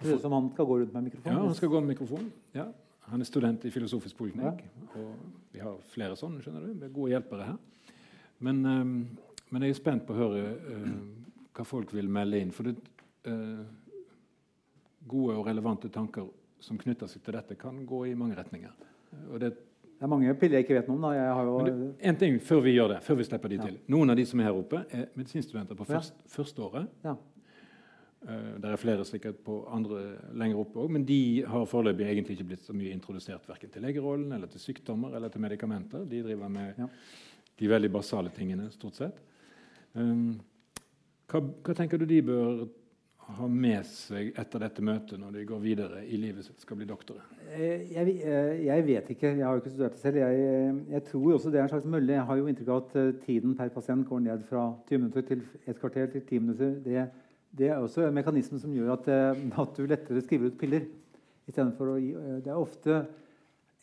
Det 0.00 0.18
som 0.22 0.32
han 0.32 0.50
skal 0.52 0.64
gå 0.64 0.78
rundt 0.78 0.92
med 0.92 1.08
mikrofon? 1.08 1.32
Ja, 1.32 1.38
han 1.42 1.54
skal 1.54 1.68
gå 1.68 1.80
med 1.80 1.88
mikrofon. 1.88 2.30
Ja. 2.54 2.68
Han 3.08 3.20
er 3.20 3.26
student 3.26 3.64
i 3.64 3.70
filosofisk 3.70 4.16
poliklinikk. 4.16 4.60
Ja. 4.62 5.00
Og 5.00 5.48
vi 5.52 5.62
har 5.64 5.78
flere 5.90 6.16
sånne. 6.16 6.42
skjønner 6.44 6.66
du, 6.66 6.74
Vi 6.76 6.86
er 6.86 6.94
gode 6.94 7.10
hjelpere 7.10 7.48
her. 7.48 7.56
Men, 8.38 8.60
um, 8.64 8.92
men, 9.50 9.64
jeg 9.66 9.74
er 9.74 9.80
spent 9.80 10.06
på 10.06 10.14
å 10.14 10.18
høre 10.20 10.42
uh, 10.54 10.92
hva 11.56 11.66
folk 11.66 11.92
vil 11.96 12.10
melde 12.12 12.38
inn. 12.38 12.52
For 12.54 12.68
det, 12.68 12.76
uh, 13.26 13.64
gode 15.08 15.38
og 15.40 15.48
relevante 15.48 15.90
tanker 15.90 16.28
som 16.62 16.78
knytter 16.78 17.10
seg 17.10 17.24
til 17.24 17.34
dette, 17.38 17.58
kan 17.58 17.80
gå 17.86 18.04
i 18.06 18.14
mange 18.18 18.38
retninger. 18.38 18.76
Og 19.32 19.40
det 19.42 19.54
det 19.98 20.06
er 20.06 20.10
mange 20.12 20.34
piller 20.38 20.60
jeg 20.60 20.64
ikke 20.68 20.76
vet 20.76 20.90
noe 20.92 21.08
om. 21.10 21.48
jo... 21.48 21.54
Du, 21.66 21.86
en 22.06 22.18
ting 22.18 22.36
før 22.38 22.60
vi 22.62 22.76
gjør 22.76 22.92
det, 22.92 22.98
før 23.02 23.16
vi 23.18 23.24
slipper 23.26 23.50
de 23.50 23.56
ja. 23.58 23.64
til. 23.66 23.78
Noen 23.90 24.12
av 24.12 24.18
de 24.20 24.24
som 24.30 24.38
er 24.38 24.46
her 24.46 24.58
oppe, 24.60 24.84
er 24.94 25.08
medisinstudenter 25.18 25.78
på 25.78 25.86
først, 25.88 26.20
ja. 26.22 26.30
førsteåret. 26.36 26.92
Ja. 27.02 27.16
Uh, 28.22 28.52
det 28.62 28.70
er 28.70 28.78
flere 28.78 29.06
sikkert 29.06 29.40
på 29.46 29.56
andre 29.74 30.04
lenger 30.38 30.60
oppe 30.62 30.78
òg, 30.84 30.92
men 30.94 31.06
de 31.06 31.18
har 31.50 31.66
foreløpig 31.70 32.06
egentlig 32.06 32.38
ikke 32.38 32.46
blitt 32.52 32.62
så 32.66 32.76
mye 32.78 32.94
introdusert 32.94 33.50
verken 33.50 33.74
til 33.74 33.82
legerollen 33.88 34.36
eller 34.38 34.50
til 34.52 34.62
sykdommer 34.62 35.18
eller 35.18 35.34
til 35.34 35.42
medikamenter. 35.42 36.06
De 36.06 36.22
driver 36.28 36.54
med 36.60 36.78
ja. 36.78 36.86
de 37.58 37.72
veldig 37.74 37.90
basale 37.98 38.30
tingene, 38.38 38.70
stort 38.74 39.02
sett. 39.02 39.18
Um, 39.98 40.38
hva, 41.26 41.42
hva, 41.42 41.74
tenker 41.74 41.98
du 41.98 42.06
de 42.06 42.22
bør 42.22 42.68
ha 43.36 43.46
med 43.50 43.84
seg 43.84 44.30
etter 44.40 44.62
dette 44.62 44.82
møtet 44.84 45.20
når 45.20 45.34
de 45.36 45.44
går 45.48 45.60
videre 45.60 46.00
i 46.06 46.16
livet 46.20 46.46
sitt, 46.46 46.62
skal 46.64 46.78
bli 46.80 46.86
doktorer? 46.88 47.26
Eh, 47.52 47.84
jeg, 47.92 48.14
eh, 48.24 48.62
jeg, 48.64 48.84
vet 48.86 49.10
ikke. 49.12 49.34
Jeg 49.36 49.44
har 49.44 49.56
jo 49.56 49.62
ikke 49.62 49.72
studert 49.74 49.96
det 49.96 50.00
selv. 50.00 50.20
Jeg, 50.22 50.40
eh, 50.48 50.80
jeg, 50.94 51.04
tror 51.10 51.34
også 51.36 51.52
det 51.52 51.60
er 51.60 51.66
en 51.66 51.72
slags 51.74 51.88
mølle. 51.92 52.16
Jeg 52.16 52.26
har 52.30 52.40
jo 52.40 52.48
inntrykk 52.48 52.72
av 52.72 52.80
at 52.86 53.22
tiden 53.26 53.56
per 53.58 53.72
pasient 53.74 54.08
går 54.08 54.24
ned 54.24 54.44
fra 54.48 54.64
20 54.88 55.04
minutter 55.04 55.26
til 55.28 55.44
et 55.66 55.80
kvarter 55.80 56.08
til 56.14 56.24
10 56.24 56.42
minutter. 56.46 56.74
Det, 56.84 57.06
det 57.58 57.68
er 57.68 57.76
også 57.76 58.06
en 58.06 58.16
mekanisme 58.16 58.60
som 58.62 58.72
gjør 58.74 58.96
at, 58.96 59.12
at 59.64 59.76
du 59.76 59.84
lettere 59.84 60.24
skriver 60.24 60.52
ut 60.52 60.60
piller. 60.60 60.88
å 61.48 61.96
gi, 62.00 62.12
det 62.44 62.52
er 62.52 62.56
ofte 62.56 63.02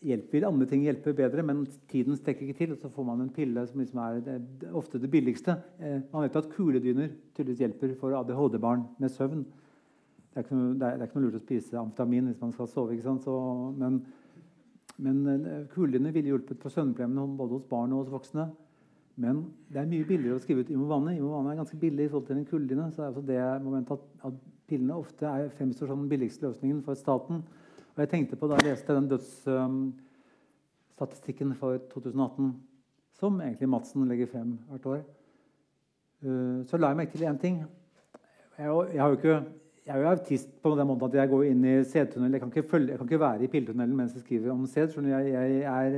hjelper 0.06 0.46
andre 0.48 0.68
ting 0.70 0.84
hjelper 0.86 1.16
bedre, 1.18 1.44
men 1.46 1.64
tiden 1.90 2.18
strekker 2.18 2.46
ikke 2.46 2.58
til. 2.60 2.74
og 2.76 2.82
Så 2.82 2.92
får 2.94 3.08
man 3.08 3.22
en 3.22 3.32
pille 3.34 3.66
som 3.68 3.82
liksom 3.82 4.02
er 4.04 4.20
det, 4.26 4.36
det, 4.62 4.72
ofte 4.74 5.02
det 5.02 5.12
billigste. 5.12 5.58
Eh, 5.80 6.02
man 6.12 6.26
vet 6.26 6.36
at 6.40 6.50
kuledyner 6.54 7.14
tydeligvis 7.36 7.64
hjelper 7.64 7.96
for 8.00 8.18
ADHD-barn 8.20 8.86
med 9.00 9.14
søvn. 9.14 9.46
Det 10.36 10.44
er, 10.44 10.52
noe, 10.52 10.76
det, 10.76 10.84
er, 10.84 10.98
det 11.00 11.06
er, 11.06 11.10
ikke 11.10 11.20
noe, 11.20 11.30
lurt 11.30 11.40
å 11.40 11.46
spise 11.46 11.80
amfetamin 11.80 12.30
hvis 12.30 12.42
man 12.42 12.54
skal 12.54 12.70
sove. 12.70 13.00
Så, 13.24 13.36
men, 13.80 14.02
men 15.02 15.26
eh, 15.32 15.66
kuledyner 15.74 16.16
ville 16.16 16.34
hjulpet 16.34 16.62
på 16.62 16.74
søvnproblemene 16.74 17.40
både 17.40 17.60
hos 17.60 17.68
barn 17.70 17.96
og 17.96 18.06
hos 18.06 18.14
voksne. 18.20 18.50
Men 19.16 19.46
det 19.72 19.80
er 19.80 19.88
mye 19.88 20.08
billigere 20.08 20.36
å 20.36 20.44
skrive 20.44 20.66
ut 20.66 20.74
Imovane. 20.76 21.16
Imovane 21.16 21.54
er 21.54 21.62
ganske 21.62 21.80
billig 21.80 22.08
i 22.08 22.10
forhold 22.12 22.28
til 22.28 22.42
en 22.42 22.50
kuledyne. 22.50 22.90
Så 22.92 23.02
er 23.02 23.14
altså 23.14 23.24
det 23.24 23.44
momentet 23.64 23.96
at, 23.96 24.10
at 24.28 24.42
pillene 24.68 24.98
ofte 24.98 25.30
er 25.30 25.54
fremstår 25.56 25.88
som 25.88 26.02
den 26.04 26.12
billigste 26.12 26.50
løsningen 26.50 26.82
for 26.84 27.00
staten. 27.00 27.46
Og 27.96 28.00
jeg 28.04 28.10
tenkte 28.12 28.36
på 28.36 28.48
Da 28.48 28.54
jeg 28.60 28.68
leste 28.70 28.96
den 28.96 29.12
dødsstatistikken 29.12 31.50
Um, 31.52 31.56
for 31.56 31.78
2018, 31.92 32.56
som 33.20 33.42
egentlig 33.42 33.70
Madsen 33.70 34.08
legger 34.08 34.28
frem 34.32 34.60
hvert 34.70 34.86
år, 34.86 35.00
uh, 36.24 36.66
så 36.68 36.78
la 36.78 36.88
jeg 36.88 36.98
meg 36.98 37.10
til 37.12 37.28
én 37.28 37.40
ting. 37.40 37.66
Jeg, 38.58 38.88
jeg, 38.94 39.02
har 39.02 39.08
jo 39.08 39.16
ikke, 39.16 39.44
jeg 39.86 39.96
er 39.96 40.00
jo 40.02 40.10
autist 40.10 40.62
på 40.62 40.76
den 40.76 40.88
måten 40.88 41.08
at 41.08 41.14
jeg 41.14 41.30
går 41.30 41.44
inn 41.44 41.66
i 41.66 41.84
sædtunnel. 41.84 42.34
Jeg, 42.34 42.42
jeg, 42.42 42.52
kan 42.52 42.62
ikke 43.08 43.20
være 43.20 43.44
i 43.44 43.48
pilletunnelen 43.48 43.96
mens 43.96 44.14
jeg 44.14 44.22
skriver 44.22 44.52
om 44.52 44.66
sæd. 44.66 44.88
Jeg, 44.96 45.32
jeg, 45.32 45.62
er, 45.62 45.90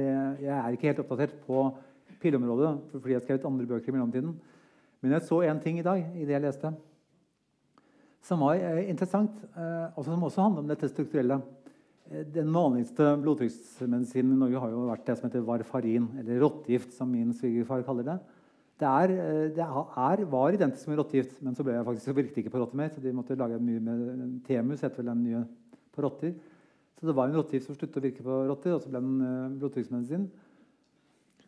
jeg 0.41 0.57
er 0.57 0.69
ikke 0.69 0.87
helt 0.87 0.99
oppdatert 0.99 1.33
på 1.47 1.71
pilleområdet 2.21 2.79
fordi 2.91 3.13
jeg 3.13 3.19
har 3.19 3.25
skrevet 3.25 3.45
andre 3.45 3.65
bøker 3.65 3.89
i 3.89 3.91
mellomtiden. 3.91 4.39
Men 5.01 5.11
jeg 5.11 5.21
så 5.21 5.41
én 5.41 5.63
ting 5.63 5.79
i 5.79 5.85
dag 5.85 6.05
i 6.15 6.25
det 6.25 6.33
jeg 6.33 6.41
leste, 6.41 6.71
som 8.21 8.41
var 8.41 8.57
eh, 8.57 8.89
interessant, 8.89 9.31
eh, 9.55 9.85
og 9.95 10.05
som 10.05 10.23
også 10.23 10.41
handler 10.41 10.63
om 10.63 10.67
dette 10.67 10.89
strukturelle. 10.89 11.41
Eh, 12.11 12.23
den 12.33 12.49
vanligste 12.55 13.11
blodtrykksmedisinen 13.23 14.35
i 14.35 14.39
Norge 14.39 14.63
har 14.63 14.73
jo 14.73 14.87
vært 14.87 15.05
det 15.07 15.17
som 15.17 15.27
heter 15.27 15.45
varfarin, 15.47 16.09
eller 16.21 16.41
rottegift, 16.43 16.93
som 16.95 17.11
min 17.11 17.33
svigerfar 17.35 17.85
kaller 17.87 18.07
det. 18.07 18.17
Det, 18.77 18.87
er, 18.87 19.13
det 19.57 19.63
er, 19.65 20.21
var 20.29 20.53
identisk 20.53 20.89
med 20.91 20.99
rottegift, 20.99 21.39
men 21.41 21.55
så 21.57 21.65
ble 21.65 21.73
jeg 21.73 21.87
faktisk, 21.87 22.11
virket 22.13 22.43
ikke 22.43 22.53
på 22.53 22.61
rotter 22.61 22.77
mer. 22.77 22.91
Så 22.93 23.01
de 23.01 23.13
måtte 23.15 23.37
lage 23.39 23.57
mye 23.57 23.81
med 23.81 24.35
Temus, 24.45 24.83
heter 24.85 25.01
vel 25.01 25.09
den 25.09 25.23
nye 25.25 25.39
på 25.95 26.03
rotter. 26.05 26.35
Så 26.97 27.09
det 27.09 27.15
var 27.17 27.29
en 27.29 27.39
rottegift 27.39 27.65
som 27.65 27.77
sluttet 27.77 27.97
å 27.97 28.03
virke 28.05 28.25
på 28.25 28.43
rotter, 28.51 28.75
og 28.75 28.83
så 28.83 28.91
ble 28.93 29.01
den 29.01 29.55
blodtrykksmedisin. 29.57 30.27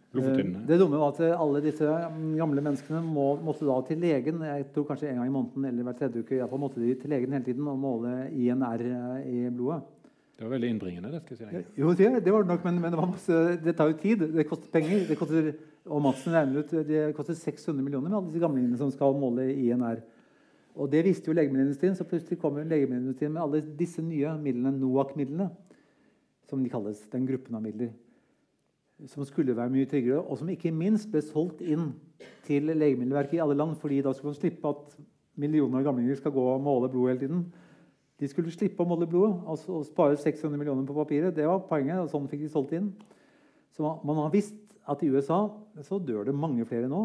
Det 0.10 0.80
dumme 0.82 0.98
var 0.98 1.14
at 1.14 1.22
alle 1.38 1.62
disse 1.62 1.86
gamle 1.86 2.64
menneskene 2.66 3.04
må, 3.06 3.36
måtte 3.46 3.68
da 3.68 3.76
til 3.86 4.00
legen 4.02 4.42
jeg 4.42 4.66
tror 4.74 4.88
kanskje 4.88 5.12
en 5.12 5.20
gang 5.22 5.30
i 5.30 5.34
måneden 5.36 5.68
eller 5.70 5.86
hver 5.86 6.00
tredje 6.00 6.24
uke. 6.26 6.40
I 6.40 6.62
måtte 6.64 6.82
de 6.82 6.96
til 6.98 7.14
legen 7.14 7.36
hele 7.38 7.46
tiden 7.46 7.70
og 7.70 7.78
måle 7.78 8.16
INR 8.34 8.82
i 9.22 9.46
blodet. 9.54 9.84
Det 10.40 10.46
var 10.46 10.54
veldig 10.54 10.70
innbringende. 10.72 11.12
det 11.12 11.20
skal 11.26 11.38
jeg 11.52 11.66
si. 11.66 11.82
Jo, 11.82 11.90
det, 11.92 12.06
det 12.24 12.32
var 12.32 12.46
det 12.46 12.54
nok, 12.54 12.64
men, 12.64 12.78
men 12.80 12.94
det, 12.94 13.00
masse, 13.02 13.40
det, 13.60 13.76
tar 13.76 13.90
jo 13.92 13.98
tid. 14.00 14.24
Det 14.38 14.46
koster 14.48 14.72
penger. 14.72 15.02
Det 15.10 15.18
koster, 15.20 15.50
og 15.84 16.02
Madsen 16.06 16.32
regner 16.32 16.64
ut 16.64 16.72
det 16.88 17.02
koster 17.18 17.36
600 17.36 17.84
millioner 17.84 18.08
med 18.08 18.18
alle 18.22 18.32
disse 18.32 18.46
gamlingene 18.46 18.80
som 18.80 18.94
skal 18.96 19.18
måle 19.20 19.50
INR. 19.52 20.00
Og 20.80 20.88
Det 20.92 21.04
visste 21.04 21.28
jo 21.28 21.36
legemiddelindustrien, 21.36 21.98
så 22.00 22.08
plutselig 22.08 22.40
kommer 22.40 22.64
legemiddelindustrien 22.64 23.36
med 23.36 23.42
alle 23.44 23.64
disse 23.82 24.02
nye 24.02 24.32
midlene, 24.40 24.78
NOAC-midlene, 24.80 25.50
som 26.48 26.64
de 26.64 26.72
kalles. 26.72 27.04
Den 27.12 27.28
gruppen 27.28 27.60
av 27.60 27.66
midler 27.66 27.92
som 29.08 29.24
skulle 29.28 29.56
være 29.56 29.72
mye 29.72 29.88
tryggere, 29.88 30.20
og 30.20 30.40
som 30.40 30.50
ikke 30.52 30.72
minst 30.76 31.08
ble 31.12 31.22
solgt 31.24 31.62
inn 31.64 31.94
til 32.48 32.72
Legemiddelverket 32.74 33.38
i 33.38 33.42
alle 33.44 33.56
land, 33.56 33.78
fordi 33.80 34.02
da 34.04 34.12
skulle 34.14 34.34
man 34.34 34.40
slippe 34.40 34.72
at 34.72 34.98
millioner 35.40 35.80
av 35.80 35.88
gamlinger 35.88 36.20
skal 36.20 36.34
gå 36.36 36.44
og 36.54 36.64
måle 36.64 36.90
blod 36.92 37.14
hele 37.14 37.22
tiden. 37.22 37.46
De 38.20 38.28
skulle 38.28 38.52
slippe 38.52 38.84
å 38.84 38.90
måle 38.90 39.08
blodet 39.10 39.38
altså, 39.48 39.80
og 39.80 39.88
spare 39.88 40.20
600 40.20 40.60
millioner 40.60 40.88
på 40.88 40.98
papiret. 40.98 41.36
Det 41.36 41.48
var 41.48 41.64
poenget, 41.70 42.02
og 42.02 42.12
sånn 42.12 42.28
fikk 42.32 42.44
de 42.44 42.52
solgt 42.52 42.76
inn. 42.76 42.92
Så 43.76 43.84
man, 43.86 44.20
har 44.20 44.34
visst 44.34 44.58
at 44.90 45.04
i 45.06 45.12
USA 45.14 45.46
så 45.86 46.00
dør 46.04 46.28
det 46.28 46.36
mange 46.36 46.66
flere 46.68 46.90
nå. 46.92 47.04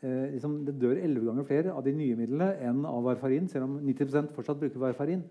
Eh, 0.00 0.36
liksom, 0.36 0.62
det 0.64 0.78
dør 0.80 0.96
elleve 0.96 1.28
ganger 1.28 1.48
flere 1.48 1.74
av 1.74 1.84
de 1.84 1.92
nye 1.96 2.16
midlene 2.16 2.54
enn 2.64 2.84
av 2.88 3.04
varfarin, 3.04 3.50
selv 3.52 3.68
om 3.68 3.80
90% 3.84 4.32
fortsatt 4.36 4.62
bruker 4.62 4.80
varfarin. 4.80 5.26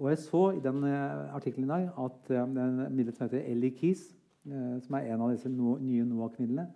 Og 0.00 0.08
jeg 0.10 0.22
så 0.24 0.46
i 0.56 0.64
den 0.64 0.82
eh, 0.88 1.36
artikkelen 1.36 1.70
dag 1.70 1.90
at 2.00 2.32
eh, 2.32 2.48
den 2.56 2.82
midlet 2.96 3.18
som 3.18 3.28
heter 3.28 3.44
Ellie 3.46 3.76
Keys, 3.76 4.08
Eh, 4.48 4.76
som 4.80 4.94
er 4.96 5.10
en 5.12 5.20
av 5.20 5.34
disse 5.34 5.50
no, 5.52 5.74
nye 5.84 6.04
NOAC-midlene, 6.08 6.70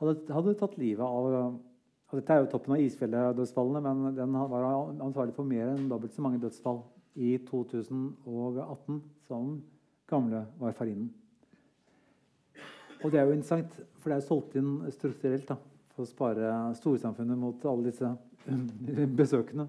hadde, 0.00 0.14
hadde, 0.32 0.54
tatt 0.56 0.78
livet 0.80 1.04
av 1.04 1.26
og 1.28 1.64
Dette 2.16 2.32
er 2.32 2.44
jo 2.44 2.46
toppen 2.52 2.76
av 2.76 2.80
isfjelldødsfallene, 2.80 3.80
men 3.82 4.14
den 4.14 4.36
var 4.48 4.62
ansvarlig 5.02 5.34
for 5.34 5.44
mer 5.44 5.72
enn 5.72 5.88
dobbelt 5.90 6.14
så 6.14 6.22
mange 6.22 6.38
dødsfall 6.40 6.78
i 7.16 7.36
2018 7.48 9.00
som 9.26 9.56
gamle 10.08 10.44
varfarinen. 10.60 11.08
Og 13.04 13.12
det 13.12 13.20
er 13.20 13.26
jo 13.26 13.34
interessant, 13.36 13.72
for 14.00 14.12
det 14.12 14.18
er 14.18 14.26
solgt 14.26 14.54
inn 14.58 14.76
strukturelt 14.94 15.48
da, 15.48 15.56
for 15.94 16.04
å 16.04 16.10
spare 16.10 16.52
storsamfunnet 16.78 17.38
mot 17.38 17.66
alle 17.68 17.90
disse 17.90 18.12
besøkene 19.20 19.66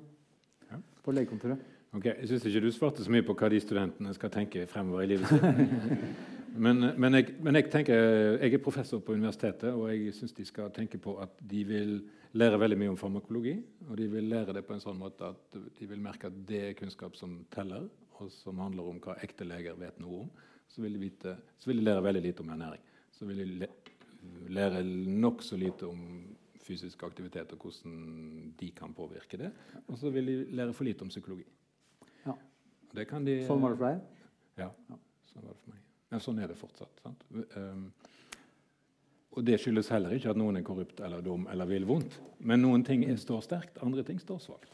på 1.03 1.15
legekontoret. 1.15 1.73
Ok, 1.95 2.05
Jeg 2.05 2.27
syns 2.29 2.45
ikke 2.45 2.61
du 2.61 2.71
svarte 2.75 3.03
så 3.03 3.11
mye 3.11 3.25
på 3.25 3.35
hva 3.37 3.49
de 3.49 3.59
studentene 3.63 4.11
skal 4.15 4.31
tenke 4.31 4.65
fremover 4.67 5.05
i 5.05 5.13
livet 5.13 5.31
sitt. 5.31 6.33
Men, 6.57 6.81
men, 6.97 7.13
jeg, 7.13 7.35
men, 7.43 7.55
jeg, 7.59 7.67
tenker, 7.69 7.99
jeg 8.41 8.53
er 8.53 8.61
professor 8.63 9.01
på 9.05 9.13
universitetet, 9.13 9.69
og 9.71 9.91
jeg 9.91 10.13
syns 10.17 10.33
de 10.33 10.45
skal 10.47 10.71
tenke 10.73 10.97
på 10.97 11.13
at 11.21 11.35
de 11.51 11.63
vil 11.67 11.91
lære 12.37 12.59
veldig 12.61 12.77
mye 12.79 12.91
om 12.93 12.99
farmakologi. 12.99 13.55
Og 13.87 13.95
de 13.99 14.07
vil 14.11 14.29
lære 14.31 14.55
det 14.57 14.63
på 14.67 14.75
en 14.75 14.83
sånn 14.83 14.99
måte 14.99 15.31
at 15.33 15.57
de 15.77 15.89
vil 15.89 16.03
merke 16.03 16.29
at 16.29 16.37
det 16.49 16.61
er 16.69 16.77
kunnskap 16.77 17.17
som 17.19 17.39
teller, 17.53 17.87
og 18.17 18.31
som 18.33 18.59
handler 18.63 18.89
om 18.89 18.99
hva 19.03 19.17
ekte 19.23 19.45
leger 19.47 19.77
vet 19.79 19.99
noe 20.01 20.25
om. 20.25 20.31
Så 20.67 20.83
vil 20.83 20.97
de, 20.97 21.01
vite, 21.01 21.37
så 21.57 21.69
vil 21.69 21.79
de 21.79 21.85
lære 21.87 22.03
veldig 22.03 22.23
lite 22.25 22.43
om 22.43 22.51
ernæring. 22.53 22.83
Så 23.15 23.27
vil 23.29 23.39
de 23.41 23.69
lære 24.53 24.83
nokså 24.83 25.57
lite 25.59 25.87
om 25.87 26.01
fysisk 26.67 27.03
aktivitet 27.07 27.53
og 27.55 27.63
hvordan 27.63 28.51
de 28.59 28.71
kan 28.75 28.93
påvirke 28.93 29.39
det. 29.39 29.51
Og 29.87 29.97
så 30.01 30.11
vil 30.11 30.27
de 30.27 30.37
lære 30.57 30.75
for 30.75 30.87
lite 30.87 31.05
om 31.05 31.11
psykologi. 31.13 31.47
Ja. 32.25 32.35
De, 32.93 33.05
sånn 33.47 33.63
var 33.63 33.75
det 33.75 33.79
for 33.79 33.87
deg? 33.87 34.01
Ja. 34.59 34.71
Sånn 35.31 35.45
var 35.45 35.53
det 35.53 35.61
for 35.61 35.75
meg. 35.75 35.83
Men 36.11 36.23
sånn 36.23 36.39
er 36.43 36.51
det 36.51 36.57
fortsatt. 36.59 37.01
Um, 37.55 37.89
og 39.37 39.45
Det 39.45 39.59
skyldes 39.61 39.91
heller 39.93 40.15
ikke 40.17 40.31
at 40.33 40.39
noen 40.39 40.57
er 40.57 40.65
korrupt 40.65 41.01
eller 41.05 41.21
dum 41.21 41.45
eller 41.51 41.69
vil 41.69 41.85
vondt. 41.85 42.15
Men 42.41 42.63
noen 42.65 42.83
ting 42.85 43.03
står 43.21 43.43
sterkt, 43.45 43.77
andre 43.85 44.01
ting 44.03 44.17
står 44.17 44.39
svakt. 44.41 44.71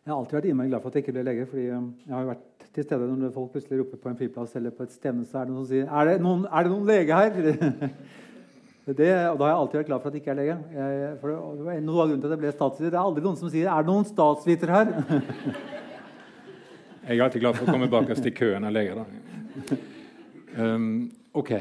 Jeg 0.00 0.10
har 0.10 0.16
alltid 0.16 0.38
vært 0.38 0.48
innmari 0.50 0.70
glad 0.72 0.82
for 0.82 0.90
at 0.90 0.96
jeg 0.98 1.04
ikke 1.04 1.14
ble 1.14 1.22
lege. 1.28 1.46
fordi 1.46 1.66
um, 1.70 1.92
jeg 2.06 2.14
har 2.16 2.26
vært 2.26 2.64
til 2.74 2.86
stede 2.86 3.06
når 3.10 3.34
folk 3.34 3.52
plutselig 3.52 3.78
roper 3.82 4.00
på 4.02 4.10
en 4.10 4.18
flyplass 4.18 4.56
eller 4.58 4.74
på 4.74 4.86
et 4.86 4.96
stevne, 4.96 5.26
så 5.28 5.38
er 5.38 5.46
det 5.46 5.54
noen 5.54 5.66
som 5.66 5.70
sier 5.70 5.86
er 5.86 6.08
det 6.08 6.16
noen, 6.24 6.42
er 6.50 6.66
det 6.66 6.72
noen 6.72 6.88
lege 6.88 7.20
her? 7.20 7.38
det, 9.00 9.10
og 9.30 9.38
Da 9.38 9.44
har 9.44 9.52
jeg 9.52 9.58
alltid 9.60 9.78
vært 9.80 9.90
glad 9.92 10.02
for 10.02 10.08
at 10.08 10.16
jeg 10.16 10.24
ikke 10.24 10.32
er 10.34 10.40
lege. 10.40 10.56
Jeg, 10.74 11.12
for 11.20 11.34
det 11.34 11.68
var 11.68 11.84
noe 11.86 12.02
av 12.02 12.10
grunnen 12.10 12.24
til 12.24 12.30
at 12.30 12.34
jeg 12.34 12.42
ble 12.42 12.54
statsviter. 12.56 12.90
Det 12.90 12.98
er 12.98 13.10
aldri 13.12 13.26
noen 13.28 13.38
som 13.38 13.52
sier 13.52 13.70
er 13.70 13.86
det 13.86 13.92
noen 13.92 14.08
statsviter 14.08 14.74
her? 14.74 14.92
jeg 17.06 17.14
er 17.14 17.24
alltid 17.28 17.44
glad 17.44 17.60
for 17.60 17.68
å 17.68 17.76
komme 17.76 17.90
bakerst 17.92 18.26
i 18.26 18.34
køen 18.34 18.66
av 18.66 18.74
leger. 18.74 19.04
da. 19.04 19.80
Um, 20.50 21.04
ok, 21.30 21.52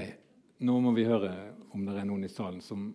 nå 0.65 0.79
må 0.81 0.89
vi 0.95 1.03
høre 1.05 1.29
om 1.73 1.85
det 1.85 1.97
er 1.99 2.07
noen 2.09 2.25
i 2.25 2.31
salen 2.31 2.61
som 2.63 2.89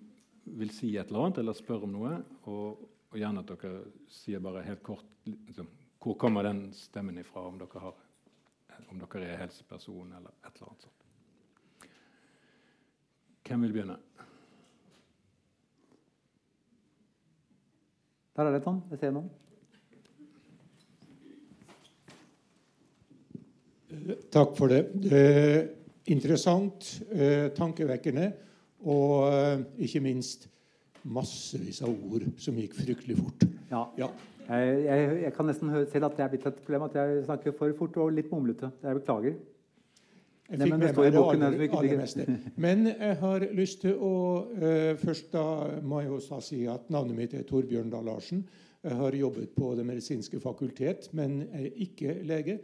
vil 0.45 0.73
si 0.75 0.95
et 0.97 1.09
eller 1.09 1.27
annet 1.27 1.41
eller 1.43 1.57
spørre 1.57 1.89
om 1.89 1.95
noe. 1.95 2.17
Og, 2.51 2.83
og 3.13 3.21
gjerne 3.21 3.45
at 3.45 3.53
dere 3.53 3.85
sier 4.11 4.43
bare 4.45 4.65
helt 4.67 4.83
kort 4.85 5.07
liksom, 5.27 5.69
hvor 6.05 6.19
kommer 6.21 6.45
den 6.45 6.67
stemmen 6.77 7.19
ifra, 7.21 7.47
om 7.49 7.57
dere, 7.61 7.81
har, 7.81 7.95
om 8.91 9.01
dere 9.01 9.31
er 9.31 9.41
helseperson 9.45 10.13
eller 10.19 10.35
et 10.45 10.51
eller 10.51 10.69
annet 10.69 10.89
sånt. 10.89 11.01
Hvem 13.45 13.65
vil 13.67 13.73
begynne? 13.77 13.97
Der 18.35 18.49
er 18.49 18.57
det, 18.57 18.63
Tom. 18.65 18.83
Jeg 18.91 18.99
ser 18.99 19.13
noen. 19.15 19.31
Takk 24.35 24.57
for 24.59 24.73
det. 24.73 24.81
Eh, 25.07 25.61
interessant, 26.11 26.89
eh, 27.15 27.53
tankevekkende 27.55 28.33
og 28.85 29.32
eh, 29.32 29.65
ikke 29.86 30.02
minst 30.05 30.48
massevis 31.05 31.82
av 31.85 31.93
ord 31.93 32.28
som 32.40 32.56
gikk 32.59 32.77
fryktelig 32.78 33.16
fort. 33.19 33.44
Ja. 33.70 33.82
ja. 33.98 34.12
Jeg, 34.44 34.85
jeg, 34.85 35.09
jeg, 35.23 35.32
kan 35.36 35.48
nesten 35.48 35.73
høre 35.73 35.89
selv 35.93 36.11
at 36.11 36.16
det 36.19 36.24
er 36.24 36.31
blitt 36.32 36.47
et 36.48 36.62
problem 36.65 36.86
at 36.86 36.97
jeg 37.01 37.24
snakker 37.24 37.56
for 37.56 37.77
fort 37.78 37.97
og 38.01 38.12
litt 38.12 38.31
mumlete. 38.32 38.70
Jeg 38.85 39.01
beklager. 39.01 39.36
Jeg 40.44 40.61
fikk 40.61 40.74
med 40.74 40.82
meg 40.82 40.98
det 41.15 41.20
aller, 41.20 41.62
aller 41.78 42.01
meste. 42.02 42.27
Men 42.61 42.89
jeg 42.90 43.16
har 43.23 43.47
lyst 43.56 43.81
til 43.81 43.97
å 43.97 44.12
uh, 44.44 44.90
Først 45.01 45.31
da 45.32 45.44
må 45.81 46.02
jeg 46.02 46.12
også 46.12 46.40
si 46.44 46.61
at 46.69 46.90
navnet 46.93 47.16
mitt 47.16 47.36
er 47.36 47.47
Torbjørn 47.48 47.89
Dahl 47.93 48.05
Larsen. 48.11 48.44
Jeg 48.85 48.98
har 48.98 49.16
jobbet 49.16 49.55
på 49.56 49.70
Det 49.78 49.86
medisinske 49.89 50.40
fakultet, 50.44 51.09
men 51.16 51.47
er 51.48 51.70
ikke 51.86 52.19
lege. 52.28 52.59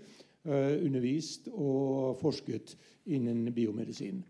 Uh, 0.44 0.76
undervist 0.84 1.48
og 1.52 2.20
forsket 2.20 2.76
innen 3.08 3.48
biomedisin. 3.56 4.20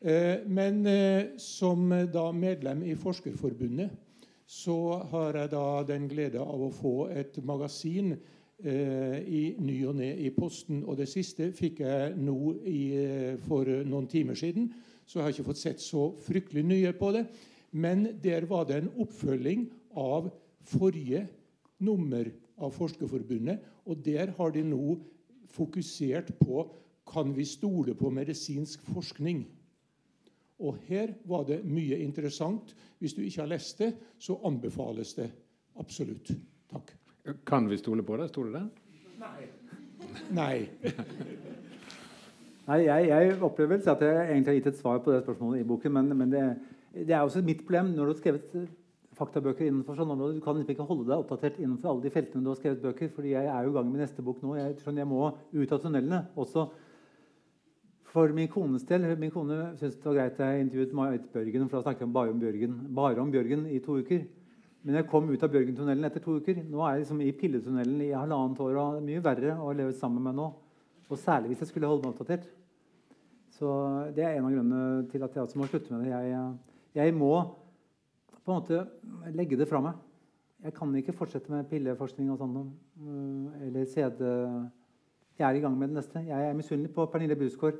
Eh, 0.00 0.46
men 0.48 0.86
eh, 0.86 1.36
som 1.36 1.90
da 2.12 2.30
medlem 2.32 2.86
i 2.88 2.94
Forskerforbundet 2.96 3.90
så 4.48 4.96
har 5.12 5.36
jeg 5.36 5.50
da 5.52 5.64
den 5.86 6.06
glede 6.08 6.40
av 6.40 6.62
å 6.64 6.70
få 6.72 6.94
et 7.12 7.36
magasin 7.44 8.14
eh, 8.14 9.18
i 9.20 9.42
ny 9.60 9.76
og 9.86 9.98
ne 10.00 10.08
i 10.24 10.30
posten. 10.34 10.80
Og 10.88 10.96
det 10.98 11.06
siste 11.10 11.50
fikk 11.54 11.84
jeg 11.84 12.16
nå 12.16 12.54
i, 12.64 12.80
for 13.44 13.68
noen 13.86 14.08
timer 14.10 14.40
siden, 14.40 14.70
så 15.04 15.20
jeg 15.20 15.26
har 15.26 15.36
ikke 15.36 15.48
fått 15.52 15.62
sett 15.62 15.84
så 15.84 16.08
fryktelig 16.24 16.64
nye 16.66 16.94
på 16.96 17.12
det. 17.14 17.26
Men 17.70 18.08
der 18.24 18.48
var 18.50 18.66
det 18.66 18.80
en 18.80 18.90
oppfølging 19.04 19.68
av 20.00 20.32
forrige 20.66 21.26
nummer 21.78 22.26
av 22.58 22.72
Forskerforbundet. 22.74 23.60
Og 23.86 24.02
der 24.02 24.32
har 24.38 24.56
de 24.56 24.64
nå 24.66 24.96
fokusert 25.50 26.32
på 26.40 26.64
kan 27.10 27.30
vi 27.34 27.46
stole 27.46 27.94
på 27.98 28.10
medisinsk 28.14 28.82
forskning? 28.94 29.44
Og 30.60 30.76
her 30.88 31.14
var 31.28 31.46
det 31.48 31.62
mye 31.64 31.98
interessant. 32.04 32.74
Hvis 33.00 33.14
du 33.16 33.22
ikke 33.24 33.42
har 33.42 33.52
lest 33.54 33.78
det, 33.80 33.94
så 34.18 34.36
anbefales 34.44 35.14
det 35.16 35.30
absolutt. 35.80 36.32
Takk. 36.70 36.92
Kan 37.46 37.68
vi 37.70 37.78
stole 37.80 38.04
på 38.04 38.16
det? 38.20 38.28
Sto 38.28 38.44
det 38.44 38.58
der? 38.58 38.68
Nei. 39.20 39.48
Nei. 40.36 40.56
Nei, 42.70 42.84
jeg, 42.84 43.06
jeg, 43.08 43.38
opplever 43.42 43.76
vel 43.76 43.88
at 43.90 44.02
jeg 44.04 44.26
egentlig 44.28 44.52
har 44.52 44.58
gitt 44.60 44.68
et 44.70 44.78
svar 44.78 45.00
på 45.02 45.10
det 45.14 45.22
spørsmålet 45.24 45.62
i 45.62 45.66
boken. 45.66 45.96
Men, 45.96 46.12
men 46.16 46.30
det, 46.32 46.44
det, 46.94 47.10
er 47.10 47.24
også 47.24 47.42
mitt 47.42 47.64
problem 47.64 47.94
når 47.96 48.04
du 48.04 48.12
har 48.12 48.20
skrevet 48.20 48.68
faktabøker 49.20 49.66
innenfor 49.66 49.98
sånne 49.98 50.14
områder. 50.14 50.36
Du 50.38 50.44
kan 50.44 50.56
liksom 50.58 50.76
ikke 50.76 50.86
holde 50.86 51.08
deg 51.08 51.16
oppdatert 51.16 51.58
innenfor 51.58 51.90
alle 51.90 52.04
de 52.04 52.12
feltene 52.14 52.44
du 52.44 52.52
har 52.52 52.60
skrevet 52.60 52.84
bøker. 52.84 53.10
fordi 53.16 53.34
jeg 53.34 53.48
er 53.48 53.66
jo 53.66 53.72
i 53.72 53.76
gang 53.76 53.90
med 53.90 54.04
neste 54.04 54.24
bok 54.24 54.38
nå. 54.44 54.54
Jeg, 54.60 54.76
jeg 54.86 55.08
må 55.08 55.32
ut 55.32 55.74
av 55.74 55.82
tunnelene 55.82 56.22
også. 56.40 56.68
For 58.10 58.32
min 58.34 58.48
kones 58.50 58.82
del 58.88 59.06
Min 59.18 59.30
kone 59.30 59.58
syntes 59.78 59.98
det 60.00 60.08
var 60.08 60.16
greit 60.18 60.38
jeg 60.42 60.64
intervjuet 60.64 60.94
Marit 60.98 61.26
Bjørgen. 61.32 61.68
For 61.68 61.78
da 61.78 61.82
snakket 61.86 62.06
jeg 62.06 62.14
bare 62.14 62.34
om 62.34 62.40
Bjørgen, 62.40 62.76
bare 62.94 63.22
om 63.22 63.30
Bjørgen 63.30 63.66
i 63.70 63.78
to 63.84 63.98
uker. 64.00 64.24
Men 64.82 64.96
jeg 64.96 65.06
kom 65.10 65.28
ut 65.28 65.42
av 65.44 65.52
Bjørgentunnelen 65.52 66.08
etter 66.08 66.22
to 66.24 66.38
uker. 66.40 66.62
Nå 66.64 66.80
er 66.82 66.96
jeg 66.96 67.04
liksom 67.04 67.20
i 67.22 67.32
pilletunnelen 67.36 68.00
i 68.02 68.10
halvannet 68.16 68.60
år. 68.64 68.74
og 68.80 68.96
det 68.96 69.02
er 69.02 69.06
Mye 69.10 69.24
verre 69.24 69.56
å 69.60 69.72
leve 69.76 69.92
sammen 69.92 70.24
med 70.24 70.38
nå. 70.40 70.48
Og 71.10 71.18
særlig 71.18 71.52
hvis 71.52 71.64
jeg 71.66 71.70
skulle 71.70 71.90
holde 71.90 72.06
meg 72.06 72.14
oppdatert. 72.14 72.48
Så 73.50 73.68
Det 74.16 74.24
er 74.24 74.38
en 74.38 74.46
av 74.48 74.54
grunnene 74.54 75.08
til 75.10 75.22
at 75.22 75.34
jeg 75.34 75.42
også 75.42 75.58
må 75.58 75.68
slutte 75.68 75.92
med 75.92 76.06
det. 76.06 76.10
Jeg, 76.10 76.54
jeg 76.94 77.14
må 77.14 77.34
på 78.40 78.50
en 78.50 78.58
måte 78.58 79.34
legge 79.36 79.58
det 79.58 79.68
fra 79.68 79.82
meg. 79.84 79.94
Jeg 80.64 80.74
kan 80.74 80.94
ikke 80.96 81.14
fortsette 81.16 81.52
med 81.52 81.68
pilleforskning 81.70 82.30
og 82.32 82.40
sånn. 82.40 82.56
Øh, 83.00 83.66
eller 83.68 83.84
CD. 83.88 84.24
Jeg 85.38 85.46
er 85.48 85.56
i 85.56 85.62
gang 85.62 85.76
med 85.78 85.88
det 85.88 85.96
neste. 86.00 86.20
Jeg 86.26 86.48
er 86.48 86.56
misunnelig 86.56 86.92
på 86.92 87.06
Pernille 87.08 87.36
Busgaard, 87.36 87.78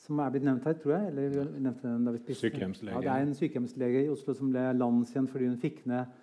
som 0.00 0.20
er 0.22 0.32
blitt 0.32 0.46
nevnt 0.46 0.64
her, 0.64 0.78
tror 0.80 0.96
jeg. 0.96 1.12
Eller 1.12 1.52
nevnte 1.60 1.86
den 1.86 2.08
da 2.08 2.14
vi 2.14 2.34
Sykehjemslege. 2.38 2.96
Ja, 2.96 3.04
det 3.04 3.12
er 3.12 3.28
en 3.28 3.36
sykehjemslege 3.36 4.04
i 4.06 4.10
Oslo 4.12 4.34
som 4.36 4.52
ble 4.52 4.64
landskjent 4.78 5.32
fordi 5.32 5.50
hun 5.50 5.60
fikk 5.60 5.84
ned 5.90 6.18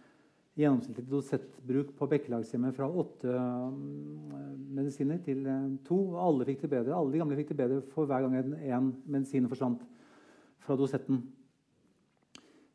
gjennomsnittlig 0.57 1.05
dosettbruk 1.11 1.91
på 1.99 2.07
Bekkelagshjemmet 2.09 2.73
fra 2.73 2.87
åtte 2.89 3.29
øh, 3.29 3.75
medisiner 4.73 5.19
til 5.21 5.45
øh, 5.45 5.75
to. 5.85 5.99
Og 6.15 6.21
alle 6.27 6.47
fikk 6.49 6.63
det 6.65 6.71
bedre. 6.73 6.97
Alle 6.97 7.13
de 7.13 7.21
gamle 7.21 7.37
fikk 7.37 7.53
det 7.53 7.59
bedre 7.59 7.81
for 7.93 8.09
hver 8.09 8.25
gang 8.25 8.55
én 8.57 8.93
medisin 9.05 9.49
forsvant 9.49 9.85
fra 10.65 10.75
dosetten. 10.75 11.21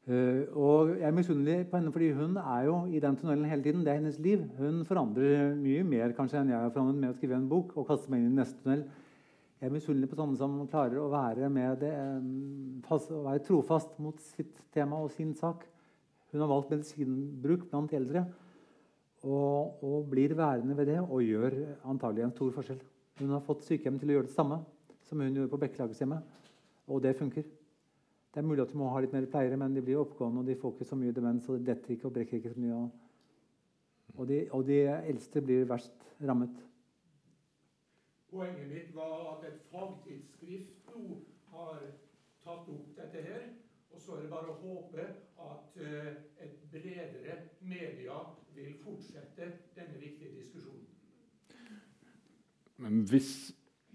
Uh, 0.03 0.43
og 0.59 0.89
Jeg 0.99 1.07
er 1.07 1.15
misunnelig 1.15 1.69
på 1.71 1.79
henne 1.79 1.93
fordi 1.95 2.09
hun 2.11 2.33
er 2.37 2.65
jo 2.67 2.73
i 2.91 2.99
den 2.99 3.17
tunnelen 3.17 3.45
hele 3.47 3.63
tiden. 3.63 3.85
Det 3.85 3.93
er 3.93 4.01
hennes 4.01 4.19
liv. 4.19 4.41
Hun 4.59 4.81
forandrer 4.85 5.55
mye 5.55 5.85
mer 5.87 6.15
kanskje 6.17 6.41
enn 6.41 6.51
jeg 6.51 6.59
har 6.59 6.73
forandret 6.75 6.99
med 6.99 7.13
å 7.13 7.15
skrive 7.15 7.39
en 7.39 7.47
bok 7.49 7.77
og 7.77 7.87
kaste 7.87 8.11
meg 8.11 8.25
inn 8.25 8.33
i 8.33 8.41
neste 8.41 8.59
tunnel. 8.65 8.83
Jeg 9.63 9.69
er 9.71 9.75
misunnelig 9.77 10.09
på 10.11 10.17
sånne 10.19 10.35
som 10.35 10.55
klarer 10.67 10.99
å 10.99 11.05
være, 11.07 11.47
det, 11.79 11.91
um, 12.19 12.81
fast, 12.83 13.13
å 13.15 13.21
være 13.23 13.45
trofast 13.47 13.93
mot 14.03 14.19
sitt 14.19 14.57
tema 14.75 14.99
og 14.99 15.13
sin 15.15 15.37
sak. 15.39 15.63
Hun 16.33 16.43
har 16.43 16.51
valgt 16.51 16.73
medisinbruk 16.73 17.69
blant 17.71 17.95
eldre 17.95 18.25
og, 19.23 19.79
og, 19.87 20.09
blir 20.11 20.35
værende 20.35 20.75
ved 20.75 20.91
det 20.91 20.97
og 21.05 21.23
gjør 21.23 21.55
antagelig 21.93 22.25
en 22.27 22.35
stor 22.35 22.51
forskjell. 22.57 22.81
Hun 23.21 23.31
har 23.37 23.45
fått 23.47 23.63
sykehjem 23.69 24.01
til 24.03 24.11
å 24.11 24.17
gjøre 24.17 24.31
det 24.33 24.35
samme 24.35 24.59
som 25.07 25.23
hun 25.23 25.39
gjorde 25.39 25.53
på 25.55 25.63
Bekkelagshjemmet, 25.63 26.43
og 26.91 27.07
det 27.07 27.15
funker. 27.21 27.47
Det 28.35 28.43
er 28.43 28.49
mulig 28.49 28.67
at 28.67 28.75
du 28.75 28.81
må 28.83 28.91
ha 28.91 29.05
litt 29.05 29.15
mer 29.15 29.31
pleiere, 29.31 29.61
men 29.63 29.79
de 29.79 29.87
blir 29.87 30.03
oppgående, 30.03 30.43
og 30.43 30.51
de 30.51 30.59
får 30.59 30.75
ikke 30.75 30.91
så 30.91 30.99
mye 30.99 31.15
demens. 31.15 31.47
og 31.47 31.61
de 31.61 31.71
detter 31.71 31.95
ikke 31.95 32.11
og 32.11 32.19
brekker 32.19 32.41
ikke 32.41 32.57
så 32.57 32.67
mye. 32.67 32.83
Og 34.19 34.27
de, 34.27 34.43
og 34.51 34.67
de 34.67 34.83
eldste 34.91 35.47
blir 35.47 35.71
verst 35.71 36.11
rammet. 36.19 36.59
Poenget 38.33 38.69
mitt 38.71 38.95
var 38.97 39.35
at 39.35 39.43
et 39.51 39.59
fagtidsskrift 39.69 40.93
nå 40.95 41.19
har 41.53 41.83
tatt 42.45 42.71
opp 42.73 42.93
dette 42.97 43.25
her. 43.27 43.51
Og 43.93 44.01
så 44.01 44.17
er 44.17 44.23
det 44.25 44.33
bare 44.33 44.53
å 44.55 44.61
håpe 44.63 45.05
at 45.45 45.75
uh, 45.85 46.13
et 46.41 46.63
bredere 46.73 47.37
media 47.61 48.23
vil 48.57 48.73
fortsette 48.81 49.51
denne 49.77 50.01
viktige 50.01 50.33
diskusjonen. 50.39 50.89
Men 52.81 53.05
hvis 53.11 53.53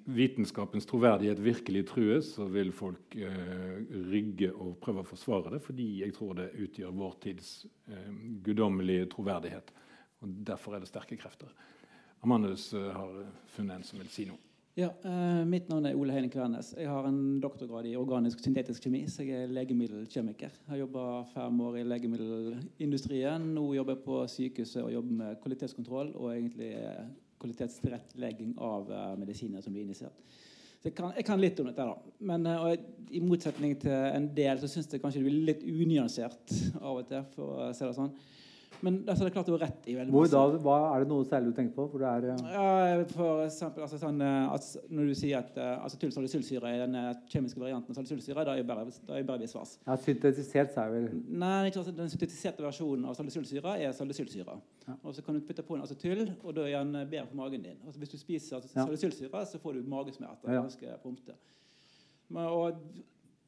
vitenskapens 0.08 0.86
troverdighet 0.88 1.42
virkelig 1.44 1.88
trues, 1.90 2.30
så 2.38 2.46
vil 2.48 2.70
folk 2.72 3.16
eh, 3.20 3.82
rygge 4.08 4.54
og 4.54 4.78
prøve 4.84 5.04
å 5.04 5.08
forsvare 5.08 5.52
det, 5.52 5.60
fordi 5.66 5.88
jeg 6.00 6.14
tror 6.16 6.38
det 6.38 6.54
utgjør 6.56 6.94
vår 6.96 7.18
tids 7.26 7.50
eh, 7.92 8.14
guddommelige 8.46 9.10
troverdighet. 9.12 9.74
Og 10.24 10.38
Derfor 10.48 10.78
er 10.78 10.84
det 10.84 10.88
sterke 10.88 11.18
krefter. 11.20 11.52
Amandus 12.28 12.74
eh, 12.74 12.92
har 12.92 13.26
funnet 13.48 13.78
en 13.78 13.84
som 13.88 14.00
vil 14.02 14.10
si 14.12 14.26
noe. 14.28 14.42
Ja, 14.76 14.90
eh, 15.08 15.46
Mitt 15.48 15.70
navn 15.72 15.86
er 15.88 15.96
Ole 15.96 16.12
Heine 16.12 16.28
Kvernes. 16.30 16.74
Jeg 16.76 16.90
har 16.92 17.08
en 17.08 17.38
doktorgrad 17.40 17.88
i 17.88 17.94
organisk 17.96 18.42
syntetisk 18.44 18.84
kjemi. 18.84 19.06
så 19.08 19.24
Jeg 19.24 19.46
er 19.46 19.54
legemiddelkjemiker. 19.56 20.58
Jeg 20.58 20.74
har 20.74 20.82
jobba 20.82 21.06
fem 21.32 21.62
år 21.70 21.78
i 21.80 21.86
legemiddelindustrien. 21.88 23.48
Nå 23.56 23.64
jobber 23.78 23.96
jeg 23.96 24.04
på 24.04 24.20
sykehuset 24.36 24.84
og 24.84 24.92
jobber 24.92 25.18
med 25.22 25.40
kvalitetskontroll 25.46 26.12
og 26.18 26.34
egentlig 26.34 26.74
kvalitetstilrettelegging 27.40 28.58
av 28.60 28.92
uh, 28.92 29.16
medisiner 29.16 29.64
som 29.64 29.72
blir 29.72 29.88
injisert. 29.88 30.20
Så 30.82 30.92
jeg 30.92 30.98
kan, 30.98 31.14
jeg 31.16 31.26
kan, 31.26 31.40
litt 31.40 31.60
om 31.64 31.72
dette. 31.72 31.86
da. 31.88 32.16
Men 32.20 32.46
uh, 32.46 32.74
I 33.08 33.24
motsetning 33.24 33.80
til 33.80 33.96
en 33.96 34.28
del 34.36 34.60
så 34.60 34.68
syns 34.68 34.92
jeg 34.92 35.00
kanskje 35.00 35.24
det 35.24 35.30
blir 35.30 35.48
litt 35.54 35.64
unyansert 35.64 36.58
av 36.82 37.06
og 37.06 37.08
til. 37.08 37.24
for 37.38 37.56
å 37.56 37.72
se 37.72 37.88
det 37.88 37.96
sånn. 37.96 38.12
Men 38.86 38.98
altså, 39.08 39.24
det 39.24 39.32
er 39.32 39.36
klart 39.36 39.50
du 39.50 39.54
har 39.56 39.64
rett 39.66 39.88
i 39.90 39.96
veldig 39.98 40.14
Hvor 40.14 40.28
da, 40.32 40.42
hva, 40.64 40.76
Er 40.94 41.04
det 41.04 41.10
noe 41.10 41.26
særlig 41.28 41.52
du 41.52 41.58
tenker 41.58 41.74
på? 41.76 42.00
Det 42.00 42.10
er, 42.10 42.28
uh... 42.30 42.52
ja, 42.54 43.06
for 43.12 43.42
eksempel, 43.46 43.86
altså, 43.88 44.00
sånn, 44.02 44.22
at 44.22 44.68
Når 44.94 45.10
du 45.10 45.16
sier 45.18 45.42
at 45.42 45.58
uh, 45.58 45.86
acetylsalicylsyre 45.88 46.74
er 46.74 46.84
den 46.86 46.98
kjemiske 47.32 47.62
varianten 47.62 47.94
av 47.94 48.00
salicylsyre, 48.00 48.46
da 48.48 48.54
er 48.56 48.62
jo 48.62 48.68
bare, 48.70 48.86
da 49.10 49.18
er 49.18 49.28
bare 49.28 49.44
visvas. 49.44 49.76
Ja, 49.88 49.98
syntetisert, 50.06 50.74
sa 50.76 50.88
jeg 50.88 50.96
vel. 50.96 51.22
Nei, 51.28 51.54
ikke, 51.72 51.84
altså, 51.84 51.96
Den 51.98 52.14
syntetiserte 52.14 52.66
versjonen 52.66 53.10
av 53.10 53.18
salicylsyre 53.18 53.78
er 53.82 53.96
salicylsyre. 53.98 54.58
Ja. 54.88 54.98
Og 55.02 55.18
så 55.18 55.26
kan 55.26 55.38
du 55.38 55.44
putte 55.48 55.66
på 55.66 55.78
en 55.78 55.84
acetyl, 55.84 56.26
og 56.44 56.56
da 56.58 56.68
er 56.70 56.80
den 56.80 56.96
bedre 57.10 57.28
for 57.32 57.42
magen 57.42 57.66
din. 57.66 57.82
Altså, 57.86 58.00
hvis 58.04 58.14
du 58.14 58.20
spiser 58.22 58.60
altså, 58.60 58.74
salicylsyre, 58.76 59.46
så 59.50 59.62
får 59.64 59.80
du 59.80 59.90
magesmerter. 59.90 60.54
Ja. 60.54 60.62
ganske 60.62 60.98
prompte. 61.02 61.36
Men, 62.30 62.46
og 62.46 62.82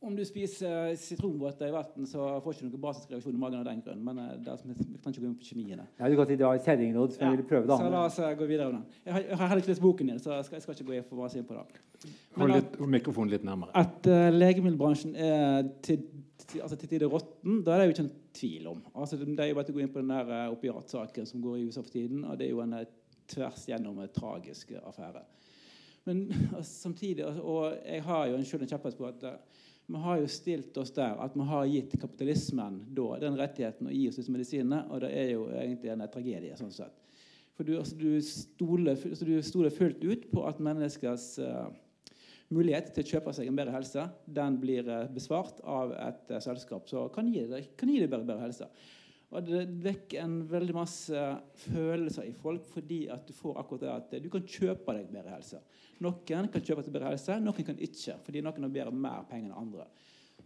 om 0.02 0.16
du 0.16 0.22
spiser 0.26 0.96
sitronbåter 0.96 1.68
i 1.68 1.72
vann, 1.72 2.06
så 2.08 2.26
får 2.40 2.54
du 2.54 2.58
ikke 2.58 2.68
noen 2.70 2.84
basisk 2.84 3.10
reaksjon 3.12 3.36
i 3.36 3.40
magen 3.42 3.60
av 3.60 3.66
den 3.68 3.82
grunn. 3.84 4.00
Men 4.04 4.22
eh, 4.24 4.30
det 4.46 4.54
er, 4.54 4.62
vi 4.64 5.00
kan 5.04 5.12
ikke 5.12 5.24
gå 5.26 5.28
inn 5.28 5.36
på 5.42 5.48
kjemien. 5.50 5.82
Ja, 6.00 6.08
du 6.08 6.16
kan 6.16 6.30
si 6.30 6.38
det 6.40 6.48
var 6.48 6.62
kjerringråd 6.64 7.16
som 7.16 7.26
ja, 7.26 7.32
jeg 7.34 7.42
vil 7.42 7.48
prøve. 7.50 7.68
da. 7.68 7.80
Så 7.82 7.90
la 7.92 8.04
oss 8.08 8.20
eh, 8.24 8.32
gå 8.40 8.48
videre 8.48 8.70
med 8.72 8.78
den. 8.80 9.02
Jeg 9.10 9.16
har, 9.16 9.26
jeg 9.28 9.40
har 9.42 9.52
heller 9.52 9.64
ikke 9.64 9.72
lest 9.74 9.84
boken 9.84 10.14
din, 10.14 10.22
så 10.24 10.38
jeg 10.38 10.48
skal, 10.48 10.56
jeg 10.56 10.66
skal 10.66 10.78
ikke 10.78 10.88
gå 10.88 11.02
for 11.10 11.24
masse 11.24 11.42
inn 11.42 11.50
på 11.50 11.58
det. 11.58 11.84
Hold 12.38 12.56
litt, 12.56 12.78
mikrofonen 12.96 13.34
litt 13.34 13.44
nærmere. 13.48 13.76
At 13.82 14.08
uh, 14.08 14.30
legemiddelbransjen 14.32 15.18
er 15.20 15.68
til, 15.84 16.06
til, 16.46 16.64
altså 16.64 16.80
til 16.80 16.94
tider 16.94 17.12
råtten, 17.12 17.60
da 17.68 17.76
er 17.76 17.84
det 17.84 17.90
jo 17.90 17.96
ikke 17.98 18.06
en 18.06 18.14
tvil 18.40 18.72
om. 18.72 18.82
Altså, 18.94 19.20
det 19.20 19.36
er 19.36 19.52
jo 19.52 19.60
bare 19.60 19.74
å 19.74 19.76
gå 19.76 19.84
inn 19.84 19.92
på 19.92 20.00
den 20.00 20.16
der 20.16 20.32
uh, 20.32 20.46
opiatsaken 20.56 21.28
som 21.28 21.44
går 21.44 21.60
i 21.60 21.68
USA 21.68 21.84
for 21.84 21.92
tiden, 21.92 22.24
og 22.24 22.40
det 22.40 22.48
er 22.48 22.56
jo 22.56 22.64
en 22.64 22.80
uh, 22.80 22.88
tvers 23.36 23.68
gjennom 23.68 24.00
en 24.00 24.16
tragisk 24.16 24.72
affære. 24.80 25.28
Men 26.08 26.30
altså, 26.56 26.72
samtidig, 26.88 27.28
altså, 27.28 27.44
og 27.44 27.76
jeg 27.84 28.06
har 28.08 28.30
jo 28.32 28.40
en 28.40 28.48
en 28.48 28.72
kjepphest 28.72 28.98
på 28.98 29.12
at 29.12 29.28
vi 29.90 29.98
har 29.98 30.20
jo 30.22 30.28
stilt 30.30 30.78
oss 30.78 30.92
der 30.94 31.18
at 31.18 31.34
vi 31.34 31.46
har 31.50 31.66
gitt 31.66 31.96
kapitalismen 32.02 32.76
da, 32.94 33.08
den 33.24 33.38
rettigheten 33.40 33.90
å 33.90 33.94
gi 33.94 34.04
oss 34.10 34.20
disse 34.20 34.34
medisinene. 34.34 34.84
Og 34.94 35.02
det 35.02 35.10
er 35.18 35.32
jo 35.32 35.48
egentlig 35.50 35.90
en 35.90 36.04
tragedie. 36.14 36.58
sånn 36.60 36.74
sett. 36.76 37.00
For 37.58 37.66
du, 37.66 37.74
altså, 37.80 37.98
du, 37.98 38.12
stoler, 38.24 38.94
altså, 38.94 39.26
du, 39.26 39.34
stoler, 39.44 39.74
fullt 39.74 40.04
ut 40.06 40.30
på 40.30 40.46
at 40.48 40.62
menneskers 40.64 41.26
uh, 41.42 41.66
mulighet 42.54 42.94
til 42.94 43.04
å 43.04 43.10
kjøpe 43.16 43.34
seg 43.36 43.50
en 43.50 43.58
bedre 43.58 43.74
helse 43.74 44.06
den 44.30 44.60
blir 44.62 44.86
uh, 44.88 45.10
besvart 45.12 45.58
av 45.66 45.96
et 45.98 46.32
uh, 46.36 46.40
selskap 46.46 46.86
som 46.88 47.10
kan 47.16 47.34
gi 47.34 47.48
deg, 47.50 47.74
kan 47.80 47.90
gi 47.90 47.98
deg 48.00 48.14
bedre, 48.14 48.30
bedre 48.30 48.46
helse. 48.46 48.70
Og 49.30 49.46
Det 49.46 49.66
vekker 49.84 50.24
en 50.24 50.40
veldig 50.50 50.74
masse 50.74 51.24
følelser 51.68 52.30
i 52.32 52.34
folk 52.34 52.66
fordi 52.72 53.04
at 53.14 53.28
du 53.28 53.34
får 53.38 53.60
akkurat 53.62 53.84
det 53.84 53.92
at 54.18 54.24
du 54.24 54.30
kan 54.34 54.46
kjøpe 54.46 54.96
deg 54.98 55.12
bedre 55.14 55.36
helse. 55.36 55.60
Noen 56.02 56.50
kan 56.50 56.64
kjøpe 56.64 56.86
seg 56.86 56.96
bedre 56.96 57.12
helse, 57.12 57.38
noen 57.44 57.68
kan 57.68 57.78
ikke. 57.78 58.18
fordi 58.26 58.42
noen 58.42 58.66
har 58.66 58.78
bedre 58.80 58.96
mer 58.96 59.28
penger 59.30 59.52
enn 59.52 59.62
andre. 59.68 59.86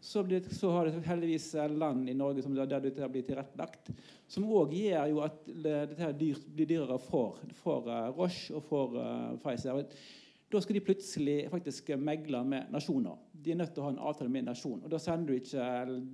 Så, 0.04 0.20
blir, 0.28 0.44
så, 0.52 0.68
har 0.74 0.90
det 0.90 1.06
heldigvis 1.06 1.54
land 1.78 2.10
i 2.12 2.16
Norge 2.18 2.44
som, 2.44 2.56
der 2.58 2.82
dette 2.84 3.08
blir 3.08 3.24
tilrettelagt, 3.24 3.94
som 4.28 4.50
òg 4.52 4.74
gjør 4.76 5.06
jo 5.14 5.22
at 5.24 5.46
dette 5.48 6.10
dyr, 6.20 6.42
blir 6.58 6.68
dyrere 6.74 6.98
for, 7.00 7.40
for 7.62 7.88
uh, 7.88 8.10
Roche 8.18 8.52
og 8.58 8.66
for 8.68 8.98
uh, 9.00 9.38
Pfizer. 9.40 9.86
Da 10.54 10.62
skal 10.62 10.78
de 10.78 10.82
plutselig 10.86 11.38
faktisk 11.50 11.88
megle 11.98 12.44
med 12.46 12.70
nasjoner. 12.72 13.18
De 13.34 13.52
er 13.52 13.58
nødt 13.58 13.72
til 13.74 13.82
å 13.82 13.88
ha 13.88 13.94
en 13.94 14.04
avtale 14.06 14.30
med 14.30 14.44
en 14.44 14.52
nasjon. 14.52 14.84
Og 14.84 14.92
Da 14.92 15.00
sender 15.02 15.32
du 15.32 15.40
ikke, 15.40 15.64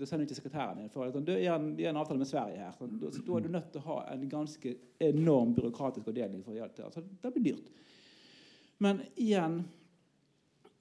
sender 0.07 0.23
du 0.23 0.29
ikke 0.29 0.37
sekretæren 0.37 0.79
din. 0.79 0.89
for 0.89 1.19
du 1.19 1.31
er 1.33 1.51
en, 1.55 1.73
en 1.79 1.99
avtale 1.99 2.21
med 2.21 2.27
Sverige 2.27 2.61
her. 2.61 2.77
Da, 2.79 3.09
da 3.17 3.35
er 3.35 3.43
du 3.43 3.49
nødt 3.51 3.71
til 3.73 3.81
å 3.81 3.87
ha 3.89 3.97
en 4.13 4.29
ganske 4.29 4.75
enorm 4.99 5.51
byråkratisk 5.55 6.07
avdeling. 6.07 6.43
for 6.43 6.53
å 6.53 6.55
gjøre 6.55 6.71
det. 6.77 6.85
Altså, 6.85 7.03
det 7.23 7.33
blir 7.33 7.43
dyrt. 7.51 7.69
Men 8.79 9.03
igjen 9.15 9.63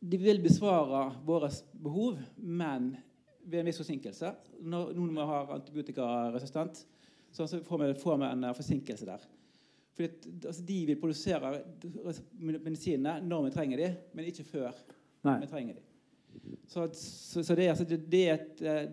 De 0.00 0.16
vil 0.16 0.38
besvare 0.38 1.08
våre 1.26 1.50
behov, 1.74 2.20
men 2.36 2.92
ved 3.42 3.58
en 3.58 3.66
viss 3.66 3.80
forsinkelse. 3.80 4.30
Når 4.62 4.92
noen 4.94 5.16
har 5.16 5.50
antibiotikaresistent, 5.56 6.84
så 7.32 7.46
får 7.46 7.78
vi, 7.82 7.88
får 7.98 8.20
vi 8.20 8.28
en 8.30 8.54
forsinkelse 8.54 9.08
der. 9.08 9.24
Fordi 9.98 10.30
altså, 10.46 10.62
De 10.62 10.78
vil 10.86 11.00
produsere 11.00 11.52
medisinene 12.38 13.18
når 13.26 13.48
vi 13.48 13.54
trenger 13.56 13.82
dem, 13.82 14.00
men 14.14 14.30
ikke 14.30 14.46
før 14.46 14.70
Nei. 15.26 15.40
vi 15.42 15.50
trenger 15.50 15.78
dem. 15.78 15.84
Så, 16.68 16.88
så, 16.94 17.42
så 17.42 17.54
det, 17.58 17.70
altså, 17.72 17.84
det, 17.88 18.04
det, 18.12 18.20
er 18.28 18.34
et, 18.36 18.62
eh, 18.62 18.90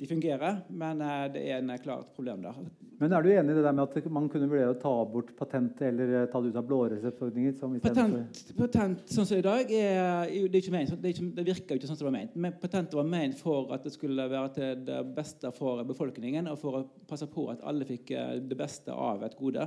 de 0.00 0.06
fungerer, 0.10 0.60
men 0.68 1.00
uh, 1.00 1.24
det 1.32 1.46
er 1.48 1.62
en 1.62 1.72
klart 1.80 2.10
problem 2.16 2.42
der. 2.44 2.58
Men 3.00 3.14
er 3.16 3.24
du 3.24 3.30
enig 3.32 3.54
i 3.54 3.56
det 3.56 3.64
der 3.64 3.72
med 3.72 3.96
at 3.96 4.10
man 4.12 4.26
kunne 4.28 4.48
vurdere 4.50 4.74
å 4.74 4.80
ta 4.80 4.92
bort 5.08 5.30
patentet 5.38 5.86
eller 5.88 6.26
ta 6.28 6.40
det 6.42 6.50
ut 6.52 6.58
av 6.60 6.66
blåreseptordningen? 6.68 7.78
Patent, 7.80 8.42
patent 8.58 9.06
sånn 9.08 9.28
som 9.28 9.40
i 9.40 9.44
dag 9.46 9.72
er, 9.72 10.28
det, 10.52 10.60
er 10.60 10.74
ment, 10.74 10.92
det, 10.92 11.08
er 11.08 11.14
ikke, 11.14 11.30
det, 11.38 11.46
virker 11.46 11.72
jo 11.72 11.80
ikke 11.80 11.88
sånn 11.88 11.96
som 11.96 12.04
det 12.04 12.10
var 12.10 12.18
ment. 12.18 12.36
Men 12.36 12.58
patentet 12.60 12.98
var 12.98 13.08
ment 13.08 13.40
for 13.40 13.72
at 13.72 13.88
det 13.88 13.94
skulle 13.94 14.28
være 14.28 14.52
til 14.58 14.84
det 14.90 15.00
beste 15.16 15.52
for 15.56 15.80
befolkningen, 15.88 16.52
og 16.52 16.60
for 16.60 16.82
å 16.82 16.84
passe 17.08 17.28
på 17.32 17.46
at 17.54 17.64
alle 17.64 17.88
fikk 17.88 18.12
det 18.44 18.60
beste 18.60 18.92
av 18.92 19.24
et 19.24 19.38
gode. 19.40 19.64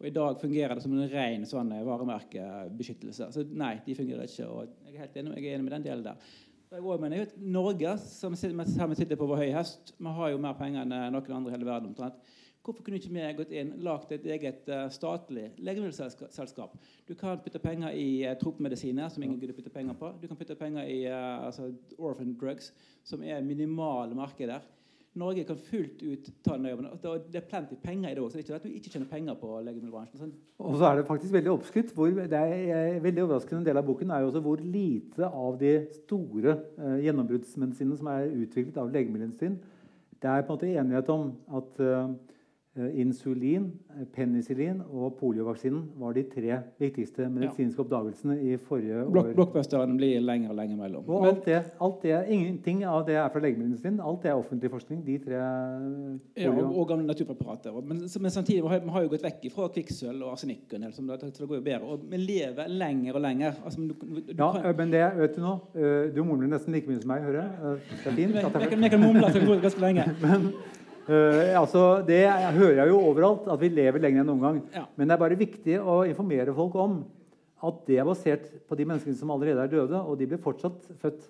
Og 0.00 0.08
I 0.08 0.14
dag 0.14 0.40
fungerer 0.40 0.74
det 0.74 0.82
som 0.84 0.94
en 0.96 1.10
ren 1.10 1.44
sånn 1.48 1.70
varemerkebeskyttelse. 1.86 3.30
Så 3.34 3.44
nei, 3.50 3.76
de 3.86 3.94
fungerer 3.96 4.26
ikke. 4.26 4.48
og 4.48 4.72
Jeg 4.86 4.96
er 4.96 5.04
helt 5.04 5.20
enig, 5.20 5.36
jeg 5.38 5.52
er 5.52 5.58
enig 5.58 5.68
med 5.68 5.76
den 5.78 5.86
delen 5.86 6.06
der. 6.06 6.32
Mener, 6.74 7.28
Norge, 7.38 7.92
som 8.02 8.34
vi 8.34 8.96
sitter 8.98 9.18
på 9.20 9.28
vår 9.30 9.44
høye 9.44 9.54
hest, 9.54 9.94
vi 9.94 10.14
har 10.16 10.32
jo 10.32 10.40
mer 10.42 10.56
penger 10.58 10.82
enn 10.82 11.14
noen 11.14 11.36
andre 11.36 11.52
i 11.52 11.54
hele 11.54 11.68
verden. 11.68 11.92
omtrent. 11.92 12.18
Hvorfor 12.64 12.80
kunne 12.80 12.96
ikke 12.96 13.12
vi 13.12 13.24
gått 13.36 13.50
inn 13.52 13.74
lagd 13.84 14.12
et 14.16 14.24
eget 14.24 14.70
uh, 14.72 14.86
statlig 14.88 15.50
legemiddelselskap? 15.60 16.72
Du 17.04 17.12
kan 17.14 17.42
putte 17.44 17.60
penger 17.60 17.92
i 17.92 18.24
tropemedisiner, 18.40 19.10
som 19.12 19.22
ingen 19.22 19.36
gidder 19.38 19.54
putte 19.54 19.72
penger 19.72 19.98
på. 20.00 20.14
Du 20.22 20.24
kan 20.30 20.38
putte 20.40 20.56
penger 20.56 20.88
i 20.88 21.02
altså, 21.12 21.68
orphan 21.98 22.32
drugs, 22.40 22.72
som 23.04 23.22
er 23.22 23.44
minimale 23.44 24.16
markeder. 24.16 24.64
Norge 25.14 25.44
kan 25.46 25.58
fullt 25.70 26.02
ut 26.02 26.30
ta 26.42 26.56
den 26.56 26.66
jobben. 26.72 26.88
Det 27.30 27.38
er 27.38 27.46
plenty 27.46 27.76
penger 27.82 28.10
i 28.10 28.16
det 28.16 28.22
òg. 28.22 28.32
Så 28.32 28.38
det 28.38 28.42
er 28.42 28.46
ikke 28.48 28.56
at 28.58 28.64
du 28.66 28.78
ikke 28.80 28.90
tjener 28.90 29.10
penger 29.10 29.36
på 29.38 29.50
legemiddelbransjen. 29.62 30.18
Sånn. 30.24 30.32
Og 30.58 30.78
så 30.80 30.88
er 30.88 30.98
det 30.98 31.06
faktisk 31.06 31.36
veldig 31.36 31.52
oppskrytt. 31.52 31.94
det 32.32 32.40
er 32.40 32.98
veldig 33.04 33.22
overraskende 33.22 33.62
en 33.62 33.68
del 33.68 33.78
av 33.78 33.86
boken 33.86 34.10
er 34.10 34.24
jo 34.24 34.32
også 34.32 34.42
hvor 34.42 34.64
lite 34.64 35.28
av 35.28 35.58
de 35.60 35.72
store 36.00 36.56
eh, 36.78 36.98
gjennombruddsmedisinene 37.06 38.00
som 38.00 38.10
er 38.10 38.26
utviklet 38.42 38.76
av 38.82 38.90
legemiddelindustrien, 38.90 39.60
det 40.22 40.30
er 40.30 40.42
på 40.42 40.54
en 40.54 40.56
måte 40.56 40.72
enighet 40.72 41.10
om 41.12 41.32
at 41.52 41.82
Eh, 41.84 42.33
insulin, 42.74 43.68
eh, 43.94 44.02
penicillin 44.10 44.80
og 44.82 45.14
poliovaksinen 45.20 45.84
var 46.00 46.14
de 46.16 46.24
tre 46.26 46.56
viktigste 46.80 47.28
medisinske 47.30 47.78
ja. 47.78 47.84
oppdagelsene 47.84 48.34
i 48.42 48.56
forrige 48.58 49.04
Blok 49.14 49.28
år. 49.28 49.36
Blockbusteren 49.36 49.94
blir 49.96 50.18
lenger 50.20 50.50
og 50.50 50.58
lenger 50.58 50.80
mellom. 50.80 51.04
Og 51.06 51.28
alt 51.28 51.44
det, 51.46 51.60
alt 51.80 52.02
det, 52.02 52.16
ingenting 52.34 52.82
av 52.90 53.06
det 53.06 53.14
er 53.14 53.30
fra 53.30 53.44
legemiddelindustrien. 53.44 54.00
Alt 54.02 54.26
det 54.26 54.32
er 54.32 54.42
offentlig 54.42 54.72
forskning. 54.74 55.06
De 55.06 55.18
tre 55.22 55.38
Ja, 55.38 56.50
og, 56.50 56.64
og, 56.64 56.88
gamle 56.88 57.06
naturpreparater. 57.06 57.78
Men, 57.80 58.02
men 58.20 58.30
samtidig 58.30 58.62
vi 58.64 58.68
har 58.68 58.82
vi 58.82 59.06
jo 59.06 59.14
gått 59.14 59.26
vekk 59.28 59.48
fra 59.54 59.70
kvikksølv 59.78 60.26
og 60.26 60.34
arsenikk. 60.34 60.66
Så 60.74 61.06
det 61.06 61.48
går 61.48 61.60
jo 61.60 61.64
bedre. 61.70 61.82
Og 61.94 62.06
vi 62.10 62.24
lever 62.26 62.68
lenger 62.68 63.14
og 63.14 63.22
lenger. 63.22 63.58
Altså, 63.64 63.80
du, 63.80 63.94
du, 64.02 64.20
du 64.20 64.34
ja, 64.34 64.50
kan... 64.50 64.74
men 64.76 64.90
det 64.90 65.04
vet 65.22 65.36
du 65.38 65.44
nå. 65.46 65.56
Du 66.14 66.24
mumler 66.26 66.50
nesten 66.50 66.74
like 66.74 66.90
mye 66.90 66.98
som 66.98 67.14
meg, 67.14 67.22
hører 67.22 67.44
jeg. 67.44 67.82
Det 68.02 68.10
er 68.10 68.18
fint. 68.18 68.82
Vi 68.82 68.96
kan 68.96 69.04
mumle 69.04 69.60
ganske 69.62 69.80
lenge. 69.80 70.10
men, 70.24 70.50
Uh, 71.04 71.52
altså, 71.60 72.00
det 72.06 72.22
jeg 72.22 72.54
hører 72.56 72.78
jeg 72.80 72.88
jo 72.88 73.00
overalt, 73.10 73.48
at 73.52 73.60
vi 73.60 73.68
lever 73.68 74.00
lenger 74.00 74.22
enn 74.22 74.30
noen 74.30 74.44
gang. 74.44 74.60
Ja. 74.72 74.84
Men 74.96 75.08
det 75.08 75.16
er 75.16 75.20
bare 75.20 75.40
viktig 75.40 75.76
å 75.80 75.98
informere 76.08 76.54
folk 76.56 76.78
om 76.80 77.02
at 77.64 77.82
det 77.88 77.98
er 78.00 78.08
basert 78.08 78.46
på 78.68 78.78
de 78.78 78.86
menneskene 78.88 79.18
som 79.18 79.32
allerede 79.34 79.64
er 79.64 79.72
døde, 79.72 80.00
og 80.00 80.16
de 80.20 80.28
ble 80.28 80.40
fortsatt 80.40 80.88
født 81.02 81.28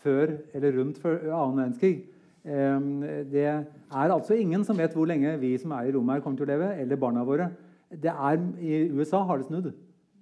før 0.00 0.32
eller 0.56 0.76
rundt 0.78 1.00
før 1.02 1.18
annen 1.28 1.60
verdenskrig. 1.60 1.94
Um, 2.40 3.04
det 3.28 3.44
er 3.44 3.64
altså 3.90 4.38
ingen 4.40 4.64
som 4.64 4.78
vet 4.80 4.94
hvor 4.96 5.08
lenge 5.08 5.34
vi 5.42 5.52
som 5.60 5.74
er 5.76 5.88
i 5.88 5.92
rommet 5.92 6.16
her, 6.16 6.24
kommer 6.24 6.40
til 6.40 6.48
å 6.48 6.52
leve, 6.54 6.72
eller 6.80 7.00
barna 7.00 7.24
våre. 7.28 7.50
Det 7.90 8.12
er, 8.12 8.40
I 8.62 8.86
USA 8.96 9.20
har 9.28 9.40
det 9.40 9.50
snudd. 9.50 9.72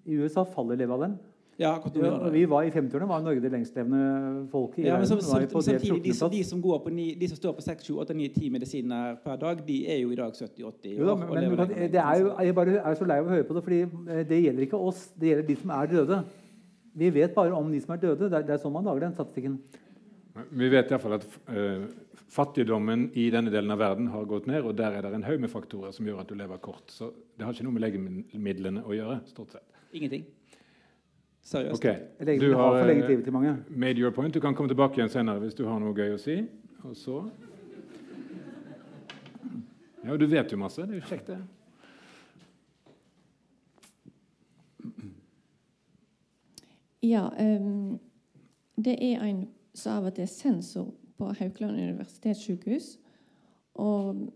I 0.09 0.19
USA 0.19 0.43
faller 0.49 0.79
levealderen. 0.81 1.19
Ja, 1.59 1.73
ja, 1.95 2.29
vi 2.31 2.45
var 2.47 2.63
I 2.63 2.71
50-årene 2.71 3.07
var 3.11 3.23
Norge 3.25 3.43
det 3.43 3.51
lengstlevende 3.51 4.47
folket. 4.53 4.85
Ja, 4.87 4.99
så, 5.03 5.17
samtidig, 5.19 6.05
de, 6.05 6.29
de, 6.31 6.43
som 6.47 6.61
går 6.63 6.79
på 6.85 6.93
ni, 6.95 7.09
de 7.19 7.29
som 7.33 7.41
står 7.41 7.57
på 7.57 7.65
6, 7.67 7.89
7, 7.89 7.97
8, 8.05 8.15
9, 8.15 8.29
10 8.37 8.53
medisiner 8.55 9.17
per 9.25 9.41
dag, 9.41 9.65
de 9.67 9.79
er 9.91 9.99
jo 10.05 10.13
i 10.15 10.19
dag 10.21 10.31
70-80 10.39 11.03
år. 11.03 11.25
Men, 11.25 11.49
men, 11.57 11.73
det 11.91 11.99
er 11.99 12.23
jo, 12.23 12.31
jeg 12.47 12.55
bare 12.55 12.79
er 12.79 13.01
så 13.01 13.11
lei 13.11 13.19
av 13.19 13.27
å 13.27 13.35
høre 13.35 13.49
på 13.49 13.59
det, 13.59 13.65
fordi 13.67 13.81
eh, 13.89 14.23
det 14.31 14.41
gjelder 14.45 14.69
ikke 14.69 14.83
oss. 14.93 15.03
Det 15.19 15.33
gjelder 15.33 15.51
de 15.51 15.59
som 15.65 15.75
er 15.81 15.93
døde. 15.97 16.23
Vi 17.03 17.11
vet 17.19 17.35
bare 17.35 17.59
om 17.59 17.75
de 17.75 17.83
som 17.83 17.99
er 17.99 18.05
døde. 18.07 18.31
Det 18.31 18.39
er, 18.39 18.47
det 18.47 18.55
er 18.55 18.63
sånn 18.63 18.77
man 18.79 18.87
lager 18.87 19.09
den 19.09 19.19
statistikken. 19.19 19.59
Vi 20.63 20.71
vet 20.71 20.95
iallfall 20.95 21.19
at 21.19 21.29
uh, 21.51 21.91
fattigdommen 22.31 23.09
i 23.19 23.29
denne 23.35 23.51
delen 23.51 23.75
av 23.75 23.83
verden 23.83 24.13
har 24.15 24.31
gått 24.31 24.47
ned, 24.47 24.63
og 24.63 24.79
der 24.79 24.95
er 24.95 25.11
det 25.11 25.17
en 25.19 25.27
haug 25.27 25.43
med 25.43 25.51
faktorer 25.51 25.91
som 25.97 26.07
gjør 26.07 26.23
at 26.23 26.31
du 26.31 26.39
lever 26.39 26.63
kort. 26.63 26.87
Så 26.87 27.11
det 27.35 27.49
har 27.49 27.51
ikke 27.51 27.67
noe 27.67 27.81
med 27.81 27.89
legemidlene 27.89 28.87
å 28.87 28.95
gjøre. 28.95 29.25
stort 29.35 29.59
sett. 29.59 29.67
Ingenting. 29.91 30.29
Seriøst. 31.49 31.85
Okay. 31.85 31.97
Du 32.41 32.55
har, 32.55 33.31
mange. 33.31 33.57
made 33.69 34.01
your 34.01 34.11
point. 34.11 34.35
Du 34.35 34.41
kan 34.41 34.55
komme 34.55 34.69
tilbake 34.69 34.95
igjen 34.95 35.09
senere 35.09 35.39
hvis 35.39 35.55
du 35.55 35.65
har 35.65 35.79
noe 35.81 35.95
gøy 35.97 36.13
å 36.13 36.19
si. 36.21 36.43
Og 36.85 36.97
så 36.97 37.23
Ja, 40.05 40.17
du 40.17 40.27
vet 40.27 40.53
jo 40.53 40.59
masse. 40.61 40.83
Det 40.83 40.91
er 40.91 41.01
jo 41.01 41.07
kjekt, 41.09 41.27
det. 41.27 41.39
Ja, 47.03 47.31
um, 47.41 47.99
det 48.77 48.99
er 49.01 49.25
en 49.25 49.49
som 49.75 49.93
av 49.93 50.11
og 50.11 50.15
til 50.15 50.23
er 50.23 50.33
sensor 50.33 50.93
på 51.17 51.33
Haukeland 51.39 51.81
universitetssykehus. 51.81 52.99
Og 53.75 54.29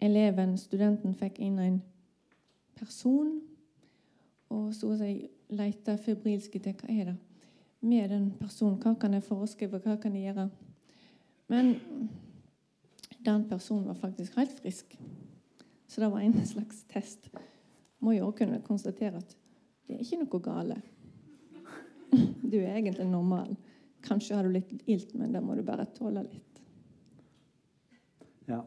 eleven, 0.00 0.58
studenten, 0.58 1.14
fikk 1.14 1.40
inn 1.40 1.58
en 1.58 1.82
person 2.76 3.40
og 4.48 4.74
så 4.74 4.92
å 4.92 4.98
si 5.00 5.14
lete 5.48 5.96
febrilsk 6.02 6.56
etter 6.58 6.74
hva 6.80 6.90
er 6.90 7.10
det 7.12 7.16
med 7.86 8.10
den 8.10 8.30
personen. 8.40 8.78
Hva 8.82 8.94
kan 8.98 9.14
jeg 9.14 9.24
foreskrive? 9.26 9.80
Hva 9.84 9.96
kan 10.00 10.16
jeg 10.16 10.30
gjøre? 10.30 10.48
Men 11.52 11.74
den 13.26 13.46
personen 13.48 13.86
var 13.86 13.98
faktisk 14.00 14.36
helt 14.38 14.54
frisk. 14.60 14.96
Så 15.86 16.00
det 16.00 16.10
var 16.10 16.20
en 16.20 16.46
slags 16.46 16.82
test. 16.90 17.30
Må 17.98 18.12
jo 18.16 18.26
også 18.26 18.42
kunne 18.42 18.62
konstatere 18.64 19.22
at 19.22 19.36
det 19.86 19.96
er 19.96 20.04
ikke 20.04 20.22
noe 20.24 20.42
gale. 20.42 20.80
Du 22.46 22.56
er 22.56 22.76
egentlig 22.76 23.06
normal. 23.10 23.56
Kanskje 24.06 24.36
har 24.38 24.46
du 24.46 24.52
litt 24.54 24.70
ilt, 24.86 25.14
men 25.18 25.32
det 25.34 25.42
må 25.42 25.54
du 25.58 25.64
bare 25.66 25.86
tåle 25.94 26.22
litt. 26.22 26.60
Ja. 28.46 28.60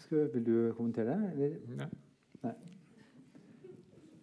Skal, 0.00 0.30
vil 0.32 0.46
du 0.46 0.54
kommentere 0.76 1.18
det? 1.36 1.50
Nei. 1.76 1.90
Nei. 2.44 2.54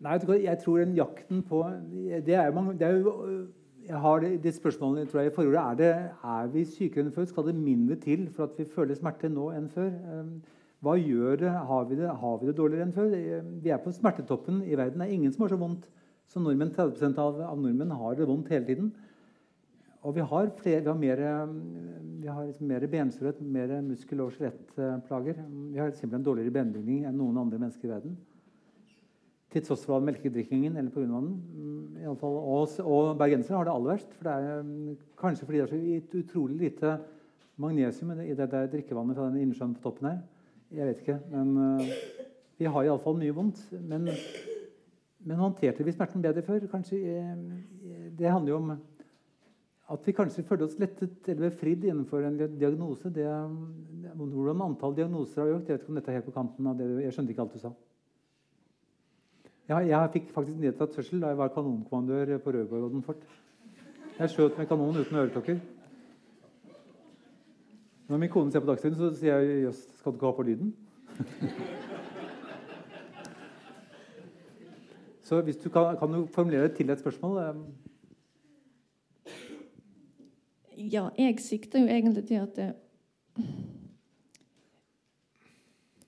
Nei, 0.05 0.17
jeg 0.43 0.59
tror 0.61 0.77
den 0.77 0.93
jakten 0.93 1.41
på 1.41 1.63
Det 1.97 2.35
er, 2.35 2.51
mange, 2.53 2.75
det 2.77 2.85
er 2.85 2.99
jo 2.99 3.47
jeg 3.87 3.99
har 4.03 4.19
de 4.19 4.51
spørsmålene 4.51 5.07
tror 5.07 5.21
jeg, 5.21 5.31
i 5.31 5.35
forordet 5.35 5.61
er 5.61 5.75
det, 5.79 5.91
er 6.27 6.47
vi 6.51 6.63
sykere 6.67 7.05
enn 7.05 7.13
før. 7.15 7.27
Skal 7.29 7.45
det 7.47 7.55
mindre 7.55 7.95
til 8.03 8.25
for 8.35 8.49
at 8.49 8.57
vi 8.59 8.65
føler 8.67 8.97
smerte 8.99 9.29
nå 9.31 9.47
enn 9.55 9.69
før? 9.71 9.87
Ehm, 10.11 10.33
hva 10.83 10.97
gjør 10.99 11.39
det? 11.39 11.53
Har 11.69 11.87
vi 11.87 11.95
det, 12.01 12.09
har 12.09 12.35
vi 12.41 12.49
det 12.49 12.57
dårligere 12.57 12.87
enn 12.89 12.95
før? 12.95 13.15
Vi 13.63 13.71
er 13.71 13.79
på 13.81 13.93
smertetoppen 13.95 14.59
i 14.65 14.75
verden. 14.75 14.99
Det 14.99 15.07
er 15.07 15.15
ingen 15.15 15.31
som 15.33 15.45
har 15.45 15.55
så 15.55 15.61
vondt 15.61 15.87
som 16.27 16.43
nordmenn. 16.43 16.73
30 16.75 17.15
av, 17.15 17.39
av 17.47 17.61
nordmenn 17.63 17.95
har 17.95 18.19
det 18.19 18.27
vondt 18.27 18.51
hele 18.51 18.67
tiden. 18.67 18.91
Og 20.03 20.15
vi 20.15 20.25
har, 20.33 20.51
flere, 20.59 20.83
vi 20.83 20.91
har 20.91 20.99
mer, 20.99 21.23
vi 22.19 22.27
har 22.27 22.45
liksom 22.45 22.67
mer 22.67 22.87
benskjørhet, 22.91 23.39
mer 23.41 23.77
muskel- 23.87 24.25
og 24.25 24.35
skjelettplager. 24.35 25.39
Vi 25.71 25.79
har 25.79 25.95
simpelthen 25.95 26.27
dårligere 26.27 26.59
benbygning 26.59 27.07
enn 27.07 27.17
noen 27.17 27.39
andre 27.39 27.63
mennesker 27.63 27.87
i 27.87 27.95
verden. 27.95 28.19
Til 29.57 29.65
tross 29.65 29.85
for 29.89 30.03
melkedrikkingen 30.05 30.75
eller 30.77 30.91
pga. 30.93 31.01
den. 31.01 31.29
Mm, 31.57 32.01
I 32.01 32.05
alle 32.05 32.19
fall, 32.21 32.35
og, 32.37 32.73
og 32.85 33.17
bergensere 33.17 33.57
har 33.57 33.65
det 33.65 33.73
aller 33.73 33.95
verst. 33.95 34.11
For 34.17 34.27
det 34.27 34.33
er 34.33 34.59
mm, 34.63 34.97
kanskje 35.17 35.47
fordi 35.47 35.61
det 35.61 35.65
er 35.65 36.01
så 36.11 36.19
utrolig 36.19 36.57
lite 36.59 36.97
magnesium 37.57 38.11
i 38.21 38.35
det 38.37 38.49
der 38.51 38.69
drikkevannet 38.69 39.17
fra 39.17 39.31
den 39.31 39.41
innsjøen 39.41 39.73
på 39.73 39.81
toppen 39.81 40.11
her. 40.11 40.19
Jeg 40.77 40.91
vet 40.91 41.01
ikke. 41.01 41.17
Men 41.31 41.57
uh, 41.57 41.95
vi 42.59 42.69
har 42.69 42.85
iallfall 42.85 43.17
mye 43.17 43.33
vondt. 43.33 43.63
Men, 43.81 44.05
men 45.25 45.41
håndterte 45.41 45.85
vi 45.87 45.95
smerten 45.95 46.21
bedre 46.21 46.45
før? 46.45 46.69
Kanskje, 46.69 47.01
uh, 47.01 48.13
det 48.13 48.29
handler 48.29 48.53
jo 48.53 48.61
om 48.61 48.77
at 49.87 50.03
vi 50.05 50.13
kanskje 50.13 50.43
føler 50.43 50.67
oss 50.67 50.77
lettet 50.81 51.29
eller 51.31 51.47
befridd 51.47 51.85
innenfor 51.87 52.25
en 52.27 52.37
diagnose 52.59 53.09
det, 53.15 53.27
Hvordan 54.17 54.65
antall 54.65 54.95
diagnoser 54.97 55.45
har 55.45 55.53
økt 55.55 55.69
Jeg 55.69 55.77
vet 55.77 55.85
ikke 55.85 55.93
om 55.93 55.99
dette 56.01 56.11
er 56.11 56.19
helt 56.19 56.27
på 56.27 56.35
kanten 56.35 56.67
av 56.67 56.75
det 56.79 56.87
Jeg 57.05 57.15
skjønte 57.15 57.31
ikke 57.31 57.45
alt 57.45 57.55
du 57.55 57.61
sa. 57.61 57.71
Jeg, 59.67 59.87
jeg 59.89 60.09
fikk 60.13 60.29
faktisk 60.31 60.59
nedtatt 60.63 60.93
hørsel 60.95 61.19
da 61.19 61.27
jeg 61.33 61.37
var 61.41 61.49
kanonkommandør 61.51 62.37
på 62.39 62.51
Rødgården 62.55 63.01
fort. 63.03 63.23
Jeg 64.17 64.29
skjøt 64.31 64.57
med 64.57 64.69
kanon 64.69 64.95
uten 64.95 65.17
øreklokker. 65.19 65.57
Når 68.07 68.17
min 68.17 68.31
kone 68.31 68.51
ser 68.51 68.63
på 68.63 68.69
Dagsrevyen, 68.69 68.95
så 68.95 69.09
sier 69.19 69.43
jeg 69.43 69.63
jøss, 69.65 69.81
skal 69.99 70.11
du 70.11 70.15
ikke 70.15 70.29
ha 70.29 70.31
på 70.37 70.47
lyden? 70.47 70.69
så 75.27 75.41
hvis 75.43 75.59
du 75.59 75.69
kan, 75.69 75.97
kan 75.99 76.13
du 76.13 76.25
formulere 76.31 76.71
til 76.75 76.89
et 76.89 76.99
spørsmål 76.99 77.37
eh, 77.43 77.55
ja, 80.93 81.09
jeg 81.17 81.39
sikter 81.39 81.79
jo 81.79 81.87
egentlig 81.91 82.27
til 82.27 82.35
at 82.35 82.55
det, 82.55 82.73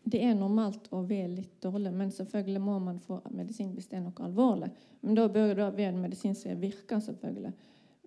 det 0.10 0.22
er 0.26 0.38
normalt 0.38 0.88
å 0.96 1.02
være 1.08 1.32
litt 1.36 1.58
dårlig, 1.64 1.92
men 1.96 2.12
selvfølgelig 2.14 2.62
må 2.64 2.78
man 2.84 3.00
få 3.04 3.20
medisin 3.36 3.74
hvis 3.76 3.90
det 3.92 4.00
er 4.00 4.06
noe 4.06 4.26
alvorlig. 4.26 4.72
Men 5.02 5.18
da 5.18 5.28
bør 5.32 5.54
det 5.54 5.68
være 5.78 5.92
en 5.94 6.02
medisin 6.04 6.36
som 6.38 6.62
virker, 6.62 7.02
selvfølgelig. 7.04 7.54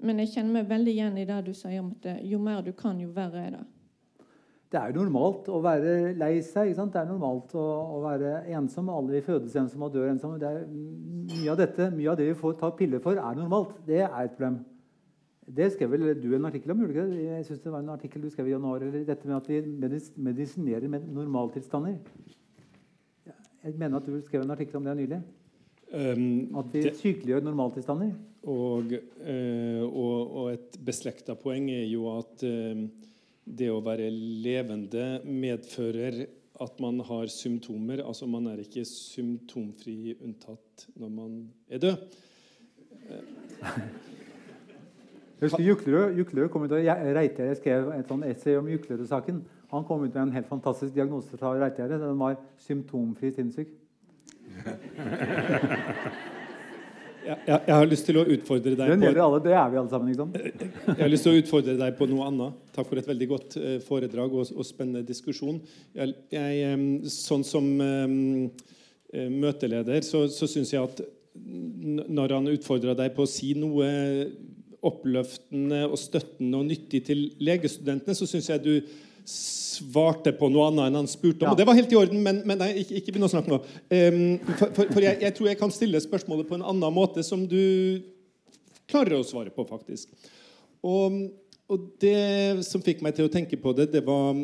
Men 0.02 0.18
jeg 0.22 0.32
kjenner 0.32 0.58
meg 0.58 0.70
veldig 0.70 0.96
igjen 0.96 1.20
i 1.20 1.28
det 1.28 1.38
du 1.46 1.52
sier 1.54 1.82
om 1.82 1.92
at 1.94 2.26
jo 2.26 2.40
mer 2.42 2.64
du 2.66 2.72
kan, 2.74 2.98
jo 3.00 3.12
verre 3.14 3.46
er 3.46 3.54
det. 3.56 3.62
Det 4.72 4.80
er 4.80 4.88
jo 4.88 5.02
normalt 5.04 5.48
å 5.52 5.58
være 5.60 6.14
lei 6.16 6.38
seg. 6.40 6.70
Det 6.72 6.96
er 6.96 7.08
normalt 7.10 7.52
å, 7.60 7.64
å, 7.92 7.98
være 8.06 8.38
ensom. 8.56 8.88
Alle 8.88 9.18
vi 9.18 9.26
fødes 9.26 9.56
ensomme 9.60 9.90
og 9.90 9.92
dør 9.92 10.08
ensomme. 10.08 10.38
Mye, 10.40 11.48
av 11.52 11.58
dette, 11.60 11.90
mye 11.92 12.08
av 12.08 12.16
det 12.16 12.30
vi 12.30 12.38
får 12.38 12.56
ta 12.62 12.70
piller 12.78 13.02
for, 13.04 13.20
er 13.20 13.36
normalt. 13.36 13.74
Det 13.84 14.00
er 14.06 14.16
et 14.22 14.32
problem. 14.32 14.62
Det 15.52 15.68
skrev 15.74 15.90
vel 15.92 16.06
du 16.16 16.30
en 16.32 16.48
artikkel 16.48 16.72
om? 16.72 16.80
gjorde 16.86 17.04
Jeg 17.20 17.44
synes 17.44 17.60
det 17.60 17.72
var 17.72 17.82
en 17.84 17.92
artikkel 17.92 18.22
du 18.24 18.30
skrev 18.32 18.48
i 18.48 18.54
januar. 18.54 18.80
Eller 18.80 19.04
dette 19.04 19.28
med 19.28 19.36
at 19.36 19.48
vi 19.48 20.00
medisinerer 20.16 20.88
med 20.88 21.08
normaltilstander. 21.12 21.98
Jeg 23.62 23.74
mener 23.78 23.98
at 23.98 24.06
du 24.06 24.20
skrev 24.24 24.42
en 24.42 24.54
artikkel 24.54 24.76
om 24.80 24.84
det 24.86 24.96
nylig. 24.96 25.20
Um, 25.92 26.56
at 26.56 26.72
vi 26.72 26.82
det, 26.86 26.94
sykeliggjør 26.96 27.44
normaltilstander. 27.44 28.14
Og, 28.48 28.94
uh, 29.20 29.82
og, 29.84 30.16
og, 30.32 30.46
et 30.54 30.78
beslekta 30.84 31.36
poeng 31.38 31.68
er 31.70 31.84
jo 31.84 32.08
at 32.14 32.46
uh, 32.48 32.86
det 33.44 33.68
å 33.70 33.82
være 33.84 34.08
levende 34.10 35.20
medfører 35.26 36.24
at 36.62 36.80
man 36.80 37.02
har 37.04 37.28
symptomer. 37.32 38.00
Altså 38.06 38.26
man 38.30 38.48
er 38.48 38.64
ikke 38.64 38.86
symptomfri 38.88 40.16
unntatt 40.16 40.88
når 40.96 41.14
man 41.20 41.38
er 41.68 41.84
død. 41.84 41.96
Jeg 45.43 45.51
husker 45.51 45.64
Juklerød, 45.66 46.16
Juklerød 46.16 46.48
kom 46.48 46.62
ut, 46.62 46.70
Reitgjerde 46.70 47.55
skrev 47.59 47.89
et 47.97 48.06
sånn 48.06 48.20
essay 48.28 48.55
om 48.55 48.69
Juklerød-saken. 48.70 49.40
Han 49.73 49.86
kom 49.89 50.05
ut 50.05 50.12
med 50.12 50.20
en 50.23 50.35
helt 50.36 50.47
fantastisk 50.47 50.94
diagnose 50.94 51.35
fra 51.35 51.51
Reitgjerde. 51.59 51.98
Den 51.98 52.20
var 52.20 52.36
symptomfri 52.62 53.32
sinnssyk. 53.35 53.73
Jeg, 57.23 57.36
jeg, 57.47 57.59
jeg, 57.69 57.74
har 57.77 57.85
lyst 57.86 58.02
til 58.09 58.16
å 58.19 58.23
utfordre 58.35 58.73
deg 58.74 58.89
på 58.98 59.10
alle, 59.23 59.36
det 59.44 59.52
er 59.55 59.69
vi 59.70 59.77
alle 59.78 59.90
sammen, 59.93 60.09
liksom. 60.10 60.32
Jeg 60.35 60.97
har 60.98 61.10
lyst 61.12 61.23
til 61.23 61.36
å 61.36 61.39
utfordre 61.39 61.77
deg 61.78 61.93
på 61.94 62.09
noe 62.10 62.24
annet. 62.27 62.56
Takk 62.74 62.89
for 62.89 62.98
et 62.98 63.06
veldig 63.06 63.28
godt 63.31 63.55
uh, 63.62 63.77
foredrag 63.86 64.35
og, 64.35 64.51
og, 64.56 64.66
spennende 64.66 65.05
diskusjon. 65.06 65.60
Jeg, 65.94 66.73
sånn 67.14 67.47
som 67.47 67.69
um, 67.78 68.48
møteleder 69.39 70.02
så, 70.02 70.24
så 70.35 70.51
syns 70.51 70.74
jeg 70.74 70.82
at 70.82 71.05
når 72.10 72.35
han 72.40 72.51
utfordra 72.56 72.98
deg 72.98 73.14
på 73.14 73.23
å 73.23 73.31
si 73.31 73.52
noe 73.55 73.86
oppløftende 74.82 75.84
og 75.86 75.98
støttende 76.00 76.59
og 76.59 76.68
nyttig 76.68 77.04
til 77.06 77.26
legestudentene, 77.42 78.16
så 78.18 78.26
syns 78.28 78.50
jeg 78.50 78.62
du 78.64 78.74
svarte 79.28 80.32
på 80.34 80.48
noe 80.50 80.68
annet 80.70 80.88
enn 80.88 80.98
han 81.02 81.10
spurte 81.10 81.44
om. 81.44 81.50
Ja. 81.50 81.52
Og 81.54 81.60
det 81.60 81.66
var 81.68 81.78
helt 81.78 81.92
i 81.94 81.98
orden, 81.98 82.22
men, 82.24 82.40
men 82.48 82.59
nei, 82.59 82.72
ikke, 82.82 82.96
ikke 82.98 83.14
begynn 83.14 83.28
å 83.28 83.30
snakke 83.30 83.52
nå. 83.52 83.60
Um, 83.92 84.24
for, 84.48 84.66
for, 84.66 84.88
for 84.88 85.04
jeg, 85.04 85.20
jeg, 85.22 85.36
tror 85.36 85.50
jeg 85.52 85.60
kan 85.60 85.74
stille 85.74 86.02
spørsmålet 86.02 86.48
på 86.48 86.59
en 86.59 86.66
annen 86.72 86.96
måte, 86.96 87.22
som 87.26 87.44
du 87.48 87.62
klarer 88.90 89.20
å 89.20 89.26
svare 89.26 89.54
på, 89.54 89.64
faktisk. 89.68 90.10
Og, 90.82 91.20
og 91.70 91.84
det 92.02 92.64
som 92.66 92.82
fikk 92.84 93.04
meg 93.04 93.14
til 93.16 93.28
å 93.28 93.32
tenke 93.32 93.56
på 93.60 93.72
det, 93.78 93.88
det 93.94 94.02
var, 94.04 94.34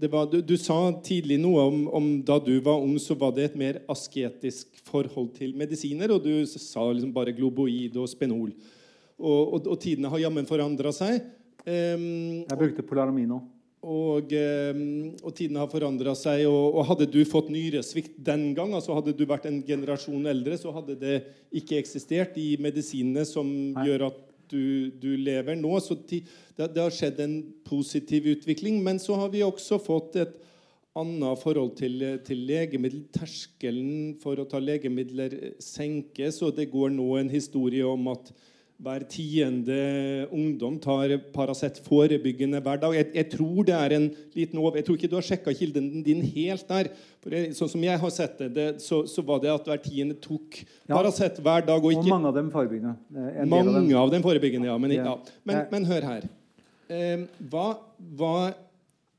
det 0.00 0.10
var 0.10 0.30
du, 0.32 0.38
du, 0.42 0.56
sa 0.60 0.78
tidlig 1.04 1.36
noe 1.42 1.66
om, 1.68 1.82
om, 2.00 2.08
da 2.26 2.40
du 2.42 2.54
var 2.64 2.80
ung, 2.80 2.96
så 3.02 3.16
var 3.20 3.34
det 3.36 3.50
et 3.50 3.60
mer 3.60 3.82
asketisk 3.92 4.80
forhold 4.88 5.34
til 5.36 5.52
medisiner. 5.58 6.16
Og 6.16 6.24
du 6.24 6.32
sa 6.48 6.88
liksom 6.88 7.12
bare 7.14 7.36
globoid 7.36 8.00
og 8.00 8.08
spenol. 8.10 8.54
Og, 9.20 9.54
og, 9.54 9.66
og 9.70 9.80
tidene 9.82 10.10
har 10.10 10.24
jammen 10.26 10.48
forandra 10.48 10.92
seg. 10.94 11.20
Um, 11.64 12.44
jeg 12.44 12.60
brukte 12.60 12.86
Polaramino. 12.86 13.42
Og, 13.84 14.30
ehm, 14.32 15.12
og 15.20 15.34
tidene 15.36 15.60
har 15.60 15.68
forandra 15.68 16.14
seg. 16.16 16.46
Og, 16.48 16.78
og, 16.78 16.84
hadde 16.88 17.08
du 17.10 17.20
fått 17.28 17.50
nyresvikt 17.52 18.16
den 18.24 18.52
gang, 18.56 18.72
altså 18.72 18.96
hadde 18.96 19.12
du 19.16 19.24
vært 19.28 19.48
en 19.50 19.60
generasjon 19.66 20.24
eldre, 20.30 20.56
så 20.60 20.72
hadde 20.72 20.96
det 21.00 21.18
ikke 21.54 21.78
eksistert 21.82 22.38
i 22.40 22.54
medisinene 22.62 23.26
som 23.28 23.50
Nei. 23.74 23.88
gjør 23.88 24.08
at 24.08 24.22
du, 24.48 24.90
du, 25.00 25.10
lever 25.20 25.58
nå. 25.60 25.74
Så 25.84 25.98
det, 26.08 26.22
det, 26.56 26.80
har 26.80 26.94
skjedd 26.94 27.20
en 27.24 27.36
positiv 27.66 28.30
utvikling. 28.32 28.80
Men 28.84 29.00
så 29.02 29.18
har 29.20 29.32
vi 29.34 29.44
også 29.44 29.80
fått 29.82 30.16
et 30.22 30.40
annet 30.96 31.40
forhold 31.42 31.74
til, 31.76 32.00
til 32.24 32.44
legemiddel. 32.48 33.04
Terskelen 33.12 34.14
for 34.22 34.40
å 34.40 34.48
ta 34.48 34.62
legemidler 34.62 35.56
senkes, 35.62 36.40
og 36.46 36.56
det 36.56 36.70
går 36.72 36.94
nå 36.94 37.08
en 37.20 37.32
historie 37.32 37.84
om 37.84 38.12
at 38.14 38.32
hver 38.84 39.04
tiende 39.08 39.76
ungdom 40.34 40.76
tar 40.82 41.14
Paracet 41.32 41.78
forebyggende 41.86 42.60
hver 42.60 42.80
dag. 42.82 42.94
Jeg, 42.98 43.08
jeg, 43.14 43.28
tror 43.32 43.64
det 43.64 43.74
er 43.76 43.94
en 43.96 44.08
liten 44.36 44.60
over... 44.60 44.76
Jeg 44.76 44.86
tror 44.86 44.98
ikke 44.98 45.10
du 45.12 45.16
har 45.16 45.24
sjekka 45.24 45.54
kilden 45.56 46.02
din 46.04 46.20
helt 46.34 46.68
der. 46.68 46.90
Det, 47.24 47.42
sånn 47.56 47.70
som 47.72 47.86
jeg 47.86 48.00
har 48.02 48.12
sett 48.12 48.36
det, 48.42 48.50
det 48.52 48.66
så, 48.84 49.00
så, 49.08 49.24
var 49.24 49.40
det 49.40 49.52
at 49.54 49.70
hver 49.70 49.80
tiende 49.84 50.18
tok 50.20 50.60
Paracet 50.90 51.40
hver 51.40 51.64
dag. 51.64 51.80
Og, 51.80 51.94
ikke, 51.96 52.04
og 52.04 52.12
mange 52.12 52.32
av 52.32 52.36
dem 52.36 52.50
forebyggende. 52.52 52.94
Mange 53.48 53.62
av 53.64 53.78
dem. 53.78 53.90
av 54.02 54.12
dem 54.12 54.26
forebyggende, 54.26 54.68
ja. 54.68 54.76
Men, 54.80 54.96
ja. 54.98 55.16
Men, 55.48 55.62
men 55.72 55.88
hør 55.88 56.08
her. 56.10 56.28
Eh, 56.92 57.24
hva, 57.48 57.68
hva, 58.20 58.34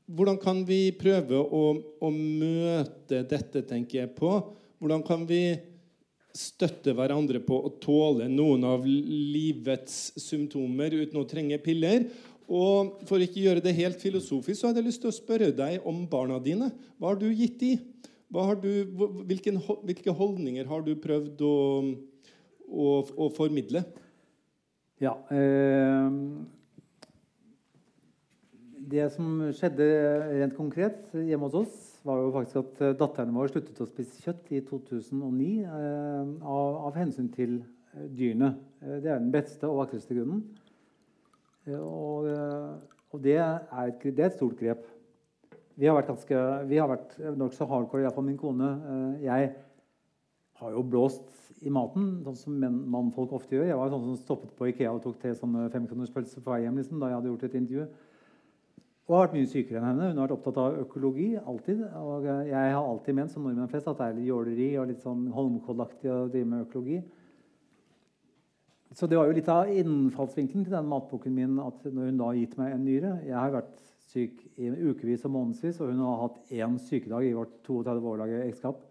hvordan 0.06 0.38
kan 0.42 0.62
vi 0.68 0.84
prøve 0.94 1.42
å, 1.42 1.64
å 1.98 2.12
møte 2.14 3.24
dette, 3.26 3.66
tenker 3.66 4.04
jeg 4.04 4.14
på? 4.14 4.36
Hvordan 4.78 5.02
kan 5.06 5.26
vi 5.26 5.42
støtte 6.36 6.94
hverandre 6.96 7.40
på 7.44 7.58
å 7.64 7.72
tåle 7.82 8.28
noen 8.30 8.64
av 8.68 8.84
livets 8.86 10.14
symptomer 10.20 10.94
uten 10.94 11.20
å 11.20 11.28
trenge 11.28 11.58
piller. 11.64 12.08
Og 12.46 13.00
For 13.08 13.22
ikke 13.22 13.42
gjøre 13.42 13.62
det 13.64 13.74
helt 13.74 14.02
filosofisk 14.02 14.60
så 14.60 14.68
hadde 14.68 14.82
jeg 14.82 14.90
lyst 14.90 15.02
til 15.02 15.10
å 15.10 15.16
spørre 15.16 15.50
deg 15.56 15.86
om 15.88 16.04
barna 16.10 16.38
dine. 16.42 16.70
Hva 17.00 17.12
har 17.12 17.20
du 17.20 17.26
gitt 17.32 17.58
de? 17.62 17.72
Du, 18.60 18.70
hvilken, 19.26 19.58
hvilke 19.86 20.12
holdninger 20.12 20.66
har 20.68 20.82
du 20.84 20.92
prøvd 20.98 21.42
å, 21.46 21.56
å, 22.66 22.86
å 23.06 23.28
formidle? 23.34 23.84
Ja 25.02 25.12
eh, 25.30 26.14
Det 28.86 29.06
som 29.14 29.44
skjedde 29.54 29.86
rent 30.40 30.56
konkret 30.56 31.12
hjemme 31.14 31.48
hos 31.48 31.60
oss 31.64 31.85
var 32.06 32.20
jo 32.22 32.32
faktisk 32.34 32.60
at 32.60 32.82
eh, 32.84 32.94
datteren 32.98 33.34
vår 33.34 33.50
sluttet 33.52 33.80
å 33.82 33.88
spise 33.88 34.22
kjøtt 34.24 34.52
i 34.54 34.62
2009 34.66 35.48
eh, 35.64 36.30
av, 36.46 36.78
av, 36.88 36.98
hensyn 36.98 37.28
til 37.34 37.58
eh, 37.60 38.06
dyrene. 38.06 38.52
Eh, 38.82 38.98
det 39.02 39.10
er 39.10 39.20
den 39.20 39.32
beste 39.34 39.68
og 39.68 39.82
vakreste 39.82 40.16
grunnen. 40.16 40.44
Og, 41.66 42.28
og 43.10 43.22
det, 43.24 43.40
er 43.42 43.88
et, 43.88 44.04
det, 44.04 44.20
er 44.20 44.28
et, 44.28 44.36
stort 44.36 44.54
grep. 44.60 44.84
Vi 45.74 45.88
har 45.88 45.96
vært, 45.96 46.12
ganske, 46.12 46.42
vi 46.70 46.78
har 46.78 46.86
vært 46.92 47.16
nokså 47.34 47.66
hardcore, 47.66 48.04
iallfall 48.04 48.28
min 48.28 48.38
kone. 48.38 48.68
Jeg 49.18 49.48
har 50.60 50.76
jo 50.76 50.84
blåst 50.86 51.26
i 51.66 51.72
maten, 51.74 52.20
sånn 52.22 52.38
som 52.38 52.60
mannfolk 52.92 53.34
ofte 53.34 53.58
gjør. 53.58 53.66
Jeg 53.72 53.80
var 53.80 53.90
sånn 53.90 54.06
som 54.06 54.20
stoppet 54.20 54.54
på 54.54 54.70
Ikea 54.70 54.92
og 54.94 55.02
tok 55.02 55.18
tre 55.24 55.34
sånne 55.34 55.66
femkronerspølser 55.74 56.44
på 56.44 56.54
vei 56.54 56.62
hjem 56.62 56.78
liksom, 56.78 57.02
da 57.02 57.10
jeg 57.10 57.18
hadde 57.18 57.32
gjort 57.32 57.46
et 57.48 57.58
intervju. 57.58 57.88
Og 59.06 59.14
har 59.14 59.28
vært 59.28 59.36
mye 59.36 59.50
sykere 59.50 59.78
enn 59.78 59.86
henne. 59.86 60.08
Hun 60.10 60.18
har 60.18 60.26
vært 60.26 60.34
opptatt 60.34 60.56
av 60.58 60.78
økologi 60.82 61.28
alltid. 61.38 61.84
Og 62.00 62.24
jeg 62.26 62.72
har 62.74 62.80
alltid 62.80 63.14
ment 63.14 63.30
som 63.30 63.44
nordmenn 63.46 63.70
flest 63.70 63.86
at 63.86 64.00
det 64.00 64.08
er 64.08 64.16
litt 64.16 64.26
jåleri 64.26 64.70
og 64.80 64.88
litt 64.90 65.04
sånn 65.04 65.28
Holmenkollaktig 65.34 66.10
å 66.10 66.24
drive 66.32 66.50
med 66.50 66.64
økologi. 66.66 66.98
Så 68.96 69.06
det 69.06 69.18
var 69.18 69.28
jo 69.28 69.36
litt 69.36 69.50
av 69.52 69.70
innfallsvinkelen 69.70 70.66
til 70.66 70.74
den 70.74 70.90
matboken 70.90 71.34
min 71.36 71.58
at 71.62 71.86
når 71.86 72.10
hun 72.10 72.18
da 72.18 72.30
har 72.30 72.38
gitt 72.38 72.54
meg 72.58 72.72
en 72.72 72.84
nyre 72.86 73.10
Jeg 73.26 73.36
har 73.36 73.54
vært 73.54 73.80
syk 74.06 74.42
i 74.56 74.70
ukevis 74.70 75.26
og 75.26 75.34
månedsvis, 75.34 75.80
og 75.82 75.90
hun 75.92 76.02
har 76.06 76.20
hatt 76.24 76.52
én 76.54 76.76
sykedag 76.80 77.26
i 77.26 77.34
vårt 77.36 77.56
32 77.66 78.10
år 78.10 78.20
lange 78.22 78.42
ekteskap. 78.46 78.84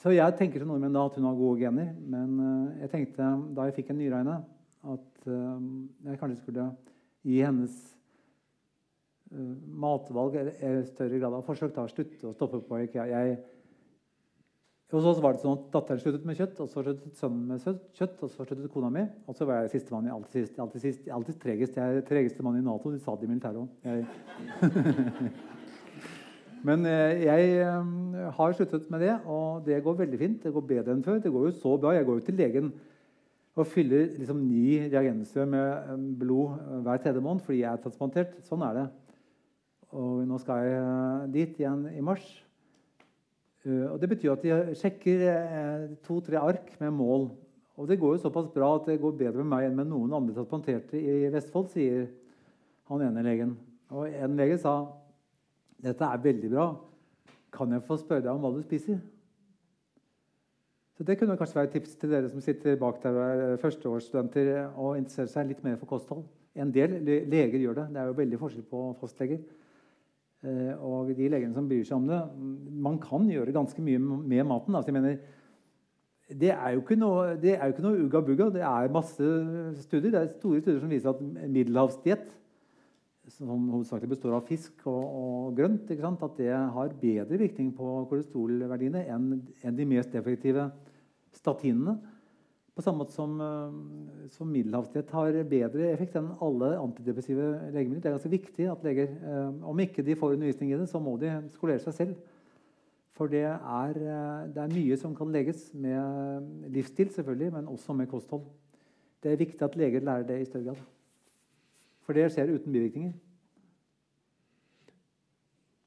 Så 0.00 0.12
jeg 0.14 0.36
tenker 0.38 0.62
som 0.62 0.70
nordmenn 0.72 0.94
da 0.94 1.06
at 1.06 1.18
hun 1.18 1.26
har 1.28 1.38
gode 1.38 1.62
gener. 1.62 1.94
Men 1.96 2.38
eh, 2.40 2.84
jeg 2.84 2.92
tenkte 2.92 3.28
da 3.56 3.68
jeg 3.68 3.78
fikk 3.78 3.94
en 3.94 4.00
nyre 4.02 4.18
av 4.18 4.24
henne, 4.24 4.38
at 4.94 5.28
eh, 5.30 5.68
jeg 6.10 6.20
kanskje 6.20 6.40
skulle 6.42 6.70
gi 7.24 7.38
hennes 7.40 7.93
Eh, 9.34 9.50
matvalg 9.84 10.36
i 10.38 10.70
større 10.86 11.18
grad 11.18 11.34
av 11.34 11.44
forsøk. 11.46 11.74
da, 11.74 11.88
Slutte 11.90 12.30
å 12.30 12.34
stoppe 12.36 12.60
på 12.68 12.78
IKEA. 12.84 13.06
Jeg, 13.10 13.38
hos 14.94 15.08
oss 15.10 15.22
var 15.22 15.34
det 15.34 15.42
sånn 15.42 15.56
at 15.56 15.64
Datteren 15.74 16.02
sluttet 16.02 16.26
med 16.28 16.38
kjøtt, 16.38 16.60
og 16.62 16.68
så 16.70 16.84
sluttet 16.84 17.18
sønnen 17.18 17.48
med 17.50 17.64
kjøtt, 17.98 18.20
og 18.22 18.30
så 18.30 18.44
sluttet 18.44 18.70
kona 18.70 18.92
mi. 18.94 19.02
Og 19.26 19.34
så 19.34 19.48
var 19.48 19.64
jeg 19.64 19.74
sistemann 19.74 20.06
i 20.06 20.14
alltid 20.14 20.44
sist. 20.44 20.60
Alltid, 20.62 20.84
sist, 20.84 21.10
alltid 21.10 21.40
tregest. 21.42 21.80
Jeg 21.80 21.98
er 21.98 22.06
tregeste 22.06 22.46
mann 22.46 22.60
i 22.60 22.62
Nato. 22.62 22.92
De 22.94 23.02
sa 23.02 23.16
det 23.18 23.26
i 23.26 23.32
militæret 23.32 23.58
òg. 23.58 23.68
Men 26.64 26.86
eh, 26.88 27.26
jeg 27.26 27.54
eh, 27.60 28.24
har 28.38 28.56
sluttet 28.56 28.86
med 28.92 29.02
det, 29.02 29.14
og 29.26 29.66
det 29.66 29.82
går 29.84 30.02
veldig 30.04 30.20
fint. 30.20 30.42
Det 30.44 30.54
går 30.54 30.68
bedre 30.70 30.94
enn 30.94 31.04
før. 31.04 31.18
Det 31.20 31.32
går 31.34 31.48
jo 31.50 31.56
så 31.58 31.74
bra. 31.80 31.96
Jeg 31.96 32.06
går 32.06 32.20
jo 32.20 32.28
til 32.28 32.38
legen 32.38 32.74
og 33.54 33.68
fyller 33.70 34.08
liksom 34.18 34.40
ni 34.42 34.80
reagenser 34.90 35.46
med 35.46 36.06
blod 36.18 36.56
hver 36.82 36.98
tredje 37.02 37.20
måned 37.22 37.44
fordi 37.46 37.60
jeg 37.60 37.70
er 37.70 37.82
transplantert. 37.82 38.32
Sånn 38.48 38.64
er 38.66 38.78
det. 38.80 38.86
Og 39.94 40.24
nå 40.26 40.38
skal 40.42 40.64
jeg 40.66 40.80
eh, 40.80 41.26
dit 41.36 41.60
igjen 41.60 41.86
i 41.92 42.02
mars. 42.02 42.24
Eh, 43.64 43.86
og 43.86 44.00
Det 44.02 44.10
betyr 44.10 44.34
at 44.34 44.42
de 44.42 44.74
sjekker 44.78 45.22
eh, 45.30 45.86
to-tre 46.06 46.40
ark 46.40 46.72
med 46.80 46.90
mål. 46.96 47.28
Og 47.78 47.88
det 47.90 47.98
går 47.98 48.16
jo 48.16 48.24
såpass 48.24 48.50
bra 48.54 48.74
at 48.76 48.90
det 48.90 49.00
går 49.02 49.16
bedre 49.18 49.42
med 49.42 49.52
meg 49.52 49.68
enn 49.68 49.78
med 49.78 49.90
noen 49.90 50.12
andre 50.14 50.34
transplanterte 50.34 50.98
i 50.98 51.30
Vestfold, 51.34 51.72
sier 51.72 52.06
han 52.90 53.02
ene 53.02 53.24
legen. 53.26 53.56
Og 53.94 54.10
en 54.10 54.36
lege 54.38 54.60
sa 54.62 54.76
dette 55.84 56.06
er 56.06 56.22
veldig 56.22 56.50
bra. 56.52 56.68
Kan 57.54 57.74
jeg 57.74 57.86
få 57.86 57.98
spørre 58.00 58.24
deg 58.24 58.32
om 58.34 58.42
hva 58.42 58.54
du 58.54 58.62
spiser? 58.66 59.00
Så 60.94 61.02
Det 61.06 61.18
kunne 61.18 61.34
kanskje 61.36 61.58
være 61.58 61.70
et 61.70 61.74
tips 61.74 61.96
til 61.98 62.12
dere 62.14 62.30
som 62.30 62.42
sitter 62.42 62.78
bak 62.78 63.00
der 63.02 63.16
og 63.18 63.24
er 63.26 63.58
førsteårsstudenter 63.62 64.52
og 64.78 64.96
interesserer 64.98 65.30
seg 65.32 65.48
litt 65.50 65.64
mer 65.66 65.78
for 65.80 65.90
kosthold. 65.90 66.22
En 66.54 66.70
del 66.70 67.00
leger 67.02 67.58
gjør 67.58 67.80
det. 67.80 67.86
Det 67.90 68.00
er 68.00 68.10
jo 68.10 68.18
veldig 68.20 68.38
forskjell 68.38 68.66
på 68.70 68.82
fastleger. 69.00 69.42
Eh, 70.44 70.74
og 70.84 71.08
de 71.16 71.30
legene 71.32 71.56
som 71.56 71.68
bryr 71.68 71.86
seg 71.88 71.96
om 71.96 72.08
det 72.10 72.18
Man 72.84 72.98
kan 73.00 73.24
gjøre 73.30 73.54
ganske 73.54 73.80
mye 73.84 74.00
med 74.00 74.44
maten. 74.50 74.76
Altså, 74.76 74.92
jeg 74.92 74.98
mener, 74.98 75.18
det 76.28 76.50
er 76.52 76.74
jo 76.74 76.82
ikke 76.82 76.98
noe, 77.00 77.34
det 77.40 77.56
noe 77.84 78.04
ugga 78.04 78.20
bugga. 78.24 78.50
Det 78.52 78.64
er 78.64 78.92
masse 78.92 79.28
studier. 79.84 80.10
Det 80.12 80.20
er 80.20 80.32
store 80.36 80.60
studier 80.60 80.80
som 80.82 80.92
viser 80.92 81.12
at 81.14 81.22
middelhavsdiett, 81.24 82.32
som 83.32 83.70
hovedsakelig 83.72 84.10
består 84.10 84.34
av 84.36 84.44
fisk 84.44 84.84
og, 84.84 85.04
og 85.04 85.54
grønt, 85.56 85.88
at 86.26 86.34
det 86.36 86.50
har 86.52 86.96
bedre 87.00 87.38
virkning 87.40 87.70
på 87.76 87.94
kolesterolverdiene 88.10 89.06
enn, 89.08 89.30
enn 89.64 89.78
de 89.78 89.86
mest 89.88 90.12
effektive 90.18 90.68
statinene. 91.32 91.96
På 92.74 92.82
samme 92.82 93.04
måte 93.04 93.14
som, 93.14 93.40
eh, 93.40 94.28
som 94.34 94.50
middelhavsdiett 94.50 95.10
har 95.14 95.36
bedre 95.46 95.92
effekt 95.92 96.16
enn 96.18 96.32
alle 96.42 96.72
antidepressive 96.80 97.70
legemidler. 97.70 98.02
Det 98.02 98.08
er 98.10 98.16
ganske 98.16 98.32
viktig 98.32 98.66
at 98.70 98.82
leger, 98.82 99.12
eh, 99.22 99.68
om 99.70 99.78
ikke 99.78 100.02
de 100.02 100.16
får 100.18 100.34
undervisning 100.34 100.72
i 100.72 100.78
det, 100.78 100.88
så 100.90 100.98
må 100.98 101.16
de 101.20 101.30
skolere 101.54 101.78
seg 101.78 101.94
selv. 101.94 102.16
For 103.14 103.28
det 103.28 103.44
er, 103.44 103.94
eh, 103.94 104.48
det 104.50 104.58
er 104.58 104.74
mye 104.74 104.98
som 104.98 105.14
kan 105.14 105.30
leges 105.30 105.72
med 105.72 106.68
livsstil, 106.68 107.10
selvfølgelig, 107.10 107.52
men 107.52 107.66
også 107.66 107.94
med 107.94 108.08
kosthold. 108.08 108.42
Det 109.22 109.32
er 109.32 109.36
viktig 109.36 109.62
at 109.62 109.76
leger 109.76 110.00
lærer 110.00 110.26
det 110.26 110.40
i 110.40 110.44
større 110.44 110.64
grad. 110.64 110.82
For 112.02 112.12
det 112.12 112.32
skjer 112.32 112.52
uten 112.58 112.72
bivirkninger. 112.72 113.12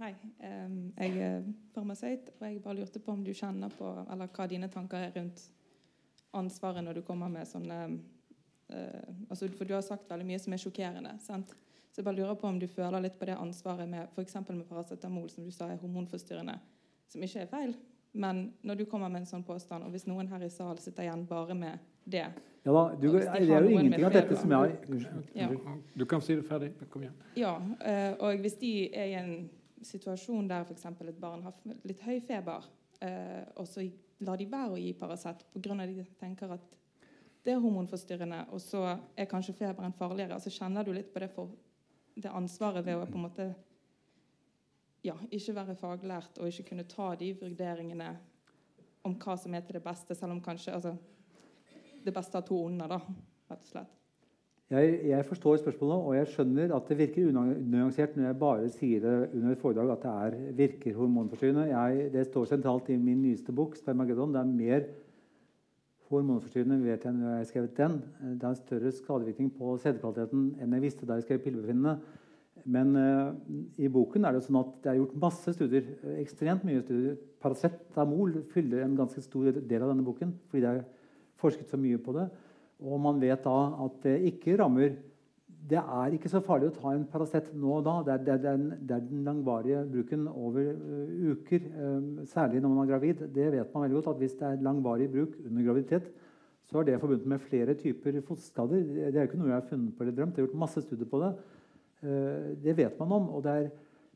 Hei. 0.03 0.15
Jeg 0.99 1.19
er 1.23 1.43
farmasøyt, 1.71 2.33
og 2.35 2.41
jeg 2.43 2.57
bare 2.63 2.75
lurte 2.75 2.99
på 2.99 3.13
om 3.13 3.21
du 3.23 3.29
kjenner 3.31 3.71
på 3.71 3.87
Eller 4.11 4.27
hva 4.35 4.47
dine 4.51 4.67
tanker 4.67 4.99
er 4.99 5.13
rundt 5.15 5.39
ansvaret 6.35 6.83
når 6.83 6.97
du 6.97 7.01
kommer 7.07 7.31
med 7.31 7.47
sånne 7.47 7.77
uh, 7.93 9.29
altså, 9.29 9.47
For 9.55 9.69
du 9.69 9.71
har 9.77 9.85
sagt 9.85 10.11
veldig 10.11 10.27
mye 10.27 10.41
som 10.43 10.57
er 10.57 10.59
sjokkerende. 10.59 11.13
sant? 11.23 11.55
Så 11.93 12.01
jeg 12.01 12.09
bare 12.09 12.17
lurer 12.17 12.35
på 12.35 12.51
om 12.51 12.59
du 12.59 12.67
føler 12.67 13.05
litt 13.05 13.15
på 13.19 13.29
det 13.31 13.39
ansvaret 13.39 13.87
med 13.87 14.11
f.eks. 14.11 14.35
med 14.49 14.67
paracetamol, 14.67 15.29
som 15.29 15.47
du 15.47 15.55
sa 15.55 15.69
er 15.71 15.79
hormonforstyrrende, 15.79 16.57
som 17.07 17.23
ikke 17.23 17.45
er 17.45 17.49
feil. 17.55 17.73
Men 18.11 18.49
når 18.61 18.83
du 18.83 18.85
kommer 18.91 19.07
med 19.07 19.23
en 19.23 19.31
sånn 19.31 19.47
påstand, 19.47 19.87
og 19.87 19.95
hvis 19.95 20.09
noen 20.09 20.27
her 20.27 20.43
i 20.43 20.51
salen 20.51 20.83
sitter 20.83 21.07
igjen 21.07 21.27
bare 21.31 21.55
med 21.55 21.79
det 22.03 22.27
ja 22.65 22.71
da, 22.75 22.85
du, 22.99 23.07
de 23.07 23.19
Det 23.23 23.39
er 23.39 23.63
jo 23.63 23.71
ingenting 23.71 24.03
av 24.03 24.13
dette 24.19 24.35
som 24.35 24.51
jeg 24.51 24.77
ja. 25.35 25.51
Du 25.95 26.05
kan 26.05 26.21
si 26.23 26.35
det 26.35 26.43
ferdig. 26.47 26.73
Kom 26.89 27.03
igjen. 27.03 27.19
Ja, 27.39 27.55
uh, 27.59 28.23
og 28.23 28.43
hvis 28.43 28.59
de 28.59 28.73
er 28.91 29.13
i 29.13 29.19
en 29.19 29.35
situasjon 29.87 30.47
der 30.49 30.65
f.eks. 30.67 30.85
et 30.85 31.19
barn 31.19 31.43
har 31.43 31.53
litt 31.83 32.01
høy 32.05 32.19
feber, 32.23 32.65
eh, 33.01 33.43
og 33.57 33.67
så 33.67 33.85
lar 34.23 34.39
de 34.39 34.47
være 34.49 34.75
å 34.75 34.79
gi 34.79 34.93
Paracet 34.97 35.45
pga. 35.53 35.75
at 35.83 35.89
de 35.89 36.05
tenker 36.19 36.51
at 36.55 36.79
det 37.43 37.51
er 37.51 37.59
hormonforstyrrende, 37.59 38.45
og 38.55 38.61
så 38.61 38.83
er 39.17 39.27
kanskje 39.27 39.55
feberen 39.57 39.93
farligere. 39.93 40.33
Altså 40.33 40.49
Kjenner 40.49 40.83
du 40.83 40.93
litt 40.95 41.11
på 41.13 41.19
det, 41.19 41.29
for, 41.33 41.51
det 42.15 42.31
ansvaret 42.31 42.85
ved 42.85 42.95
å 42.95 43.05
på 43.05 43.19
en 43.19 43.25
måte 43.25 43.47
ja, 45.03 45.17
ikke 45.29 45.55
være 45.57 45.75
faglært 45.75 46.39
og 46.39 46.47
ikke 46.47 46.69
kunne 46.69 46.87
ta 46.87 47.09
de 47.19 47.33
vurderingene 47.41 48.13
om 49.03 49.17
hva 49.19 49.35
som 49.35 49.53
er 49.53 49.65
til 49.65 49.75
det 49.75 49.83
beste, 49.83 50.15
selv 50.15 50.37
om 50.37 50.39
kanskje 50.43 50.77
altså, 50.77 50.95
det 52.05 52.13
beste 52.15 52.39
av 52.39 52.47
to 52.47 52.61
onder, 52.63 52.87
da, 52.87 53.01
rett 53.49 53.67
og 53.67 53.73
slett. 53.73 54.02
Jeg, 54.71 54.99
jeg, 55.05 55.25
forstår 55.27 55.57
spørsmålet, 55.59 56.05
og 56.07 56.15
jeg 56.15 56.27
skjønner 56.31 56.71
at 56.75 56.87
det 56.89 56.97
virker 56.97 57.27
unyansert 57.27 58.15
når 58.15 58.25
jeg 58.29 58.37
bare 58.39 58.69
sier 58.71 59.03
det 59.03 59.15
under 59.35 59.51
et 59.51 59.61
foredrag 59.61 59.91
at 59.91 60.05
det 60.05 60.13
er, 60.13 60.37
virker 60.57 60.95
hormonforstyrrende. 60.97 62.11
det 62.13 62.23
står 62.29 62.45
sentralt 62.45 62.89
i 62.89 62.97
min 62.97 63.21
nyeste 63.21 63.51
bok, 63.51 63.75
'Spermageddon'. 63.75 64.33
Det 64.33 64.39
er 64.39 64.55
mer 64.55 64.87
hormonforstyrrende 66.09 66.79
vet 66.83 67.05
jeg 67.05 67.13
når 67.13 67.29
jeg 67.29 67.37
har 67.37 67.49
skrevet 67.51 67.77
den. 67.77 68.01
Det 68.39 68.43
har 68.43 68.53
større 68.53 68.91
skadevirkning 68.91 69.51
på 69.57 69.77
sædkvaliteten 69.83 70.55
enn 70.61 70.73
jeg 70.73 70.81
visste 70.81 71.05
da 71.05 71.19
jeg 71.19 71.27
skrev 71.27 71.39
'Pillebefinnende'. 71.43 71.97
Men 72.65 72.95
uh, 72.95 73.33
i 73.77 73.89
boken 73.91 74.25
er 74.25 74.31
det 74.31 74.45
sånn 74.45 74.61
at 74.61 74.71
det 74.83 74.91
er 74.91 74.99
gjort 75.01 75.19
masse 75.19 75.53
studier. 75.53 75.83
ekstremt 76.19 76.63
mye 76.63 76.81
studier. 76.81 77.17
Paracetamol 77.43 78.43
fyller 78.53 78.83
en 78.83 78.95
ganske 78.95 79.21
stor 79.21 79.51
del 79.51 79.81
av 79.81 79.91
denne 79.91 80.05
boken 80.05 80.33
fordi 80.49 80.61
det 80.63 80.69
er 80.69 80.85
forsket 81.35 81.69
så 81.69 81.77
mye 81.77 81.99
på 81.99 82.15
det. 82.15 82.29
Og 82.81 82.99
man 83.01 83.19
vet 83.21 83.43
da 83.45 83.57
at 83.85 83.99
det 84.05 84.19
ikke 84.33 84.57
rammer 84.59 84.95
Det 85.63 85.79
er 85.79 86.15
ikke 86.15 86.31
så 86.31 86.41
farlig 86.43 86.71
å 86.71 86.75
ta 86.75 86.91
en 86.91 87.05
Paracet 87.07 87.53
nå 87.55 87.77
og 87.77 87.85
da. 87.85 87.93
Det 88.03 88.13
er, 88.13 88.23
det, 88.25 88.33
er 88.33 88.41
den, 88.43 88.65
det 88.83 88.95
er, 88.97 89.05
den, 89.07 89.21
langvarige 89.23 89.85
bruken 89.93 90.25
over 90.27 90.73
uh, 90.75 91.13
uker, 91.31 91.69
uh, 91.71 92.25
særlig 92.27 92.59
når 92.59 92.73
man 92.73 92.83
er 92.83 92.89
gravid. 92.89 93.21
Det 93.31 93.45
vet 93.53 93.71
man 93.71 93.85
veldig 93.85 94.01
godt 94.01 94.09
at 94.11 94.19
Hvis 94.19 94.35
det 94.41 94.49
er 94.49 94.65
langvarig 94.65 95.07
bruk 95.13 95.37
under 95.45 95.63
graviditet, 95.69 96.09
så 96.67 96.81
er 96.81 96.89
det 96.89 96.99
forbundet 96.99 97.31
med 97.31 97.39
flere 97.39 97.77
typer 97.79 98.19
fosterskader. 98.27 98.83
Det 98.83 99.15
er 99.15 99.29
ikke 99.29 99.39
noe 99.39 99.53
jeg 99.53 99.61
har 99.61 99.69
funnet 99.69 99.95
på 99.95 100.03
eller 100.03 100.17
drømt. 100.17 100.35
Det 100.35 100.43
er 100.43 100.49
gjort 100.49 100.61
masse 100.65 100.83
studier 100.83 101.07
på 101.07 101.23
det. 101.23 101.31
Uh, 102.03 102.51
det 102.65 102.75
vet 102.81 102.99
man 102.99 103.15
om. 103.21 103.31
og 103.37 103.47
er, 103.47 103.69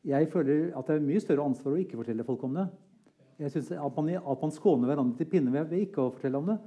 jeg 0.04 0.28
føler 0.34 0.74
at 0.76 0.92
det 0.92 0.98
er 0.98 1.08
mye 1.08 1.24
større 1.24 1.48
ansvar 1.48 1.78
å 1.78 1.80
ikke 1.80 2.02
fortelle 2.02 2.28
folk 2.28 2.44
om 2.44 2.60
det. 2.60 2.68
Jeg 3.40 3.56
synes 3.56 3.72
at 3.72 4.02
man, 4.02 4.12
at 4.18 4.44
man 4.44 4.52
skåner 4.52 4.90
hverandre 4.90 5.16
til 5.22 5.32
pinne 5.32 5.54
ved 5.54 5.80
ikke 5.80 6.04
å 6.04 6.12
fortelle 6.12 6.44
om 6.44 6.52
det 6.52 6.58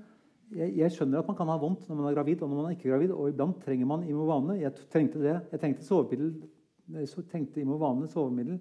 jeg, 0.50 0.72
jeg, 0.80 0.92
skjønner 0.94 1.20
at 1.20 1.28
man 1.30 1.36
kan 1.38 1.50
ha 1.50 1.56
vondt 1.60 1.86
når 1.88 1.98
man 1.98 2.08
er 2.08 2.16
gravid 2.16 2.42
og 2.42 2.50
når 2.50 2.58
man 2.58 2.68
er 2.68 2.76
ikke 2.76 2.90
gravid. 2.90 3.14
Og 3.14 3.30
iblant 3.30 3.60
trenger 3.64 3.88
man 3.90 4.06
Imovane. 4.08 4.58
Jeg 4.60 4.74
trengte 4.90 5.22
det. 5.22 5.36
Jeg 5.52 5.62
trengte 5.62 5.86
sovemiddel, 5.86 6.32
jeg 6.96 7.26
trengte 7.30 7.62
Imovane 7.62 8.08
sovemiddel 8.10 8.60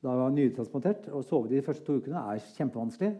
da 0.00 0.14
jeg 0.14 0.20
var 0.22 0.32
nytransportert. 0.32 1.10
Å 1.12 1.20
sove 1.26 1.50
de 1.50 1.60
første 1.64 1.84
to 1.84 1.98
ukene 2.00 2.22
er 2.32 2.40
kjempevanskelig. 2.56 3.10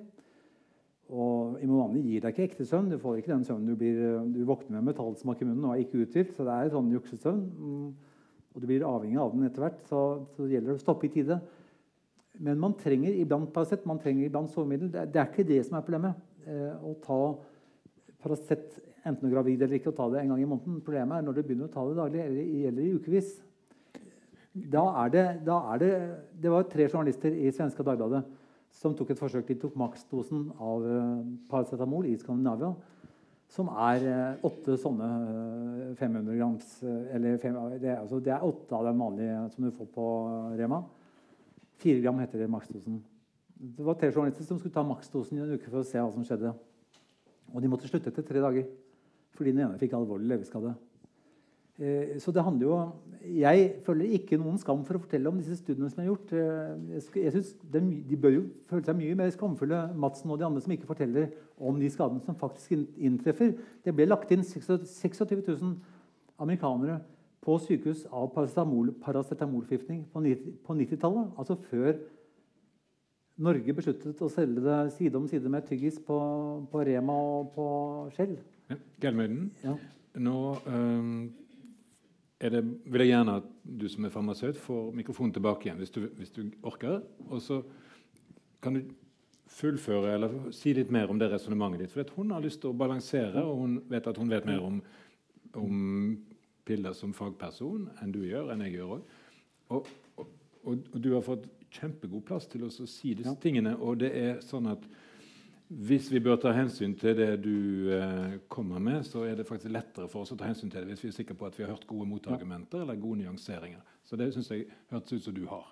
Og 1.10 1.58
Imovane 1.64 2.00
gir 2.00 2.22
deg 2.24 2.32
ikke 2.32 2.46
ekte 2.48 2.68
søvn. 2.68 2.88
Du 2.92 2.96
får 3.02 3.20
ikke 3.20 3.34
den 3.34 3.44
søvnen 3.44 3.72
du 3.72 3.76
blir 3.76 4.22
Du 4.32 4.40
våkner 4.48 4.78
med 4.78 4.92
metallsmak 4.92 5.42
i 5.42 5.48
munnen 5.48 5.66
og 5.66 5.74
er 5.74 5.84
ikke 5.84 6.06
uthvilt. 6.06 6.32
Så 6.36 6.46
det 6.48 6.56
er 6.56 6.72
sånn 6.72 6.92
juksesøvn. 6.94 7.42
Mm. 7.60 7.88
Og 8.50 8.62
du 8.62 8.66
blir 8.66 8.86
avhengig 8.86 9.20
av 9.20 9.34
den 9.34 9.44
etter 9.46 9.66
hvert. 9.66 9.82
Så, 9.90 10.04
så 10.32 10.46
det 10.46 10.56
gjelder 10.56 10.78
å 10.78 10.82
stoppe 10.82 11.10
i 11.10 11.12
tide. 11.12 11.40
Men 12.40 12.60
man 12.62 12.72
trenger 12.80 13.12
iblant 13.20 13.50
Paracet, 13.52 13.84
man 13.84 14.00
trenger 14.00 14.30
iblant 14.30 14.48
sovemiddel. 14.54 14.88
Det, 14.94 15.08
det, 15.12 15.20
er 15.20 15.28
ikke 15.28 15.48
det 15.50 15.60
som 15.66 15.76
er 15.76 15.84
problemet. 15.84 16.28
Eh, 16.48 16.72
å 16.80 16.94
ta 17.04 17.20
Paracet 18.20 18.80
enten 19.04 19.24
du 19.24 19.30
er 19.30 19.36
gravid 19.38 19.62
eller 19.62 19.78
ikke, 19.78 19.92
og 19.92 19.96
ta 19.96 20.08
det 20.12 20.22
en 20.22 20.34
gang 20.34 20.42
i 20.42 20.48
måneden. 20.48 20.80
Problemet 20.84 21.16
er 21.16 21.24
når 21.26 21.38
du 21.38 21.42
begynner 21.42 21.70
å 21.70 21.72
ta 21.72 21.86
det 21.88 21.96
daglig 21.98 22.20
eller, 22.24 22.50
eller 22.70 22.84
i 22.84 22.92
ukevis. 22.98 23.32
Da 24.50 24.82
er 25.04 25.10
det, 25.14 25.24
da 25.46 25.56
er 25.72 25.80
det, 25.80 25.90
det 26.42 26.52
var 26.52 26.68
tre 26.68 26.88
journalister 26.90 27.34
i 27.34 27.52
svenske 27.54 27.86
Dagbladet 27.86 28.24
som 28.74 28.94
tok 28.96 29.12
et 29.12 29.20
forsøk. 29.20 29.46
De 29.48 29.58
tok 29.62 29.76
maksdosen 29.78 30.48
av 30.58 30.86
uh, 30.86 31.20
paracetamol 31.50 32.08
i 32.10 32.16
Skandinavia, 32.18 32.72
som 33.50 33.70
er 33.72 34.06
uh, 34.06 34.46
åtte 34.46 34.76
sånne 34.78 35.10
uh, 35.10 35.84
eh, 35.90 35.94
500 35.98 36.38
grams 36.38 36.74
eller 36.86 37.38
fem, 37.42 37.56
det, 37.82 37.94
altså, 37.96 38.20
det, 38.22 38.34
er 38.34 38.46
åtte 38.46 38.76
av 38.78 38.86
den 38.90 39.00
vanlige 39.00 39.38
som 39.54 39.66
du 39.66 39.70
får 39.74 39.90
på 39.94 40.08
Rema. 40.58 40.82
Fire 41.80 42.02
gram 42.02 42.20
heter 42.22 42.42
det 42.42 42.50
maksdosen. 42.52 43.00
Det 43.60 43.84
var 43.84 43.98
tre 43.98 44.10
journalister 44.12 44.46
som 44.46 44.58
skulle 44.58 44.74
ta 44.74 44.84
maksdosen 44.86 45.38
i 45.38 45.44
en 45.44 45.54
uke 45.54 45.70
for 45.70 45.82
å 45.82 45.86
se 45.86 46.00
hva 46.00 46.10
som 46.14 46.26
skjedde. 46.26 46.52
Og 47.54 47.62
de 47.62 47.70
måtte 47.70 47.90
slutte 47.90 48.12
etter 48.12 48.26
tre 48.26 48.42
dager 48.42 48.70
fordi 49.36 49.54
den 49.54 49.64
ene 49.64 49.78
fikk 49.80 49.94
alvorlig 49.96 50.28
leveskade. 50.28 50.74
Eh, 51.80 52.18
så 52.20 52.32
det 52.32 52.42
handler 52.44 52.66
jo 52.66 52.92
Jeg 53.40 53.74
føler 53.86 54.12
ikke 54.16 54.36
noen 54.36 54.58
skam 54.60 54.82
for 54.84 54.98
å 54.98 55.00
fortelle 55.00 55.28
om 55.30 55.38
disse 55.40 55.56
studiene 55.56 55.88
som 55.88 56.02
er 56.02 56.10
gjort. 56.10 56.32
Eh, 56.32 57.00
jeg 57.22 57.32
synes 57.32 57.54
De 57.72 58.16
bør 58.20 58.34
jo 58.34 58.42
føle 58.68 58.84
seg 58.84 58.98
mye 58.98 59.16
mer 59.16 59.30
skamfulle, 59.32 59.78
Madsen 59.96 60.30
og 60.30 60.38
de 60.38 60.44
andre, 60.44 60.60
som 60.60 60.72
ikke 60.72 60.90
forteller 60.90 61.30
om 61.56 61.80
de 61.80 61.88
skadene 61.88 62.20
som 62.24 62.36
faktisk 62.36 62.76
inntreffer. 62.98 63.54
Det 63.84 63.94
ble 63.96 64.08
lagt 64.10 64.30
inn 64.32 64.44
26 64.44 65.24
000 65.48 65.74
amerikanere 66.40 67.00
på 67.40 67.56
sykehus 67.64 68.04
av 68.12 68.28
paracetamol, 68.34 68.92
paracetamolforgiftning 69.00 70.04
på 70.12 70.20
90-tallet. 70.76 71.32
Altså 71.38 71.56
før 71.70 71.94
Norge 73.40 73.74
besluttet 73.76 74.20
å 74.20 74.28
selge 74.32 74.62
det 74.64 74.78
side 74.96 75.16
om 75.16 75.28
side 75.28 75.50
med 75.52 75.66
tyggis 75.68 76.00
på, 76.04 76.16
på 76.70 76.82
Rema 76.86 77.14
og 77.16 77.52
på 77.54 77.66
Skjell. 78.16 78.34
Ja, 78.70 78.76
Gelmøyden, 79.02 79.46
ja. 79.64 79.74
nå 80.20 80.36
um, 80.66 81.14
det, 82.40 82.62
vil 82.62 83.04
jeg 83.04 83.12
gjerne 83.12 83.36
at 83.40 83.48
du 83.64 83.86
som 83.90 84.06
er 84.06 84.12
farmasøyt, 84.14 84.60
får 84.60 84.90
mikrofonen 84.96 85.32
tilbake 85.36 85.68
igjen 85.68 85.80
hvis 85.80 85.92
du, 85.94 86.02
hvis 86.16 86.32
du 86.36 86.42
orker. 86.68 87.00
Og 87.28 87.42
så 87.44 87.60
kan 88.64 88.76
du 88.76 88.84
fullføre 89.50 90.14
eller 90.14 90.36
si 90.54 90.72
litt 90.76 90.92
mer 90.94 91.10
om 91.10 91.18
det 91.20 91.30
resonnementet 91.32 91.84
ditt. 91.84 91.94
For 91.94 92.16
hun 92.16 92.32
har 92.34 92.44
lyst 92.44 92.62
til 92.62 92.72
å 92.72 92.78
balansere, 92.80 93.42
og 93.44 93.64
hun 93.64 93.78
vet 93.90 94.08
at 94.08 94.20
hun 94.20 94.30
vet 94.30 94.46
mer 94.48 94.62
om, 94.64 94.80
om 95.58 95.80
piller 96.68 96.94
som 96.96 97.12
fagperson 97.16 97.88
enn 98.00 98.14
du 98.14 98.22
gjør, 98.24 98.52
enn 98.52 98.64
jeg 98.68 98.78
gjør 98.78 98.96
òg. 98.96 99.16
Og, 99.74 99.90
og, 100.20 100.30
og, 100.64 101.00
du 101.02 101.10
har 101.16 101.24
fått 101.26 101.48
kjempegod 101.70 102.24
plass 102.26 102.48
til 102.50 102.66
å 102.66 102.70
si 102.72 103.14
disse 103.14 103.32
ja. 103.32 103.40
tingene. 103.40 103.76
Og 103.78 104.00
det 104.02 104.10
er 104.16 104.42
sånn 104.44 104.68
at 104.70 104.84
hvis 105.70 106.08
vi 106.10 106.18
bør 106.18 106.38
ta 106.42 106.50
hensyn 106.50 106.96
til 106.98 107.14
det 107.14 107.28
du 107.44 107.92
eh, 107.94 108.32
kommer 108.50 108.82
med, 108.82 109.04
så 109.06 109.22
er 109.28 109.36
det 109.38 109.46
faktisk 109.46 109.70
lettere 109.70 110.08
for 110.10 110.24
oss 110.24 110.32
å 110.34 110.38
ta 110.38 110.48
hensyn 110.48 110.70
til 110.72 110.82
det 110.82 110.90
hvis 110.90 111.04
vi 111.04 111.10
er 111.12 111.14
sikre 111.20 111.36
på 111.38 111.46
at 111.46 111.58
vi 111.58 111.62
har 111.62 111.70
hørt 111.70 111.86
gode 111.86 112.08
motargumenter 112.10 112.82
eller 112.82 112.98
gode 112.98 113.22
nyanseringer. 113.22 113.84
Så 114.02 114.18
det 114.18 114.32
syns 114.34 114.50
jeg 114.50 114.66
hørtes 114.90 115.20
ut 115.20 115.28
som 115.28 115.36
du 115.36 115.44
har. 115.50 115.68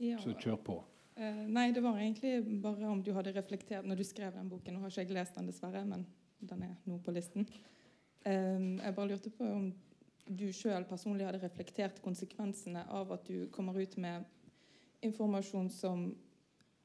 Ja. 0.00 0.18
Så 0.20 0.34
kjør 0.36 0.60
på. 0.66 0.76
Uh, 1.16 1.44
nei, 1.48 1.70
det 1.76 1.82
var 1.84 1.96
egentlig 2.00 2.60
bare 2.60 2.88
om 2.88 3.00
du 3.04 3.10
hadde 3.16 3.32
reflektert 3.36 3.88
når 3.88 4.00
du 4.00 4.04
skrev 4.08 4.36
den 4.36 4.52
boken. 4.52 4.76
Nå 4.76 4.84
har 4.84 4.92
ikke 4.92 5.06
jeg 5.06 5.16
lest 5.16 5.36
den, 5.36 5.48
dessverre, 5.48 5.82
men 5.88 6.04
den 6.52 6.64
er 6.68 6.76
nå 6.88 7.00
på 7.04 7.12
listen. 7.16 7.48
Um, 8.24 8.76
jeg 8.80 8.96
bare 8.96 9.14
lurte 9.14 9.32
på 9.32 9.48
om 9.48 9.70
du 10.28 10.46
sjøl 10.54 10.84
personlig 10.88 11.24
hadde 11.26 11.40
reflektert 11.42 12.04
konsekvensene 12.04 12.84
av 12.92 13.16
at 13.16 13.24
du 13.28 13.48
kommer 13.52 13.80
ut 13.80 13.96
med 14.00 14.28
informasjon 15.02 15.70
som 15.70 16.04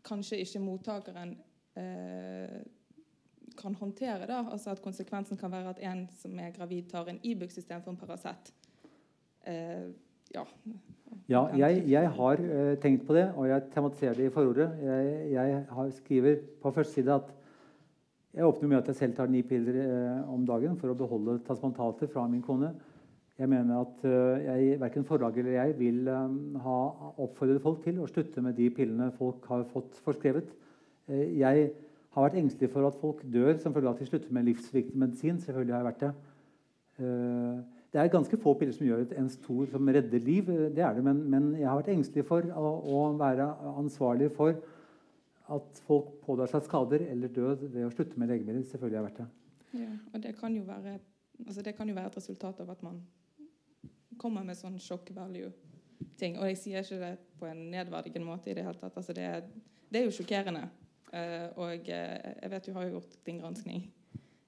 kanskje 0.06 0.40
ikke 0.44 0.62
mottakeren 0.62 1.36
Eh, 1.76 2.62
kan 3.58 3.76
håndtere. 3.76 4.26
Da. 4.28 4.46
Altså 4.52 4.70
at 4.72 4.82
Konsekvensen 4.82 5.38
kan 5.38 5.52
være 5.52 5.70
at 5.76 5.82
en 5.84 6.08
som 6.12 6.40
er 6.40 6.52
gravid, 6.56 6.90
tar 6.92 7.08
en 7.12 7.20
Ibux 7.24 7.60
for 7.68 7.90
en 7.92 7.98
Paracet. 7.98 8.54
Eh, 9.48 9.92
ja. 10.34 10.44
ja 11.28 11.42
jeg, 11.56 11.84
jeg, 11.88 12.10
har 12.12 12.42
uh, 12.42 12.78
tenkt 12.82 13.06
på 13.08 13.14
det, 13.14 13.32
og 13.36 13.48
jeg 13.48 13.64
tematiserer 13.74 14.14
det 14.14 14.26
i 14.26 14.34
forordet. 14.34 14.70
Jeg, 14.84 15.32
jeg 15.32 15.66
har, 15.70 15.90
skriver 15.90 16.36
på 16.62 16.72
første 16.72 16.94
side 16.94 17.14
at 17.14 17.34
jeg 18.34 18.46
åpner 18.46 18.68
med 18.68 18.78
at 18.78 18.88
jeg 18.88 18.96
selv 18.96 19.16
tar 19.16 19.32
ni 19.32 19.42
piller 19.42 19.78
uh, 19.86 20.34
om 20.34 20.46
dagen 20.48 20.76
for 20.78 20.92
å 20.92 20.98
beholde 20.98 21.40
transplantater 21.48 22.12
fra 22.12 22.28
min 22.28 22.44
kone. 22.44 22.74
Jeg 23.36 23.52
mener 23.52 23.82
at 23.82 24.04
uh, 24.08 24.44
jeg, 24.46 24.78
verken 24.80 25.04
forlaget 25.08 25.44
eller 25.44 25.58
jeg 25.58 25.80
vil 25.80 26.08
um, 26.08 26.56
ha 26.64 26.78
oppfordret 27.20 27.64
folk 27.64 27.82
til 27.84 28.00
å 28.00 28.08
slutte 28.08 28.44
med 28.44 28.56
de 28.56 28.70
pillene 28.72 29.10
folk 29.18 29.44
har 29.52 29.66
fått 29.74 29.98
forskrevet. 30.06 30.54
Eh, 31.08 31.38
jeg 31.40 31.70
har 32.16 32.26
vært 32.26 32.38
engstelig 32.40 32.72
for 32.74 32.88
at 32.88 32.98
folk 33.02 33.24
dør 33.32 33.58
som 33.62 33.74
følge 33.76 33.90
av 33.90 33.98
at 33.98 34.02
de 34.02 34.10
slutter 34.10 34.34
med 34.34 34.48
livsviktig 34.50 34.98
medisin. 34.98 35.40
selvfølgelig 35.40 35.76
har 35.76 35.84
jeg 35.84 35.92
vært 35.92 36.06
Det 36.06 36.14
eh, 37.00 37.64
Det 37.96 38.02
er 38.02 38.08
ganske 38.12 38.38
få 38.38 38.54
piller 38.60 38.74
som 38.74 38.88
gjør 38.88 39.06
en 39.16 39.30
stor 39.30 39.66
som 39.72 39.88
redder 39.88 40.20
liv, 40.20 40.50
eh, 40.50 40.72
det 40.76 40.84
er 40.84 40.94
det, 40.94 41.04
men, 41.04 41.30
men 41.30 41.56
jeg 41.56 41.68
har 41.68 41.78
vært 41.78 41.94
engstelig 41.94 42.26
for 42.26 42.42
å, 42.42 42.72
å, 42.84 43.18
være 43.18 43.46
ansvarlig 43.78 44.32
for 44.32 44.56
at 45.48 45.82
folk 45.86 46.08
pådrar 46.26 46.50
seg 46.50 46.66
skader 46.66 47.06
eller 47.12 47.28
død 47.28 47.68
ved 47.70 47.86
å 47.86 47.92
slutte 47.92 48.18
med 48.20 48.30
legemidler. 48.30 48.64
Selvfølgelig 48.64 48.98
har 48.98 49.04
jeg 49.04 49.12
vært 49.12 49.22
det. 49.22 49.28
Ja, 49.84 49.92
og 50.14 50.24
det 50.24 50.34
kan, 50.40 50.56
være, 50.68 51.00
altså 51.46 51.62
det 51.62 51.76
kan 51.78 51.90
jo 51.90 51.96
være 51.96 52.08
et 52.08 52.18
resultat 52.18 52.60
av 52.60 52.70
at 52.70 52.84
man 52.84 53.04
kommer 54.22 54.46
med 54.48 54.58
sånn 54.60 54.80
shock 54.82 55.12
value-ting. 55.16 56.40
Og 56.40 56.50
jeg 56.52 56.62
sier 56.62 56.86
ikke 56.86 57.02
det 57.02 57.14
på 57.40 57.50
en 57.50 57.68
nedverdigende 57.74 58.28
måte 58.28 58.52
i 58.52 58.58
det 58.58 58.66
hele 58.66 58.80
tatt. 58.80 58.98
Altså 58.98 59.16
det, 59.16 59.30
det 59.92 60.02
er 60.02 60.10
jo 60.10 60.16
sjokkerende. 60.16 60.68
Uh, 61.16 61.48
og 61.64 61.86
eh, 61.88 62.32
jeg 62.42 62.52
vet 62.52 62.66
du 62.66 62.74
har 62.76 62.88
jo 62.88 62.98
gjort 62.98 63.14
din 63.28 63.38
granskning. 63.40 63.86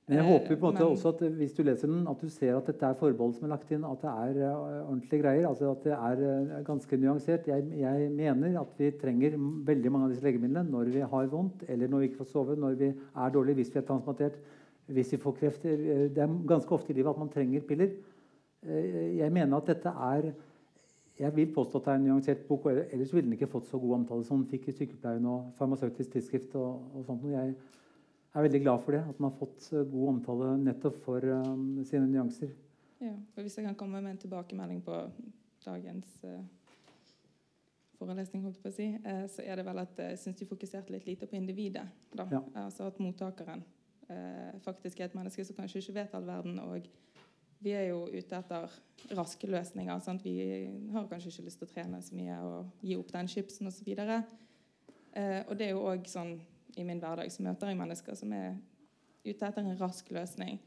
Men 0.08 0.22
jeg 0.22 0.26
håper 0.28 0.56
på 0.56 0.56
en 0.56 0.62
måte 0.64 0.84
Men, 0.86 0.94
også 0.96 1.12
at 1.12 1.22
hvis 1.36 1.56
du 1.56 1.62
leser 1.68 1.90
den, 1.92 2.06
at 2.08 2.22
du 2.24 2.30
ser 2.32 2.56
at 2.56 2.68
dette 2.70 2.88
er 2.88 2.96
forbehold 2.96 3.34
som 3.36 3.48
er 3.48 3.52
lagt 3.52 3.72
inn, 3.76 3.84
at 3.84 4.04
det 4.04 4.12
er 4.12 4.54
ordentlige 4.56 5.20
greier. 5.20 5.48
altså 5.50 5.74
At 5.74 5.84
det 5.84 5.96
er 5.96 6.62
ganske 6.68 7.00
nyansert. 7.02 7.50
Jeg, 7.52 7.66
jeg, 7.76 8.12
mener 8.16 8.56
at 8.62 8.80
vi 8.80 8.92
trenger 9.02 9.36
veldig 9.68 9.92
mange 9.92 10.08
av 10.08 10.14
disse 10.14 10.24
legemidlene 10.24 10.64
når 10.72 10.94
vi 10.96 11.04
har 11.12 11.28
vondt, 11.34 11.66
eller 11.68 11.92
når 11.92 12.00
vi 12.00 12.10
ikke 12.10 12.22
får 12.22 12.30
sove, 12.32 12.56
når 12.56 12.80
vi 12.80 12.90
er 12.94 13.36
dårlige, 13.36 13.60
hvis 13.60 13.74
vi 13.74 13.82
er 13.82 13.88
transplantert, 13.90 14.40
hvis 14.96 15.12
vi 15.12 15.20
får 15.26 15.36
kreft. 15.42 15.68
Det 15.68 16.24
er 16.24 16.40
ganske 16.48 16.80
ofte 16.80 16.96
i 16.96 16.96
livet 16.96 17.12
at 17.12 17.20
man 17.26 17.34
trenger 17.34 17.68
piller. 17.68 17.92
Uh, 18.68 19.18
jeg 19.18 19.34
mener 19.34 19.58
at 19.58 19.74
dette 19.74 19.96
er 20.12 20.32
jeg 21.20 21.36
vil 21.36 21.54
påstå 21.54 21.80
at 21.80 21.86
det 21.86 21.92
er 21.92 21.96
en 21.96 22.04
nyansert 22.04 22.38
bok. 22.48 22.66
og 22.66 22.84
Ellers 22.92 23.14
ville 23.14 23.26
den 23.26 23.34
ikke 23.34 23.50
fått 23.50 23.68
så 23.68 23.80
god 23.82 23.96
omtale 23.96 24.26
som 24.26 24.38
den 24.38 24.50
fikk 24.52 24.68
i 24.70 24.76
Sykepleien 24.76 25.26
og 25.26 25.52
Farmasøytisk 25.58 26.12
tidsskrift. 26.14 26.56
og, 26.56 26.84
og 26.94 27.06
sånt. 27.06 27.26
Jeg 27.32 27.56
er 28.34 28.46
veldig 28.46 28.62
glad 28.62 28.84
for 28.84 28.92
det, 28.92 29.00
at 29.10 29.18
den 29.18 29.26
har 29.26 29.34
fått 29.40 29.72
eh, 29.74 29.88
god 29.92 30.10
omtale 30.12 30.52
nettopp 30.62 31.00
for 31.06 31.26
um, 31.26 31.84
sine 31.86 32.06
nyanser. 32.12 32.52
Ja, 33.02 33.16
og 33.36 33.42
Hvis 33.42 33.58
jeg 33.58 33.66
kan 33.66 33.76
komme 33.76 34.02
med 34.02 34.12
en 34.12 34.22
tilbakemelding 34.22 34.84
på 34.86 35.00
dagens 35.66 36.20
uh, 36.24 36.44
forelesning, 37.98 38.44
holdt 38.44 38.62
på 38.62 38.70
å 38.70 38.76
si, 38.76 38.92
uh, 39.02 39.26
så 39.30 39.42
er 39.42 39.58
det 39.58 39.66
vel 39.66 39.82
at 39.82 39.98
jeg 40.04 40.22
syns 40.22 40.38
du 40.38 40.46
fokuserte 40.46 40.94
litt 40.94 41.10
lite 41.10 41.26
på 41.26 41.38
individet. 41.38 41.88
Da. 42.14 42.28
Ja. 42.32 42.44
Altså 42.62 42.92
At 42.92 43.02
mottakeren 43.02 43.66
uh, 44.12 44.54
faktisk 44.62 45.00
er 45.02 45.10
et 45.10 45.18
menneske 45.18 45.46
som 45.46 45.58
kanskje 45.58 45.82
ikke 45.82 45.98
vet 45.98 46.14
all 46.18 46.30
verden. 46.30 46.60
og 46.60 46.86
vi 47.64 47.74
er 47.74 47.90
jo 47.90 48.06
ute 48.12 48.38
etter 48.38 48.74
raske 49.18 49.50
løsninger. 49.50 50.00
Sant? 50.04 50.26
Vi 50.26 50.36
har 50.94 51.08
kanskje 51.10 51.32
ikke 51.32 51.48
lyst 51.48 51.62
til 51.62 51.70
å 51.70 51.74
trene 51.74 52.02
så 52.06 52.18
mye 52.18 52.38
og 52.46 52.86
gi 52.86 52.98
opp 53.00 53.12
den 53.14 53.30
chipsen 53.32 53.70
osv. 53.70 53.90
Eh, 53.98 55.42
og 55.48 55.54
det 55.58 55.68
er 55.68 55.74
jo 55.74 55.86
òg 55.90 56.10
sånn 56.12 56.38
i 56.78 56.86
min 56.86 57.02
hverdag 57.02 57.32
så 57.34 57.46
møter 57.46 57.72
jeg 57.72 57.80
mennesker 57.80 58.18
som 58.18 58.34
er 58.38 58.58
ute 59.26 59.48
etter 59.48 59.64
en 59.64 59.80
rask 59.80 60.12
løsning. 60.14 60.60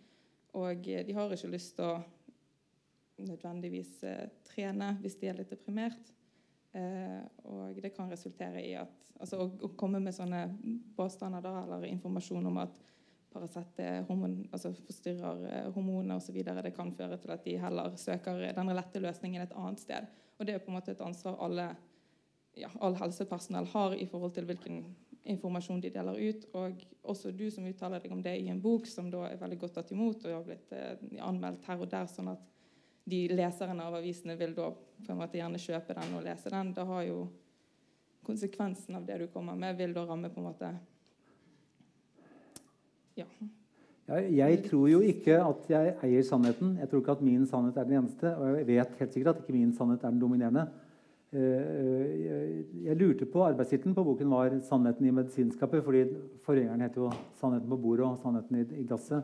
Og 0.58 0.88
eh, 0.88 1.04
de 1.06 1.16
har 1.16 1.34
ikke 1.34 1.52
lyst 1.52 1.76
til 1.78 1.86
å 1.86 2.00
nødvendigvis 3.20 4.00
eh, 4.08 4.26
trene 4.48 4.94
hvis 5.02 5.18
de 5.20 5.30
er 5.30 5.38
litt 5.38 5.52
deprimert. 5.52 6.12
Eh, 6.72 7.20
og 7.50 7.78
det 7.82 7.92
kan 7.94 8.10
resultere 8.10 8.62
i 8.62 8.74
at 8.78 9.10
altså 9.20 9.42
å, 9.44 9.72
komme 9.78 10.00
med 10.02 10.14
sånne 10.16 10.46
påstander 10.96 11.46
eller 11.64 11.88
informasjon 11.90 12.46
om 12.46 12.60
at 12.62 12.76
Paracet 13.30 13.78
altså 13.80 14.72
forstyrrer 14.74 15.44
eh, 15.50 15.68
hormoner 15.74 16.16
osv. 16.16 16.40
Det 16.44 16.72
kan 16.76 16.92
føre 16.92 17.18
til 17.20 17.34
at 17.34 17.44
de 17.44 17.58
heller 17.62 17.96
søker 17.96 18.42
den 18.56 18.72
lette 18.74 19.02
løsningen 19.02 19.42
et 19.42 19.54
annet 19.54 19.80
sted. 19.80 20.08
Og 20.38 20.46
Det 20.46 20.54
er 20.54 20.64
på 20.64 20.72
en 20.72 20.78
måte 20.78 20.92
et 20.92 21.04
ansvar 21.04 21.36
alle, 21.44 21.68
ja, 22.56 22.70
all 22.80 22.96
helsepersonell 22.96 23.68
har 23.74 23.94
i 23.94 24.06
forhold 24.06 24.34
til 24.34 24.48
hvilken 24.48 24.84
informasjon 25.24 25.80
de 25.80 25.90
deler 25.90 26.18
ut. 26.18 26.46
Og 26.54 26.84
også 27.02 27.30
du 27.30 27.50
som 27.50 27.66
uttaler 27.68 28.00
deg 28.00 28.12
om 28.12 28.22
det 28.22 28.38
i 28.40 28.48
en 28.48 28.62
bok 28.62 28.88
som 28.88 29.10
da 29.12 29.26
er 29.28 29.40
veldig 29.40 29.58
godt 29.60 29.78
tatt 29.78 29.92
imot 29.92 30.24
og 30.24 30.38
har 30.38 30.46
blitt 30.46 30.72
eh, 30.72 30.96
anmeldt 31.20 31.68
her 31.68 31.82
og 31.82 31.90
der, 31.90 32.08
sånn 32.10 32.32
at 32.32 32.46
de 33.10 33.26
leserne 33.32 33.84
av 33.84 33.96
avisene 33.98 34.36
vil 34.38 34.54
da 34.54 34.70
på 34.70 35.12
en 35.12 35.18
måte 35.20 35.38
gjerne 35.38 35.60
kjøpe 35.60 35.96
den 35.96 36.16
og 36.18 36.24
lese 36.24 36.52
den. 36.52 36.72
Da 36.76 36.84
har 36.88 37.04
jo 37.08 37.24
konsekvensen 38.26 38.96
av 38.96 39.06
det 39.06 39.18
du 39.22 39.26
kommer 39.32 39.56
med, 39.58 39.76
vil 39.78 39.94
da 39.96 40.04
ramme 40.06 40.30
på 40.30 40.40
en 40.42 40.48
måte 40.50 40.72
ja. 43.16 43.24
Jeg 44.10 44.62
tror 44.66 44.88
jo 44.90 45.00
ikke 45.06 45.36
at 45.38 45.68
jeg 45.70 45.94
eier 46.02 46.22
sannheten. 46.26 46.76
Jeg 46.80 46.88
tror 46.90 47.02
ikke 47.02 47.12
at 47.12 47.22
min 47.22 47.46
sannhet 47.46 47.76
er 47.76 47.84
den 47.86 47.98
eneste. 48.00 48.32
Og 48.36 48.56
jeg 48.58 48.66
vet 48.66 48.96
helt 48.98 49.12
sikkert 49.12 49.36
at 49.36 49.42
ikke 49.44 49.58
min 49.58 49.72
sannhet 49.72 50.02
er 50.04 50.10
den 50.10 50.20
dominerende. 50.20 50.66
Eh, 51.30 52.64
jeg 52.84 52.96
lurte 52.98 53.28
på 53.30 53.44
Arbeidstittelen 53.46 53.94
på 53.94 54.04
boken 54.04 54.30
var 54.30 54.50
'Sannheten 54.50 55.06
i 55.06 55.10
medisinskapet', 55.10 55.84
fordi 55.84 56.04
forgjengeren 56.42 56.80
heter 56.80 57.00
jo 57.00 57.10
'Sannheten 57.10 57.68
på 57.68 57.76
bordet' 57.76 58.04
og 58.04 58.18
'Sannheten 58.18 58.56
i 58.78 58.84
glasset'. 58.84 59.22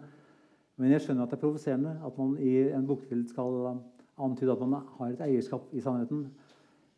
Men 0.76 0.92
jeg 0.92 1.00
skjønner 1.00 1.22
at 1.22 1.30
det 1.30 1.36
er 1.36 1.40
provoserende 1.40 2.00
at 2.06 2.18
man 2.18 2.36
i 2.38 2.52
en 2.72 2.86
boktittel 2.86 3.28
skal 3.28 3.80
antyde 4.18 4.52
at 4.52 4.60
man 4.60 4.82
har 4.98 5.06
et 5.06 5.20
eierskap 5.20 5.62
i 5.72 5.80
sannheten. 5.80 6.30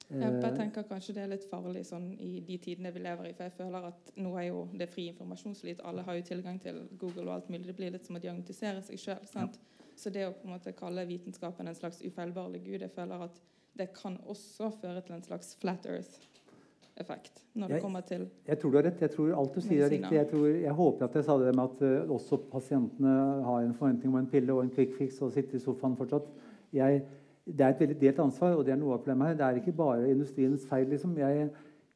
Jeg 0.09 0.55
tenker 0.57 0.87
kanskje 0.89 1.15
det 1.19 1.23
er 1.23 1.33
litt 1.35 1.45
farlig 1.51 1.83
sånn, 1.85 2.15
i 2.17 2.39
de 2.41 2.57
tidene 2.65 2.93
vi 2.95 3.03
lever 3.05 3.29
i. 3.29 3.35
For 3.37 3.45
jeg 3.45 3.57
føler 3.59 3.89
at 3.91 4.13
nå 4.17 4.31
er 4.41 4.47
jo 4.49 4.63
det 4.81 4.89
fri 4.89 5.11
informasjonsflyt. 5.13 5.83
Alle 5.85 6.05
har 6.07 6.17
jo 6.17 6.25
tilgang 6.31 6.57
til 6.63 6.81
Google 6.97 7.27
og 7.27 7.35
alt 7.35 7.51
mulig. 7.53 7.67
Det 7.69 7.77
blir 7.77 7.93
litt 7.93 8.09
som 8.09 8.17
å 8.17 8.23
diagnostisere 8.23 8.81
seg 8.87 9.03
sjøl. 9.03 9.29
Ja. 9.35 9.45
Så 9.99 10.13
det 10.15 10.25
å 10.25 10.33
på 10.33 10.49
en 10.49 10.55
måte 10.55 10.73
kalle 10.79 11.05
vitenskapen 11.09 11.69
en 11.69 11.77
slags 11.77 12.01
ufeilbarlig 12.07 12.63
gud, 12.65 12.81
jeg 12.81 12.95
føler 12.95 13.27
at 13.29 13.41
det 13.79 13.91
kan 13.95 14.17
også 14.27 14.73
føre 14.81 15.03
til 15.05 15.19
en 15.19 15.25
slags 15.27 15.53
flat 15.61 15.87
earth-effekt. 15.87 17.45
når 17.55 17.69
det 17.69 17.81
kommer 17.83 18.01
til 18.01 18.29
Jeg 18.47 18.59
tror 18.59 18.71
du 18.71 18.77
har 18.77 18.85
rett. 18.89 19.01
Jeg 19.01 19.11
tror 19.11 19.35
alt 19.35 19.55
du 19.55 19.61
sier 19.61 19.85
er 19.85 19.91
riktig. 19.91 20.17
Jeg, 20.17 20.29
tror, 20.31 20.47
jeg 20.47 20.73
håper 20.73 21.05
at 21.05 21.15
jeg 21.15 21.25
sa 21.25 21.39
det 21.39 21.55
med 21.55 21.65
at 21.65 21.83
uh, 21.83 22.15
også 22.15 22.41
pasientene 22.51 23.15
har 23.45 23.61
en 23.61 23.75
forventning 23.75 24.15
om 24.15 24.19
en 24.19 24.31
pille 24.31 24.53
og 24.53 24.65
en 24.65 24.71
quick 24.71 24.97
fix 24.97 25.21
og 25.21 25.33
sitter 25.33 25.59
i 25.59 25.63
sofaen 25.63 25.97
fortsatt. 25.99 26.33
Jeg 26.73 27.03
det 27.49 27.65
er 27.65 27.73
et 27.73 27.81
veldig 27.81 27.97
delt 28.01 28.21
ansvar, 28.21 28.59
og 28.59 28.67
det 28.67 28.75
er 28.75 28.81
noe 28.81 28.97
av 28.97 29.03
problemet 29.03 29.31
her. 29.31 29.39
Det 29.39 29.47
er 29.47 29.61
ikke 29.63 29.77
bare 29.79 30.11
industriens 30.11 30.67
feil. 30.69 30.87
Liksom. 30.91 31.15
Jeg, 31.21 31.49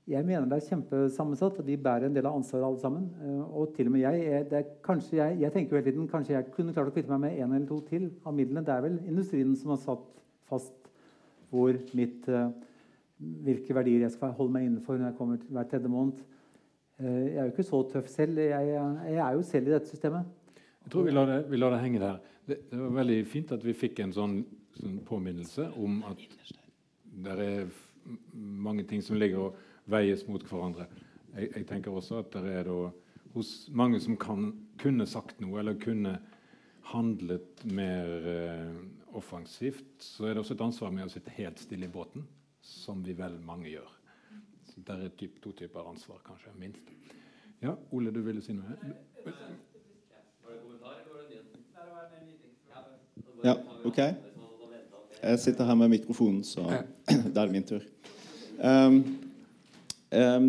jeg, 0.09 0.27
mener 0.27 0.49
det 0.49 0.59
er 0.59 0.69
kjempesammensatt, 0.71 1.61
og 1.61 1.69
de 1.69 1.77
bærer 1.87 2.09
en 2.09 2.17
del 2.17 2.29
av 2.29 2.39
ansvaret 2.39 2.67
alle 2.69 2.81
sammen. 2.81 3.11
Eh, 3.21 3.43
og 3.59 3.75
til 3.77 3.91
og 3.91 3.97
med 3.97 4.05
jeg, 4.05 4.43
er, 4.49 4.71
kanskje 4.85 5.19
jeg, 5.19 5.39
jeg 5.45 5.55
tenker 5.55 5.79
hele 5.79 5.91
tiden 5.91 6.09
kanskje 6.11 6.37
jeg 6.37 6.51
kunne 6.57 6.75
klart 6.77 6.93
å 6.93 6.97
kvitte 6.97 7.13
meg 7.13 7.27
med 7.27 7.39
en 7.39 7.57
eller 7.57 7.69
to 7.69 7.81
til 7.91 8.09
av 8.25 8.37
midlene. 8.37 8.65
Det 8.67 8.75
er 8.75 8.87
vel 8.87 8.99
industrien 9.05 9.53
som 9.61 9.75
har 9.75 9.83
satt 9.85 10.09
fast 10.49 10.79
hvor 11.53 11.77
mitt, 11.93 12.25
hvilke 13.45 13.75
verdier 13.77 14.07
jeg 14.07 14.15
skal 14.15 14.33
holde 14.39 14.55
meg 14.55 14.65
innenfor 14.65 14.97
når 14.97 15.11
jeg 15.11 15.19
kommer 15.19 15.43
hver 15.53 15.69
tredje 15.69 15.91
måned. 15.93 16.23
Uh, 17.03 17.27
jeg 17.27 17.37
er 17.37 17.45
jo 17.45 17.53
ikke 17.53 17.67
så 17.67 17.83
tøff 17.91 18.09
selv. 18.09 18.41
Jeg, 18.41 18.73
er 19.13 19.37
jo 19.37 19.45
selv 19.45 19.69
i 19.69 19.75
dette 19.75 19.91
systemet. 19.91 20.29
Jeg 20.83 20.93
tror 20.95 21.05
vi 21.07 21.13
lar 21.13 21.29
det, 21.29 21.39
vi 21.51 21.61
lar 21.61 21.75
det 21.75 21.83
henge 21.83 22.01
der. 22.01 22.19
Det, 22.49 22.59
det 22.71 22.79
var 22.81 22.97
veldig 23.03 23.19
fint 23.31 23.53
at 23.55 23.65
vi 23.65 23.75
fikk 23.77 24.01
en 24.03 24.17
sånn 24.17 24.41
sånn 24.79 24.99
påminnelse 25.07 25.69
om 25.81 26.03
at 26.09 26.23
det 27.25 27.37
er 27.45 27.71
mange 28.33 28.85
ting 28.89 29.03
som 29.05 29.19
ligger 29.21 29.49
og 29.49 29.63
veies 29.93 30.25
mot 30.29 30.43
hverandre. 30.49 30.89
Jeg, 31.37 31.51
jeg 31.57 31.67
tenker 31.69 31.95
også 31.95 32.21
at 32.23 32.35
det 32.35 32.57
er 32.61 32.69
da, 32.69 32.91
hos 33.35 33.53
mange 33.73 34.01
som 34.03 34.17
kan, 34.21 34.51
kunne 34.81 35.07
sagt 35.09 35.41
noe 35.43 35.61
eller 35.63 35.79
kunne 35.81 36.17
handlet 36.93 37.65
mer 37.71 38.29
eh, 38.29 38.77
offensivt, 39.17 40.03
så 40.03 40.27
er 40.27 40.35
det 40.35 40.43
også 40.43 40.57
et 40.57 40.65
ansvar 40.65 40.93
med 40.95 41.07
å 41.07 41.13
sitte 41.13 41.35
helt 41.37 41.61
stille 41.63 41.87
i 41.87 41.93
båten, 41.93 42.25
som 42.63 43.05
vi 43.07 43.15
vel 43.17 43.39
mange 43.45 43.71
gjør. 43.71 43.91
Så 44.73 44.83
det 44.87 44.97
er 44.97 45.15
typ, 45.21 45.39
to 45.45 45.53
typer 45.57 45.89
ansvar, 45.89 46.21
kanskje. 46.27 46.53
minst. 46.59 46.91
Ja, 47.63 47.77
Ole, 47.93 48.11
du 48.11 48.23
ville 48.25 48.43
si 48.43 48.57
noe? 48.57 48.75
Ja, 53.43 53.57
OK. 53.85 54.32
Jeg 55.23 55.39
sitter 55.39 55.69
her 55.69 55.77
med 55.79 55.93
mikrofonen, 55.93 56.43
så 56.43 56.65
da 56.67 56.83
er 57.45 57.47
det 57.47 57.53
min 57.55 57.67
tur. 57.67 57.85
Um, 58.59 58.97
um, 60.11 60.49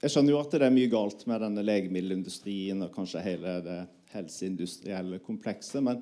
jeg 0.00 0.12
skjønner 0.12 0.32
jo 0.32 0.40
at 0.40 0.54
det 0.56 0.64
er 0.64 0.72
mye 0.72 0.92
galt 0.92 1.24
med 1.28 1.42
denne 1.44 1.64
legemiddelindustrien 1.64 2.80
og 2.86 2.94
kanskje 2.94 3.24
hele 3.24 3.58
det 3.64 3.78
helseindustrielle 4.14 5.20
komplekset. 5.24 5.82
Men, 5.84 6.00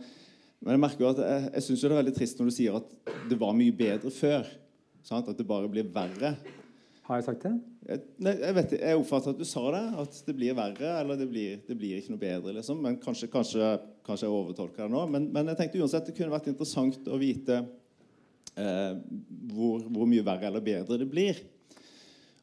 men 0.62 0.76
jeg 0.76 0.82
merker 0.84 1.06
jo 1.06 1.10
at 1.10 1.22
jeg, 1.24 1.48
jeg 1.56 1.66
synes 1.66 1.82
det 1.82 1.90
er 1.90 1.96
veldig 1.98 2.16
trist 2.20 2.40
når 2.40 2.50
du 2.50 2.56
sier 2.56 2.78
at 2.78 3.14
det 3.30 3.38
var 3.40 3.56
mye 3.58 3.74
bedre 3.74 4.14
før. 4.14 4.50
Sant? 5.04 5.28
At 5.30 5.38
det 5.40 5.48
bare 5.48 5.70
blir 5.70 5.90
verre. 5.94 6.36
Har 7.04 7.18
jeg 7.20 7.26
sagt 7.26 7.42
det? 7.44 7.54
Jeg, 7.84 8.02
nei, 8.24 8.32
jeg, 8.40 8.56
vet, 8.56 8.74
jeg 8.78 8.98
oppfatter 8.98 9.34
at 9.34 9.40
du 9.42 9.46
sa 9.48 9.64
det. 9.74 9.84
At 10.04 10.20
det 10.28 10.34
blir 10.38 10.56
verre, 10.56 10.92
eller 11.02 11.18
det 11.20 11.26
blir, 11.28 11.58
det 11.66 11.76
blir 11.76 11.98
ikke 11.98 12.14
noe 12.14 12.22
bedre. 12.22 12.54
liksom. 12.60 12.78
Men 12.86 12.96
kanskje, 13.02 13.28
kanskje, 13.32 13.74
kanskje 14.06 14.28
jeg 14.28 14.36
overtolker 14.38 14.86
det 14.86 14.94
nå. 14.94 15.02
Men, 15.12 15.26
men, 15.34 15.50
jeg 15.52 15.60
tenkte 15.60 15.82
uansett 15.82 16.08
det 16.08 16.16
kunne 16.16 16.32
vært 16.32 16.48
interessant 16.54 17.10
å 17.10 17.20
vite 17.20 17.64
eh, 18.60 18.94
hvor, 19.54 19.84
hvor, 19.88 20.08
mye 20.10 20.24
verre 20.26 20.50
eller 20.50 20.64
bedre 20.64 20.98
det 21.00 21.08
blir. 21.10 21.42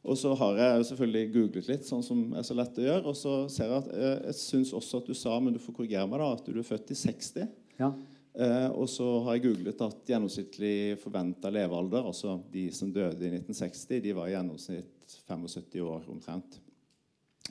Og 0.02 0.18
så 0.18 0.32
har 0.34 0.58
jeg 0.58 0.86
selvfølgelig 0.88 1.28
googlet 1.36 1.68
litt, 1.70 1.84
sånn 1.86 2.02
som 2.02 2.24
er 2.34 2.46
så 2.46 2.56
lett 2.58 2.80
å 2.80 2.86
gjøre. 2.86 3.04
Og 3.12 3.18
så 3.18 3.36
ser 3.52 3.70
jeg 3.70 3.84
at 3.84 3.92
eh, 3.94 4.16
jeg 4.30 4.38
syns 4.40 4.72
også 4.74 5.02
at 5.02 5.12
du 5.12 5.14
sa, 5.18 5.36
men 5.38 5.54
du 5.54 5.60
får 5.62 5.76
korrigere 5.76 6.08
meg, 6.10 6.22
da, 6.22 6.32
at 6.34 6.48
du 6.48 6.58
er 6.58 6.66
født 6.66 6.90
i 6.94 6.98
60. 6.98 7.52
Ja. 7.78 7.92
Eh, 8.32 8.68
og 8.72 8.88
så 8.88 9.06
har 9.26 9.36
jeg 9.36 9.44
googlet 9.46 9.84
at 9.84 10.08
gjennomsnittlig 10.08 10.74
forventa 11.02 11.52
levealder, 11.52 12.06
altså 12.08 12.38
de 12.52 12.66
som 12.74 12.92
døde 12.92 13.26
i 13.28 13.32
1960, 13.36 14.00
de 14.06 14.14
var 14.16 14.30
i 14.30 14.34
gjennomsnitt 14.34 15.16
75 15.28 15.84
år 15.84 16.08
omtrent. 16.10 16.58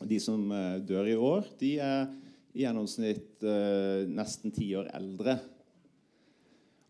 Og 0.01 0.09
de 0.09 0.17
som 0.23 0.43
eh, 0.55 0.79
dør 0.81 1.11
i 1.11 1.17
år, 1.17 1.47
de 1.61 1.75
er 1.85 2.11
i 2.51 2.65
gjennomsnitt 2.65 3.45
eh, 3.45 4.07
nesten 4.09 4.53
ti 4.55 4.71
år 4.77 4.89
eldre. 4.97 5.37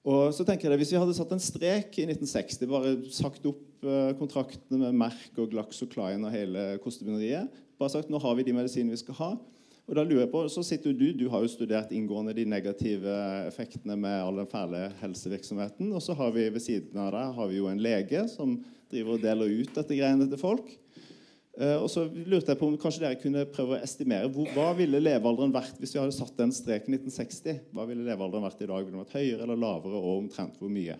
Og 0.01 0.31
så 0.33 0.41
tenker 0.47 0.71
jeg 0.71 0.81
Hvis 0.81 0.91
vi 0.95 0.97
hadde 0.97 1.13
satt 1.13 1.33
en 1.35 1.43
strek 1.43 1.99
i 2.01 2.07
1960, 2.09 2.69
bare 2.69 2.95
sagt 3.13 3.45
opp 3.45 3.67
Eh, 3.81 4.11
kontraktene 4.13 4.77
med 4.77 4.93
Merck 4.93 5.39
og 5.41 5.49
GlaxoCline 5.55 6.21
og 6.27 6.33
hele 6.35 6.65
kostebinderiet. 6.83 7.49
Bare 7.81 7.89
sagt 7.89 8.11
nå 8.13 8.19
har 8.21 8.35
vi 8.37 8.45
de 8.45 8.53
medisinene 8.53 8.93
vi 8.93 8.99
skal 9.01 9.17
ha. 9.17 9.29
Og 9.89 9.97
da 9.97 10.03
lurer 10.05 10.27
jeg 10.27 10.31
på, 10.31 10.43
så 10.53 10.61
sitter 10.63 10.93
du, 10.93 11.07
du 11.17 11.25
har 11.33 11.41
jo 11.41 11.49
studert 11.49 11.89
inngående 11.89 12.35
de 12.37 12.45
negative 12.45 13.15
effektene 13.47 13.97
med 13.97 14.19
all 14.21 14.37
den 14.37 14.51
fæle 14.51 14.83
helsevirksomheten. 15.01 15.89
Og 15.97 16.05
så 16.05 16.13
har 16.19 16.29
vi 16.35 16.45
ved 16.53 16.61
siden 16.61 17.01
av 17.01 17.09
deg 17.15 17.33
har 17.39 17.49
vi 17.49 17.57
jo 17.57 17.71
en 17.71 17.81
lege 17.81 18.21
som 18.29 18.53
driver 18.93 19.17
og 19.17 19.25
deler 19.25 19.57
ut 19.63 19.73
dette 19.73 19.97
greiene 19.97 20.29
til 20.29 20.39
folk. 20.39 20.69
Uh, 21.51 21.81
og 21.83 21.89
så 21.91 22.05
lurte 22.07 22.53
jeg 22.53 22.59
på 22.61 22.67
om 22.69 22.77
kanskje 22.79 23.01
dere 23.03 23.17
kunne 23.19 23.41
prøve 23.51 23.75
å 23.75 23.83
estimere 23.83 24.29
hvor, 24.31 24.47
hva 24.55 24.69
ville 24.77 25.01
levealderen 25.03 25.51
vært 25.51 25.81
hvis 25.81 25.91
vi 25.91 25.99
hadde 25.99 26.15
satt 26.15 26.37
den 26.39 26.53
streken 26.55 26.95
1960? 26.95 27.65
Hva 27.75 27.83
ville 27.89 28.05
levealderen 28.07 28.45
vært 28.45 28.63
i 28.63 28.69
dag? 28.69 28.85
Ville 28.85 28.95
den 28.95 29.03
vært 29.03 29.17
høyere 29.17 29.43
eller 29.43 29.59
lavere, 29.59 29.99
og 29.99 30.21
omtrent 30.21 30.55
hvor 30.61 30.71
mye? 30.71 30.95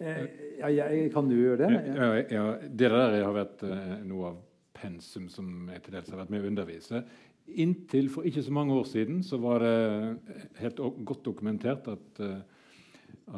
Eh, 0.00 0.24
ja, 0.58 0.72
jeg, 0.74 1.06
kan 1.14 1.30
du 1.30 1.36
gjøre 1.36 1.60
det? 1.62 1.78
Ja, 1.94 2.08
ja, 2.34 2.48
det 2.66 2.90
der 2.96 3.16
har 3.20 3.36
vært 3.36 3.62
uh, 3.62 3.94
noe 4.08 4.32
av 4.32 4.42
pensum 4.76 5.30
som 5.32 5.70
jeg 5.70 5.86
til 5.86 5.96
dels 5.96 6.10
har 6.10 6.24
vært 6.24 6.34
med 6.34 6.42
å 6.42 6.50
undervise. 6.50 7.04
Inntil 7.62 8.10
for 8.10 8.26
ikke 8.26 8.42
så 8.42 8.52
mange 8.58 8.74
år 8.74 8.90
siden 8.90 9.22
så 9.24 9.38
var 9.38 9.62
det 9.62 10.34
helt 10.58 10.82
godt 11.06 11.22
dokumentert 11.24 11.86
at, 11.88 12.20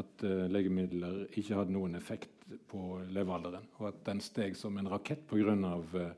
at 0.01 0.25
legemidler 0.49 1.27
ikke 1.29 1.61
hadde 1.61 1.77
noen 1.77 1.95
effekt 2.01 2.38
på 2.69 3.01
levealderen. 3.13 3.67
Og 3.79 3.91
at 3.91 4.01
den 4.07 4.21
steg 4.25 4.57
som 4.57 4.77
en 4.79 4.91
rakett 4.91 5.27
pga. 5.29 5.55
Uh, 5.55 6.11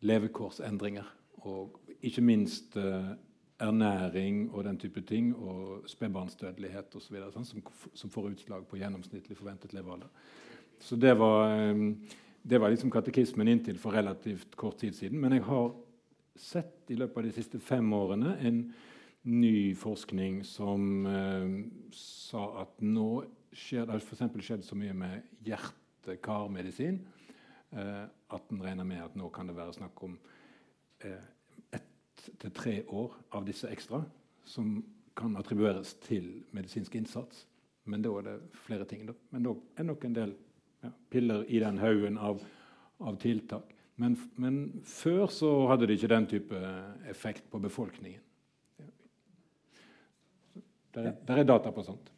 levekårsendringer. 0.00 1.08
Og 1.44 1.76
ikke 2.00 2.24
minst 2.24 2.76
uh, 2.76 3.12
ernæring 3.60 4.50
og 4.54 4.64
den 4.64 4.78
type 4.78 5.00
ting, 5.00 5.34
og 5.36 5.84
spedbarnsdødelighet 5.90 6.96
osv. 6.96 7.18
Sånn, 7.32 7.44
som, 7.44 7.64
som 7.94 8.12
får 8.12 8.30
utslag 8.32 8.66
på 8.68 8.80
gjennomsnittlig 8.80 9.36
forventet 9.36 9.74
levealder. 9.76 10.08
Så 10.80 10.96
det 10.96 11.12
var, 11.20 11.50
ehm, 11.52 11.90
det 12.42 12.60
var 12.60 12.72
liksom 12.72 12.90
katekismen 12.90 13.48
inntil 13.48 13.78
for 13.78 13.92
relativt 13.92 14.56
kort 14.56 14.78
tid 14.80 14.96
siden. 14.96 15.20
Men 15.20 15.36
jeg 15.36 15.44
har 15.44 15.74
sett 16.40 16.88
i 16.88 16.96
løpet 16.96 17.20
av 17.20 17.28
de 17.28 17.34
siste 17.36 17.60
fem 17.60 17.92
årene 17.92 18.38
en 18.40 18.62
ny 19.28 19.74
forskning 19.76 20.40
som 20.48 21.06
eh, 21.06 21.50
sa 21.92 22.46
at 22.62 22.80
nå 22.80 23.10
skjer 23.52 23.88
det 23.88 23.98
f.eks. 24.00 24.22
skjedd 24.44 24.64
så 24.64 24.78
mye 24.78 24.94
med 24.94 25.26
hjerte-karmedisin 25.46 27.00
eh, 27.72 28.06
at 28.06 28.52
en 28.52 28.62
regner 28.62 28.86
med 28.86 29.02
at 29.04 29.18
nå 29.18 29.28
kan 29.34 29.50
det 29.50 29.56
være 29.56 29.76
snakk 29.80 30.02
om 30.06 30.16
eh, 31.06 31.80
til 32.40 32.52
tre 32.54 32.76
år 32.88 33.16
av 33.36 33.46
disse 33.48 33.70
ekstra 33.72 34.02
som 34.46 34.78
kan 35.16 35.36
attribueres 35.40 35.94
til 36.04 36.44
medisinsk 36.56 36.94
innsats. 36.96 37.44
Men 37.90 38.04
da 38.04 38.12
er 38.18 38.26
det 38.26 38.36
flere 38.64 38.86
ting. 38.88 39.04
Da. 39.08 39.16
Men 39.34 39.44
da 39.46 39.54
er 39.76 39.88
nok 39.88 40.04
en 40.06 40.16
del 40.16 40.34
ja, 40.84 40.92
piller 41.12 41.44
i 41.48 41.60
den 41.62 41.80
haugen 41.82 42.18
av, 42.18 42.42
av, 43.00 43.18
tiltak. 43.20 43.74
Men, 44.00 44.16
men, 44.40 44.60
før 44.86 45.26
så 45.32 45.50
hadde 45.68 45.88
det 45.88 45.98
ikke 45.98 46.12
den 46.14 46.28
type 46.30 46.60
effekt 47.10 47.50
på 47.52 47.60
befolkningen. 47.60 48.22
Der 50.94 51.12
er, 51.12 51.18
der 51.26 51.38
er 51.38 51.46
data 51.46 51.70
på 51.70 51.84
sånt. 51.86 52.08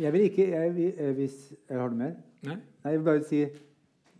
Jeg 0.00 0.12
vil 0.12 0.20
ikke 0.26 0.48
jeg, 0.50 1.12
hvis, 1.14 1.54
Har 1.70 1.88
du 1.88 1.94
mer? 1.98 2.16
Nei. 2.44 2.56
Nei. 2.56 2.90
Jeg 2.90 2.98
vil 2.98 3.06
bare 3.06 3.24
si 3.28 3.44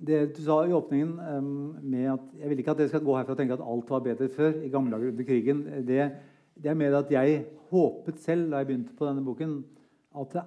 det 0.05 0.21
du 0.37 0.41
sa 0.45 0.61
i 0.67 0.75
åpningen 0.75 1.13
um, 1.19 1.77
med 1.83 2.07
at 2.13 2.25
Jeg 2.41 2.51
vil 2.51 2.61
ikke 2.63 2.75
at 2.75 2.81
dere 2.83 2.93
skal 2.93 3.05
gå 3.05 3.17
herfra 3.17 3.35
og 3.35 3.41
tenke 3.41 3.57
at 3.57 3.65
alt 3.65 3.91
var 3.91 4.05
bedre 4.05 4.29
før. 4.29 4.53
i 4.63 4.69
gamle 4.69 4.93
dager 4.95 5.13
under 5.13 5.25
krigen. 5.25 5.65
Det, 5.87 6.11
det, 6.55 6.71
er 6.71 6.75
mer 6.75 6.99
at 6.99 7.11
jeg 7.11 7.45
håpet 7.71 8.21
selv 8.21 8.51
da 8.51 8.63
jeg 8.63 8.67
begynte 8.67 8.97
på 8.99 9.07
denne 9.07 9.25
boken, 9.25 9.65
at 10.21 10.33
det, 10.33 10.43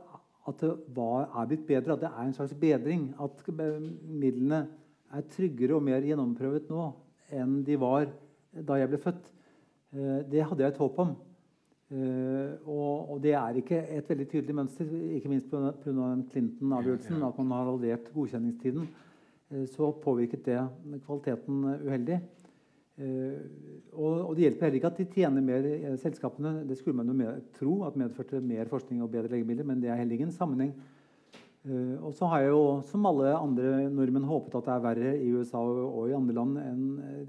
at 0.48 0.62
det 0.62 0.74
var, 0.96 1.30
er 1.42 1.48
blitt 1.48 1.68
bedre. 1.68 1.94
At 1.94 2.02
det 2.06 2.10
er 2.10 2.26
en 2.26 2.34
slags 2.34 2.54
bedring. 2.54 3.16
At 3.22 3.44
midlene 4.04 4.68
er 5.14 5.30
tryggere 5.32 5.76
og 5.76 5.84
mer 5.84 6.04
gjennomprøvet 6.04 6.70
nå 6.72 6.92
enn 7.36 7.64
de 7.68 7.76
var 7.80 8.08
da 8.68 8.78
jeg 8.80 8.92
ble 8.92 9.02
født. 9.04 9.32
Uh, 9.92 10.24
det 10.32 10.44
hadde 10.44 10.64
jeg 10.64 10.76
et 10.76 10.84
håp 10.84 11.00
om. 11.04 11.16
Uh, 11.88 12.60
og, 12.68 13.12
og, 13.14 13.20
det 13.24 13.32
er 13.40 13.62
ikke 13.62 13.78
et 13.96 14.10
veldig 14.10 14.26
tydelig 14.28 14.56
mønster, 14.58 14.90
ikke 15.16 15.30
minst 15.32 15.48
pga. 15.48 15.72
Clinton-avgjørelsen, 16.34 17.22
at 17.24 17.38
man 17.40 17.54
har 17.56 17.70
halvert 17.72 18.10
godkjenningstiden. 18.16 18.90
Eh, 19.50 19.66
så 19.72 19.92
påvirket 20.04 20.44
det 20.46 20.60
kvaliteten 21.06 21.64
eh, 21.72 21.88
uheldig. 21.88 22.20
Eh, 22.98 23.40
og, 23.94 24.36
det 24.36 24.48
hjelper 24.48 24.68
heller 24.68 24.80
ikke 24.82 24.92
at 24.92 25.00
de 25.00 25.08
tjener 25.14 25.46
mer 25.46 25.98
selskapene. 26.02 26.54
Det 26.68 26.78
skulle 26.80 26.98
man 26.98 27.10
jo 27.10 27.16
med, 27.18 27.50
tro 27.58 27.80
at 27.88 27.98
medførte 28.00 28.42
mer 28.44 28.70
forskning 28.70 29.02
og 29.04 29.12
bedre 29.14 29.36
legemidler, 29.36 29.68
men 29.68 29.82
det 29.82 29.92
er 29.92 30.00
heller 30.02 30.20
ingen 30.20 30.34
sammenheng. 30.36 30.76
Og 31.68 32.14
så 32.16 32.30
har 32.32 32.46
jeg 32.46 32.52
jo, 32.54 32.62
som 32.88 33.04
alle 33.10 33.34
andre 33.36 33.90
nordmenn, 33.92 34.24
håpet 34.24 34.54
at 34.56 34.68
det 34.70 34.72
er 34.72 34.84
verre 34.86 35.10
i 35.20 35.32
USA 35.36 35.60
og, 35.60 36.06
i 36.08 36.14
andre 36.16 36.36
land. 36.38 36.60
Enn, 36.62 36.86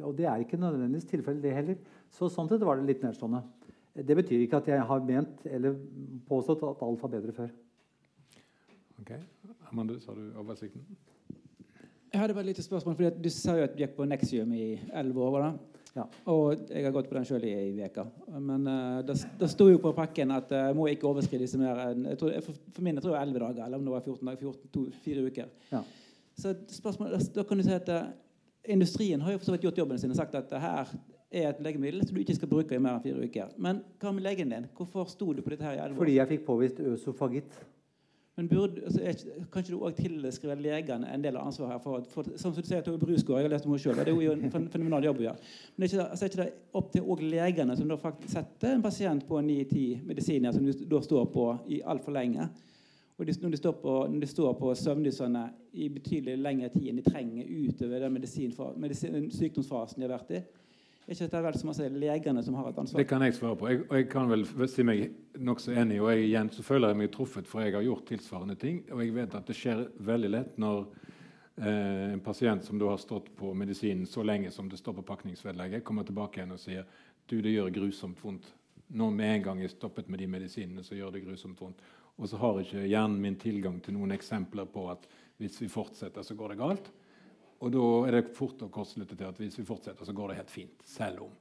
og 0.06 0.12
det 0.14 0.28
er 0.30 0.44
ikke 0.44 0.60
nødvendigvis 0.60 1.08
tilfellet, 1.10 1.42
det 1.42 1.54
heller. 1.56 1.80
Så 2.14 2.28
sånn 2.30 2.46
sett 2.46 2.62
var 2.62 2.78
det 2.78 2.86
litt 2.86 3.02
nedstående. 3.02 3.40
Det 3.94 4.16
betyr 4.16 4.44
ikke 4.44 4.60
at 4.60 4.68
jeg 4.68 4.82
har 4.90 5.04
ment 5.04 5.46
eller 5.46 5.78
påstått 6.28 6.62
at 6.62 6.82
alt 6.86 7.02
var 7.02 7.12
bedre 7.16 7.32
før. 7.34 7.48
Ok. 9.00 9.12
Amandus, 9.72 10.06
har 10.06 10.14
du 10.14 10.38
oversikten? 10.38 10.84
Jeg 12.12 12.20
hadde 12.20 12.34
bare 12.34 12.46
et 12.46 12.52
lite 12.52 12.62
spørsmål, 12.62 12.94
fordi 12.94 13.22
Du 13.22 13.30
sa 13.30 13.56
jo 13.56 13.64
at 13.64 13.74
du 13.74 13.82
gikk 13.82 13.96
på 13.96 14.06
Nexium 14.08 14.52
i 14.52 14.78
elleve 14.92 15.20
år. 15.20 15.38
da. 15.42 15.52
Ja. 15.96 16.04
Og 16.30 16.68
jeg 16.70 16.84
har 16.84 16.92
gått 16.94 17.08
på 17.10 17.16
den 17.16 17.26
sjøl 17.26 17.44
i 17.48 17.52
ei 17.56 17.84
uke. 17.84 18.04
Men 18.38 18.66
uh, 18.68 19.00
det, 19.06 19.16
det 19.40 19.50
sto 19.50 19.68
jo 19.70 19.80
på 19.82 19.92
pakken 19.96 20.30
at 20.34 20.52
jeg 20.54 20.72
uh, 20.72 20.76
må 20.76 20.86
ikke 20.90 21.08
overskride 21.10 21.42
disse 21.46 21.58
mer 21.58 21.80
enn 21.88 22.06
for, 22.20 22.32
for 22.44 22.84
min 22.86 22.98
jeg 22.98 23.04
tror 23.04 23.14
det 23.14 23.18
var 23.18 23.26
11 23.26 23.42
dager, 23.44 23.64
eller 23.66 23.80
om 23.80 23.88
det 23.88 23.94
var 23.94 24.04
14 24.04 24.30
dager, 24.30 24.40
14, 24.44 24.70
to, 24.74 24.84
4 25.04 25.26
uker. 25.26 25.52
Ja. 25.72 25.82
Så 26.38 26.54
spørsmålet, 26.70 27.30
da 27.34 27.42
kan 27.42 27.58
du 27.58 27.66
si 27.66 27.74
at 27.74 27.90
uh, 27.90 28.10
Industrien 28.68 29.22
har 29.24 29.32
jo 29.32 29.40
for 29.40 29.48
så 29.48 29.56
vidt 29.56 29.64
gjort 29.68 29.80
jobben 29.80 29.98
sin 29.98 30.12
og 30.12 30.20
sagt 30.20 30.36
at 30.38 30.52
uh, 30.52 30.60
her 30.62 30.92
er 31.30 31.50
et 31.50 31.58
legemiddel 31.60 32.06
som 32.06 32.16
du 32.16 32.22
ikke 32.22 32.36
skal 32.38 32.50
bruke 32.50 32.76
i 32.76 32.82
mer 32.82 32.96
enn 32.96 33.04
fire 33.04 33.24
uker. 33.24 33.50
Men 33.60 33.82
hva 34.00 34.12
med 34.14 34.24
legen 34.24 34.52
din? 34.52 34.68
Hvorfor 34.76 35.10
sto 35.12 35.32
du 35.32 35.42
på 35.42 35.52
dette 35.52 35.66
her 35.66 35.76
i 35.76 35.82
11 35.82 35.92
år? 35.92 35.98
Fordi 36.02 36.14
jeg 36.16 36.32
fikk 36.32 36.46
påvist 36.46 36.80
øsofagitt. 36.80 37.58
Men 38.38 38.48
burde, 38.48 38.84
altså, 38.84 39.00
Kan 39.36 39.46
Kanskje 39.52 39.74
du 39.74 39.80
òg 39.82 39.96
tilskriver 39.98 40.60
legene 40.62 41.08
en 41.10 41.22
del 41.24 41.36
av 41.36 41.48
ansvaret 41.48 41.72
her? 41.72 41.80
for, 41.82 42.04
for 42.12 42.38
Som 42.38 42.54
du 42.54 42.62
sier, 42.62 42.84
Tove 42.86 43.00
Brusgaard, 43.02 43.40
jeg 43.40 43.48
har 43.48 43.50
lest 43.50 43.66
om 43.66 43.74
henne 43.74 43.82
selv, 43.82 44.04
det 44.06 44.14
er 44.14 44.22
jo 44.22 44.36
en 44.36 44.70
fenomenal 44.70 45.08
jobb 45.08 45.18
å 45.18 45.24
gjøre. 45.26 45.48
Men 45.74 45.84
er 45.84 45.90
ikke, 45.90 46.06
altså, 46.06 46.24
er 46.24 46.30
ikke 46.30 46.44
det 46.44 46.78
opp 46.80 46.92
til 46.92 47.24
legene, 47.32 47.76
som 47.76 47.90
da 47.90 47.98
faktisk 47.98 48.36
setter 48.36 48.76
en 48.76 48.84
pasient 48.84 49.26
på 49.26 49.40
ni-ti 49.42 49.86
medisiner 50.06 50.54
som 50.54 50.64
du 50.64 50.86
da 50.86 51.02
står 51.02 51.26
på 51.34 51.48
i 51.66 51.82
altfor 51.82 52.14
lenge? 52.14 52.46
Og 53.18 53.26
de, 53.26 53.34
når, 53.42 53.50
de 53.50 53.58
står 53.58 53.74
på, 53.82 53.92
når 54.06 54.20
de 54.22 54.30
står 54.30 54.52
på 54.60 54.74
søvnlysene 54.78 55.42
i 55.74 55.88
betydelig 55.90 56.38
lengre 56.38 56.70
tid 56.70 56.92
enn 56.92 57.00
de 57.00 57.10
trenger 57.10 57.48
utover 57.50 58.04
den 58.04 58.14
medisin, 58.14 58.54
medisin, 58.78 59.26
sykdomsfasen 59.34 59.98
de 59.98 60.06
har 60.06 60.14
vært 60.14 60.36
i, 60.38 60.44
er 61.08 61.16
ikke 61.16 61.26
dette 61.30 61.40
vel 61.40 61.56
som 61.56 61.70
å 61.72 61.88
legene 61.96 62.42
som 62.44 62.56
har 62.58 62.66
et 62.68 62.78
ansvar? 62.82 63.00
Det 63.00 63.08
kan 63.08 63.22
jeg 63.24 63.34
svare 63.38 63.56
på. 63.56 63.68
Jeg, 63.70 63.84
og 63.86 63.94
jeg 63.96 64.06
kan 64.12 64.28
vel 64.28 64.42
si 64.68 64.84
meg 64.84 65.06
nokså 65.40 65.72
enig. 65.80 66.02
Og 66.02 66.10
jeg, 66.12 66.26
igjen 66.26 66.50
så 66.52 66.64
føler 66.66 66.92
jeg 66.92 66.98
meg 67.00 67.12
truffet, 67.14 67.48
for 67.48 67.64
jeg 67.64 67.72
har 67.78 67.86
gjort 67.86 68.04
tilsvarende 68.10 68.56
ting. 68.60 68.82
Og 68.92 69.00
jeg 69.00 69.14
vet 69.16 69.36
at 69.38 69.48
det 69.48 69.56
skjer 69.56 69.86
veldig 70.04 70.30
lett 70.34 70.58
når 70.60 70.82
eh, 71.62 72.10
en 72.12 72.20
pasient 72.24 72.66
som 72.66 72.84
har 72.84 73.00
stått 73.00 73.32
på 73.40 73.54
medisinen 73.56 74.04
så 74.04 74.26
lenge 74.26 74.52
som 74.52 74.68
det 74.68 74.82
står 74.82 74.98
på 74.98 75.06
pakningsvedlegget, 75.14 75.86
kommer 75.86 76.04
tilbake 76.04 76.42
igjen 76.42 76.52
og 76.58 76.60
sier 76.60 76.84
du, 77.28 77.38
det 77.40 77.56
gjør 77.56 77.72
grusomt 77.80 78.20
vondt. 78.24 78.52
Nå 78.92 79.08
med 79.12 79.34
en 79.38 79.48
gang 79.48 79.64
jeg 79.64 79.72
stoppet 79.72 80.12
med 80.12 80.20
de 80.20 80.28
medisinene, 80.28 80.84
så 80.84 80.96
gjør 80.96 81.16
det 81.16 81.24
grusomt 81.24 81.60
vondt. 81.60 81.80
Og 82.18 82.28
så 82.28 82.36
har 82.40 82.60
ikke 82.60 82.84
hjernen 82.84 83.20
min 83.22 83.40
tilgang 83.40 83.80
til 83.80 83.96
noen 83.96 84.12
eksempler 84.12 84.68
på 84.68 84.90
at 84.92 85.08
hvis 85.38 85.56
vi 85.62 85.72
fortsetter, 85.72 86.20
så 86.20 86.36
går 86.36 86.52
det 86.52 86.60
galt. 86.60 86.92
Og 87.58 87.72
da 87.74 87.84
er 88.06 88.14
det 88.14 88.36
fort 88.36 88.60
å 88.62 88.70
kortslutte 88.70 89.16
til 89.18 89.26
at 89.26 89.38
hvis 89.40 89.58
vi 89.58 89.66
fortsetter, 89.66 90.06
så 90.06 90.14
går 90.14 90.30
det 90.30 90.40
helt 90.40 90.52
fint. 90.52 90.84
Selv 90.86 91.26
om. 91.26 91.32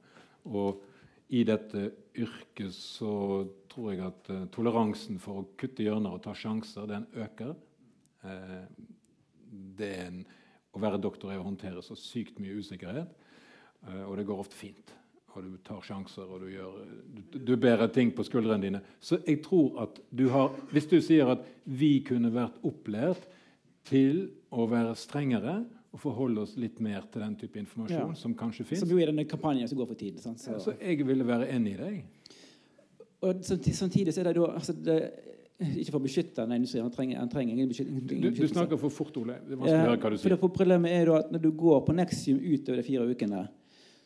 Og 0.50 0.82
i 1.28 1.44
dette 1.46 1.84
yrket 2.16 2.74
så 2.74 3.12
tror 3.70 3.92
jeg 3.92 4.04
at 4.06 4.30
uh, 4.32 4.44
toleransen 4.52 5.20
for 5.22 5.42
å 5.42 5.48
kutte 5.60 5.84
hjørner 5.84 6.16
og 6.16 6.22
ta 6.24 6.34
sjanser, 6.36 6.88
den 6.88 7.06
øker. 7.20 7.54
Uh, 8.24 8.64
det 9.78 9.90
er 9.94 10.06
en, 10.08 10.22
å 10.74 10.82
være 10.82 11.00
doktor 11.02 11.32
er 11.32 11.40
å 11.42 11.46
håndtere 11.46 11.84
så 11.84 11.96
sykt 11.98 12.40
mye 12.42 12.56
usikkerhet, 12.58 13.12
uh, 13.86 14.06
og 14.08 14.16
det 14.18 14.26
går 14.28 14.42
ofte 14.42 14.58
fint. 14.58 14.94
Og 15.36 15.44
du 15.44 15.58
tar 15.62 15.84
sjanser, 15.84 16.26
og 16.26 16.42
du, 16.42 16.48
gjør, 16.50 16.78
du, 17.14 17.38
du 17.46 17.54
bærer 17.60 17.92
ting 17.94 18.10
på 18.16 18.24
skuldrene 18.26 18.64
dine. 18.64 18.80
Så 18.98 19.20
jeg 19.22 19.38
tror 19.44 19.84
at 19.84 20.00
du 20.10 20.24
har 20.32 20.56
Hvis 20.72 20.88
du 20.90 20.96
sier 21.04 21.30
at 21.30 21.44
vi 21.62 22.00
kunne 22.02 22.32
vært 22.34 22.56
opplært 22.66 23.28
til 23.86 24.32
å 24.50 24.66
være 24.66 24.96
strengere 24.98 25.60
og 25.98 26.02
forholde 26.02 26.44
oss 26.44 26.54
litt 26.60 26.78
mer 26.84 27.06
til 27.10 27.24
den 27.24 27.34
type 27.40 27.58
informasjon 27.58 28.12
ja. 28.12 28.18
som 28.18 28.34
kanskje 28.38 28.66
fins. 28.68 28.84
Som 28.84 28.92
jo 28.94 29.00
er 29.02 29.10
denne 29.10 29.26
kampanjen 29.28 29.68
som 29.68 29.78
går 29.80 29.90
for 29.90 29.98
tiden. 29.98 30.22
Så. 30.22 30.52
Ja, 30.52 30.60
så 30.62 30.76
jeg 30.78 31.06
ville 31.06 31.26
være 31.26 31.48
enig 31.54 31.74
i 31.74 31.80
deg. 31.80 31.96
Og 33.26 33.42
Samtidig 33.42 34.14
så 34.14 34.22
er 34.22 34.28
det 34.28 34.36
da 34.38 34.52
altså 34.52 34.76
det, 34.78 34.98
Ikke 35.58 35.90
for 35.90 35.98
å 35.98 36.04
beskytte 36.04 36.44
den 36.44 36.60
industrien, 36.60 36.84
han 36.86 36.92
trenger, 36.94 37.18
han 37.18 37.30
trenger 37.32 37.56
ingen 37.56 37.70
beskyttelse. 37.72 38.04
Du, 38.06 38.28
du, 38.30 38.44
snakker 38.46 38.78
for 38.78 38.94
fort, 38.94 39.16
Ole. 39.18 39.40
Det 39.42 39.56
er 39.56 39.58
vanskelig 39.58 39.80
å 39.80 39.88
høre 39.88 40.02
hva 40.04 40.12
du 40.14 40.18
sier. 40.22 40.36
For 40.38 40.54
Problemet 40.54 40.94
er 40.94 41.10
da 41.10 41.16
at 41.24 41.32
når 41.34 41.42
du 41.48 41.50
går 41.64 41.80
på 41.88 41.96
Nexium 41.98 42.38
utover 42.38 42.78
de 42.78 42.86
fire 42.86 43.08
ukene, 43.10 43.42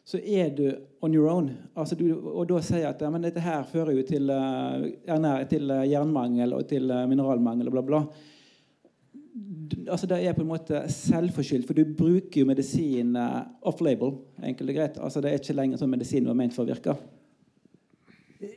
så 0.08 0.18
er 0.18 0.48
du 0.56 0.64
on 1.04 1.12
your 1.14 1.28
own. 1.30 1.52
Altså 1.76 1.98
du, 2.00 2.06
og 2.16 2.48
da 2.48 2.62
sier 2.64 2.86
jeg 2.86 2.88
at 2.88 3.04
ja, 3.04 3.12
men 3.12 3.22
dette 3.22 3.44
her 3.44 3.68
fører 3.68 3.92
jo 3.94 4.06
til, 4.08 4.32
uh, 4.32 5.36
til 5.52 5.76
jernmangel 5.92 6.56
og 6.56 6.64
til 6.72 6.88
uh, 6.88 7.04
mineralmangel 7.10 7.68
og 7.68 7.76
bla, 7.76 7.84
bla 7.90 8.00
altså 9.88 10.06
Det 10.06 10.18
er 10.26 10.34
på 10.36 10.44
en 10.44 10.50
måte 10.50 10.82
selvforskyldt, 10.92 11.66
for 11.66 11.76
du 11.76 11.94
bruker 11.98 12.42
jo 12.42 12.46
medisin 12.46 13.16
uh, 13.16 13.42
off-label. 13.62 14.14
enkelt 14.42 14.70
og 14.70 14.76
greit. 14.76 14.98
Altså 14.98 15.20
Det 15.20 15.30
er 15.30 15.40
ikke 15.40 15.56
lenger 15.56 15.80
sånn 15.80 15.90
medisin 15.90 16.26
var 16.28 16.36
ment 16.36 16.54
for 16.54 16.64
å 16.64 16.72
virke. 16.72 16.96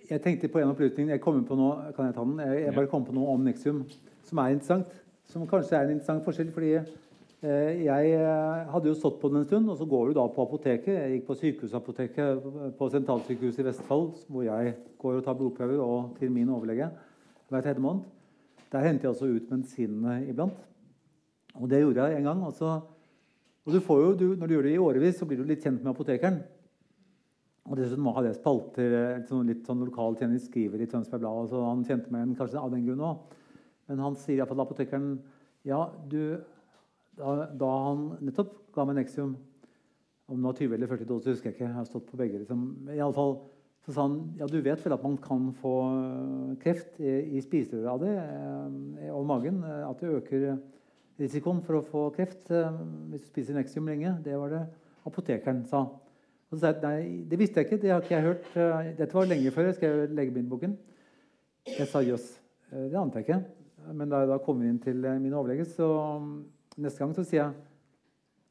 Jeg 0.10 0.22
tenkte 0.22 0.49
på 0.49 0.60
en 0.60 0.73
opplysning. 0.73 1.10
Jeg 1.10 1.22
kommer 1.22 1.45
på 1.45 1.56
nå, 1.56 1.69
kan 1.95 2.10
jeg 2.10 2.15
ta 2.15 2.26
den? 2.26 2.39
Jeg, 2.41 2.65
jeg 2.65 2.76
bare 2.76 2.89
kom 2.91 3.06
på 3.06 3.14
noe 3.14 3.34
om 3.35 3.43
Nexium 3.45 3.84
som 4.26 4.41
er 4.41 4.56
interessant. 4.56 4.93
Som 5.30 5.45
kanskje 5.49 5.77
er 5.77 5.85
en 5.85 5.95
interessant 5.95 6.26
forskjell. 6.26 6.52
fordi 6.53 6.73
eh, 6.76 7.85
jeg 7.85 8.11
eh, 8.18 8.65
hadde 8.73 8.89
jo 8.89 8.97
stått 8.97 9.19
på 9.22 9.30
den 9.30 9.43
en 9.43 9.45
stund, 9.45 9.69
og 9.69 9.77
så 9.77 9.85
går 9.85 10.07
du 10.10 10.18
da 10.18 10.26
på 10.27 10.45
apoteket. 10.45 10.93
Jeg 10.93 11.14
gikk 11.14 11.27
på 11.30 11.38
sykehusapoteket 11.41 12.49
på 12.80 12.89
Sentralsykehuset 12.93 13.61
i 13.61 13.68
Vestfold, 13.69 14.11
hvor 14.27 14.45
jeg 14.45 14.76
går 15.02 15.22
og 15.22 15.26
tar 15.26 15.38
blodprøver, 15.38 15.81
og 15.81 16.18
til 16.19 16.34
min 16.34 16.49
overlege 16.49 16.89
hver 17.49 17.61
tredje 17.61 17.81
måned. 17.81 18.15
Der 18.74 18.86
henter 18.86 19.08
jeg 19.08 19.14
også 19.14 19.30
ut 19.30 19.50
bensinene 19.50 20.24
iblant. 20.30 20.58
Og 21.56 21.70
det 21.72 21.84
gjorde 21.84 22.10
jeg 22.10 22.20
en 22.20 22.30
gang. 22.30 22.44
Også. 22.44 22.74
og 23.66 23.74
du 23.74 23.80
jo, 23.80 24.14
du, 24.14 24.36
Når 24.36 24.48
du 24.48 24.54
gjør 24.54 24.68
det 24.68 24.74
i 24.74 24.84
årevis, 24.84 25.18
så 25.20 25.26
blir 25.26 25.38
du 25.38 25.44
litt 25.44 25.64
kjent 25.64 25.84
med 25.84 25.94
apotekeren. 25.94 26.42
Og 27.66 27.78
dessuten 27.80 28.06
hadde 28.06 28.30
jeg 28.30 28.38
spalter, 28.38 28.92
sånn, 29.26 29.48
litt 29.50 29.66
sånn 29.66 29.82
lokal 29.82 30.18
tjenest 30.20 30.52
skriver 30.52 30.84
i 30.84 30.90
Tønsberg 30.90 31.24
Blad. 31.24 31.48
Så 31.50 31.64
han 31.66 31.86
kjente 31.88 32.12
meg 32.14 32.22
igjen 32.22 32.36
kanskje 32.38 32.62
av 32.62 32.74
den 32.74 32.86
grunn 32.86 33.02
òg. 33.08 33.40
Men 33.90 34.04
han 34.06 34.18
sier 34.20 34.42
iallfall 34.42 34.62
apotekeren 34.66 35.16
ja, 35.66 35.80
du, 36.06 36.38
da, 37.18 37.48
da, 37.50 37.70
han 37.88 38.06
nettopp 38.22 38.54
ga 38.76 38.86
meg 38.86 39.00
Nexium 39.00 39.32
Om 40.30 40.38
det 40.38 40.46
var 40.46 40.60
20 40.60 40.76
eller 40.78 40.92
40 40.92 41.10
doser, 41.10 41.34
husker 41.34 41.50
jeg 41.50 41.56
ikke. 41.56 41.66
Jeg 41.66 41.78
har 41.78 41.88
stått 41.90 42.06
på 42.10 42.18
begge. 42.18 42.42
Liksom. 42.42 42.62
I 42.90 43.00
alle 43.00 43.14
fall, 43.14 43.36
så 43.86 43.94
sa 43.94 44.06
han 44.07 44.16
ja, 44.40 44.48
du 44.49 44.57
vet 44.66 44.82
vel 44.82 44.95
at 44.95 45.03
man 45.06 45.18
kan 45.22 45.52
få 45.62 45.74
kreft 46.62 46.98
i, 46.98 47.38
i 47.38 47.44
spiserøret 47.44 47.91
av 47.91 48.02
det, 48.02 48.14
eh, 49.06 49.12
og 49.14 49.28
magen. 49.30 49.62
At 49.64 50.02
det 50.02 50.16
øker 50.20 50.56
risikoen 51.22 51.62
for 51.66 51.80
å 51.80 51.86
få 51.86 52.07
kreft 52.16 52.49
eh, 52.53 52.80
hvis 53.12 53.24
du 53.24 53.30
spiser 53.30 53.57
Nexium 53.57 53.88
lenge. 53.90 54.16
Det 54.26 54.36
var 54.40 54.52
det 54.52 54.64
apotekeren 55.07 55.64
sa. 55.70 55.86
Og 55.86 56.57
så 56.57 56.62
sa 56.62 56.74
jeg 56.74 56.82
nei, 56.84 57.28
det 57.30 57.40
visste 57.40 57.62
jeg 57.62 57.70
ikke. 57.70 57.82
Det 57.84 57.94
har 57.94 58.03
ikke 58.03 58.16
jeg 58.16 58.28
hørt. 58.28 58.49
Eh, 58.57 58.90
dette 58.98 59.18
var 59.18 59.30
lenge 59.30 59.53
før 59.56 59.70
jeg 59.70 59.78
skrev 59.80 60.02
legemiddelboken. 60.10 60.76
Jeg 61.76 61.88
sa 61.91 62.03
jøss. 62.06 62.28
Eh, 62.72 62.90
det 62.91 62.99
ante 62.99 63.22
jeg 63.22 63.30
ikke. 63.30 63.40
Men 63.95 64.12
da 64.12 64.24
jeg 64.24 64.34
da 64.34 64.41
kom 64.41 64.66
inn 64.66 64.82
til 64.82 65.06
min 65.22 65.34
overlege, 65.38 65.68
så 65.70 65.88
mm, 66.22 66.36
neste 66.82 67.03
gang 67.03 67.12
så 67.14 67.26
sier 67.26 67.44
jeg 67.44 67.53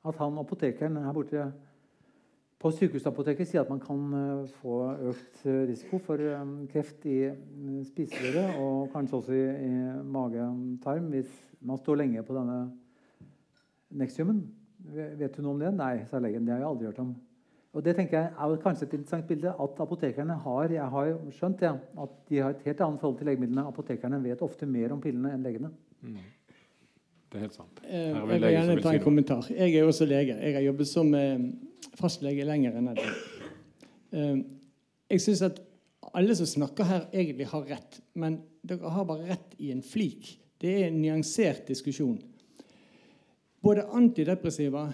at 0.05 0.19
han 0.20 0.36
apotekeren 0.39 1.01
her 1.01 1.16
borte 1.16 1.48
på 2.65 2.70
sykehusapoteket 2.73 3.49
sier 3.49 3.61
at 3.61 3.69
man 3.69 3.81
kan 3.82 4.05
eh, 4.16 4.53
få 4.62 4.78
økt 5.11 5.43
eh, 5.45 5.66
risiko 5.69 5.99
for 6.01 6.20
eh, 6.24 6.55
kreft 6.73 7.05
i 7.05 7.19
spiserøret 7.91 8.57
og 8.62 8.89
kanskje 8.95 9.19
også 9.19 9.36
i, 9.36 9.43
i 9.66 9.73
mage-tarm 10.15 11.11
hvis 11.12 11.35
man 11.61 11.81
står 11.81 12.01
lenge 12.01 12.24
på 12.24 12.36
denne 12.36 12.62
Nexiumen. 13.95 14.41
Vet 14.91 15.36
du 15.36 15.45
noe 15.45 15.53
om 15.55 15.61
det? 15.61 15.69
Nei, 15.77 15.93
sa 16.09 16.19
legen. 16.19 16.43
Det 16.43 16.51
har 16.51 16.65
jeg 16.65 16.66
aldri 16.66 16.89
hørt 16.89 17.03
om. 17.05 17.12
Og 17.74 17.85
det 17.85 17.93
tenker 17.95 18.16
jeg 18.16 18.32
er 18.32 18.55
kanskje 18.65 18.89
et 18.89 18.97
interessant 18.97 19.28
bilde 19.28 19.53
at 19.53 19.82
apotekerne 19.85 20.35
har 20.43 20.73
jeg 20.73 20.89
har 20.97 21.12
skjønt 21.36 21.62
det, 21.62 21.70
at 22.05 22.16
de 22.31 22.41
har 22.43 22.57
et 22.57 22.65
helt 22.66 22.82
annet 22.89 23.05
forhold 23.05 23.20
til 23.20 23.31
legemidlene. 23.31 23.66
Apotekerne 23.70 24.19
vet 24.24 24.43
ofte 24.43 24.66
mer 24.66 24.97
om 24.97 25.05
pillene 25.05 25.31
enn 25.36 25.47
legene. 25.47 25.70
Mm. 26.03 26.19
Det 27.31 27.39
er 27.39 27.47
helt 27.47 27.61
sant. 27.61 27.85
jeg 27.86 28.27
vil 28.32 28.49
gjerne 28.57 28.81
ta 28.82 28.97
en 28.97 29.05
kommentar. 29.05 29.47
Jeg 29.53 29.78
er 29.78 29.86
også 29.93 30.09
lege. 30.11 30.41
Jeg 30.41 30.59
har 30.59 30.66
jobbet 30.66 30.91
som 30.91 31.15
fastlege 31.98 32.47
lenger 32.47 32.77
enn 32.78 32.90
det. 32.94 33.06
Eh, 34.15 34.36
jeg 35.15 35.24
syns 35.24 35.44
at 35.47 35.61
alle 36.15 36.36
som 36.36 36.48
snakker 36.48 36.89
her, 36.89 37.06
egentlig 37.12 37.48
har 37.51 37.66
rett. 37.69 38.01
Men 38.15 38.40
dere 38.66 38.93
har 38.93 39.06
bare 39.09 39.28
rett 39.32 39.56
i 39.59 39.73
en 39.74 39.82
flik. 39.85 40.35
Det 40.61 40.70
er 40.70 40.86
en 40.89 41.01
nyansert 41.02 41.66
diskusjon. 41.69 42.19
Både 43.65 43.86
antidepressiva, 43.97 44.86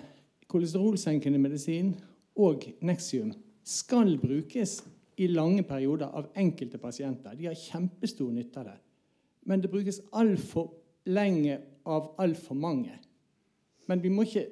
kolesterolsenkende 0.51 1.39
medisin 1.43 1.93
og 2.39 2.65
Nexium 2.87 3.33
skal 3.67 4.17
brukes 4.19 4.81
i 5.21 5.29
lange 5.31 5.62
perioder 5.67 6.11
av 6.17 6.31
enkelte 6.39 6.79
pasienter. 6.81 7.35
De 7.37 7.51
har 7.51 7.59
kjempestor 7.59 8.31
nytte 8.33 8.62
av 8.62 8.71
det. 8.71 8.79
Men 9.47 9.62
det 9.62 9.71
brukes 9.73 10.01
altfor 10.17 10.71
lenge 11.11 11.59
av 11.85 12.15
altfor 12.21 12.57
mange. 12.59 12.95
Men 13.89 14.03
vi 14.03 14.12
må 14.12 14.25
ikke 14.27 14.47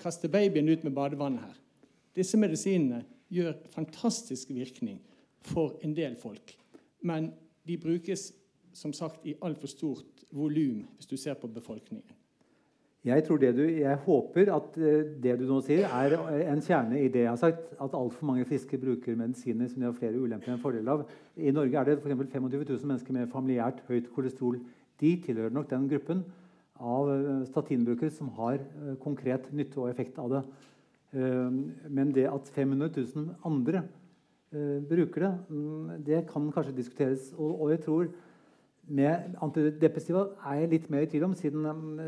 kaste 0.00 0.28
babyen 0.28 0.68
ut 0.68 0.84
med 0.84 0.94
badevannet 0.94 1.44
her. 1.44 1.60
Disse 2.14 2.38
medisinene 2.38 3.02
gjør 3.32 3.56
fantastisk 3.74 4.50
virkning 4.54 5.00
for 5.44 5.78
en 5.84 5.94
del 5.96 6.16
folk. 6.16 6.54
Men 7.02 7.32
de 7.66 7.78
brukes 7.80 8.32
som 8.74 8.92
sagt 8.92 9.26
i 9.26 9.36
altfor 9.42 9.70
stort 9.70 10.26
volum 10.34 10.84
hvis 10.96 11.10
du 11.10 11.16
ser 11.16 11.34
på 11.38 11.50
befolkningen. 11.50 12.20
Jeg, 13.04 13.26
du, 13.28 13.60
jeg, 13.68 13.96
håper 14.06 14.48
at 14.48 14.76
eh, 14.80 15.10
det 15.20 15.34
du 15.36 15.42
nå 15.44 15.58
sier, 15.60 15.84
er 15.84 16.14
en 16.48 16.62
kjerne 16.64 17.02
i 17.02 17.10
det 17.12 17.26
jeg 17.26 17.28
har 17.28 17.36
sagt. 17.36 17.66
At 17.76 17.92
altfor 17.92 18.24
mange 18.24 18.46
friske 18.48 18.78
bruker 18.80 19.18
medisiner 19.20 19.68
som 19.68 19.82
de 19.82 19.90
har 19.90 19.98
flere 19.98 20.16
ulemper 20.16 20.54
enn 20.54 20.62
fordeler 20.62 20.94
av. 20.94 21.02
I 21.36 21.52
Norge 21.52 21.76
er 21.76 21.90
det 21.90 21.98
for 22.00 22.08
25 22.08 22.64
000 22.64 22.88
mennesker 22.88 23.12
med 23.12 23.28
familiært 23.32 23.82
høyt 23.90 24.08
kolesterol. 24.14 24.56
De 25.02 25.10
tilhører 25.20 25.52
nok 25.52 25.68
den 25.68 25.84
gruppen 25.90 26.24
av 26.80 27.10
eh, 27.10 27.44
statinbrukere 27.48 28.10
som 28.10 28.30
har 28.38 28.58
eh, 28.58 28.94
konkret 29.02 29.50
nytte 29.54 29.80
og 29.80 29.90
effekt 29.90 30.18
av 30.18 30.30
det. 30.32 30.42
Eh, 31.14 31.50
men 31.88 32.12
det 32.14 32.26
at 32.30 32.50
500 32.54 32.90
000 32.96 33.34
andre 33.44 33.86
bruker 34.54 35.18
det, 35.18 35.28
mm, 35.50 35.86
det 36.06 36.18
kan 36.28 36.44
kanskje 36.54 36.76
diskuteres. 36.76 37.32
Og, 37.34 37.72
jeg 37.72 37.80
tror 37.82 38.04
med 38.86 39.32
antidepressiva 39.42 40.28
er 40.46 40.60
jeg 40.60 40.70
litt 40.70 40.84
mer 40.94 41.02
i 41.02 41.08
tvil 41.10 41.24
om, 41.26 41.34
siden 41.34 41.64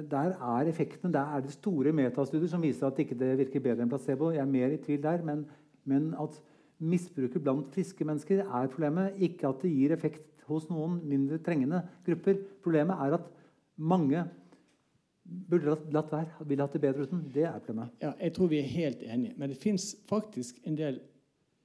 der 0.06 0.36
er 0.36 0.70
effektene 0.70 1.10
der 1.10 1.32
er 1.34 1.43
det 1.43 1.56
store 1.56 1.90
metastudier 1.90 2.52
som 2.52 2.62
viser 2.62 2.86
at 2.86 2.94
det 2.94 3.09
ikke 3.09 3.32
virker 3.40 3.64
bedre 3.64 3.82
enn 3.82 3.90
placebo. 3.90 4.30
Jeg 4.30 4.44
er 4.44 4.52
mer 4.52 4.76
i 4.76 4.78
tvil 4.78 5.02
der, 5.02 5.26
men, 5.26 5.43
men 5.90 6.12
at 6.22 6.38
misbruket 6.78 7.43
blant 7.43 7.74
friske 7.74 8.06
mennesker 8.06 8.44
er 8.44 8.70
problemet. 8.70 9.18
Ikke 9.18 9.51
at 9.51 9.66
det 9.66 9.74
gir 9.74 9.97
effekt 9.97 10.47
hos 10.47 10.70
noen 10.70 11.01
mindre 11.02 11.43
trengende 11.43 11.82
grupper. 12.06 12.38
Problemet 12.62 12.94
er 13.09 13.18
at 13.18 13.26
mange 13.76 14.22
burde 15.27 15.77
latt 15.93 16.12
være. 16.12 16.47
Ville 16.47 16.66
hatt 16.66 16.77
det 16.77 16.82
bedre 16.82 17.07
uten. 17.07 17.24
Det 17.35 17.44
er 17.48 17.59
problemet. 17.65 17.94
Ja, 18.03 18.12
jeg 18.20 18.35
tror 18.36 18.51
vi 18.53 18.61
er 18.61 18.70
helt 18.70 19.03
enige. 19.03 19.35
Men 19.36 19.53
det 19.53 19.61
fins 19.62 19.94
faktisk 20.09 20.61
en 20.65 20.78
del 20.78 21.01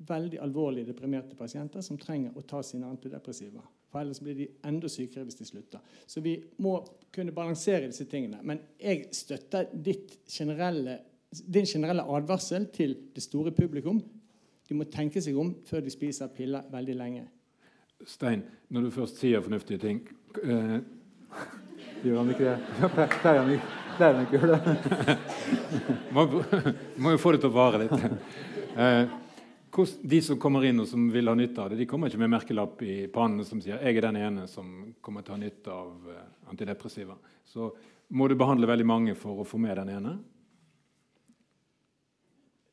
veldig 0.07 0.39
alvorlig 0.41 0.85
deprimerte 0.87 1.37
pasienter 1.37 1.83
som 1.85 1.99
trenger 2.01 2.37
å 2.37 2.43
ta 2.47 2.63
sine 2.65 2.89
antidepressiva. 2.89 3.61
For 3.91 4.01
ellers 4.01 4.21
blir 4.23 4.37
de 4.37 4.47
enda 4.65 4.89
sykere 4.89 5.27
hvis 5.27 5.37
de 5.41 5.45
slutter. 5.45 5.81
Så 6.07 6.23
vi 6.23 6.37
må 6.63 6.77
kunne 7.13 7.35
balansere 7.35 7.89
disse 7.89 8.07
tingene. 8.09 8.39
Men 8.41 8.63
jeg 8.79 9.09
støtter 9.15 9.69
generelle, 10.31 10.97
din 11.29 11.67
generelle 11.67 12.07
advarsel 12.15 12.69
til 12.73 12.95
det 13.13 13.23
store 13.23 13.53
publikum. 13.55 14.01
De 14.67 14.77
må 14.79 14.87
tenke 14.87 15.21
seg 15.21 15.37
om 15.37 15.53
før 15.67 15.83
de 15.83 15.93
spiser 15.93 16.31
piller 16.33 16.65
veldig 16.71 16.95
lenge. 16.97 17.27
Stein, 18.07 18.45
når 18.69 18.87
du 18.87 18.95
først 18.95 19.19
sier 19.21 19.43
fornuftige 19.43 19.81
ting 19.83 19.99
eh, 20.41 20.79
Gjør 22.01 22.17
han 22.17 22.31
ikke 22.33 22.47
det? 22.47 22.91
Pleier 23.21 23.39
han 23.43 23.51
ikke, 23.53 23.73
pleier 23.97 24.21
ikke 24.23 24.37
å 24.37 24.41
gjøre 24.41 24.59
det. 24.65 25.17
må, 26.15 26.23
må 26.97 27.13
jo 27.13 27.19
få 27.21 27.35
det 27.35 27.41
til 27.43 27.51
å 27.51 27.53
vare 27.53 27.81
litt. 27.83 28.07
Eh, 28.71 29.13
de 30.01 30.21
som 30.25 30.39
kommer 30.41 30.65
inn 30.67 30.81
og 30.81 30.89
som 30.89 31.05
vil 31.13 31.29
ha 31.29 31.35
nytte 31.37 31.61
av 31.61 31.71
det, 31.71 31.77
de 31.83 31.87
kommer 31.89 32.09
ikke 32.09 32.23
med 32.23 32.33
merkelapp 32.33 32.81
i 32.83 32.95
pannen 33.13 33.45
som 33.47 33.61
sier 33.63 33.77
jeg 33.79 33.99
er 33.99 34.07
den 34.07 34.19
ene 34.19 34.47
som 34.49 34.93
kommer 35.03 35.23
til 35.23 35.35
å 35.35 35.37
ha 35.37 35.43
nytte 35.43 35.75
av 35.75 36.09
eh, 36.11 36.25
antidepressiva. 36.51 37.15
Så 37.45 37.69
må 38.11 38.27
du 38.27 38.35
behandle 38.39 38.69
veldig 38.69 38.87
mange 38.87 39.15
for 39.15 39.43
å 39.43 39.47
få 39.47 39.61
med 39.61 39.77
den 39.83 39.93
ene? 39.93 40.17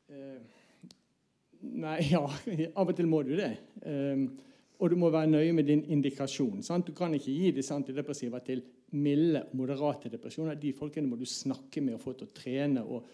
Uh, 0.08 0.40
nei, 1.60 2.00
ja. 2.08 2.24
Av 2.80 2.88
og 2.88 2.96
til 2.96 3.10
må 3.10 3.20
du 3.28 3.36
det. 3.38 3.52
Um, 3.84 4.30
og 4.78 4.90
du 4.90 4.96
må 4.98 5.10
være 5.10 5.30
nøye 5.30 5.52
med 5.54 5.66
din 5.68 5.84
indikasjon. 5.90 6.62
Sant? 6.66 6.86
Du 6.86 6.96
kan 6.96 7.14
ikke 7.14 7.34
gi 7.34 7.52
disse 7.54 7.74
antidepressiva 7.74 8.40
til 8.46 8.64
milde, 8.90 9.44
moderate 9.52 10.10
depresjoner. 10.12 10.58
De 10.60 10.72
folkene 10.76 11.08
må 11.08 11.18
du 11.18 11.26
snakke 11.28 11.82
med 11.84 11.98
og 11.98 12.02
få 12.02 12.14
til 12.16 12.28
å 12.28 12.36
trene 12.36 12.84
og 12.84 13.08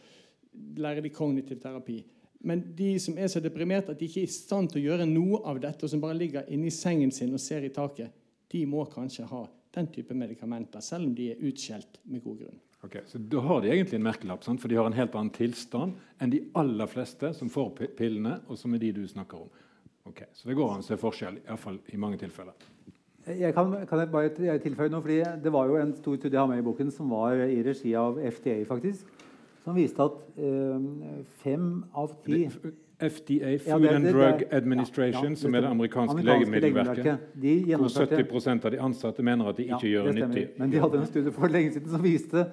lære 0.78 1.02
de 1.04 1.10
kognitiv 1.14 1.58
terapi. 1.62 1.98
Men 2.44 2.60
de 2.76 2.92
som 3.00 3.16
er 3.18 3.30
så 3.32 3.40
deprimerte 3.40 3.94
at 3.94 4.00
de 4.00 4.06
ikke 4.06 4.20
er 4.22 4.28
i 4.28 4.34
stand 4.34 4.70
til 4.70 4.82
å 4.82 4.84
gjøre 4.90 5.08
noe 5.08 5.40
av 5.48 5.58
dette, 5.62 5.86
og 5.86 5.90
som 5.90 6.02
bare 6.02 6.18
ligger 6.18 6.50
inni 6.52 6.70
sengen 6.74 7.12
sin 7.14 7.32
og 7.32 7.40
ser 7.42 7.64
i 7.64 7.72
taket, 7.72 8.12
de 8.52 8.66
må 8.68 8.84
kanskje 8.92 9.26
ha 9.30 9.46
den 9.74 9.88
type 9.90 10.14
medikamenter, 10.14 10.84
selv 10.84 11.08
om 11.08 11.14
de 11.16 11.32
er 11.32 11.42
utskjelt 11.48 11.98
med 12.04 12.22
god 12.22 12.44
grunn. 12.44 12.60
Ok, 12.84 12.98
så 13.08 13.18
Da 13.18 13.40
har 13.40 13.62
de 13.62 13.70
egentlig 13.72 13.96
en 13.96 14.04
merkelapp, 14.04 14.44
sant? 14.44 14.60
for 14.60 14.68
de 14.68 14.76
har 14.76 14.86
en 14.86 14.92
helt 14.92 15.14
annen 15.16 15.32
tilstand 15.32 15.96
enn 16.20 16.30
de 16.30 16.42
aller 16.54 16.86
fleste 16.86 17.32
som 17.34 17.48
får 17.48 17.96
pillene, 17.96 18.42
og 18.46 18.58
som 18.60 18.74
er 18.74 18.82
de 18.82 18.92
du 18.92 19.06
snakker 19.08 19.40
om. 19.40 19.48
Ok, 20.04 20.22
Så 20.34 20.48
det 20.48 20.54
går 20.54 20.74
an 20.74 20.84
å 20.84 20.84
se 20.84 21.00
forskjell, 21.00 21.40
iallfall 21.46 21.80
i 21.94 21.96
mange 21.96 22.18
tilfeller. 22.20 22.52
Jeg 23.26 23.54
kan, 23.56 23.72
kan 23.88 23.98
jeg 24.02 24.10
bare 24.12 24.58
tilføye 24.60 24.90
noe, 24.92 25.00
fordi 25.00 25.22
Det 25.44 25.52
var 25.52 25.68
jo 25.70 25.76
en 25.80 25.94
stor 25.96 26.16
studie 26.16 26.34
jeg 26.34 26.40
har 26.40 26.48
med 26.50 26.60
i 26.60 26.66
boken 26.66 26.90
som 26.92 27.10
var 27.10 27.40
i 27.46 27.62
regi 27.64 27.94
av 27.96 28.18
FDA, 28.20 28.64
faktisk, 28.68 29.06
som 29.64 29.76
viste 29.76 30.02
at 30.04 30.18
eh, 30.36 30.88
fem 31.40 31.68
av 31.96 32.12
ti 32.26 32.44
FDA, 33.00 33.56
Food 33.58 33.66
ja, 33.66 33.78
det, 33.78 33.94
and 33.94 34.10
Drug 34.12 34.38
det, 34.38 34.48
Administration, 34.52 35.24
ja, 35.24 35.30
ja, 35.30 35.40
som 35.40 35.54
er 35.54 35.64
det 35.64 35.70
amerikanske, 35.70 36.18
amerikanske 36.18 36.44
legemiddelverket, 36.44 37.24
de 37.42 37.54
hvor 37.74 37.88
70% 37.88 38.68
av 38.68 38.76
de 38.76 38.78
ansatte 38.80 39.24
mener 39.24 39.48
at 39.50 39.58
de 39.58 39.66
ikke 39.70 39.88
gjør 39.88 40.10
det 40.10 40.14
nyttig. 40.20 40.44
Men 40.60 40.70
de 40.70 40.84
hadde 40.84 41.00
en 41.00 41.08
studie 41.08 41.32
for 41.34 41.52
lenge 41.52 41.74
siden 41.74 41.90
som 41.96 42.04
viste 42.04 42.46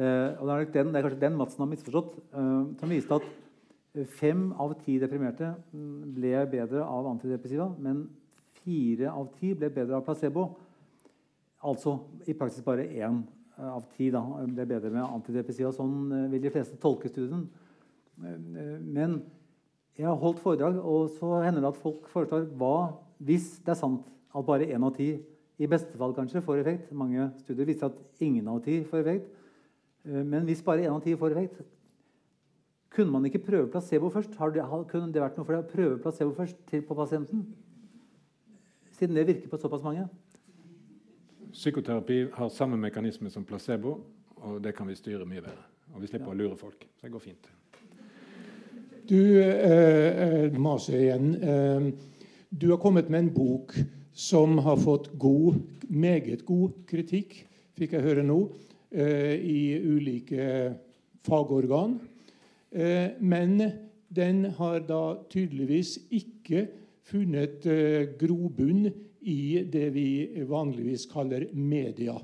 Uh, 0.00 0.32
og 0.40 0.46
det 0.48 0.54
er, 0.54 0.68
den, 0.72 0.92
det 0.94 0.96
er 0.96 1.04
kanskje 1.04 1.20
den 1.20 1.34
Madsen 1.36 1.60
har 1.60 1.68
misforstått, 1.68 2.12
Uh, 2.32 2.70
som 2.80 2.88
viste 2.88 3.18
at 3.18 3.26
Fem 4.20 4.52
av 4.54 4.70
ti 4.84 5.00
deprimerte 5.02 5.48
mm, 5.74 6.12
ble 6.14 6.44
bedre 6.46 6.84
av 6.86 7.08
antidepressiva, 7.10 7.66
men 7.82 8.04
fire 8.64 9.10
av 9.12 9.30
ti 9.38 9.52
ble 9.56 9.70
bedre 9.72 9.98
av 9.98 10.04
placebo. 10.06 10.46
Altså 11.66 11.96
i 12.28 12.34
praksis 12.36 12.64
bare 12.64 12.86
én 12.88 13.20
eh, 13.20 13.66
av 13.68 13.84
ti 13.96 14.08
da, 14.12 14.22
ble 14.48 14.66
bedre 14.68 14.92
med 14.94 15.04
antidepressiva. 15.04 15.72
Sånn 15.76 16.12
eh, 16.16 16.28
vil 16.32 16.44
de 16.46 16.52
fleste 16.54 16.78
tolke 16.80 17.10
studien. 17.12 17.46
Eh, 18.24 18.78
men 18.80 19.20
jeg 19.98 20.08
har 20.08 20.20
holdt 20.20 20.40
foredrag, 20.40 20.78
og 20.80 21.10
så 21.18 21.42
hender 21.44 21.64
det 21.64 21.72
at 21.74 21.82
folk 21.82 22.08
foreslår 22.12 22.48
hva 22.60 22.76
hvis 23.20 23.58
det 23.66 23.74
er 23.74 23.82
sant 23.82 24.06
at 24.32 24.46
bare 24.46 24.70
én 24.70 24.86
av 24.86 24.94
ti 24.96 25.10
i 25.60 25.68
beste 25.68 25.98
fall 26.00 26.14
kanskje 26.16 26.40
får 26.44 26.62
effekt. 26.62 26.94
Mange 26.96 27.26
studier 27.42 27.68
viser 27.68 27.90
at 27.90 28.24
ingen 28.24 28.46
av 28.48 28.62
ti 28.64 28.78
får 28.88 29.02
effekt. 29.02 29.26
Men 30.08 30.46
hvis 30.48 30.62
bare 30.64 30.86
én 30.86 30.94
av 30.94 31.02
ti 31.04 31.12
får 31.20 31.34
effekt, 31.34 31.58
kunne 32.90 33.12
man 33.12 33.26
ikke 33.28 33.42
prøve 33.44 33.68
placebo 33.70 34.08
først? 34.10 34.32
Det, 34.54 34.64
kunne 34.88 35.12
det 35.12 35.20
vært 35.20 35.36
noe 35.36 35.46
for 35.46 35.54
deg 35.54 35.66
å 35.66 35.70
prøve 35.70 35.98
placebo 36.02 36.32
først 36.34 36.56
til, 36.70 36.80
på 36.86 36.96
pasienten? 36.98 37.44
Siden 39.00 39.16
det 39.16 39.24
virker 39.24 39.48
på 39.48 39.56
såpass 39.56 39.82
mange. 39.82 40.02
Psykoterapi 41.52 42.26
har 42.34 42.48
samme 42.52 42.76
mekanisme 42.76 43.30
som 43.32 43.44
placebo, 43.48 43.94
og 44.36 44.58
det 44.60 44.74
kan 44.76 44.88
vi 44.90 44.96
styre 44.98 45.24
mye 45.24 45.40
bedre. 45.40 45.62
Og 45.94 46.02
vi 46.02 46.10
slipper 46.10 46.28
ja. 46.28 46.34
å 46.34 46.36
lure 46.36 46.56
folk. 46.60 46.84
Så 46.98 47.06
det 47.06 47.12
går 47.14 47.22
fint. 47.24 47.48
Du 49.08 49.40
eh, 49.40 49.70
eh, 49.72 50.52
maser 50.52 50.98
igjen. 50.98 51.30
Eh, 51.40 51.86
du 52.50 52.66
har 52.74 52.80
kommet 52.82 53.08
med 53.08 53.22
en 53.24 53.30
bok 53.32 53.72
som 54.12 54.58
har 54.66 54.76
fått 54.76 55.08
god, 55.16 55.56
meget 55.88 56.44
god 56.44 56.76
kritikk, 56.90 57.38
fikk 57.80 57.96
jeg 57.96 58.04
høre 58.04 58.26
nå, 58.26 58.36
eh, 58.92 59.40
i 59.40 59.62
ulike 59.80 60.74
fagorgan. 61.24 61.96
Eh, 62.68 63.16
men 63.16 63.56
den 64.12 64.44
har 64.60 64.84
da 64.84 65.16
tydeligvis 65.32 65.96
ikke 66.12 66.66
funnet 67.10 67.66
eh, 67.66 68.10
grobunn 68.20 68.86
i 69.20 69.62
det 69.68 69.90
vi 69.94 70.08
vanligvis 70.48 71.06
kaller 71.10 71.48
media. 71.52 72.16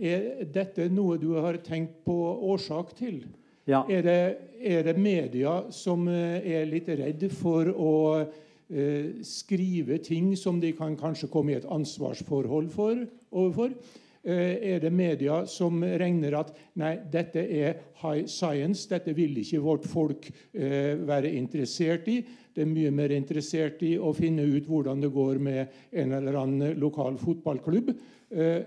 Er 0.00 0.46
dette 0.48 0.86
noe 0.92 1.18
du 1.20 1.32
har 1.36 1.58
tenkt 1.64 2.04
på 2.06 2.16
årsak 2.52 2.94
til? 2.98 3.24
Ja. 3.68 3.82
Er, 3.90 4.02
det, 4.02 4.20
er, 4.60 4.84
det, 4.86 4.96
media 4.98 5.56
som 5.74 6.06
eh, 6.08 6.40
er 6.40 6.68
litt 6.70 6.88
redd 6.88 7.26
for 7.36 7.68
å 7.70 7.94
eh, 8.20 9.20
skrive 9.26 10.00
ting 10.02 10.32
som 10.38 10.60
de 10.62 10.72
kan 10.78 10.96
kanskje 10.98 11.28
komme 11.32 11.54
i 11.54 11.58
et 11.58 11.68
ansvarsforhold 11.68 12.70
for, 12.74 13.04
overfor? 13.30 13.76
Eh, 14.20 14.74
er 14.74 14.80
det 14.82 14.90
media 14.92 15.38
som 15.48 15.80
regner 15.80 16.34
at 16.36 16.50
nei, 16.76 16.92
dette 17.08 17.40
er 17.40 17.78
high 18.02 18.26
science, 18.28 18.84
dette 18.90 19.14
vil 19.16 19.38
ikke 19.40 19.62
vårt 19.64 19.86
folk 19.88 20.26
eh, 20.52 20.98
være 21.08 21.30
interessert 21.38 22.08
i. 22.12 22.18
Det 22.52 22.66
er 22.66 22.68
mye 22.68 22.90
mer 22.92 23.14
interessert 23.16 23.80
i 23.86 23.94
å 23.96 24.12
finne 24.12 24.44
ut 24.44 24.68
hvordan 24.68 25.00
det 25.00 25.08
går 25.14 25.40
med 25.40 25.94
en 26.02 26.12
eller 26.18 26.36
annen 26.36 26.76
lokal 26.82 27.16
fotballklubb. 27.22 27.94
Eh, 28.28 28.60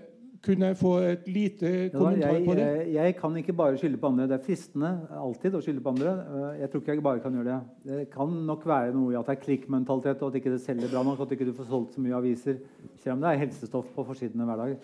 kunne 0.44 0.72
jeg 0.72 0.76
få 0.76 0.90
et 1.06 1.28
lite 1.30 1.70
kommentar 1.94 2.40
på 2.42 2.56
det? 2.58 2.64
Jeg, 2.66 2.90
jeg, 2.96 3.14
kan 3.20 3.38
ikke 3.38 3.54
bare 3.56 3.78
skylde 3.78 4.02
på 4.02 4.10
andre. 4.10 4.26
Det 4.28 4.36
er 4.36 4.42
fristende 4.44 4.90
alltid 5.22 5.54
å 5.54 5.62
skylde 5.64 5.84
på 5.86 5.94
andre. 5.94 6.16
Jeg 6.58 6.72
tror 6.72 6.82
ikke 6.82 6.98
jeg 6.98 7.06
bare 7.06 7.22
kan 7.22 7.38
gjøre 7.38 7.54
det. 7.54 7.86
Det 7.92 8.10
kan 8.12 8.34
nok 8.50 8.66
være 8.68 8.90
noe 8.98 9.14
i 9.14 9.20
at 9.22 9.30
det 9.30 9.38
er 9.38 9.46
klikkmentalitet, 9.46 10.18
og 10.18 10.34
at 10.34 10.42
ikke 10.42 10.52
det 10.52 10.60
selger 10.66 10.92
bra 10.92 11.06
nok, 11.06 11.22
at 11.24 11.38
ikke 11.38 11.46
du 11.48 11.54
får 11.56 11.70
solgt 11.70 11.94
så 11.94 12.04
mye 12.04 12.18
aviser. 12.18 12.58
Selv 12.98 13.14
om 13.14 13.24
det 13.24 13.30
er 13.30 13.42
helsestoff 13.46 13.94
på 13.94 14.08
forsidene 14.10 14.50
hver 14.50 14.62
dag. 14.66 14.76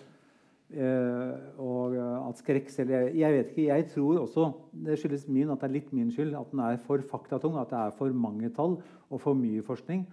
Eh, 0.71 1.59
og 1.59 1.97
at 1.99 2.37
skrekkselger 2.39 3.09
Jeg 3.11 3.33
vet 3.33 3.49
ikke, 3.51 3.67
jeg 3.67 3.87
tror 3.91 4.21
også 4.21 4.45
det 4.85 4.95
skyldes 5.01 5.25
min 5.27 5.49
at 5.51 5.59
det 5.59 5.67
er 5.67 5.73
litt 5.73 5.89
min 5.91 6.11
skyld 6.13 6.31
at 6.39 6.53
den 6.53 6.61
er 6.63 6.77
for 6.79 7.03
faktatung, 7.03 7.57
at 7.59 7.73
det 7.73 7.79
er 7.79 7.95
for 7.97 8.13
mange 8.15 8.49
tall 8.55 8.77
og 9.09 9.19
for 9.19 9.35
mye 9.35 9.59
forskning. 9.67 10.05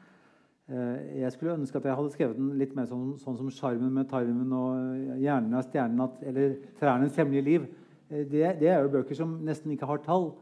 Eh, 0.69 1.21
jeg 1.21 1.33
skulle 1.33 1.55
ønske 1.55 1.79
at 1.79 1.87
jeg 1.87 1.95
hadde 1.95 2.11
skrevet 2.11 2.37
den 2.41 2.51
litt 2.59 2.75
mer 2.75 2.89
sånn, 2.91 3.15
sånn 3.23 3.39
som 3.39 3.49
'Sjarmen 3.49 3.95
med 3.95 4.11
tarmen' 4.11 4.53
og 4.53 5.21
'Hjernen 5.23 5.55
er 5.55 5.63
stjernen' 5.63 6.03
at, 6.03 6.19
eller 6.27 6.57
'Trærnes 6.81 7.17
hemmelige 7.17 7.47
liv'. 7.47 7.69
Eh, 8.11 8.25
det, 8.25 8.59
det, 8.59 8.69
er 8.69 8.83
jo 8.83 8.93
bøker 8.99 9.15
som 9.15 9.39
nesten 9.45 9.71
ikke 9.71 9.87
har 9.87 10.03
tall. 10.03 10.33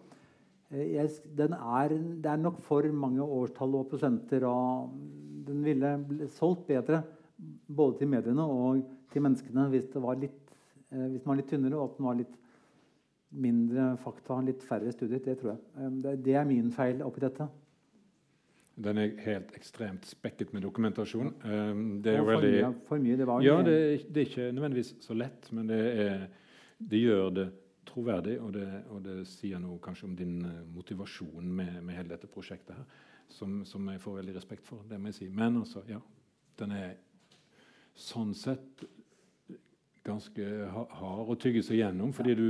Jeg, 0.70 1.10
er, 1.38 1.88
det 1.88 2.26
er 2.26 2.36
nok 2.36 2.58
for 2.58 2.82
mange 2.90 3.22
årstall 3.22 3.74
og 3.74 3.86
prosenter, 3.88 4.42
og 4.48 4.90
den 5.46 5.62
ville 5.62 6.26
solgt 6.26 6.66
bedre 6.66 7.04
både 7.68 7.98
til 7.98 8.08
mediene 8.08 8.42
og 8.42 8.82
til 9.12 9.24
menneskene 9.24 9.68
hvis, 9.72 9.86
det 9.92 10.02
var 10.02 10.18
litt, 10.20 10.56
eh, 10.90 11.06
hvis 11.12 11.22
den 11.22 11.30
var 11.30 11.40
litt 11.40 11.52
tynnere, 11.52 11.78
og 11.78 11.90
at 11.90 12.00
den 12.00 12.08
var 12.08 12.18
litt 12.22 12.34
mindre 13.36 13.86
fakta, 14.00 14.40
litt 14.44 14.64
færre 14.64 14.92
studier. 14.94 15.22
Det 15.24 15.38
tror 15.40 15.54
jeg. 15.54 15.62
Eh, 15.76 15.94
det, 16.04 16.16
det 16.26 16.36
er 16.40 16.48
min 16.48 16.72
feil 16.74 17.02
oppi 17.06 17.24
dette. 17.26 17.48
Den 18.76 18.98
er 19.00 19.14
helt 19.24 19.54
ekstremt 19.56 20.04
spekket 20.04 20.50
med 20.52 20.66
dokumentasjon. 20.66 21.30
Um, 21.48 21.84
det 22.04 22.12
er 22.12 22.26
for, 22.26 22.44
mye, 22.44 22.72
for 22.84 23.00
mye, 23.00 23.16
det 23.16 23.26
var 23.28 23.44
Ja, 23.44 23.54
det 23.64 23.76
er, 23.76 24.02
det 24.04 24.20
er, 24.20 24.26
ikke 24.28 24.50
nødvendigvis 24.52 24.90
så 25.00 25.16
lett, 25.16 25.48
men 25.56 25.70
det, 25.70 25.78
er, 26.02 26.26
det 26.76 27.00
gjør 27.00 27.30
det 27.38 27.46
troverdig, 27.88 28.34
og 28.44 28.52
det, 28.52 28.66
og 28.92 29.00
det, 29.06 29.16
sier 29.30 29.62
noe 29.62 29.80
kanskje 29.80 30.10
om 30.10 30.16
din 30.18 30.36
motivasjon 30.74 31.48
med, 31.48 31.78
med, 31.80 31.96
hele 31.96 32.12
dette 32.12 32.28
prosjektet 32.28 32.76
her, 32.76 32.84
som, 33.32 33.62
som, 33.64 33.88
jeg 33.88 34.02
får 34.02 34.18
veldig 34.20 34.36
respekt 34.36 34.68
for. 34.68 34.84
det 34.90 35.00
må 35.00 35.08
jeg 35.08 35.20
si. 35.22 35.30
Men 35.32 35.56
altså, 35.62 35.80
ja, 35.88 36.02
den 36.60 36.76
er 36.76 36.92
sånn 37.96 38.36
sett 38.36 38.84
ganske 40.06 40.50
hard 40.70 41.32
å 41.32 41.36
tygge 41.40 41.62
seg 41.66 41.80
gjennom, 41.80 42.12
fordi 42.16 42.36
du, 42.38 42.46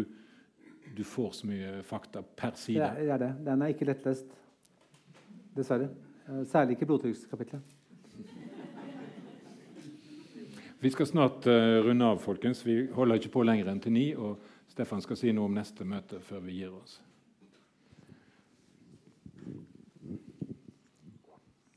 du, 0.96 1.04
får 1.04 1.32
så 1.40 1.48
mye 1.50 1.78
fakta 1.86 2.22
per 2.22 2.58
side. 2.60 2.90
Det 2.98 3.08
er 3.14 3.22
det. 3.22 3.32
Den 3.46 3.64
er 3.64 3.72
ikke 3.74 3.88
lettlest. 3.88 4.36
Dessverre. 5.56 5.88
Eh, 6.26 6.44
særlig 6.50 6.76
ikke 6.76 6.90
blodtrykkskapitlet. 6.92 7.74
Vi 10.80 10.90
skal 10.92 11.08
snart 11.08 11.46
uh, 11.48 11.80
runde 11.86 12.04
av, 12.04 12.20
folkens. 12.20 12.60
Vi 12.66 12.84
holder 12.92 13.18
ikke 13.18 13.32
på 13.38 13.42
lenger 13.48 13.72
enn 13.72 13.80
til 13.82 13.94
ni. 13.96 14.10
Og 14.12 14.36
Stefan 14.68 15.00
skal 15.02 15.16
si 15.16 15.32
noe 15.32 15.48
om 15.48 15.56
neste 15.56 15.86
møte 15.88 16.20
før 16.22 16.42
vi 16.44 16.58
gir 16.60 16.74
oss. 16.76 16.98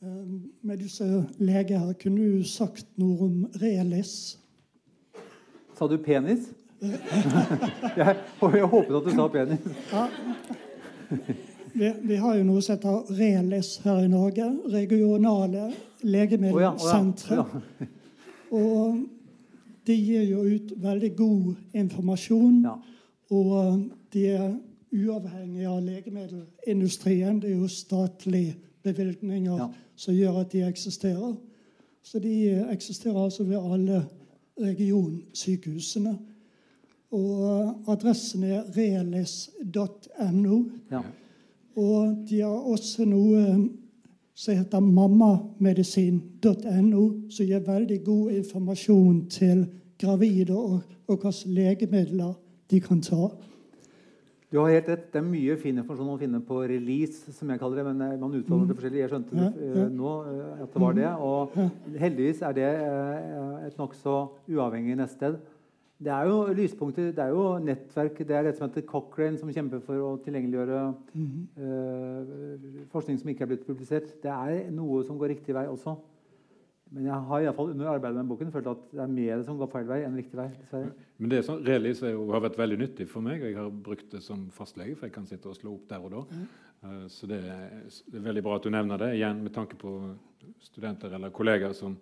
Eh, 0.03 0.25
med 0.61 0.77
disse 0.79 1.07
leger 1.39 1.79
her, 1.79 1.95
kunne 1.99 2.27
du 2.37 2.43
sagt 2.47 2.87
noe 2.99 3.25
om 3.25 3.39
Reles? 3.61 4.13
Sa 5.79 5.87
du 5.87 5.95
penis? 6.03 6.49
jeg, 6.81 8.15
jeg 8.41 8.65
håpet 8.67 8.95
at 8.97 9.05
du 9.05 9.13
sa 9.15 9.27
penis. 9.31 9.67
Ja. 9.93 10.07
Vi, 11.73 11.91
vi, 12.03 12.17
har 12.19 12.35
jo 12.35 12.43
noe 12.43 12.63
som 12.65 12.75
heter 12.75 13.13
RELIS 13.15 13.69
her 13.85 14.01
i 14.03 14.09
Norge. 14.11 14.49
Regionale 14.73 15.69
legemiddelsentre. 16.03 17.39
Oh, 17.39 17.55
ja, 17.55 17.61
oh, 17.63 17.79
ja. 17.79 17.87
Og 18.59 18.99
de 19.87 19.95
gir 19.95 20.27
jo 20.33 20.43
ut 20.49 20.75
veldig 20.83 21.13
god 21.15 21.79
informasjon. 21.85 22.59
Og 23.31 23.87
de 24.11 24.27
er 24.35 24.51
uavhengige 24.91 25.71
av 25.71 25.81
legemiddelindustrien. 25.87 27.39
Det 27.39 27.53
er 27.53 27.59
jo 27.61 27.71
statlige 27.71 28.57
bevilgninger 28.83 29.63
ja. 29.63 29.71
som 29.95 30.17
gjør 30.17 30.43
at 30.43 30.51
de 30.51 30.67
eksisterer. 30.67 31.37
Så 32.03 32.19
de 32.19 32.33
eksisterer 32.67 33.23
altså 33.29 33.47
ved 33.47 33.63
alle 33.63 34.03
regionsykehusene. 34.59 36.17
Og 37.11 37.75
adressen 37.89 38.43
er 38.43 38.63
relis.no. 38.75 40.63
Ja. 40.91 41.01
Og 41.75 42.25
de 42.29 42.41
har 42.41 42.49
også 42.49 43.05
noe 43.09 43.69
som 44.39 44.55
heter 44.55 44.79
mammamedisin.no, 44.79 47.03
som 47.29 47.45
gir 47.45 47.59
veldig 47.65 48.03
god 48.05 48.31
informasjon 48.37 49.29
til 49.31 49.65
gravide 49.99 50.55
og, 50.55 50.79
og 51.07 51.17
hvilke 51.17 51.49
legemidler 51.51 52.33
de 52.71 52.79
kan 52.79 53.01
ta. 53.03 53.29
Du 54.49 54.57
har 54.57 54.71
helt 54.73 54.87
rett. 54.89 55.05
Det 55.13 55.19
er 55.19 55.27
mye 55.27 55.55
fin 55.61 55.77
informasjon 55.77 56.09
å 56.15 56.17
finne 56.17 56.39
på 56.45 56.63
release, 56.71 57.29
som 57.37 57.51
jeg 57.53 57.61
kaller 57.61 57.83
det. 57.83 57.91
Men 57.91 58.17
man 58.21 58.33
uttaler 58.33 58.65
det 58.65 58.77
forskjellig. 58.79 59.03
Jeg 59.03 59.11
skjønte 59.11 59.37
det. 59.37 59.49
Eh, 59.67 59.83
nå 59.93 60.13
eh, 60.25 60.63
at 60.65 60.73
det 60.73 60.81
var 60.81 60.97
det. 60.97 61.09
Og 61.21 61.53
heldigvis 62.01 62.41
er 62.47 62.57
det 62.57 62.65
eh, 62.65 63.67
et 63.67 63.77
nokså 63.77 64.15
uavhengig 64.49 64.97
nettsted. 64.97 65.37
Det 65.99 66.13
er 66.15 66.31
jo 66.31 66.39
lyspunkter. 66.57 67.11
Det 67.13 67.21
er 67.21 67.35
jo 67.35 67.45
nettverk. 67.61 68.23
Det 68.25 68.37
er 68.39 68.47
det 68.47 68.55
som 68.57 68.65
heter 68.65 68.87
Cochrane, 68.89 69.37
som 69.37 69.51
kjemper 69.53 69.83
for 69.85 70.01
å 70.01 70.11
tilgjengeliggjøre 70.25 70.81
mm 71.13 71.27
-hmm. 71.27 72.85
forskning 72.89 73.19
som 73.19 73.29
ikke 73.29 73.43
er 73.43 73.51
blitt 73.53 73.67
publisert. 73.67 74.23
Det 74.23 74.31
er 74.31 74.71
noe 74.71 75.03
som 75.03 75.17
går 75.17 75.35
riktig 75.35 75.53
vei 75.53 75.67
også. 75.67 75.97
Men 76.89 77.05
jeg 77.05 77.25
har 77.29 77.41
i 77.41 77.45
alle 77.45 77.55
fall 77.57 77.71
under 77.73 77.91
arbeidet 77.91 78.17
med 78.17 78.29
boken 78.31 78.51
følt 78.53 78.67
at 78.71 78.85
det 78.91 79.01
er 79.03 79.11
mer 79.13 79.43
som 79.45 79.59
går 79.59 79.69
feil 79.69 79.89
vei 79.89 79.99
enn 80.07 80.15
riktig 80.17 80.39
vei. 80.39 80.47
dessverre. 80.55 80.93
Men 81.19 81.31
det 81.31 81.37
er 81.37 81.45
sånn, 81.45 81.61
Relis 81.67 82.01
har 82.01 82.45
vært 82.45 82.57
veldig 82.57 82.79
nyttig 82.81 83.05
for 83.11 83.25
meg, 83.25 83.43
og 83.43 83.51
jeg 83.51 83.59
har 83.59 83.69
brukt 83.89 84.07
det 84.15 84.23
som 84.25 84.47
fastlege. 84.55 84.95
For 84.97 85.09
jeg 85.09 85.15
kan 85.19 85.27
sitte 85.29 85.51
og 85.51 85.57
slå 85.59 85.75
opp 85.75 85.89
der 85.91 86.07
og 86.07 86.15
da. 86.15 86.23
Mm. 86.33 86.47
Uh, 86.79 87.03
så 87.11 87.29
det 87.29 87.41
er, 87.43 87.67
det 88.07 88.17
er, 88.17 88.25
veldig 88.29 88.45
bra 88.45 88.55
at 88.57 88.65
du 88.65 88.71
nevner 88.73 89.03
det, 89.03 89.11
igjen 89.19 89.43
med 89.43 89.53
tanke 89.53 89.77
på 89.77 89.93
studenter 90.63 91.13
eller 91.17 91.35
kollegaer 91.35 91.75
som 91.77 91.97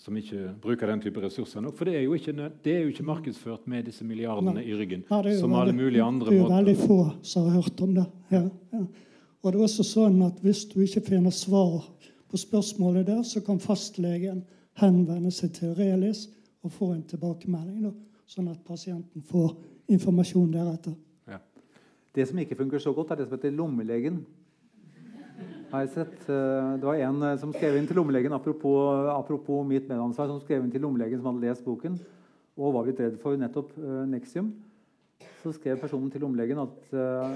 som 0.00 0.16
ikke 0.16 0.54
bruker 0.62 0.88
den 0.88 1.02
type 1.04 1.20
ressurser 1.20 1.60
nok. 1.60 1.76
For 1.76 1.88
det 1.88 1.98
er 1.98 2.06
jo 2.06 2.16
ikke, 2.16 2.32
det 2.64 2.72
er 2.72 2.84
jo 2.86 2.92
ikke 2.92 3.04
markedsført 3.04 3.66
med 3.68 3.84
disse 3.90 4.06
milliardene 4.06 4.56
Nei. 4.56 4.64
i 4.70 4.76
ryggen. 4.78 5.02
Ja, 5.10 5.20
som 5.36 5.52
alle 5.58 5.74
mulige 5.76 6.04
andre 6.04 6.30
måter. 6.30 6.38
Det 6.38 6.40
er 6.40 6.46
jo 6.46 6.56
veldig 6.56 6.76
få 6.80 7.00
som 7.32 7.48
har 7.48 7.58
hørt 7.58 7.82
om 7.84 7.92
det. 7.98 8.06
Ja, 8.32 8.44
ja. 8.72 8.84
Og 9.40 9.52
det 9.52 9.58
er 9.58 9.64
også 9.64 9.84
sånn 9.88 10.18
at 10.26 10.40
Hvis 10.44 10.66
du 10.68 10.82
ikke 10.84 11.00
finner 11.06 11.32
svar 11.32 11.84
på 12.30 12.38
spørsmålet 12.38 13.06
der, 13.06 13.22
så 13.26 13.42
kan 13.44 13.60
fastlegen 13.60 14.44
henvende 14.80 15.32
seg 15.34 15.52
til 15.56 15.74
Relis 15.74 16.28
og 16.62 16.72
få 16.72 16.92
en 16.94 17.06
tilbakemelding. 17.10 17.84
Da, 17.88 17.94
sånn 18.30 18.50
at 18.52 18.60
pasienten 18.66 19.24
får 19.26 19.56
informasjon 19.90 20.52
deretter. 20.54 20.94
Ja. 21.28 21.40
Det 22.14 22.28
som 22.30 22.38
ikke 22.38 22.58
funker 22.58 22.82
så 22.82 22.94
godt, 22.94 23.10
er 23.10 23.20
det 23.20 23.28
som 23.28 23.38
heter 23.38 23.56
lommelegen 23.56 24.22
har 25.70 25.84
jeg 25.84 25.92
sett. 25.94 26.16
Eh, 26.26 26.70
det 26.80 26.86
var 26.86 26.98
en 26.98 27.22
eh, 27.22 27.36
som 27.38 27.52
skrev 27.54 27.76
inn 27.78 27.86
til 27.86 28.00
lommelegen 28.00 28.34
apropos, 28.34 29.06
apropos 29.12 29.62
mitt 29.66 29.86
medansvar, 29.88 30.30
som 30.30 30.40
skrev 30.42 30.64
inn 30.64 30.72
til 30.72 30.82
lommelegen 30.82 31.20
som 31.20 31.30
hadde 31.30 31.46
lest 31.46 31.66
boken 31.66 31.98
og 32.60 32.74
var 32.74 32.84
blitt 32.84 32.98
redd 33.00 33.14
for 33.22 33.38
nettopp 33.40 33.70
uh, 33.78 34.02
Nexium. 34.10 34.50
Så 35.40 35.54
skrev 35.56 35.78
personen 35.80 36.10
til 36.12 36.24
omlegen 36.26 36.58
at 36.60 36.90
uh, 36.92 37.32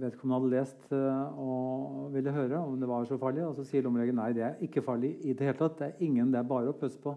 vedkommende 0.00 0.38
hadde 0.38 0.50
lest 0.52 0.88
uh, 0.92 1.38
og 1.40 2.10
ville 2.12 2.34
høre 2.34 2.58
om 2.60 2.74
det 2.80 2.88
var 2.88 3.06
så 3.08 3.16
farlig. 3.20 3.44
Og 3.46 3.56
så 3.56 3.64
sier 3.64 3.88
omlegen 3.88 4.18
nei, 4.20 4.32
det 4.36 4.44
er 4.44 4.64
ikke 4.64 4.84
farlig 4.84 5.14
i 5.24 5.32
det 5.32 5.48
hele 5.48 5.58
tatt. 5.58 5.78
Det 5.78 5.88
er 5.88 6.04
ingen, 6.04 6.32
det 6.32 6.42
er 6.42 6.48
bare 6.50 6.72
å 6.72 6.76
pøse 6.76 7.00
på. 7.00 7.14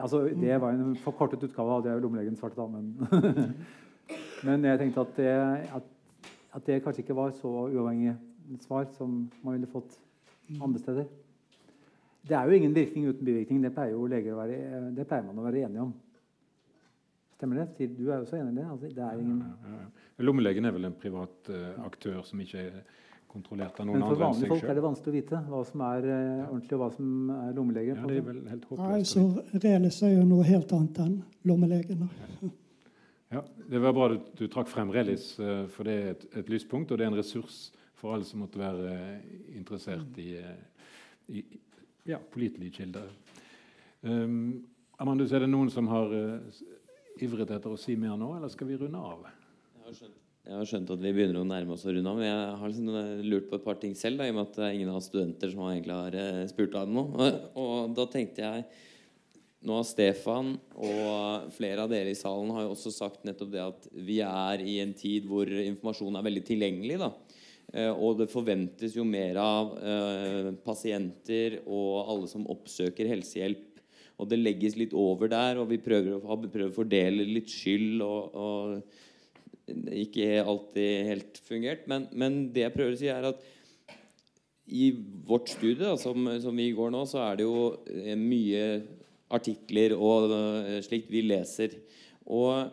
Altså, 0.00 0.22
Det 0.40 0.60
var 0.60 0.72
en 0.72 0.96
forkortet 0.96 1.42
utgave 1.44 1.72
av 1.76 1.82
det 1.84 1.96
lommelegen 2.00 2.36
svarte, 2.38 2.56
da. 2.56 2.66
Men, 2.70 3.56
men 4.46 4.68
jeg 4.70 4.78
tenkte 4.80 5.04
at 5.04 5.16
det, 5.18 5.32
at, 5.76 6.28
at 6.56 6.66
det 6.66 6.82
kanskje 6.84 7.04
ikke 7.04 7.18
var 7.18 7.34
så 7.36 7.50
uavhengig 7.66 8.14
svar 8.64 8.86
som 8.96 9.26
man 9.42 9.58
ville 9.58 9.68
fått 9.70 9.98
andre 10.60 10.80
steder. 10.80 11.10
Det 12.28 12.36
er 12.36 12.46
jo 12.46 12.56
ingen 12.56 12.74
virkning 12.74 13.08
uten 13.08 13.24
bivirkning. 13.24 13.62
Det 13.64 13.74
pleier, 13.74 13.96
være, 14.36 14.94
det 14.96 15.06
pleier 15.08 15.26
man 15.26 15.38
å 15.40 15.44
være 15.44 15.66
enige 15.66 15.84
om. 15.88 15.92
Stemmer 17.40 17.62
det? 17.62 17.88
Du 17.96 18.10
er 18.10 18.18
også 18.20 18.36
enig 18.36 18.52
i 18.52 18.58
det? 18.60 18.68
Altså, 18.68 18.88
det 18.92 19.04
er 19.06 19.20
ingen... 19.20 19.38
Ja, 19.40 19.70
ja, 19.72 19.84
ja. 19.86 20.24
Lommelegen 20.28 20.68
er 20.68 20.74
vel 20.76 20.90
en 20.90 20.96
privat 21.00 21.48
uh, 21.48 21.70
aktør 21.86 22.20
som 22.28 22.42
ikke 22.44 22.66
er 22.66 22.82
kontrollert 23.30 23.78
av 23.80 23.88
noen 23.88 24.02
andre 24.04 24.12
enn 24.12 24.12
seg 24.12 24.18
sjøl. 24.18 24.20
Men 24.20 24.20
for 24.20 24.24
vanlige 24.26 24.50
folk 24.52 24.68
er 24.68 24.76
det 24.76 24.84
vanskelig 24.84 25.12
å 25.12 25.16
vite 25.16 25.42
hva 25.48 25.60
som 25.70 25.84
er 25.88 26.08
uh, 26.10 26.42
ordentlig, 26.50 26.76
og 26.76 26.82
hva 26.82 26.90
som 26.98 27.34
er 27.38 27.56
lommelege. 27.56 27.96
Ja, 27.96 28.08
det 28.10 28.18
er 28.20 28.26
vel 28.28 28.42
helt 28.50 28.68
håpløst. 28.68 28.92
Nei, 28.92 29.02
så 29.08 29.64
Relis 29.64 30.02
er 30.04 30.12
jo 30.18 30.26
noe 30.28 30.48
helt 30.50 30.74
annet 30.76 31.00
enn 31.06 31.16
lommelegen. 31.48 32.04
Ja, 33.30 33.44
Det 33.72 33.80
var 33.86 33.96
bra 33.96 34.10
du, 34.12 34.18
du 34.36 34.44
trakk 34.52 34.68
frem 34.68 34.92
Relis, 34.92 35.32
uh, 35.40 35.64
for 35.72 35.88
det 35.88 35.96
er 35.96 36.12
et, 36.12 36.28
et 36.42 36.52
lyspunkt, 36.52 36.92
og 36.92 37.00
det 37.00 37.08
er 37.08 37.14
en 37.14 37.20
ressurs 37.22 37.70
for 38.00 38.14
alle 38.14 38.24
som 38.24 38.40
måtte 38.44 38.60
være 38.60 38.92
eh, 38.94 39.32
interessert 39.58 40.20
i, 40.20 40.30
eh, 40.40 41.36
i 41.36 41.44
ja, 42.08 42.18
pålitelige 42.32 42.80
kilder. 42.80 43.10
Um, 44.00 44.64
Amandus, 45.00 45.32
er 45.32 45.44
det 45.44 45.50
noen 45.52 45.68
som 45.72 45.88
har 45.92 46.12
uh, 46.12 46.60
ivret 47.20 47.50
etter 47.50 47.72
å 47.72 47.78
si 47.80 47.96
mer 47.98 48.18
nå, 48.20 48.32
eller 48.36 48.52
skal 48.52 48.70
vi 48.70 48.78
runde 48.80 49.00
av? 49.00 49.24
Jeg 49.26 49.86
har 49.86 49.96
skjønt, 49.98 50.20
jeg 50.46 50.56
har 50.56 50.68
skjønt 50.70 50.92
at 50.94 51.02
vi 51.02 51.14
begynner 51.16 51.40
å 51.40 51.48
nærme 51.48 51.74
oss 51.76 51.86
å 51.86 51.94
runde 51.94 52.12
av, 52.12 52.20
men 52.20 52.30
jeg 52.30 52.60
har 52.60 52.72
liksom 52.72 53.26
lurt 53.26 53.50
på 53.50 53.58
et 53.58 53.66
par 53.66 53.80
ting 53.82 53.96
selv. 53.98 54.20
Da, 54.20 54.28
I 54.28 54.34
og 54.34 54.38
med 54.38 54.46
at 54.46 54.62
er 54.62 54.78
ingen 54.78 54.92
av 54.92 55.02
studenter 55.04 55.52
som 55.52 55.66
egentlig 55.66 55.98
har 55.98 56.16
uh, 56.20 56.46
spurt 56.52 56.78
av 56.80 56.94
nå. 56.94 57.04
Og, 57.10 57.42
og 57.64 57.98
da 57.98 58.06
tenkte 58.12 58.46
jeg 58.46 58.64
nå 59.60 59.76
har 59.76 59.84
Stefan 59.84 60.54
og 60.72 61.50
flere 61.52 61.84
av 61.84 61.90
dere 61.92 62.14
i 62.14 62.16
salen 62.16 62.48
har 62.56 62.64
jo 62.64 62.72
også 62.72 62.92
sagt 62.94 63.26
nettopp 63.28 63.50
det 63.52 63.60
at 63.60 63.88
vi 63.92 64.22
er 64.24 64.62
i 64.64 64.78
en 64.80 64.94
tid 64.96 65.26
hvor 65.28 65.50
informasjon 65.52 66.16
er 66.16 66.24
veldig 66.24 66.44
tilgjengelig. 66.48 66.96
da. 67.02 67.10
Eh, 67.72 67.90
og 67.92 68.18
det 68.18 68.30
forventes 68.32 68.96
jo 68.96 69.04
mer 69.06 69.36
av 69.38 69.74
eh, 69.78 70.48
pasienter 70.64 71.60
og 71.66 72.08
alle 72.10 72.30
som 72.30 72.48
oppsøker 72.50 73.10
helsehjelp. 73.12 73.69
Og 74.20 74.28
det 74.28 74.40
legges 74.40 74.76
litt 74.76 74.92
over 74.96 75.30
der, 75.32 75.60
og 75.60 75.70
vi 75.70 75.80
prøver 75.80 76.18
å, 76.18 76.36
prøver 76.44 76.68
å 76.68 76.76
fordele 76.76 77.24
litt 77.24 77.48
skyld. 77.52 78.02
og, 78.04 78.36
og 78.36 79.08
ikke 79.70 80.40
alltid 80.42 81.06
helt 81.06 81.40
fungert. 81.46 81.86
Men, 81.90 82.08
men, 82.12 82.40
det 82.54 82.66
jeg 82.66 82.74
prøver 82.74 82.96
å 82.96 83.00
si, 83.00 83.10
er 83.12 83.28
at 83.30 83.44
i 84.70 84.90
vårt 85.26 85.50
studie, 85.50 85.82
da, 85.82 85.96
som, 85.98 86.28
som, 86.42 86.56
vi 86.56 86.70
går 86.76 86.92
nå, 86.94 87.04
så 87.10 87.22
er 87.24 87.40
det 87.40 87.46
jo 87.46 87.62
eh, 87.90 88.14
mye 88.18 88.64
artikler 89.30 89.94
og 89.94 90.30
slikt 90.86 91.10
vi 91.10 91.24
leser. 91.26 91.74
Og 92.30 92.70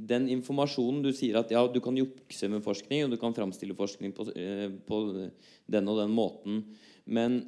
den 0.00 0.28
informasjonen 0.32 1.02
Du 1.04 1.10
sier 1.12 1.36
at 1.40 1.50
ja, 1.52 1.60
du 1.68 1.80
kan 1.82 1.96
jukse 1.98 2.48
med 2.48 2.64
forskning, 2.64 3.04
og 3.04 3.14
du 3.14 3.18
kan 3.20 3.36
framstille 3.36 3.76
forskning 3.76 4.14
på, 4.16 4.28
eh, 4.32 4.68
på, 4.86 5.00
den 5.70 5.90
og 5.90 6.00
den 6.00 6.14
måten. 6.14 6.62
Men 7.04 7.42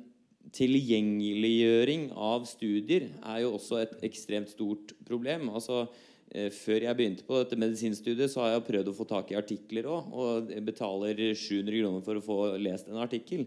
tilgjengeliggjøring 0.53 2.09
av 2.19 2.47
studier 2.51 3.09
er 3.21 3.43
jo 3.45 3.55
også 3.57 3.83
et 3.83 3.95
ekstremt 4.09 4.51
stort 4.53 4.93
problem. 5.07 5.49
Altså, 5.55 5.87
eh, 6.35 6.51
før 6.53 6.89
jeg 6.89 6.99
begynte 6.99 7.27
på 7.29 7.39
dette 7.39 7.59
medisinstudiet, 7.61 8.31
så 8.31 8.43
har 8.43 8.55
jeg 8.55 8.67
prøvd 8.69 8.91
å 8.91 8.97
få 8.97 9.07
tak 9.09 9.33
i 9.33 9.39
artikler 9.39 9.89
òg. 9.89 10.13
Og 10.13 10.53
jeg 10.53 10.65
betaler 10.67 11.23
700 11.33 11.79
kroner 11.81 12.05
for 12.05 12.19
å 12.19 12.27
få 12.27 12.39
lest 12.59 12.89
en 12.89 13.01
artikkel. 13.01 13.47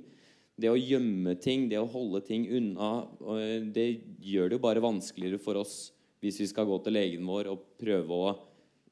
Det 0.56 0.72
å 0.72 0.80
gjemme 0.80 1.36
ting, 1.36 1.68
det 1.70 1.82
å 1.82 1.92
holde 1.92 2.24
ting 2.26 2.48
unna, 2.48 3.08
eh, 3.28 3.60
det 3.60 4.02
gjør 4.24 4.50
det 4.50 4.58
jo 4.58 4.66
bare 4.66 4.84
vanskeligere 4.84 5.40
for 5.40 5.56
oss 5.60 5.92
hvis 6.24 6.40
vi 6.40 6.48
skal 6.48 6.66
gå 6.66 6.80
til 6.82 6.96
legen 6.96 7.26
vår 7.28 7.52
og 7.52 7.78
prøve 7.78 8.10
å 8.10 8.36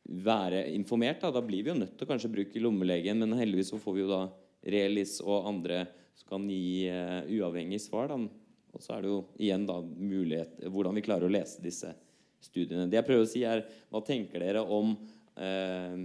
være 0.06 0.68
informert. 0.76 1.22
Da. 1.22 1.32
da 1.32 1.42
blir 1.42 1.64
vi 1.64 1.72
jo 1.72 1.80
nødt 1.80 1.98
til 1.98 2.06
å 2.06 2.12
kanskje 2.12 2.32
bruke 2.32 2.62
lommelegen, 2.62 3.18
men 3.18 3.40
heldigvis 3.40 3.72
så 3.74 3.80
får 3.82 3.96
vi 3.96 4.04
jo 4.04 4.12
da 4.12 4.24
Relis 4.64 5.18
og 5.24 5.48
andre 5.50 5.88
som 6.18 6.30
kan 6.36 6.48
gi 6.50 6.90
uh, 6.92 7.22
uavhengig 7.28 7.82
svar. 7.84 8.12
Da. 8.12 8.20
Og 8.74 8.82
så 8.84 8.96
er 8.96 9.04
det 9.04 9.12
jo 9.12 9.22
igjen 9.38 9.68
da 9.70 9.80
mulighet 9.84 10.66
hvordan 10.74 10.98
vi 10.98 11.06
klarer 11.06 11.30
å 11.30 11.34
lese 11.34 11.64
disse 11.64 11.94
studiene. 12.44 12.90
Det 12.90 13.00
jeg 13.00 13.08
prøver 13.08 13.26
å 13.26 13.32
si, 13.32 13.46
er 13.48 13.66
hva 13.94 14.04
tenker 14.06 14.44
dere 14.44 14.64
om 14.66 14.96
uh, 15.38 16.04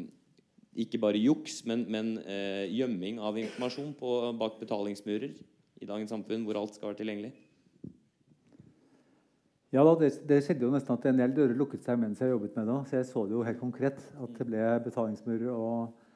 ikke 0.79 1.01
bare 1.03 1.21
juks, 1.21 1.63
men, 1.67 1.85
men 1.91 2.15
uh, 2.23 2.65
gjemming 2.71 3.19
av 3.25 3.41
informasjon 3.41 3.93
på, 3.99 4.17
bak 4.39 4.61
betalingsmurer 4.63 5.35
i 5.79 5.87
dagens 5.89 6.13
samfunn, 6.15 6.45
hvor 6.47 6.59
alt 6.61 6.77
skal 6.77 6.93
være 6.93 7.01
tilgjengelig? 7.03 7.33
Ja, 9.69 9.83
da, 9.85 9.93
det, 10.01 10.15
det, 10.25 10.41
skjedde 10.47 10.65
jo 10.65 10.73
nesten 10.73 10.95
at 10.95 11.07
en 11.11 11.19
del 11.21 11.35
dører 11.37 11.57
lukket 11.59 11.85
seg 11.85 11.99
mens 12.01 12.23
jeg 12.23 12.31
jobbet 12.33 12.55
med 12.57 12.71
det. 12.71 12.77
Så 12.89 12.97
jeg 12.97 13.09
så 13.11 13.25
det 13.29 13.37
jo 13.37 13.45
helt 13.45 13.61
konkret 13.61 13.99
at 14.01 14.39
det 14.39 14.47
ble 14.49 14.63
betalingsmurer. 14.87 15.51
og 15.53 15.75
eh, 15.83 16.08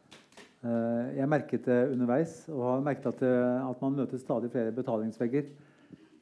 Jeg 0.62 1.26
merket 1.26 1.64
det 1.66 1.78
underveis 1.90 2.36
og 2.52 2.60
har 2.62 2.84
merket 2.86 3.08
at, 3.10 3.22
eh, 3.26 3.64
at 3.66 3.80
man 3.82 3.96
møter 3.98 4.20
stadig 4.20 4.50
flere 4.52 4.74
betalingsvegger. 4.74 5.48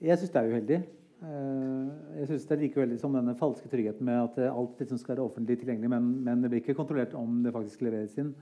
Jeg 0.00 0.16
syns 0.18 0.32
det 0.32 0.40
er 0.40 0.48
uheldig. 0.48 0.78
Eh, 1.20 1.90
jeg 2.20 2.30
synes 2.30 2.46
det 2.48 2.54
er 2.56 2.62
like 2.62 2.80
uheldig 2.80 2.96
som 3.02 3.12
denne 3.12 3.36
falske 3.36 3.68
tryggheten 3.68 4.06
med 4.08 4.22
at 4.22 4.38
alt 4.48 4.80
liksom 4.80 4.98
skal 5.02 5.16
være 5.16 5.26
offentlig 5.26 5.58
tilgjengelig, 5.60 5.90
men, 5.92 6.08
men, 6.24 6.40
det 6.40 6.50
blir 6.50 6.62
ikke 6.62 6.78
kontrollert 6.78 7.12
om 7.14 7.42
det 7.44 7.52
faktisk 7.52 7.84
leveres 7.84 8.16
inn. 8.22 8.32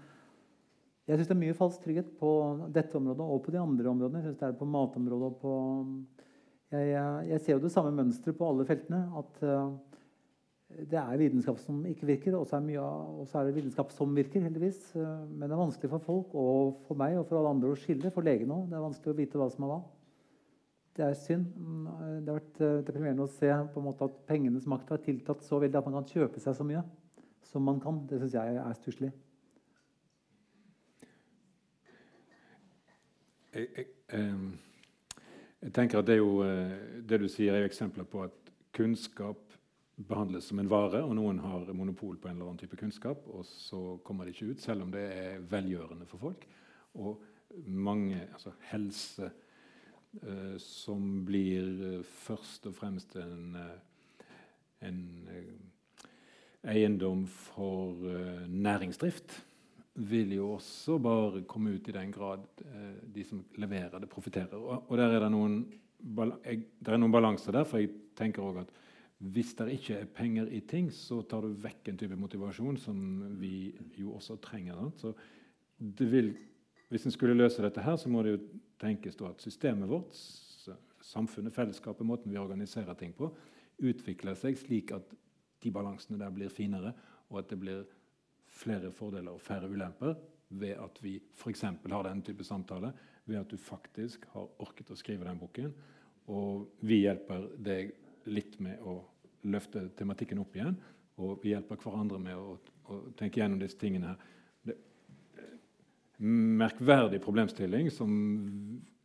Jeg 1.08 1.18
syns 1.18 1.32
det 1.32 1.34
er 1.34 1.42
mye 1.42 1.58
falsk 1.58 1.82
trygghet 1.82 2.14
på 2.20 2.30
dette 2.70 2.94
området 2.94 3.26
og 3.26 3.42
på 3.42 3.56
de 3.56 3.58
andre 3.58 3.90
områdene. 3.90 4.22
Jeg 4.22 4.28
synes 4.28 4.38
det 4.38 4.48
er 4.48 4.58
på 4.60 4.70
matområdet 4.70 5.32
og 5.32 5.38
på 5.42 5.54
jeg, 6.70 7.28
jeg, 7.30 7.40
ser 7.40 7.54
jo 7.56 7.62
det 7.64 7.72
samme 7.72 7.94
mønsteret 7.96 8.36
på 8.36 8.46
alle 8.46 8.66
feltene. 8.68 9.06
At 9.16 9.38
det 10.68 10.98
er 11.00 11.20
vitenskap 11.20 11.58
som 11.62 11.80
ikke 11.88 12.06
virker, 12.06 12.34
og 12.36 12.44
så 12.46 12.58
er, 12.60 13.46
det 13.48 13.54
vitenskap 13.56 13.92
som 13.94 14.10
virker. 14.14 14.42
heldigvis. 14.44 14.92
Men 14.94 15.46
det 15.46 15.54
er 15.54 15.62
vanskelig 15.62 15.90
for 15.94 16.04
folk 16.04 16.34
og 16.36 16.82
for 16.86 16.98
meg 17.00 17.16
og 17.16 17.24
for 17.26 17.40
alle 17.40 17.54
andre 17.56 17.72
å 17.72 17.78
skille. 17.78 18.12
For 18.12 18.26
legen 18.26 18.52
òg. 18.52 18.66
Det 18.68 18.76
er 18.76 18.84
vanskelig 18.84 19.14
å 19.14 19.18
vite 19.18 19.40
hva 19.40 19.48
som 19.50 19.64
er 19.64 19.72
hva. 19.72 19.78
Det 20.98 21.06
er 21.06 21.16
synd. 21.16 21.46
Det 21.56 22.28
har 22.28 22.40
vært 22.40 22.60
deprimerende 22.84 23.24
å 23.24 23.32
se 23.32 23.48
på 23.48 23.80
en 23.80 23.86
måte 23.88 24.10
at 24.10 24.20
pengenes 24.28 24.68
makt 24.68 24.92
har 24.92 25.02
tiltatt 25.02 25.46
så 25.46 25.60
veldig 25.62 25.80
at 25.80 25.88
man 25.88 25.96
kan 26.00 26.12
kjøpe 26.12 26.42
seg 26.42 26.58
så 26.58 26.68
mye 26.68 26.84
som 27.48 27.64
man 27.64 27.80
kan. 27.80 28.04
Det 28.10 28.20
syns 28.20 28.36
jeg 28.36 28.60
er 28.60 28.78
stusslig. 28.82 29.12
Jeg, 33.54 33.68
jeg, 33.76 33.86
jeg, 35.62 35.72
tenker 35.74 36.02
at 36.02 36.06
det, 36.06 36.18
jo, 36.20 36.42
eh, 36.44 36.76
det 37.08 37.22
du 37.22 37.28
sier, 37.32 37.54
er 37.54 37.64
jo 37.64 37.70
eksempler 37.72 38.04
på 38.04 38.26
at 38.28 38.52
kunnskap 38.76 39.47
behandles 39.98 40.46
som 40.50 40.60
en 40.62 40.70
vare, 40.70 41.02
og 41.02 41.16
noen 41.18 41.40
har 41.42 41.66
monopol 41.74 42.18
på 42.20 42.30
en 42.30 42.36
eller 42.36 42.52
annen 42.52 42.60
type 42.60 42.78
kunnskap, 42.78 43.26
og 43.34 43.46
så 43.48 43.98
kommer 44.06 44.26
det 44.26 44.36
ikke 44.36 44.52
ut, 44.52 44.62
selv 44.62 44.86
om 44.86 44.94
det 44.94 45.04
er 45.14 45.44
velgjørende 45.50 46.06
for 46.06 46.22
folk. 46.22 46.46
Og 46.98 47.24
mange 47.66 48.20
altså 48.28 48.52
helse 48.70 49.30
uh, 50.22 50.56
som 50.62 51.24
blir 51.26 51.68
uh, 51.98 52.06
først 52.26 52.68
og 52.70 52.76
fremst 52.78 53.16
en, 53.18 53.58
uh, 53.58 54.22
en 54.86 55.02
eiendom 56.68 57.26
for 57.26 57.98
næringsdrift 58.50 59.38
vil 59.98 60.32
jo 60.36 60.52
også 60.54 60.98
bare 61.02 61.42
komme 61.48 61.74
ut 61.74 61.88
i 61.90 61.94
den 61.94 62.12
grad 62.14 62.44
eh, 62.64 62.98
de 63.14 63.24
som 63.26 63.42
leverer 63.58 63.98
det, 63.98 64.10
profitterer. 64.10 64.54
Og, 64.54 64.84
og, 64.88 64.96
der 64.98 65.14
er 65.14 65.24
det 65.24 65.30
noen, 65.34 65.62
bal 65.98 66.34
noen 66.94 67.14
balanser 67.14 67.56
der, 67.56 67.66
for 67.66 67.82
jeg 67.82 67.90
tenker 68.18 68.44
også 68.44 68.66
at 68.66 68.76
hvis 69.18 69.54
det 69.58 69.72
ikke 69.74 69.96
er 69.98 70.10
penger 70.14 70.50
i 70.54 70.60
ting, 70.60 70.92
så 70.94 71.20
tar 71.26 71.42
du 71.42 71.56
vekk 71.58 71.90
en 71.90 71.98
type 71.98 72.16
motivasjon 72.16 72.76
som 72.78 72.98
vi 73.40 73.72
jo 73.98 74.12
også 74.14 74.36
trenger. 74.42 74.78
Så 74.96 75.12
det 75.78 76.06
vil, 76.12 76.30
hvis 76.88 77.06
en 77.08 77.14
skulle 77.14 77.34
løse 77.34 77.62
dette 77.64 77.82
her, 77.82 77.96
så 77.98 78.10
må 78.10 78.22
det 78.22 78.36
jo 78.36 78.44
tenkes 78.78 79.18
at 79.26 79.42
systemet 79.42 79.90
vårt, 79.90 80.14
samfunnet, 81.08 81.54
fellesskapet, 81.54 82.06
måten 82.06 82.30
vi 82.30 82.38
organiserer 82.38 82.94
ting 82.98 83.14
på, 83.16 83.30
utvikler 83.78 84.36
seg 84.38 84.58
slik 84.58 84.92
at 84.94 85.14
de 85.62 85.70
balansene 85.74 86.18
der 86.20 86.32
blir 86.34 86.52
finere, 86.52 86.92
og 87.30 87.40
at 87.42 87.50
det 87.50 87.58
blir 87.60 87.86
flere 88.58 88.90
fordeler 88.94 89.34
og 89.34 89.42
færre 89.42 89.70
ulemper 89.70 90.14
ved 90.48 90.76
at 90.80 90.98
vi 91.02 91.18
f.eks. 91.36 91.62
har 91.62 92.06
denne 92.06 92.24
type 92.24 92.44
samtale, 92.44 92.92
ved 93.28 93.40
at 93.40 93.50
du 93.50 93.58
faktisk 93.60 94.24
har 94.32 94.48
orket 94.62 94.90
å 94.90 94.96
skrive 94.96 95.26
den 95.26 95.40
boken. 95.40 95.72
Og 96.32 96.68
vi 96.80 97.02
hjelper 97.02 97.48
deg 97.64 97.92
litt 98.30 98.59
med 98.64 98.80
å 98.84 99.00
løfte 99.48 99.88
tematikken 99.98 100.40
opp 100.42 100.56
igjen. 100.56 100.76
Og 101.18 101.42
vi 101.42 101.52
hjelper 101.52 101.80
hverandre 101.82 102.20
med 102.22 102.38
å, 102.38 102.56
å 102.88 103.00
tenke 103.18 103.40
gjennom 103.40 103.60
disse 103.62 103.78
tingene 103.80 104.12
her. 104.12 104.28
Det 104.68 104.76
er 104.76 106.30
merkverdig 106.62 107.20
problemstilling 107.24 107.90
som 107.94 108.12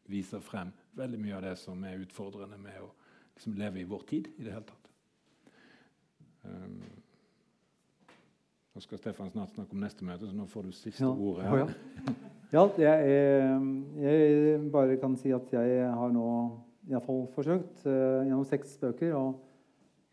viser 0.09 0.43
frem 0.43 0.73
veldig 0.97 1.19
mye 1.21 1.37
av 1.37 1.45
det 1.47 1.55
som 1.61 1.83
er 1.87 2.01
utfordrende 2.03 2.57
med 2.61 2.81
å 2.81 2.89
liksom, 3.35 3.55
leve 3.57 3.81
i 3.81 3.87
vår 3.89 4.03
tid 4.09 4.29
i 4.35 4.45
det 4.45 4.53
hele 4.53 4.67
tatt. 4.67 4.91
Um, 6.43 6.81
nå 8.73 8.81
skal 8.83 8.99
Stefan 8.99 9.31
snart 9.31 9.53
snakke 9.53 9.75
om 9.75 9.83
neste 9.83 10.05
møte, 10.05 10.27
så 10.27 10.35
nå 10.35 10.47
får 10.49 10.67
du 10.67 10.75
siste 10.75 11.05
ja. 11.05 11.11
ordet. 11.13 11.49
her. 11.49 11.57
Ja, 12.53 12.63
ja 12.81 12.93
jeg, 13.05 13.17
jeg, 14.01 14.61
bare 14.73 14.97
kan 15.01 15.17
si 15.17 15.33
at 15.33 15.53
jeg 15.53 15.89
har 15.93 16.13
nå 16.13 16.27
iallfall 16.91 17.25
forsøkt 17.35 17.85
uh, 17.87 18.23
gjennom 18.25 18.45
seks 18.47 18.77
bøker. 18.81 19.15
og 19.15 19.41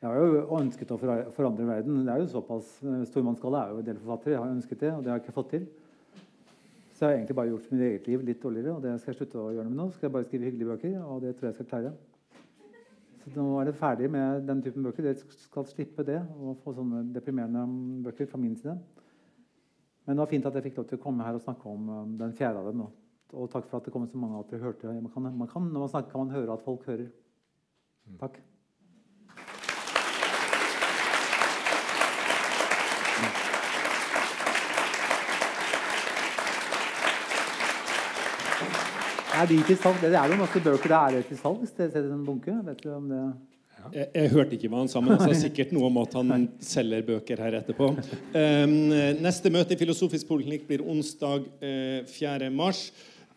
jeg 0.01 0.09
har 0.09 0.17
jo 0.17 0.57
ønsket 0.57 0.93
å 0.95 0.97
forandre 0.97 1.67
verden. 1.69 2.05
Det 2.07 2.13
er 2.13 2.23
jo 2.23 2.31
såpass, 2.33 2.69
Stormannsgalla 2.79 3.09
Stormannsgallet 3.11 3.61
er 3.61 3.73
jo 3.73 3.81
en 3.83 3.89
del 3.91 3.99
forfattere. 4.01 4.33
Jeg 4.33 4.41
har 4.41 4.55
ønsket 4.55 4.81
det, 4.81 4.93
og 4.95 5.03
det 5.05 5.11
har 5.13 5.19
jeg 5.19 5.25
ikke 5.27 5.35
fått 5.37 5.51
til. 5.53 5.67
Så 6.95 7.05
jeg 7.05 7.11
har 7.11 7.19
egentlig 7.19 7.37
bare 7.37 7.51
gjort 7.51 7.67
mitt 7.73 7.83
eget 7.85 8.09
liv 8.09 8.25
litt 8.25 8.41
dårligere, 8.41 8.77
og 8.79 8.87
det 8.87 8.95
skal 9.01 9.13
jeg 9.13 9.19
slutte 9.19 9.43
å 9.43 9.51
gjøre 9.53 9.67
noe 9.69 9.75
med 9.75 9.81
nå. 9.83 9.87
Skal 9.93 10.09
jeg 10.09 10.15
bare 10.15 10.29
skrive 10.31 10.49
hyggelige 10.49 10.71
bøker, 10.71 10.97
og 11.05 11.21
det 11.25 11.35
tror 11.37 11.51
jeg 11.51 11.59
skal 11.59 11.69
klare. 11.75 11.93
Så 13.27 13.35
nå 13.37 13.59
er 13.61 13.69
det 13.69 13.77
ferdig 13.77 14.09
med 14.13 14.49
den 14.49 14.63
typen 14.65 14.89
bøker. 14.89 15.05
Dere 15.05 15.37
skal 15.45 15.69
slippe 15.69 16.05
det 16.09 16.19
og 16.41 16.57
få 16.65 16.73
sånne 16.79 17.03
deprimerende 17.13 17.67
bøker 18.07 18.29
fra 18.31 18.41
min 18.41 18.57
side. 18.57 18.79
Men 20.07 20.17
det 20.17 20.25
var 20.25 20.33
fint 20.33 20.49
at 20.49 20.57
jeg 20.57 20.65
fikk 20.71 20.81
lov 20.81 20.89
til 20.89 21.01
å 21.01 21.03
komme 21.05 21.29
her 21.29 21.37
og 21.37 21.45
snakke 21.45 21.69
om 21.69 21.93
um, 21.93 22.15
den 22.19 22.33
fjerde 22.41 22.63
av 22.63 22.71
dem. 22.73 22.87
Og 23.32 23.51
takk 23.51 23.69
for 23.70 23.78
at 23.78 23.86
det 23.86 23.93
kom 23.94 24.07
så 24.11 24.19
mange 24.19 24.39
at 24.40 24.51
dere 24.51 24.65
hørte. 24.65 24.86
Man 24.86 25.11
kan, 25.15 25.23
man 25.23 25.48
kan, 25.48 25.62
når 25.62 25.85
man 25.85 25.89
snakker, 25.89 26.11
kan 26.11 26.27
man 26.27 26.31
høre 26.35 26.52
at 26.52 26.65
folk 26.65 26.86
hører. 26.86 27.11
Takk. 28.19 28.40
Er 39.40 39.47
de 39.47 39.62
til 39.62 39.77
salg? 39.78 40.01
Det 40.02 40.11
er 40.11 40.27
jo 40.27 40.36
masse 40.36 40.61
bøker 40.65 40.90
det 40.90 41.20
er 41.20 41.23
til 41.28 41.39
salg. 41.39 41.62
Hvis 41.62 41.70
dere 41.78 42.02
en 42.11 42.27
bunke. 42.27 42.57
Vet 42.66 42.82
du 42.82 42.90
om 42.93 43.09
det 43.09 43.23
jeg, 43.94 44.07
jeg, 44.15 44.31
hørte 44.35 44.57
ikke 44.57 44.69
hva 44.69 44.82
han 44.82 44.90
sa, 44.93 45.01
men 45.01 45.16
han 45.16 45.31
sa 45.31 45.36
sikkert 45.40 45.70
noe 45.73 45.89
om 45.89 45.98
at 46.02 46.16
han 46.19 46.48
selger 46.73 47.07
bøker 47.07 47.40
her 47.40 47.57
etterpå. 47.62 47.89
Um, 48.35 48.74
neste 49.24 49.52
møte 49.55 49.74
i 49.74 49.81
Filosofisk 49.81 50.28
poliklinikk 50.28 50.66
blir 50.69 50.85
onsdag 50.85 51.47
uh, 51.62 52.02
4. 52.11 52.51
mars. 52.52 52.90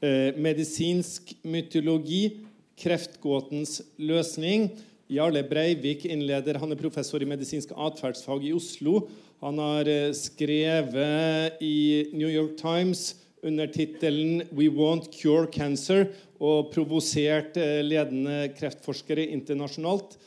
Uh, 0.04 0.36
medisinsk 0.36 1.30
mytologi. 1.48 2.44
Kreftgåtens 2.76 3.78
løsning. 3.96 4.68
Jarle 5.08 5.46
Breivik 5.48 6.04
innleder. 6.10 6.60
Han 6.60 6.74
er 6.74 6.82
professor 6.82 7.24
i 7.24 7.30
medisinsk 7.30 7.72
atferdsfag 7.72 8.44
i 8.50 8.52
Oslo. 8.52 9.06
Han 9.40 9.62
har 9.64 9.88
uh, 9.88 10.10
skrevet 10.18 11.64
i 11.64 12.10
New 12.12 12.28
York 12.28 12.58
Times 12.60 13.14
under 13.44 13.68
tittelen 13.72 14.44
'We 14.52 14.68
Won't 14.76 15.08
Cure 15.16 15.48
Cancer' 15.48 16.12
og 16.44 16.72
provosert 16.74 17.58
eh, 17.60 17.82
ledende 17.84 18.50
kreftforskere 18.58 19.26
internasjonalt. 19.36 20.18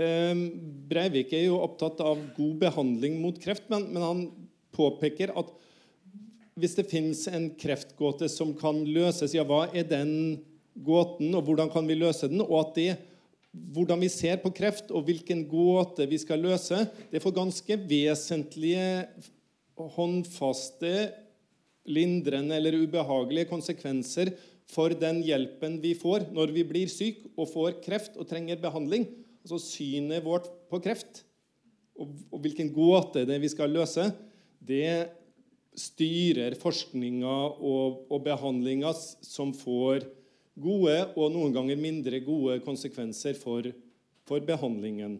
Ehm, 0.00 0.44
Breivik 0.88 1.32
er 1.36 1.48
jo 1.48 1.60
opptatt 1.60 2.00
av 2.04 2.20
god 2.36 2.58
behandling 2.60 3.18
mot 3.20 3.40
kreft, 3.42 3.68
men 3.68 3.96
han 4.00 4.22
påpeker 4.76 5.32
at 5.36 5.50
hvis 6.60 6.76
det 6.78 6.88
fins 6.90 7.26
en 7.30 7.50
kreftgåte 7.58 8.28
som 8.30 8.54
kan 8.58 8.80
løses, 8.86 9.34
ja, 9.36 9.44
hva 9.46 9.66
er 9.72 9.86
den 9.88 10.12
gåten, 10.74 11.32
og 11.34 11.46
hvordan 11.46 11.70
kan 11.72 11.86
vi 11.88 11.98
løse 11.98 12.30
den? 12.30 12.42
Og 12.44 12.58
at 12.60 12.74
det, 12.78 12.90
hvordan 13.74 14.02
vi 14.02 14.10
ser 14.12 14.38
på 14.42 14.52
kreft, 14.54 14.92
og 14.92 15.06
hvilken 15.08 15.44
gåte 15.50 16.06
vi 16.10 16.18
skal 16.20 16.42
løse, 16.44 16.84
det 17.12 17.22
får 17.24 17.36
ganske 17.40 17.80
vesentlige, 17.88 19.08
håndfaste 19.78 20.92
lindrende 21.88 22.56
eller 22.58 22.76
ubehagelige 22.82 23.46
konsekvenser 23.46 24.32
for 24.68 24.90
den 24.90 25.22
hjelpen 25.24 25.78
vi 25.80 25.94
får 25.96 26.26
når 26.34 26.52
vi 26.56 26.64
blir 26.66 26.90
syk 26.92 27.22
og 27.38 27.46
får 27.52 27.78
kreft 27.84 28.18
og 28.18 28.28
trenger 28.28 28.60
behandling. 28.60 29.06
Altså 29.46 29.60
synet 29.62 30.24
vårt 30.26 30.50
på 30.68 30.80
kreft 30.84 31.22
og, 31.98 32.12
hvilken 32.42 32.70
gåte 32.74 33.24
det 33.26 33.36
er 33.36 33.42
vi 33.42 33.50
skal 33.50 33.72
løse, 33.74 34.10
det 34.58 35.08
styrer 35.78 36.56
forskninga 36.58 37.36
og, 37.62 38.04
og 38.10 38.22
behandlinga 38.26 38.92
som 38.94 39.54
får 39.56 40.06
gode 40.58 40.96
og 41.14 41.32
noen 41.34 41.54
ganger 41.54 41.78
mindre 41.78 42.20
gode 42.26 42.58
konsekvenser 42.64 43.38
for, 43.38 43.70
for 44.26 44.44
behandlingen. 44.44 45.18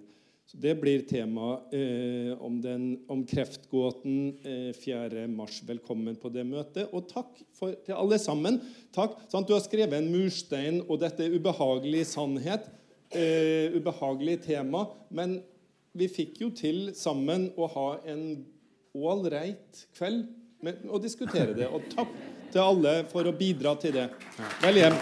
Så 0.48 0.56
Det 0.56 0.72
blir 0.80 1.02
tema 1.05 1.59
eh, 1.76 2.32
om, 2.40 2.56
den, 2.64 2.85
om, 3.12 3.20
kreftgåten 3.28 4.39
eh, 4.40 4.70
4.3. 4.72 5.26
Velkommen 5.68 6.16
på 6.16 6.30
det 6.32 6.47
møtet. 6.48 6.89
Og 6.97 7.05
takk 7.10 7.35
for, 7.52 7.74
til 7.85 7.93
alle 7.93 8.16
sammen. 8.22 8.56
Takk, 8.97 9.18
Sånn, 9.28 9.44
Du 9.44 9.52
har 9.52 9.60
skrevet 9.60 9.98
en 9.98 10.09
murstein, 10.09 10.80
og 10.89 11.02
dette 11.05 11.26
er 11.26 11.36
ubehagelig 11.36 12.06
sannhet. 12.14 12.64
Eh, 13.12 13.76
ubehagelig 13.76 14.39
tema. 14.48 14.86
Men 15.12 15.43
vi 15.93 16.09
fikk 16.09 16.40
jo 16.40 16.48
til 16.56 16.94
sammen 16.97 17.51
å 17.60 17.68
ha 17.76 17.89
en 18.09 18.24
ålreit 18.97 19.85
kveld 19.98 20.24
med 20.60 20.85
og 20.89 21.02
diskutere 21.02 21.55
det. 21.56 21.68
Og 21.70 21.89
takk 21.94 22.14
til 22.52 22.62
alle 22.64 22.94
for 23.10 23.28
å 23.28 23.35
bidra 23.36 23.76
til 23.80 23.94
det. 23.98 24.09
Vel 24.62 24.82
hjem. 24.82 24.97